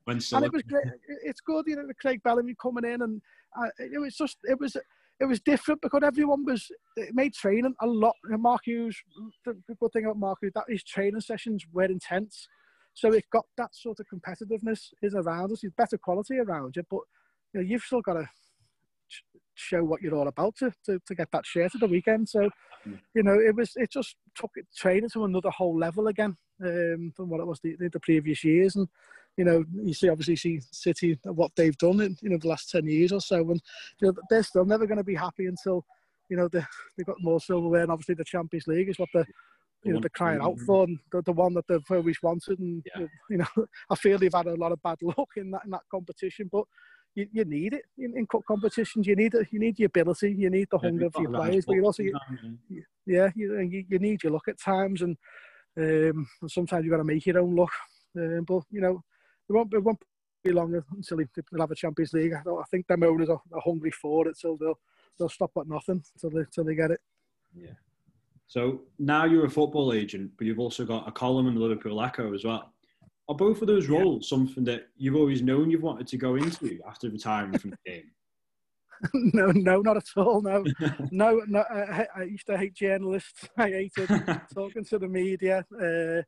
and 0.06 0.44
it 0.44 0.52
was 0.52 0.62
great. 0.62 0.86
It's 1.24 1.40
good, 1.40 1.64
you 1.66 1.76
know, 1.76 1.84
Craig 2.00 2.22
Bellamy 2.22 2.54
coming 2.60 2.84
in, 2.84 3.02
and 3.02 3.22
uh, 3.58 3.68
it 3.78 4.00
was 4.00 4.16
just 4.16 4.38
it 4.44 4.58
was 4.60 4.76
it 5.20 5.24
was 5.26 5.40
different 5.40 5.80
because 5.80 6.02
everyone 6.02 6.44
was 6.44 6.70
it 6.96 7.14
made 7.14 7.34
training 7.34 7.74
a 7.80 7.86
lot. 7.86 8.14
Mark 8.24 8.62
Hughes, 8.64 8.96
the 9.44 9.56
good 9.80 9.92
thing 9.92 10.04
about 10.04 10.18
Mark 10.18 10.38
Hughes 10.42 10.52
that 10.54 10.64
his 10.68 10.84
training 10.84 11.20
sessions 11.20 11.64
were 11.72 11.84
intense. 11.84 12.48
So 12.94 13.12
it's 13.12 13.26
got 13.30 13.44
that 13.56 13.74
sort 13.74 13.98
of 14.00 14.06
competitiveness 14.06 14.90
is 15.02 15.14
around 15.14 15.52
us. 15.52 15.64
It's 15.64 15.74
better 15.76 15.98
quality 15.98 16.38
around 16.38 16.76
you, 16.76 16.84
but 16.88 17.00
you 17.52 17.60
know, 17.60 17.66
you've 17.66 17.82
still 17.82 18.00
got 18.00 18.14
to 18.14 18.28
show 19.54 19.82
what 19.84 20.02
you're 20.02 20.14
all 20.14 20.28
about 20.28 20.56
to, 20.56 20.72
to, 20.84 21.00
to 21.06 21.14
get 21.14 21.30
that 21.32 21.46
shirt 21.46 21.74
at 21.74 21.80
the 21.80 21.86
weekend. 21.86 22.28
So, 22.28 22.50
you 23.14 23.22
know, 23.22 23.34
it 23.34 23.54
was 23.54 23.72
it 23.76 23.90
just 23.90 24.16
took 24.34 24.50
it 24.56 24.66
training 24.76 25.10
to 25.10 25.24
another 25.24 25.50
whole 25.50 25.78
level 25.78 26.08
again 26.08 26.36
um, 26.64 27.12
from 27.16 27.28
what 27.28 27.40
it 27.40 27.46
was 27.46 27.60
the, 27.60 27.76
the 27.92 28.00
previous 28.00 28.44
years. 28.44 28.76
And 28.76 28.88
you 29.36 29.44
know, 29.44 29.64
you 29.72 29.94
see 29.94 30.08
obviously 30.08 30.36
see 30.36 30.60
City 30.70 31.18
what 31.24 31.52
they've 31.56 31.76
done 31.78 32.00
in 32.00 32.16
you 32.20 32.30
know 32.30 32.38
the 32.38 32.48
last 32.48 32.70
ten 32.70 32.86
years 32.86 33.12
or 33.12 33.20
so, 33.20 33.38
and 33.50 33.60
you 34.00 34.08
know 34.08 34.14
they're 34.30 34.42
still 34.42 34.64
never 34.64 34.86
going 34.86 34.98
to 34.98 35.04
be 35.04 35.14
happy 35.14 35.46
until 35.46 35.84
you 36.28 36.36
know 36.36 36.48
they 36.48 36.62
they've 36.96 37.06
got 37.06 37.20
more 37.20 37.40
silverware. 37.40 37.82
And 37.82 37.90
obviously 37.90 38.14
the 38.14 38.24
Champions 38.24 38.66
League 38.66 38.88
is 38.88 38.98
what 38.98 39.08
the 39.12 39.24
you 39.84 39.92
know, 39.92 40.00
they're 40.00 40.08
crying 40.10 40.40
out 40.40 40.58
for, 40.60 40.86
the, 40.86 41.22
the 41.22 41.32
one 41.32 41.54
that 41.54 41.66
they've 41.68 41.84
always 41.90 42.22
wanted. 42.22 42.58
And 42.58 42.84
yeah. 42.96 43.06
you 43.30 43.38
know, 43.38 43.66
I 43.90 43.94
feel 43.94 44.18
they've 44.18 44.32
had 44.32 44.46
a 44.46 44.54
lot 44.54 44.72
of 44.72 44.82
bad 44.82 44.98
luck 45.02 45.30
in 45.36 45.50
that 45.50 45.62
in 45.64 45.70
that 45.70 45.82
competition, 45.90 46.48
but 46.50 46.64
you, 47.14 47.28
you 47.32 47.44
need 47.44 47.74
it 47.74 47.84
in, 47.98 48.16
in 48.16 48.26
cup 48.26 48.42
competitions. 48.46 49.06
You 49.06 49.16
need 49.16 49.34
it. 49.34 49.48
You 49.50 49.60
need 49.60 49.76
the 49.76 49.84
ability. 49.84 50.34
You 50.36 50.50
need 50.50 50.68
the 50.70 50.78
yeah, 50.82 50.88
hunger 50.88 51.10
for 51.10 51.22
your 51.22 51.30
players, 51.30 51.64
but 51.64 51.74
you 51.74 51.84
also, 51.84 52.02
you, 52.02 52.18
yeah, 53.06 53.30
you, 53.34 53.60
you, 53.60 53.84
you 53.88 53.98
need 53.98 54.22
your 54.22 54.32
luck 54.32 54.48
at 54.48 54.58
times, 54.58 55.02
and 55.02 55.16
um, 55.76 56.26
and 56.40 56.50
sometimes 56.50 56.84
you've 56.84 56.92
got 56.92 56.98
to 56.98 57.04
make 57.04 57.24
your 57.26 57.38
own 57.38 57.54
luck. 57.54 57.72
Um, 58.16 58.44
but 58.46 58.62
you 58.70 58.80
know, 58.80 59.02
it 59.48 59.52
won't, 59.52 59.72
it 59.72 59.82
won't 59.82 60.02
be 60.42 60.52
long 60.52 60.82
until 60.92 61.18
they'll 61.18 61.60
have 61.60 61.70
a 61.70 61.74
Champions 61.74 62.12
League. 62.12 62.32
I, 62.34 62.50
I 62.50 62.64
think 62.70 62.86
them 62.86 63.02
owners 63.02 63.28
are, 63.28 63.40
are 63.52 63.62
hungry 63.64 63.90
for 63.90 64.28
it, 64.28 64.36
so 64.36 64.56
they'll 64.58 64.78
they'll 65.18 65.28
stop 65.28 65.52
at 65.58 65.68
nothing 65.68 66.02
until 66.14 66.30
they 66.30 66.44
until 66.44 66.64
they 66.64 66.74
get 66.74 66.90
it. 66.90 67.00
Yeah. 67.54 67.70
So 68.46 68.82
now 68.98 69.24
you're 69.24 69.46
a 69.46 69.50
football 69.50 69.92
agent, 69.92 70.32
but 70.36 70.46
you've 70.46 70.58
also 70.58 70.84
got 70.84 71.08
a 71.08 71.12
column 71.12 71.48
in 71.48 71.54
the 71.54 71.60
Liverpool 71.60 72.02
Echo 72.02 72.34
as 72.34 72.44
well. 72.44 72.72
Are 73.28 73.34
both 73.34 73.62
of 73.62 73.68
those 73.68 73.88
roles 73.88 74.26
yeah. 74.30 74.36
something 74.36 74.64
that 74.64 74.88
you've 74.96 75.16
always 75.16 75.42
known 75.42 75.70
you've 75.70 75.82
wanted 75.82 76.06
to 76.08 76.16
go 76.18 76.36
into 76.36 76.78
after 76.86 77.08
retiring 77.08 77.58
from 77.58 77.70
the 77.70 77.78
game? 77.86 78.10
no, 79.14 79.50
no, 79.52 79.80
not 79.80 79.96
at 79.96 80.08
all. 80.16 80.42
No, 80.42 80.64
no, 81.10 81.42
no. 81.46 81.64
I, 81.70 82.06
I, 82.16 82.22
used 82.24 82.46
to 82.46 82.56
hate 82.56 82.74
journalists. 82.74 83.48
I 83.58 83.70
hated 83.70 84.08
talking 84.54 84.84
to 84.84 84.98
the 84.98 85.08
media. 85.08 85.64
Uh, 85.72 86.22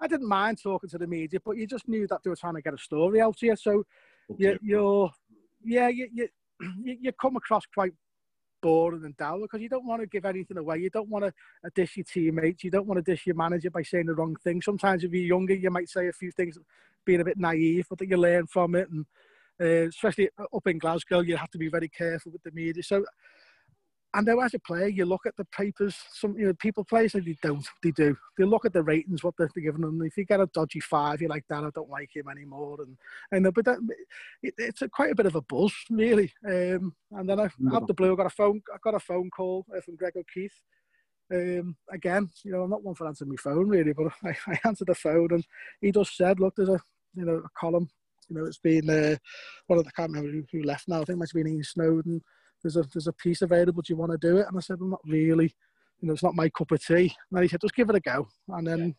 I 0.00 0.06
didn't 0.06 0.28
mind 0.28 0.58
talking 0.62 0.88
to 0.90 0.98
the 0.98 1.06
media, 1.06 1.40
but 1.44 1.56
you 1.56 1.66
just 1.66 1.88
knew 1.88 2.06
that 2.08 2.20
they 2.22 2.30
were 2.30 2.36
trying 2.36 2.54
to 2.54 2.62
get 2.62 2.74
a 2.74 2.78
story 2.78 3.20
out 3.20 3.36
here. 3.38 3.56
So 3.56 3.84
okay. 4.30 4.36
you, 4.38 4.58
you're, 4.62 5.10
yeah, 5.64 5.88
you, 5.88 6.08
you, 6.82 6.96
you 7.00 7.12
come 7.20 7.36
across 7.36 7.64
quite 7.72 7.92
boring 8.62 9.04
and 9.04 9.16
dull 9.16 9.40
because 9.40 9.60
you 9.60 9.68
don't 9.68 9.86
want 9.86 10.00
to 10.00 10.06
give 10.06 10.24
anything 10.24 10.58
away. 10.58 10.78
You 10.78 10.90
don't 10.90 11.08
want 11.08 11.24
to 11.24 11.70
dish 11.74 11.96
your 11.96 12.04
teammates. 12.04 12.64
You 12.64 12.70
don't 12.70 12.86
want 12.86 12.98
to 12.98 13.10
dish 13.10 13.26
your 13.26 13.36
manager 13.36 13.70
by 13.70 13.82
saying 13.82 14.06
the 14.06 14.14
wrong 14.14 14.36
thing. 14.42 14.62
Sometimes 14.62 15.04
if 15.04 15.12
you're 15.12 15.22
younger, 15.22 15.54
you 15.54 15.70
might 15.70 15.88
say 15.88 16.08
a 16.08 16.12
few 16.12 16.30
things 16.30 16.58
being 17.04 17.20
a 17.20 17.24
bit 17.24 17.38
naive, 17.38 17.86
but 17.88 17.98
that 17.98 18.08
you 18.08 18.16
learn 18.16 18.46
from 18.46 18.74
it. 18.74 18.88
And 18.90 19.06
uh, 19.60 19.88
especially 19.88 20.28
up 20.38 20.66
in 20.66 20.78
Glasgow, 20.78 21.20
you 21.20 21.36
have 21.36 21.50
to 21.50 21.58
be 21.58 21.68
very 21.68 21.88
careful 21.88 22.32
with 22.32 22.42
the 22.42 22.50
media. 22.52 22.82
So 22.82 23.04
and 24.16 24.26
now 24.26 24.38
as 24.40 24.54
a 24.54 24.58
player, 24.58 24.86
you 24.86 25.04
look 25.04 25.26
at 25.26 25.36
the 25.36 25.44
papers. 25.46 25.94
Some 26.12 26.38
you 26.38 26.46
know 26.46 26.54
people 26.54 26.84
play 26.84 27.06
so 27.06 27.20
they 27.20 27.36
don't. 27.42 27.66
They 27.82 27.90
do. 27.90 28.16
They 28.38 28.44
look 28.44 28.64
at 28.64 28.72
the 28.72 28.82
ratings, 28.82 29.22
what 29.22 29.34
they're 29.36 29.50
giving 29.54 29.82
them. 29.82 30.00
If 30.02 30.16
you 30.16 30.24
get 30.24 30.40
a 30.40 30.46
dodgy 30.54 30.80
five, 30.80 31.20
you're 31.20 31.28
like, 31.28 31.44
"Dan, 31.48 31.66
I 31.66 31.70
don't 31.74 31.90
like 31.90 32.16
him 32.16 32.28
anymore." 32.28 32.78
And 32.80 32.96
and 33.30 33.54
but 33.54 33.66
that, 33.66 33.78
it, 34.42 34.54
it's 34.56 34.80
a, 34.80 34.88
quite 34.88 35.12
a 35.12 35.14
bit 35.14 35.26
of 35.26 35.34
a 35.34 35.42
buzz, 35.42 35.72
really. 35.90 36.32
Um, 36.48 36.94
and 37.12 37.28
then 37.28 37.38
I, 37.40 37.50
out 37.74 37.86
the 37.86 37.94
blue, 37.94 38.14
I 38.14 38.16
got 38.16 38.26
a 38.26 38.30
phone. 38.30 38.62
I 38.74 38.78
got 38.82 38.94
a 38.94 39.00
phone 39.00 39.28
call 39.28 39.66
uh, 39.76 39.82
from 39.82 39.96
Greg 39.96 40.14
O'Keeffe. 40.16 40.62
Um, 41.30 41.76
again, 41.92 42.30
you 42.42 42.52
know, 42.52 42.62
I'm 42.62 42.70
not 42.70 42.84
one 42.84 42.94
for 42.94 43.06
answering 43.06 43.30
my 43.30 43.36
phone 43.36 43.68
really, 43.68 43.92
but 43.92 44.12
I, 44.24 44.34
I 44.46 44.58
answered 44.64 44.88
the 44.88 44.94
phone 44.94 45.28
and 45.32 45.44
he 45.82 45.92
just 45.92 46.16
said, 46.16 46.40
"Look, 46.40 46.54
there's 46.56 46.70
a 46.70 46.80
you 47.14 47.26
know 47.26 47.42
a 47.44 47.48
column. 47.58 47.90
You 48.30 48.36
know, 48.36 48.46
it's 48.46 48.58
been 48.58 48.88
uh, 48.88 49.16
one 49.66 49.78
of 49.78 49.84
the, 49.84 49.90
I 49.90 50.00
can't 50.00 50.10
remember 50.10 50.42
who, 50.50 50.62
left 50.62 50.88
now. 50.88 50.96
I 50.96 51.04
think 51.04 51.16
it 51.16 51.18
might 51.18 51.28
have 51.28 51.44
been 51.44 51.52
Ian 51.52 51.62
Snodin." 51.62 52.20
There's 52.66 52.76
a 52.76 52.88
there's 52.92 53.06
a 53.06 53.12
piece 53.12 53.42
available. 53.42 53.82
Do 53.82 53.92
you 53.92 53.96
want 53.96 54.12
to 54.12 54.18
do 54.18 54.38
it? 54.38 54.46
And 54.48 54.56
I 54.56 54.60
said, 54.60 54.80
well, 54.80 54.90
not 54.90 55.00
really. 55.06 55.54
You 56.00 56.08
know, 56.08 56.12
it's 56.12 56.22
not 56.22 56.34
my 56.34 56.48
cup 56.50 56.72
of 56.72 56.84
tea. 56.84 57.14
And 57.32 57.42
he 57.42 57.48
said, 57.48 57.60
just 57.62 57.74
give 57.74 57.88
it 57.88 57.96
a 57.96 58.00
go. 58.00 58.28
And 58.48 58.66
then 58.66 58.94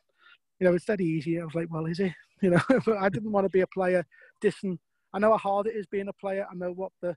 you 0.60 0.68
know, 0.68 0.74
it's 0.74 0.86
dead 0.86 1.02
easy. 1.02 1.40
I 1.40 1.46
was 1.46 1.56
like, 1.56 1.68
well, 1.70 1.86
is 1.86 2.00
it? 2.00 2.14
You 2.40 2.52
know, 2.52 2.62
but 2.86 2.98
I 2.98 3.10
didn't 3.10 3.32
want 3.32 3.46
to 3.46 3.50
be 3.50 3.62
a 3.62 3.68
player 3.74 4.06
distant. 4.42 4.80
I 5.12 5.18
know 5.18 5.32
how 5.32 5.38
hard 5.40 5.66
it 5.66 5.76
is 5.76 5.88
being 5.88 6.08
a 6.08 6.14
player. 6.14 6.46
I 6.48 6.54
know 6.54 6.72
what 6.72 6.92
the 7.02 7.16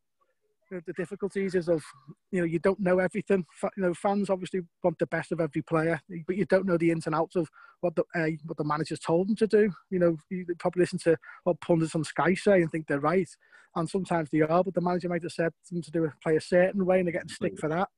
the 0.70 0.92
difficulties 0.92 1.54
is 1.54 1.68
of 1.68 1.82
you 2.30 2.40
know 2.40 2.46
you 2.46 2.58
don't 2.58 2.80
know 2.80 2.98
everything. 2.98 3.44
You 3.76 3.82
know, 3.82 3.94
fans 3.94 4.30
obviously 4.30 4.62
want 4.82 4.98
the 4.98 5.06
best 5.06 5.32
of 5.32 5.40
every 5.40 5.62
player, 5.62 6.00
but 6.26 6.36
you 6.36 6.44
don't 6.44 6.66
know 6.66 6.76
the 6.76 6.90
ins 6.90 7.06
and 7.06 7.14
outs 7.14 7.36
of 7.36 7.48
what 7.80 7.94
the 7.96 8.04
uh, 8.14 8.30
what 8.44 8.56
the 8.56 8.64
managers 8.64 9.00
told 9.00 9.28
them 9.28 9.36
to 9.36 9.46
do. 9.46 9.70
You 9.90 9.98
know, 9.98 10.16
you 10.30 10.46
probably 10.58 10.82
listen 10.82 10.98
to 11.00 11.16
what 11.44 11.60
pundits 11.60 11.94
on 11.94 12.04
Sky 12.04 12.34
say 12.34 12.62
and 12.62 12.70
think 12.70 12.86
they're 12.86 13.00
right, 13.00 13.28
and 13.76 13.88
sometimes 13.88 14.30
they 14.30 14.40
are, 14.40 14.64
but 14.64 14.74
the 14.74 14.80
manager 14.80 15.08
might 15.08 15.22
have 15.22 15.32
said 15.32 15.52
them 15.70 15.82
to 15.82 15.90
do 15.90 16.04
a 16.04 16.12
play 16.22 16.36
a 16.36 16.40
certain 16.40 16.86
way, 16.86 16.98
and 16.98 17.06
they're 17.06 17.12
getting 17.12 17.28
stick 17.28 17.58
for 17.58 17.68
that. 17.68 17.88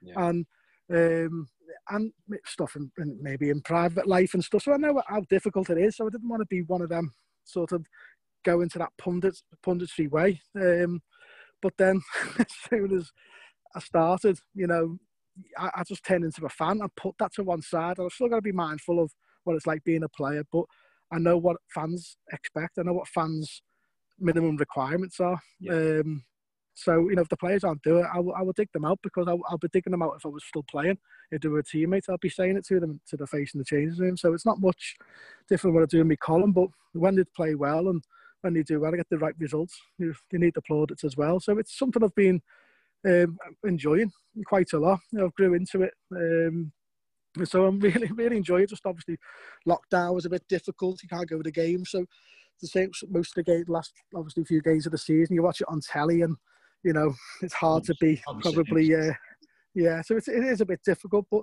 Yeah. 0.00 0.14
And 0.16 0.46
um, 0.92 1.48
and 1.90 2.12
stuff 2.44 2.76
in, 2.76 2.90
in, 2.98 3.18
maybe 3.20 3.50
in 3.50 3.60
private 3.60 4.06
life 4.06 4.34
and 4.34 4.44
stuff. 4.44 4.62
So 4.62 4.72
I 4.72 4.76
know 4.76 5.02
how 5.06 5.22
difficult 5.28 5.70
it 5.70 5.78
is. 5.78 5.96
So 5.96 6.06
I 6.06 6.10
didn't 6.10 6.28
want 6.28 6.42
to 6.42 6.46
be 6.46 6.62
one 6.62 6.82
of 6.82 6.88
them 6.88 7.12
sort 7.44 7.72
of 7.72 7.86
go 8.44 8.60
into 8.60 8.78
that 8.78 8.92
pundit 8.98 9.40
punditry 9.64 10.10
way. 10.10 10.40
Um, 10.56 11.00
but 11.62 11.72
then 11.78 12.02
as 12.38 12.46
soon 12.68 12.94
as 12.94 13.10
I 13.74 13.80
started, 13.80 14.38
you 14.54 14.66
know, 14.66 14.98
I, 15.56 15.70
I 15.76 15.82
just 15.84 16.04
turned 16.04 16.24
into 16.24 16.44
a 16.44 16.50
fan. 16.50 16.82
I 16.82 16.86
put 16.96 17.14
that 17.18 17.32
to 17.34 17.44
one 17.44 17.62
side. 17.62 17.98
I 17.98 18.02
was 18.02 18.14
still 18.14 18.28
got 18.28 18.36
to 18.36 18.42
be 18.42 18.52
mindful 18.52 19.00
of 19.00 19.12
what 19.44 19.56
it's 19.56 19.66
like 19.66 19.82
being 19.84 20.02
a 20.02 20.08
player, 20.08 20.42
but 20.52 20.64
I 21.10 21.18
know 21.18 21.38
what 21.38 21.56
fans 21.74 22.16
expect. 22.32 22.78
I 22.78 22.82
know 22.82 22.92
what 22.92 23.08
fans' 23.08 23.62
minimum 24.18 24.56
requirements 24.56 25.20
are. 25.20 25.40
Yeah. 25.60 25.72
Um, 25.72 26.24
so, 26.74 27.08
you 27.10 27.16
know, 27.16 27.22
if 27.22 27.28
the 27.28 27.36
players 27.36 27.64
aren't 27.64 27.82
doing 27.82 28.04
it, 28.04 28.10
I 28.12 28.18
will, 28.18 28.34
I 28.34 28.42
will 28.42 28.54
dig 28.54 28.72
them 28.72 28.86
out 28.86 28.98
because 29.02 29.28
I'll, 29.28 29.40
I'll 29.48 29.58
be 29.58 29.68
digging 29.72 29.90
them 29.90 30.02
out 30.02 30.14
if 30.16 30.24
I 30.24 30.30
was 30.30 30.44
still 30.44 30.64
playing. 30.70 30.96
If 31.30 31.42
they 31.42 31.48
were 31.48 31.58
a 31.58 31.64
teammate, 31.64 32.04
I'll 32.08 32.16
be 32.18 32.30
saying 32.30 32.56
it 32.56 32.66
to 32.68 32.80
them 32.80 33.00
to 33.08 33.16
the 33.16 33.26
face 33.26 33.52
in 33.54 33.58
the 33.58 33.64
changing 33.64 34.02
room. 34.02 34.16
So 34.16 34.32
it's 34.32 34.46
not 34.46 34.60
much 34.60 34.96
different 35.48 35.74
what 35.74 35.82
I 35.82 35.86
do 35.86 36.00
in 36.00 36.08
my 36.08 36.16
column, 36.16 36.52
but 36.52 36.68
when 36.94 37.16
they 37.16 37.24
play 37.36 37.54
well 37.54 37.88
and 37.88 38.02
when 38.42 38.54
they 38.54 38.62
do 38.62 38.80
well, 38.80 38.92
I 38.92 38.96
get 38.96 39.08
the 39.10 39.18
right 39.18 39.34
results. 39.38 39.80
You, 39.98 40.14
you 40.30 40.38
need 40.38 40.54
the 40.54 40.62
plaudits 40.62 41.04
as 41.04 41.16
well. 41.16 41.40
So 41.40 41.58
it's 41.58 41.76
something 41.78 42.02
I've 42.02 42.14
been 42.14 42.40
um, 43.06 43.38
enjoying 43.64 44.12
quite 44.46 44.72
a 44.72 44.78
lot. 44.78 45.00
You 45.10 45.20
know, 45.20 45.26
I've 45.26 45.34
grew 45.34 45.54
into 45.54 45.82
it. 45.82 45.94
Um, 46.14 46.72
so 47.44 47.66
I'm 47.66 47.80
really, 47.80 48.10
really 48.12 48.36
enjoying 48.36 48.64
it. 48.64 48.70
Just 48.70 48.86
obviously, 48.86 49.16
lockdown 49.66 50.14
was 50.14 50.26
a 50.26 50.30
bit 50.30 50.46
difficult. 50.48 51.02
You 51.02 51.08
can't 51.08 51.28
go 51.28 51.38
to 51.38 51.42
the 51.42 51.50
game. 51.50 51.84
So 51.84 52.04
the 52.60 52.68
same 52.68 52.90
most 53.08 53.36
of 53.36 53.44
the 53.44 53.52
game, 53.52 53.64
last 53.68 53.92
obviously 54.14 54.44
few 54.44 54.62
games 54.62 54.86
of 54.86 54.92
the 54.92 54.98
season, 54.98 55.34
you 55.34 55.42
watch 55.42 55.60
it 55.60 55.68
on 55.68 55.80
telly 55.80 56.22
and 56.22 56.36
you 56.84 56.92
know, 56.92 57.14
it's 57.42 57.54
hard 57.54 57.84
to 57.84 57.94
be 58.00 58.20
probably, 58.40 58.94
uh, 58.94 59.12
yeah. 59.74 60.02
So 60.02 60.16
it's, 60.16 60.28
it 60.28 60.44
is 60.44 60.60
a 60.60 60.66
bit 60.66 60.80
difficult, 60.84 61.26
but 61.30 61.42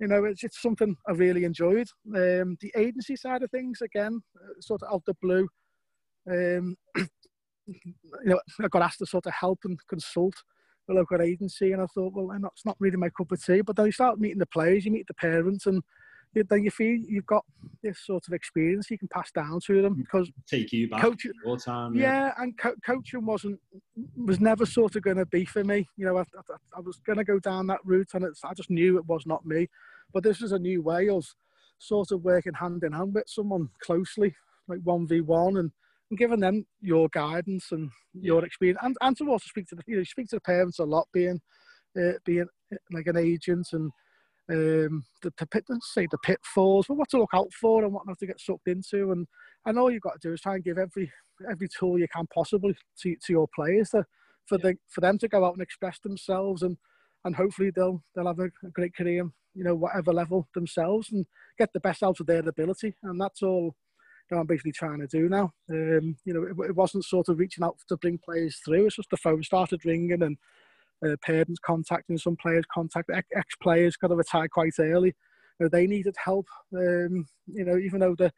you 0.00 0.08
know, 0.08 0.24
it's, 0.24 0.44
it's 0.44 0.60
something 0.60 0.96
I 1.08 1.12
really 1.12 1.44
enjoyed. 1.44 1.88
Um, 2.14 2.56
the 2.60 2.72
agency 2.76 3.16
side 3.16 3.42
of 3.42 3.50
things, 3.50 3.80
again, 3.80 4.20
uh, 4.36 4.60
sort 4.60 4.82
of 4.82 4.92
out 4.92 5.02
the 5.06 5.14
blue. 5.22 5.48
Um, 6.30 6.76
you 7.66 7.92
know, 8.24 8.40
I 8.60 8.68
got 8.68 8.82
asked 8.82 8.98
to 8.98 9.06
sort 9.06 9.26
of 9.26 9.32
help 9.32 9.60
and 9.64 9.78
consult 9.88 10.34
the 10.86 10.94
local 10.94 11.22
agency, 11.22 11.72
and 11.72 11.82
I 11.82 11.86
thought, 11.86 12.12
well, 12.12 12.30
it's 12.52 12.66
not 12.66 12.76
really 12.78 12.96
my 12.96 13.08
cup 13.10 13.32
of 13.32 13.42
tea. 13.42 13.62
But 13.62 13.76
then 13.76 13.86
you 13.86 13.92
start 13.92 14.20
meeting 14.20 14.38
the 14.38 14.46
players, 14.46 14.84
you 14.84 14.92
meet 14.92 15.06
the 15.06 15.14
parents, 15.14 15.66
and 15.66 15.82
then 16.34 16.64
you 16.64 16.70
feel 16.70 16.98
you've 17.08 17.26
got 17.26 17.44
this 17.82 18.00
sort 18.04 18.26
of 18.26 18.34
experience 18.34 18.90
you 18.90 18.98
can 18.98 19.08
pass 19.08 19.30
down 19.30 19.60
to 19.60 19.82
them 19.82 19.94
because 19.94 20.30
take 20.48 20.72
you 20.72 20.88
back 20.88 21.00
coach, 21.00 21.24
your 21.44 21.56
time. 21.56 21.94
Yeah, 21.94 22.02
yeah 22.02 22.32
and 22.38 22.58
co- 22.58 22.74
coaching 22.84 23.24
wasn't 23.24 23.60
was 24.16 24.40
never 24.40 24.66
sort 24.66 24.96
of 24.96 25.02
going 25.02 25.18
to 25.18 25.26
be 25.26 25.44
for 25.44 25.62
me. 25.62 25.86
You 25.96 26.06
know, 26.06 26.18
I, 26.18 26.22
I, 26.22 26.56
I 26.76 26.80
was 26.80 27.00
going 27.06 27.18
to 27.18 27.24
go 27.24 27.38
down 27.38 27.66
that 27.68 27.80
route, 27.84 28.10
and 28.14 28.26
I 28.44 28.54
just 28.54 28.70
knew 28.70 28.98
it 28.98 29.06
was 29.06 29.26
not 29.26 29.46
me. 29.46 29.68
But 30.12 30.24
this 30.24 30.40
was 30.40 30.52
a 30.52 30.58
new 30.58 30.82
way 30.82 31.08
of 31.08 31.24
sort 31.78 32.10
of 32.10 32.22
working 32.22 32.54
hand 32.54 32.82
in 32.82 32.92
hand 32.92 33.14
with 33.14 33.28
someone 33.28 33.68
closely, 33.82 34.34
like 34.68 34.80
one 34.82 35.06
v 35.06 35.20
one, 35.20 35.56
and 35.56 35.70
and 36.14 36.18
giving 36.18 36.38
them 36.38 36.64
your 36.80 37.08
guidance 37.08 37.72
and 37.72 37.90
your 38.12 38.44
experience, 38.44 38.78
and, 38.82 38.96
and 39.00 39.16
to 39.16 39.28
also 39.28 39.46
speak 39.48 39.66
to 39.68 39.74
the 39.74 39.82
you 39.86 39.96
know 39.96 40.04
speak 40.04 40.28
to 40.28 40.36
the 40.36 40.40
parents 40.40 40.78
a 40.78 40.84
lot, 40.84 41.08
being 41.12 41.40
uh, 41.98 42.12
being 42.24 42.46
like 42.92 43.06
an 43.08 43.16
agent 43.16 43.66
and 43.72 43.90
um, 44.50 45.04
the, 45.22 45.32
the 45.36 45.80
say 45.82 46.06
the 46.08 46.18
pitfalls, 46.18 46.86
but 46.88 46.96
what 46.96 47.08
to 47.10 47.18
look 47.18 47.34
out 47.34 47.52
for 47.52 47.82
and 47.82 47.92
what 47.92 48.06
not 48.06 48.18
to 48.20 48.26
get 48.26 48.40
sucked 48.40 48.68
into. 48.68 49.10
And 49.10 49.26
and 49.66 49.76
all 49.76 49.90
you've 49.90 50.02
got 50.02 50.20
to 50.20 50.28
do 50.28 50.34
is 50.34 50.40
try 50.40 50.54
and 50.54 50.64
give 50.64 50.78
every 50.78 51.10
every 51.50 51.68
tool 51.76 51.98
you 51.98 52.06
can 52.14 52.26
possibly 52.32 52.76
to, 53.00 53.16
to 53.26 53.32
your 53.32 53.48
players 53.52 53.90
to, 53.90 54.04
for 54.46 54.58
yeah. 54.58 54.70
the 54.70 54.74
for 54.88 55.00
them 55.00 55.18
to 55.18 55.28
go 55.28 55.44
out 55.44 55.54
and 55.54 55.62
express 55.62 55.98
themselves 55.98 56.62
and 56.62 56.76
and 57.24 57.34
hopefully 57.34 57.72
they'll 57.74 58.02
they'll 58.14 58.28
have 58.28 58.38
a, 58.38 58.50
a 58.64 58.70
great 58.72 58.94
career, 58.94 59.28
you 59.54 59.64
know, 59.64 59.74
whatever 59.74 60.12
level 60.12 60.46
themselves 60.54 61.10
and 61.10 61.26
get 61.58 61.70
the 61.72 61.80
best 61.80 62.04
out 62.04 62.20
of 62.20 62.26
their 62.26 62.46
ability. 62.48 62.94
And 63.02 63.20
that's 63.20 63.42
all 63.42 63.74
know, 64.30 64.38
I'm 64.38 64.46
basically 64.46 64.72
trying 64.72 65.00
to 65.00 65.06
do 65.06 65.28
now. 65.28 65.52
Um, 65.70 66.16
you 66.24 66.32
know, 66.32 66.42
it, 66.42 66.70
it 66.70 66.76
wasn't 66.76 67.04
sort 67.04 67.28
of 67.28 67.38
reaching 67.38 67.64
out 67.64 67.76
to 67.88 67.96
bring 67.96 68.18
players 68.18 68.60
through. 68.64 68.86
It's 68.86 68.96
just 68.96 69.10
the 69.10 69.16
phone 69.16 69.42
started 69.42 69.84
ringing 69.84 70.22
and 70.22 70.36
uh, 71.04 71.16
parents 71.22 71.60
contacting 71.64 72.18
some 72.18 72.36
players, 72.36 72.64
contact 72.72 73.10
ex 73.10 73.54
players 73.62 73.96
got 73.96 74.08
to 74.08 74.16
retire 74.16 74.48
quite 74.48 74.74
early. 74.78 75.14
You 75.58 75.66
know, 75.66 75.68
they 75.68 75.86
needed 75.86 76.16
help. 76.22 76.46
Um, 76.74 77.26
you 77.46 77.64
know, 77.64 77.76
even 77.76 78.00
though 78.00 78.14
the 78.16 78.32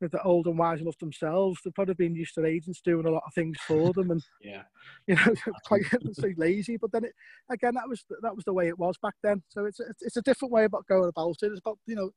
they're 0.00 0.26
old 0.26 0.46
and 0.46 0.58
wise 0.58 0.80
enough 0.80 0.98
themselves, 0.98 1.60
they've 1.64 1.74
probably 1.74 1.94
been 1.94 2.14
used 2.14 2.34
to 2.34 2.44
agents 2.44 2.80
doing 2.84 3.06
a 3.06 3.10
lot 3.10 3.22
of 3.26 3.34
things 3.34 3.56
for 3.66 3.92
them, 3.94 4.10
and 4.10 4.22
yeah, 4.40 4.62
you 5.06 5.14
know, 5.14 5.34
quite 5.66 5.82
say 6.12 6.34
lazy. 6.36 6.76
But 6.76 6.92
then 6.92 7.04
it, 7.04 7.12
again, 7.50 7.74
that 7.74 7.88
was 7.88 8.04
that 8.22 8.34
was 8.34 8.44
the 8.44 8.52
way 8.52 8.68
it 8.68 8.78
was 8.78 8.96
back 9.02 9.14
then. 9.22 9.42
So 9.48 9.64
it's 9.64 9.80
it's 10.00 10.16
a 10.16 10.22
different 10.22 10.52
way 10.52 10.64
about 10.64 10.86
going 10.86 11.08
about 11.08 11.36
it. 11.42 11.52
It's 11.52 11.60
about 11.60 11.78
you 11.86 11.96
know 11.96 12.10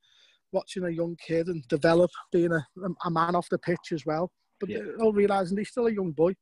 watching 0.52 0.84
a 0.84 0.90
young 0.90 1.16
kid 1.24 1.48
and 1.48 1.66
develop, 1.68 2.10
being 2.32 2.52
a, 2.52 2.66
a 3.04 3.10
man 3.10 3.34
off 3.34 3.48
the 3.50 3.58
pitch 3.58 3.92
as 3.92 4.04
well. 4.06 4.30
But 4.60 4.70
yeah. 4.70 4.80
all 5.00 5.12
realizing 5.12 5.56
he's 5.56 5.70
still 5.70 5.86
a 5.86 5.92
young 5.92 6.12
boy 6.12 6.34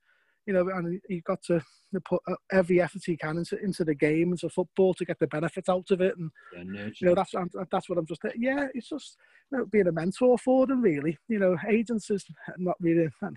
you 0.47 0.55
know, 0.55 0.69
and 0.69 1.01
he 1.09 1.21
got 1.21 1.43
to 1.43 1.61
put 2.05 2.21
uh, 2.29 2.35
every 2.53 2.81
effort 2.81 3.03
he 3.05 3.17
can 3.17 3.39
into, 3.39 3.59
into 3.63 3.85
the 3.85 3.95
game, 3.95 4.33
into 4.33 4.49
football 4.49 4.95
to 4.95 5.05
get 5.05 5.19
the 5.19 5.27
benefits 5.27 5.69
out 5.69 5.91
of 5.91 6.01
it. 6.01 6.15
And, 6.17 6.31
yeah, 6.75 6.89
you 7.01 7.09
know, 7.09 7.15
that's, 7.15 7.33
that's 7.71 7.89
what 7.89 7.99
I'm 7.99 8.07
just, 8.07 8.21
yeah, 8.37 8.67
it's 8.75 8.89
just 8.89 9.17
you 9.51 9.59
know, 9.59 9.67
being 9.67 9.89
a 9.89 9.93
mentor 9.93 10.39
for 10.39 10.67
them, 10.67 10.83
really. 10.83 11.19
You 11.29 11.39
know, 11.39 11.57
agents 11.69 12.11
is 12.11 12.25
not 12.59 12.77
really 12.81 13.07
a 13.07 13.31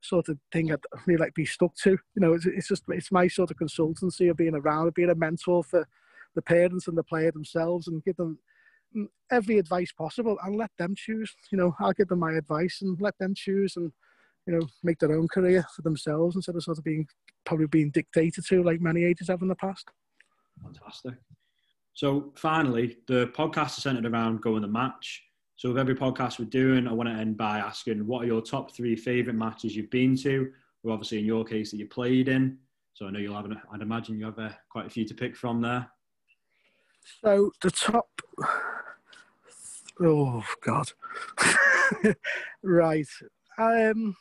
sort 0.00 0.28
of 0.28 0.38
thing 0.52 0.72
I'd 0.72 0.80
really 1.06 1.20
like 1.20 1.34
be 1.34 1.44
stuck 1.44 1.74
to. 1.82 1.90
You 1.90 2.20
know, 2.20 2.32
it's, 2.32 2.46
it's 2.46 2.68
just, 2.68 2.84
it's 2.88 3.12
my 3.12 3.28
sort 3.28 3.50
of 3.50 3.58
consultancy 3.58 4.30
of 4.30 4.36
being 4.36 4.54
around, 4.54 4.88
of 4.88 4.94
being 4.94 5.10
a 5.10 5.14
mentor 5.14 5.62
for 5.62 5.86
the 6.34 6.42
parents 6.42 6.88
and 6.88 6.96
the 6.96 7.02
player 7.02 7.30
themselves 7.30 7.88
and 7.88 8.04
give 8.04 8.16
them 8.16 8.38
every 9.30 9.58
advice 9.58 9.92
possible 9.92 10.38
and 10.42 10.56
let 10.56 10.70
them 10.78 10.94
choose. 10.96 11.32
You 11.52 11.58
know, 11.58 11.74
I'll 11.80 11.92
give 11.92 12.08
them 12.08 12.20
my 12.20 12.32
advice 12.32 12.78
and 12.82 13.00
let 13.00 13.16
them 13.18 13.34
choose 13.34 13.76
and 13.76 13.92
you 14.48 14.54
know, 14.54 14.66
make 14.82 14.98
their 14.98 15.12
own 15.12 15.28
career 15.28 15.64
for 15.76 15.82
themselves 15.82 16.34
instead 16.34 16.56
of 16.56 16.62
sort 16.62 16.78
of 16.78 16.84
being 16.84 17.06
probably 17.44 17.66
being 17.66 17.90
dictated 17.90 18.44
to 18.46 18.62
like 18.62 18.80
many 18.80 19.04
agents 19.04 19.28
have 19.28 19.42
in 19.42 19.48
the 19.48 19.54
past. 19.54 19.86
Fantastic. 20.62 21.14
So 21.92 22.32
finally, 22.34 22.96
the 23.06 23.26
podcast 23.28 23.76
is 23.76 23.82
centered 23.82 24.06
around 24.06 24.40
going 24.40 24.62
the 24.62 24.68
match. 24.68 25.22
So 25.56 25.68
with 25.68 25.78
every 25.78 25.94
podcast 25.94 26.38
we're 26.38 26.46
doing, 26.46 26.88
I 26.88 26.92
want 26.92 27.10
to 27.10 27.14
end 27.14 27.36
by 27.36 27.58
asking, 27.58 28.06
what 28.06 28.22
are 28.22 28.26
your 28.26 28.40
top 28.40 28.74
three 28.74 28.96
favourite 28.96 29.36
matches 29.36 29.76
you've 29.76 29.90
been 29.90 30.16
to? 30.18 30.50
Or 30.82 30.92
obviously 30.92 31.18
in 31.18 31.26
your 31.26 31.44
case 31.44 31.70
that 31.70 31.76
you 31.76 31.86
played 31.86 32.28
in. 32.28 32.56
So 32.94 33.06
I 33.06 33.10
know 33.10 33.18
you'll 33.18 33.34
have, 33.34 33.44
an, 33.44 33.60
I'd 33.70 33.82
imagine 33.82 34.18
you 34.18 34.26
have 34.26 34.38
uh, 34.38 34.50
quite 34.70 34.86
a 34.86 34.90
few 34.90 35.04
to 35.04 35.14
pick 35.14 35.36
from 35.36 35.60
there. 35.60 35.90
So 37.22 37.50
the 37.60 37.70
top, 37.70 38.08
oh 40.02 40.44
God, 40.64 40.92
right. 42.62 43.08
Um, 43.58 44.16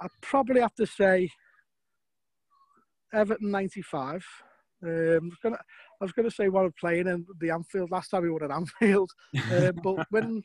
I 0.00 0.08
probably 0.20 0.60
have 0.60 0.74
to 0.74 0.86
say 0.86 1.30
Everton 3.12 3.50
95. 3.50 4.24
Um, 4.82 5.30
I 5.44 5.56
was 6.00 6.12
going 6.12 6.28
to 6.28 6.34
say 6.34 6.48
one 6.48 6.66
of 6.66 6.76
playing 6.76 7.06
in 7.06 7.24
the 7.40 7.50
Anfield 7.50 7.90
last 7.90 8.10
time 8.10 8.22
we 8.22 8.30
won 8.30 8.42
at 8.42 8.50
Anfield, 8.50 9.10
uh, 9.50 9.72
but 9.72 10.06
when 10.10 10.42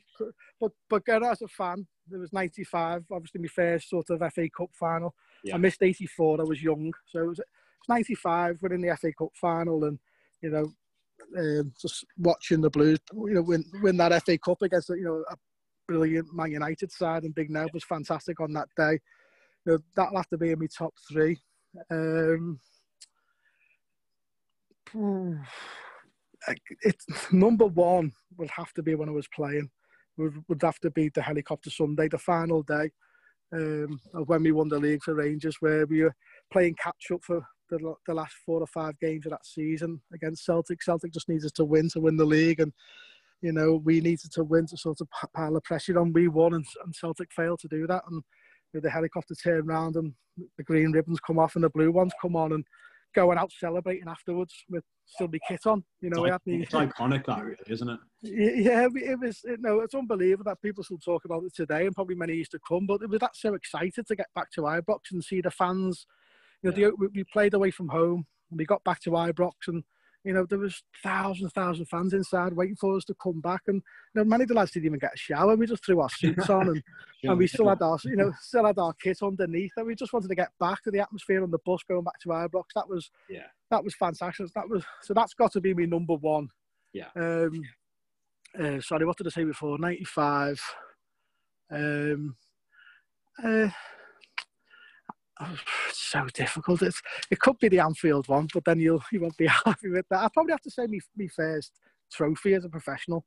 but 0.58 0.72
but 0.88 1.02
as 1.08 1.42
a 1.42 1.48
fan, 1.48 1.86
there 2.08 2.20
was 2.20 2.32
95. 2.32 3.04
Obviously, 3.10 3.42
my 3.42 3.48
first 3.48 3.90
sort 3.90 4.08
of 4.10 4.20
FA 4.32 4.48
Cup 4.56 4.70
final. 4.72 5.14
Yeah. 5.44 5.54
I 5.54 5.58
missed 5.58 5.82
84. 5.82 6.40
I 6.40 6.44
was 6.44 6.62
young, 6.62 6.92
so 7.06 7.20
it 7.20 7.26
was, 7.28 7.38
it 7.38 7.46
was 7.80 7.88
95 7.88 8.58
winning 8.62 8.82
the 8.82 8.96
FA 8.96 9.12
Cup 9.12 9.30
final, 9.34 9.84
and 9.84 9.98
you 10.40 10.50
know, 10.50 10.72
um, 11.38 11.72
just 11.80 12.04
watching 12.18 12.60
the 12.60 12.70
Blues, 12.70 12.98
you 13.12 13.34
know, 13.34 13.42
win 13.42 13.64
win 13.82 13.96
that 13.98 14.22
FA 14.24 14.38
Cup 14.38 14.62
against 14.62 14.88
you 14.90 15.04
know 15.04 15.24
a 15.30 15.36
brilliant 15.86 16.32
Man 16.32 16.52
United 16.52 16.90
side, 16.92 17.24
and 17.24 17.34
Big 17.34 17.50
Nev 17.50 17.68
was 17.72 17.84
fantastic 17.84 18.40
on 18.40 18.52
that 18.52 18.68
day 18.76 18.98
you 19.66 19.72
know, 19.72 19.78
that'll 19.94 20.16
have 20.16 20.28
to 20.28 20.38
be 20.38 20.50
in 20.50 20.58
my 20.58 20.66
top 20.66 20.94
three. 21.10 21.38
Um, 21.90 22.58
it's 26.82 27.32
number 27.32 27.66
one 27.66 28.12
would 28.36 28.50
have 28.50 28.72
to 28.74 28.82
be 28.82 28.94
when 28.94 29.08
I 29.08 29.12
was 29.12 29.28
playing. 29.34 29.70
Would 30.16 30.42
would 30.48 30.62
have 30.62 30.80
to 30.80 30.90
be 30.90 31.10
the 31.10 31.22
helicopter 31.22 31.70
Sunday, 31.70 32.08
the 32.08 32.18
final 32.18 32.62
day 32.62 32.90
um, 33.52 34.00
of 34.14 34.28
when 34.28 34.42
we 34.42 34.52
won 34.52 34.68
the 34.68 34.78
league 34.78 35.02
for 35.02 35.14
Rangers, 35.14 35.56
where 35.60 35.86
we 35.86 36.02
were 36.02 36.14
playing 36.52 36.76
catch 36.82 37.10
up 37.12 37.22
for 37.22 37.42
the, 37.70 37.94
the 38.06 38.14
last 38.14 38.34
four 38.44 38.60
or 38.60 38.66
five 38.66 38.98
games 39.00 39.26
of 39.26 39.30
that 39.30 39.46
season 39.46 40.00
against 40.12 40.44
Celtic. 40.44 40.82
Celtic 40.82 41.12
just 41.12 41.28
needed 41.28 41.54
to 41.54 41.64
win 41.64 41.88
to 41.90 42.00
win 42.00 42.16
the 42.16 42.24
league, 42.24 42.60
and 42.60 42.72
you 43.40 43.52
know, 43.52 43.80
we 43.84 44.00
needed 44.00 44.30
to 44.32 44.44
win 44.44 44.66
to 44.66 44.76
sort 44.76 45.00
of 45.00 45.08
pile 45.34 45.54
the 45.54 45.60
pressure 45.62 45.98
on. 45.98 46.12
We 46.12 46.28
won, 46.28 46.54
and, 46.54 46.66
and 46.84 46.94
Celtic 46.94 47.32
failed 47.32 47.60
to 47.60 47.68
do 47.68 47.86
that. 47.86 48.02
And 48.10 48.22
you 48.72 48.78
know, 48.78 48.80
the 48.80 48.90
helicopter 48.90 49.34
turned 49.34 49.66
round, 49.66 49.96
and 49.96 50.12
the 50.56 50.64
green 50.64 50.92
ribbons 50.92 51.20
come 51.20 51.38
off, 51.38 51.54
and 51.54 51.64
the 51.64 51.70
blue 51.70 51.90
ones 51.90 52.12
come 52.20 52.36
on, 52.36 52.52
and 52.52 52.64
going 53.14 53.38
out 53.38 53.50
celebrating 53.52 54.08
afterwards 54.08 54.54
with 54.68 54.84
still 55.04 55.28
be 55.28 55.40
kit 55.48 55.66
on. 55.66 55.82
You 56.00 56.10
know, 56.10 56.24
it's, 56.24 56.24
we 56.24 56.30
had 56.30 56.40
the, 56.46 56.62
it's 56.62 56.72
iconic, 56.72 57.26
that 57.26 57.44
really, 57.44 57.56
isn't 57.66 57.88
it? 57.88 57.98
Yeah, 58.22 58.88
it 58.94 59.18
was. 59.18 59.40
You 59.44 59.56
know, 59.58 59.80
it's 59.80 59.94
unbelievable 59.94 60.44
that 60.44 60.62
people 60.62 60.84
still 60.84 60.98
talk 60.98 61.24
about 61.24 61.44
it 61.44 61.54
today, 61.54 61.86
and 61.86 61.94
probably 61.94 62.14
many 62.14 62.34
years 62.34 62.48
to 62.50 62.60
come. 62.66 62.86
But 62.86 63.02
it 63.02 63.10
was 63.10 63.20
that 63.20 63.36
so 63.36 63.54
excited 63.54 64.06
to 64.06 64.16
get 64.16 64.28
back 64.34 64.50
to 64.52 64.62
Ibrox 64.62 64.98
and 65.12 65.24
see 65.24 65.40
the 65.40 65.50
fans. 65.50 66.06
You 66.62 66.70
know, 66.70 66.76
yeah. 66.76 66.90
the, 66.98 67.10
we 67.14 67.24
played 67.24 67.54
away 67.54 67.70
from 67.70 67.88
home, 67.88 68.26
and 68.50 68.58
we 68.58 68.64
got 68.64 68.84
back 68.84 69.00
to 69.02 69.10
Ibrox, 69.10 69.52
and 69.68 69.82
you 70.24 70.34
know, 70.34 70.44
there 70.44 70.58
was 70.58 70.82
thousands, 71.02 71.52
thousands 71.52 71.80
of 71.80 71.88
fans 71.88 72.12
inside 72.12 72.52
waiting 72.52 72.76
for 72.76 72.94
us 72.96 73.04
to 73.06 73.14
come 73.14 73.40
back, 73.40 73.62
and 73.68 73.76
you 73.76 74.20
know, 74.20 74.24
many 74.24 74.42
of 74.42 74.48
the 74.48 74.54
lads 74.54 74.70
didn't 74.72 74.86
even 74.86 74.98
get 74.98 75.14
a 75.14 75.18
shower. 75.18 75.56
We 75.56 75.66
just 75.66 75.84
threw 75.84 76.00
our 76.00 76.10
suits 76.10 76.50
on, 76.50 76.68
and, 76.68 76.82
and 77.24 77.38
we 77.38 77.46
still 77.46 77.68
had 77.68 77.80
our, 77.80 77.98
you 78.04 78.16
know, 78.16 78.32
still 78.40 78.66
had 78.66 78.78
our 78.78 78.92
kit 79.02 79.18
underneath, 79.22 79.72
and 79.76 79.86
we 79.86 79.94
just 79.94 80.12
wanted 80.12 80.28
to 80.28 80.34
get 80.34 80.50
back 80.58 80.82
to 80.82 80.90
the 80.90 81.00
atmosphere 81.00 81.42
on 81.42 81.50
the 81.50 81.58
bus 81.64 81.82
going 81.88 82.04
back 82.04 82.20
to 82.20 82.28
Ibrox. 82.28 82.64
That 82.74 82.88
was, 82.88 83.10
yeah, 83.30 83.46
that 83.70 83.82
was 83.82 83.94
fantastic. 83.94 84.52
That 84.54 84.68
was 84.68 84.84
so. 85.00 85.14
That's 85.14 85.34
got 85.34 85.52
to 85.52 85.60
be 85.60 85.72
my 85.72 85.84
number 85.84 86.14
one. 86.14 86.48
Yeah. 86.92 87.08
Um. 87.16 87.62
Uh, 88.58 88.80
sorry, 88.80 89.06
what 89.06 89.16
did 89.16 89.26
I 89.26 89.30
say 89.30 89.44
before? 89.44 89.78
Ninety 89.78 90.04
five. 90.04 90.60
Um. 91.70 92.36
Uh, 93.42 93.68
it's 95.88 96.10
so 96.10 96.26
difficult. 96.34 96.82
It's, 96.82 97.00
it 97.30 97.40
could 97.40 97.58
be 97.58 97.68
the 97.68 97.80
Anfield 97.80 98.28
one, 98.28 98.48
but 98.52 98.64
then 98.64 98.80
you'll 98.80 99.02
you 99.12 99.20
won't 99.20 99.36
be 99.36 99.46
happy 99.64 99.88
with 99.88 100.06
that. 100.10 100.24
I 100.24 100.28
probably 100.32 100.52
have 100.52 100.62
to 100.62 100.70
say 100.70 100.86
me 100.86 101.00
me 101.16 101.28
first 101.28 101.72
trophy 102.12 102.54
as 102.54 102.64
a 102.64 102.68
professional. 102.68 103.24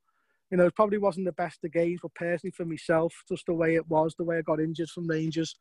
You 0.50 0.58
know, 0.58 0.66
it 0.66 0.76
probably 0.76 0.98
wasn't 0.98 1.26
the 1.26 1.32
best 1.32 1.64
of 1.64 1.72
games, 1.72 2.00
but 2.02 2.14
personally 2.14 2.52
for 2.52 2.64
myself, 2.64 3.12
just 3.28 3.46
the 3.46 3.54
way 3.54 3.74
it 3.74 3.88
was, 3.88 4.14
the 4.16 4.24
way 4.24 4.38
I 4.38 4.42
got 4.42 4.60
injured 4.60 4.90
from 4.90 5.08
Rangers. 5.08 5.56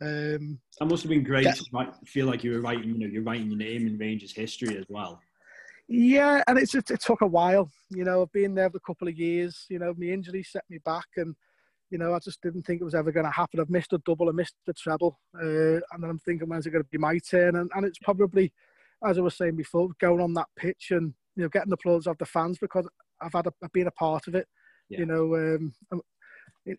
Um, 0.00 0.60
that 0.78 0.86
must 0.86 1.02
have 1.02 1.10
been 1.10 1.24
great 1.24 1.44
yeah. 1.44 1.54
to 1.54 1.92
feel 2.06 2.26
like 2.26 2.44
you 2.44 2.52
were 2.52 2.60
writing, 2.60 2.90
you 2.90 2.98
know, 2.98 3.06
you're 3.06 3.22
writing 3.22 3.48
your 3.48 3.58
name 3.58 3.86
in 3.88 3.98
Rangers 3.98 4.32
history 4.32 4.76
as 4.76 4.84
well. 4.88 5.20
Yeah, 5.88 6.44
and 6.46 6.58
it's 6.58 6.74
it, 6.74 6.90
it 6.90 7.00
took 7.00 7.22
a 7.22 7.26
while. 7.26 7.70
You 7.88 8.04
know, 8.04 8.22
I've 8.22 8.32
been 8.32 8.54
there 8.54 8.70
for 8.70 8.76
a 8.76 8.80
couple 8.80 9.08
of 9.08 9.18
years. 9.18 9.64
You 9.70 9.78
know, 9.78 9.94
my 9.96 10.06
injury 10.06 10.42
set 10.42 10.64
me 10.68 10.78
back, 10.84 11.06
and 11.16 11.34
you 11.90 11.98
know, 11.98 12.14
I 12.14 12.18
just 12.18 12.42
didn't 12.42 12.62
think 12.62 12.80
it 12.80 12.84
was 12.84 12.94
ever 12.94 13.12
going 13.12 13.26
to 13.26 13.32
happen. 13.32 13.60
I've 13.60 13.70
missed 13.70 13.92
a 13.92 13.98
double, 13.98 14.28
I 14.28 14.32
missed 14.32 14.54
the 14.66 14.74
treble, 14.74 15.18
uh, 15.34 15.80
and 15.92 16.02
then 16.02 16.10
I'm 16.10 16.18
thinking, 16.18 16.48
when's 16.48 16.66
it 16.66 16.70
going 16.70 16.84
to 16.84 16.90
be 16.90 16.98
my 16.98 17.18
turn? 17.18 17.56
And, 17.56 17.70
and 17.74 17.86
it's 17.86 17.98
probably, 17.98 18.52
as 19.06 19.18
I 19.18 19.22
was 19.22 19.36
saying 19.36 19.56
before, 19.56 19.88
going 20.00 20.20
on 20.20 20.34
that 20.34 20.48
pitch 20.56 20.88
and 20.90 21.14
you 21.36 21.44
know 21.44 21.48
getting 21.48 21.70
the 21.70 21.74
applause 21.74 22.06
of 22.06 22.18
the 22.18 22.26
fans 22.26 22.58
because 22.58 22.86
I've 23.20 23.32
had 23.32 23.46
a, 23.46 23.52
I've 23.62 23.72
been 23.72 23.86
a 23.86 23.92
part 23.92 24.26
of 24.26 24.34
it. 24.34 24.46
Yeah. 24.88 25.00
You 25.00 25.06
know, 25.06 25.34
um, 25.34 25.74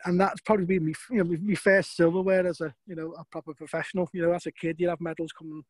and 0.05 0.19
that's 0.19 0.41
probably 0.41 0.65
been 0.65 0.85
me, 0.85 0.93
you 1.09 1.23
know, 1.23 1.37
my 1.41 1.55
first 1.55 1.95
silverware 1.95 2.45
as 2.45 2.61
a 2.61 2.73
you 2.85 2.95
know 2.95 3.13
a 3.17 3.23
proper 3.31 3.53
professional. 3.53 4.09
You 4.13 4.23
know, 4.23 4.33
as 4.33 4.45
a 4.45 4.51
kid, 4.51 4.75
you'd 4.79 4.89
have 4.89 5.01
medals 5.01 5.31
coming 5.31 5.63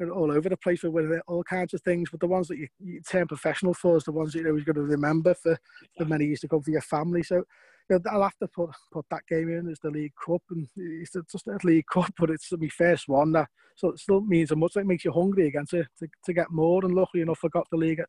all 0.00 0.32
over 0.32 0.48
the 0.48 0.56
place 0.56 0.82
with 0.82 1.20
all 1.26 1.44
kinds 1.44 1.72
of 1.72 1.80
things. 1.82 2.08
But 2.10 2.20
the 2.20 2.26
ones 2.26 2.48
that 2.48 2.58
you, 2.58 2.68
you 2.80 3.00
turn 3.00 3.26
professional 3.28 3.74
for 3.74 3.96
is 3.96 4.04
the 4.04 4.12
ones 4.12 4.32
that 4.32 4.40
you're 4.40 4.48
always 4.48 4.64
going 4.64 4.74
to 4.76 4.82
remember 4.82 5.34
for, 5.34 5.56
for 5.96 6.04
many 6.04 6.26
years 6.26 6.40
to 6.40 6.48
come 6.48 6.62
for 6.62 6.70
your 6.70 6.80
family. 6.80 7.22
So 7.22 7.44
you 7.90 7.98
know, 8.04 8.10
I'll 8.10 8.22
have 8.22 8.38
to 8.38 8.48
put 8.48 8.70
put 8.92 9.06
that 9.10 9.26
game 9.28 9.50
in 9.50 9.68
as 9.68 9.78
the 9.80 9.90
League 9.90 10.14
Cup, 10.24 10.42
and 10.50 10.66
it's 10.76 11.16
just 11.30 11.46
a 11.46 11.58
League 11.64 11.86
Cup, 11.92 12.12
but 12.18 12.30
it's 12.30 12.50
my 12.52 12.68
first 12.68 13.08
one. 13.08 13.32
That 13.32 13.48
so 13.76 13.90
it 13.90 13.98
still 13.98 14.20
means 14.20 14.50
a 14.50 14.56
much. 14.56 14.76
It 14.76 14.86
makes 14.86 15.04
you 15.04 15.12
hungry 15.12 15.48
again 15.48 15.66
to, 15.70 15.84
to, 15.98 16.08
to 16.24 16.32
get 16.32 16.50
more. 16.50 16.84
And 16.84 16.94
luckily 16.94 17.22
enough, 17.22 17.40
I 17.44 17.48
got 17.48 17.66
the 17.70 17.76
league 17.76 18.00
at, 18.00 18.08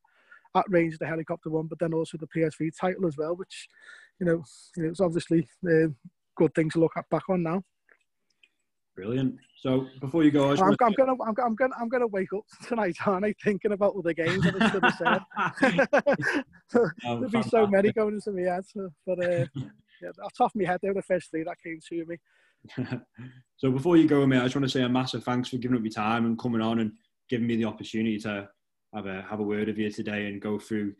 at 0.55 0.65
Rangers, 0.69 0.99
the 0.99 1.07
helicopter 1.07 1.49
one, 1.49 1.67
but 1.67 1.79
then 1.79 1.93
also 1.93 2.17
the 2.17 2.27
PSV 2.27 2.71
title 2.79 3.07
as 3.07 3.17
well, 3.17 3.35
which 3.35 3.67
you 4.19 4.25
know, 4.25 4.43
you 4.77 4.83
know 4.83 4.89
it's 4.89 5.01
obviously 5.01 5.47
a 5.67 5.87
good 6.35 6.53
thing 6.53 6.69
to 6.71 6.79
look 6.79 6.93
at 6.97 7.09
back 7.09 7.29
on 7.29 7.43
now. 7.43 7.63
Brilliant. 8.95 9.35
So 9.57 9.87
before 9.99 10.23
you 10.23 10.31
go, 10.31 10.51
I'm, 10.51 10.59
I'm, 10.61 10.93
gonna, 10.93 11.13
I'm, 11.13 11.35
I'm 11.43 11.55
gonna, 11.55 11.75
I'm 11.79 11.89
gonna 11.89 12.07
wake 12.07 12.31
up 12.33 12.43
tonight, 12.65 12.95
aren't 13.05 13.25
I? 13.25 13.33
Thinking 13.43 13.73
about 13.73 13.93
all 13.93 14.01
the 14.01 14.13
games 14.13 14.45
I 14.45 14.71
should 14.71 14.83
have 14.83 14.95
said. 14.95 16.43
oh, 16.75 16.89
There'll 17.03 17.29
be 17.29 17.43
so 17.43 17.67
many 17.67 17.91
going 17.91 18.15
into 18.15 18.31
my 18.31 18.53
head, 18.53 18.63
but 19.05 19.19
uh, 19.19 19.45
yeah, 20.01 20.09
off 20.23 20.33
top 20.37 20.51
of 20.51 20.55
my 20.55 20.65
head, 20.65 20.79
they 20.81 20.87
were 20.87 20.93
the 20.93 21.01
first 21.01 21.29
three 21.29 21.43
that 21.43 21.57
came 21.61 21.79
to 21.89 22.05
me. 22.05 22.17
so 23.57 23.69
before 23.69 23.97
you 23.97 24.07
go, 24.07 24.25
mate, 24.25 24.39
I 24.39 24.43
just 24.43 24.55
want 24.55 24.65
to 24.65 24.71
say 24.71 24.83
a 24.83 24.89
massive 24.89 25.23
thanks 25.23 25.49
for 25.49 25.57
giving 25.57 25.77
up 25.77 25.83
your 25.83 25.91
time 25.91 26.25
and 26.25 26.39
coming 26.39 26.61
on 26.61 26.79
and 26.79 26.93
giving 27.29 27.47
me 27.47 27.57
the 27.57 27.65
opportunity 27.65 28.17
to 28.19 28.47
have 28.93 29.07
a 29.07 29.23
have 29.23 29.39
a 29.41 29.43
word 29.43 29.67
of 29.67 29.77
you 29.77 29.91
today 29.91 30.27
and 30.27 30.41
go 30.41 30.57
through, 30.57 30.93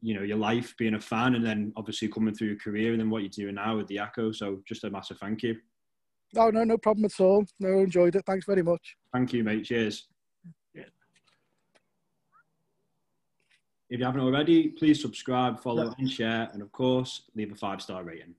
you 0.00 0.14
know, 0.14 0.22
your 0.22 0.36
life 0.36 0.74
being 0.78 0.94
a 0.94 1.00
fan 1.00 1.36
and 1.36 1.46
then 1.46 1.72
obviously 1.76 2.08
coming 2.08 2.34
through 2.34 2.48
your 2.48 2.58
career 2.58 2.90
and 2.90 3.00
then 3.00 3.10
what 3.10 3.22
you're 3.22 3.30
doing 3.30 3.54
now 3.54 3.76
with 3.76 3.86
the 3.86 4.00
Echo. 4.00 4.32
So 4.32 4.60
just 4.66 4.84
a 4.84 4.90
massive 4.90 5.18
thank 5.18 5.42
you. 5.42 5.56
No, 6.34 6.50
no, 6.50 6.64
no 6.64 6.78
problem 6.78 7.04
at 7.04 7.20
all. 7.20 7.44
No, 7.60 7.80
enjoyed 7.80 8.16
it. 8.16 8.24
Thanks 8.26 8.46
very 8.46 8.62
much. 8.62 8.96
Thank 9.12 9.32
you, 9.32 9.44
mate. 9.44 9.64
Cheers. 9.64 10.08
Yeah. 10.74 10.84
If 13.88 14.00
you 14.00 14.04
haven't 14.04 14.20
already, 14.20 14.68
please 14.68 15.00
subscribe, 15.00 15.60
follow, 15.60 15.84
yeah. 15.84 15.94
and 15.98 16.10
share, 16.10 16.50
and 16.52 16.62
of 16.62 16.72
course, 16.72 17.22
leave 17.34 17.52
a 17.52 17.54
five 17.54 17.80
star 17.80 18.04
rating. 18.04 18.34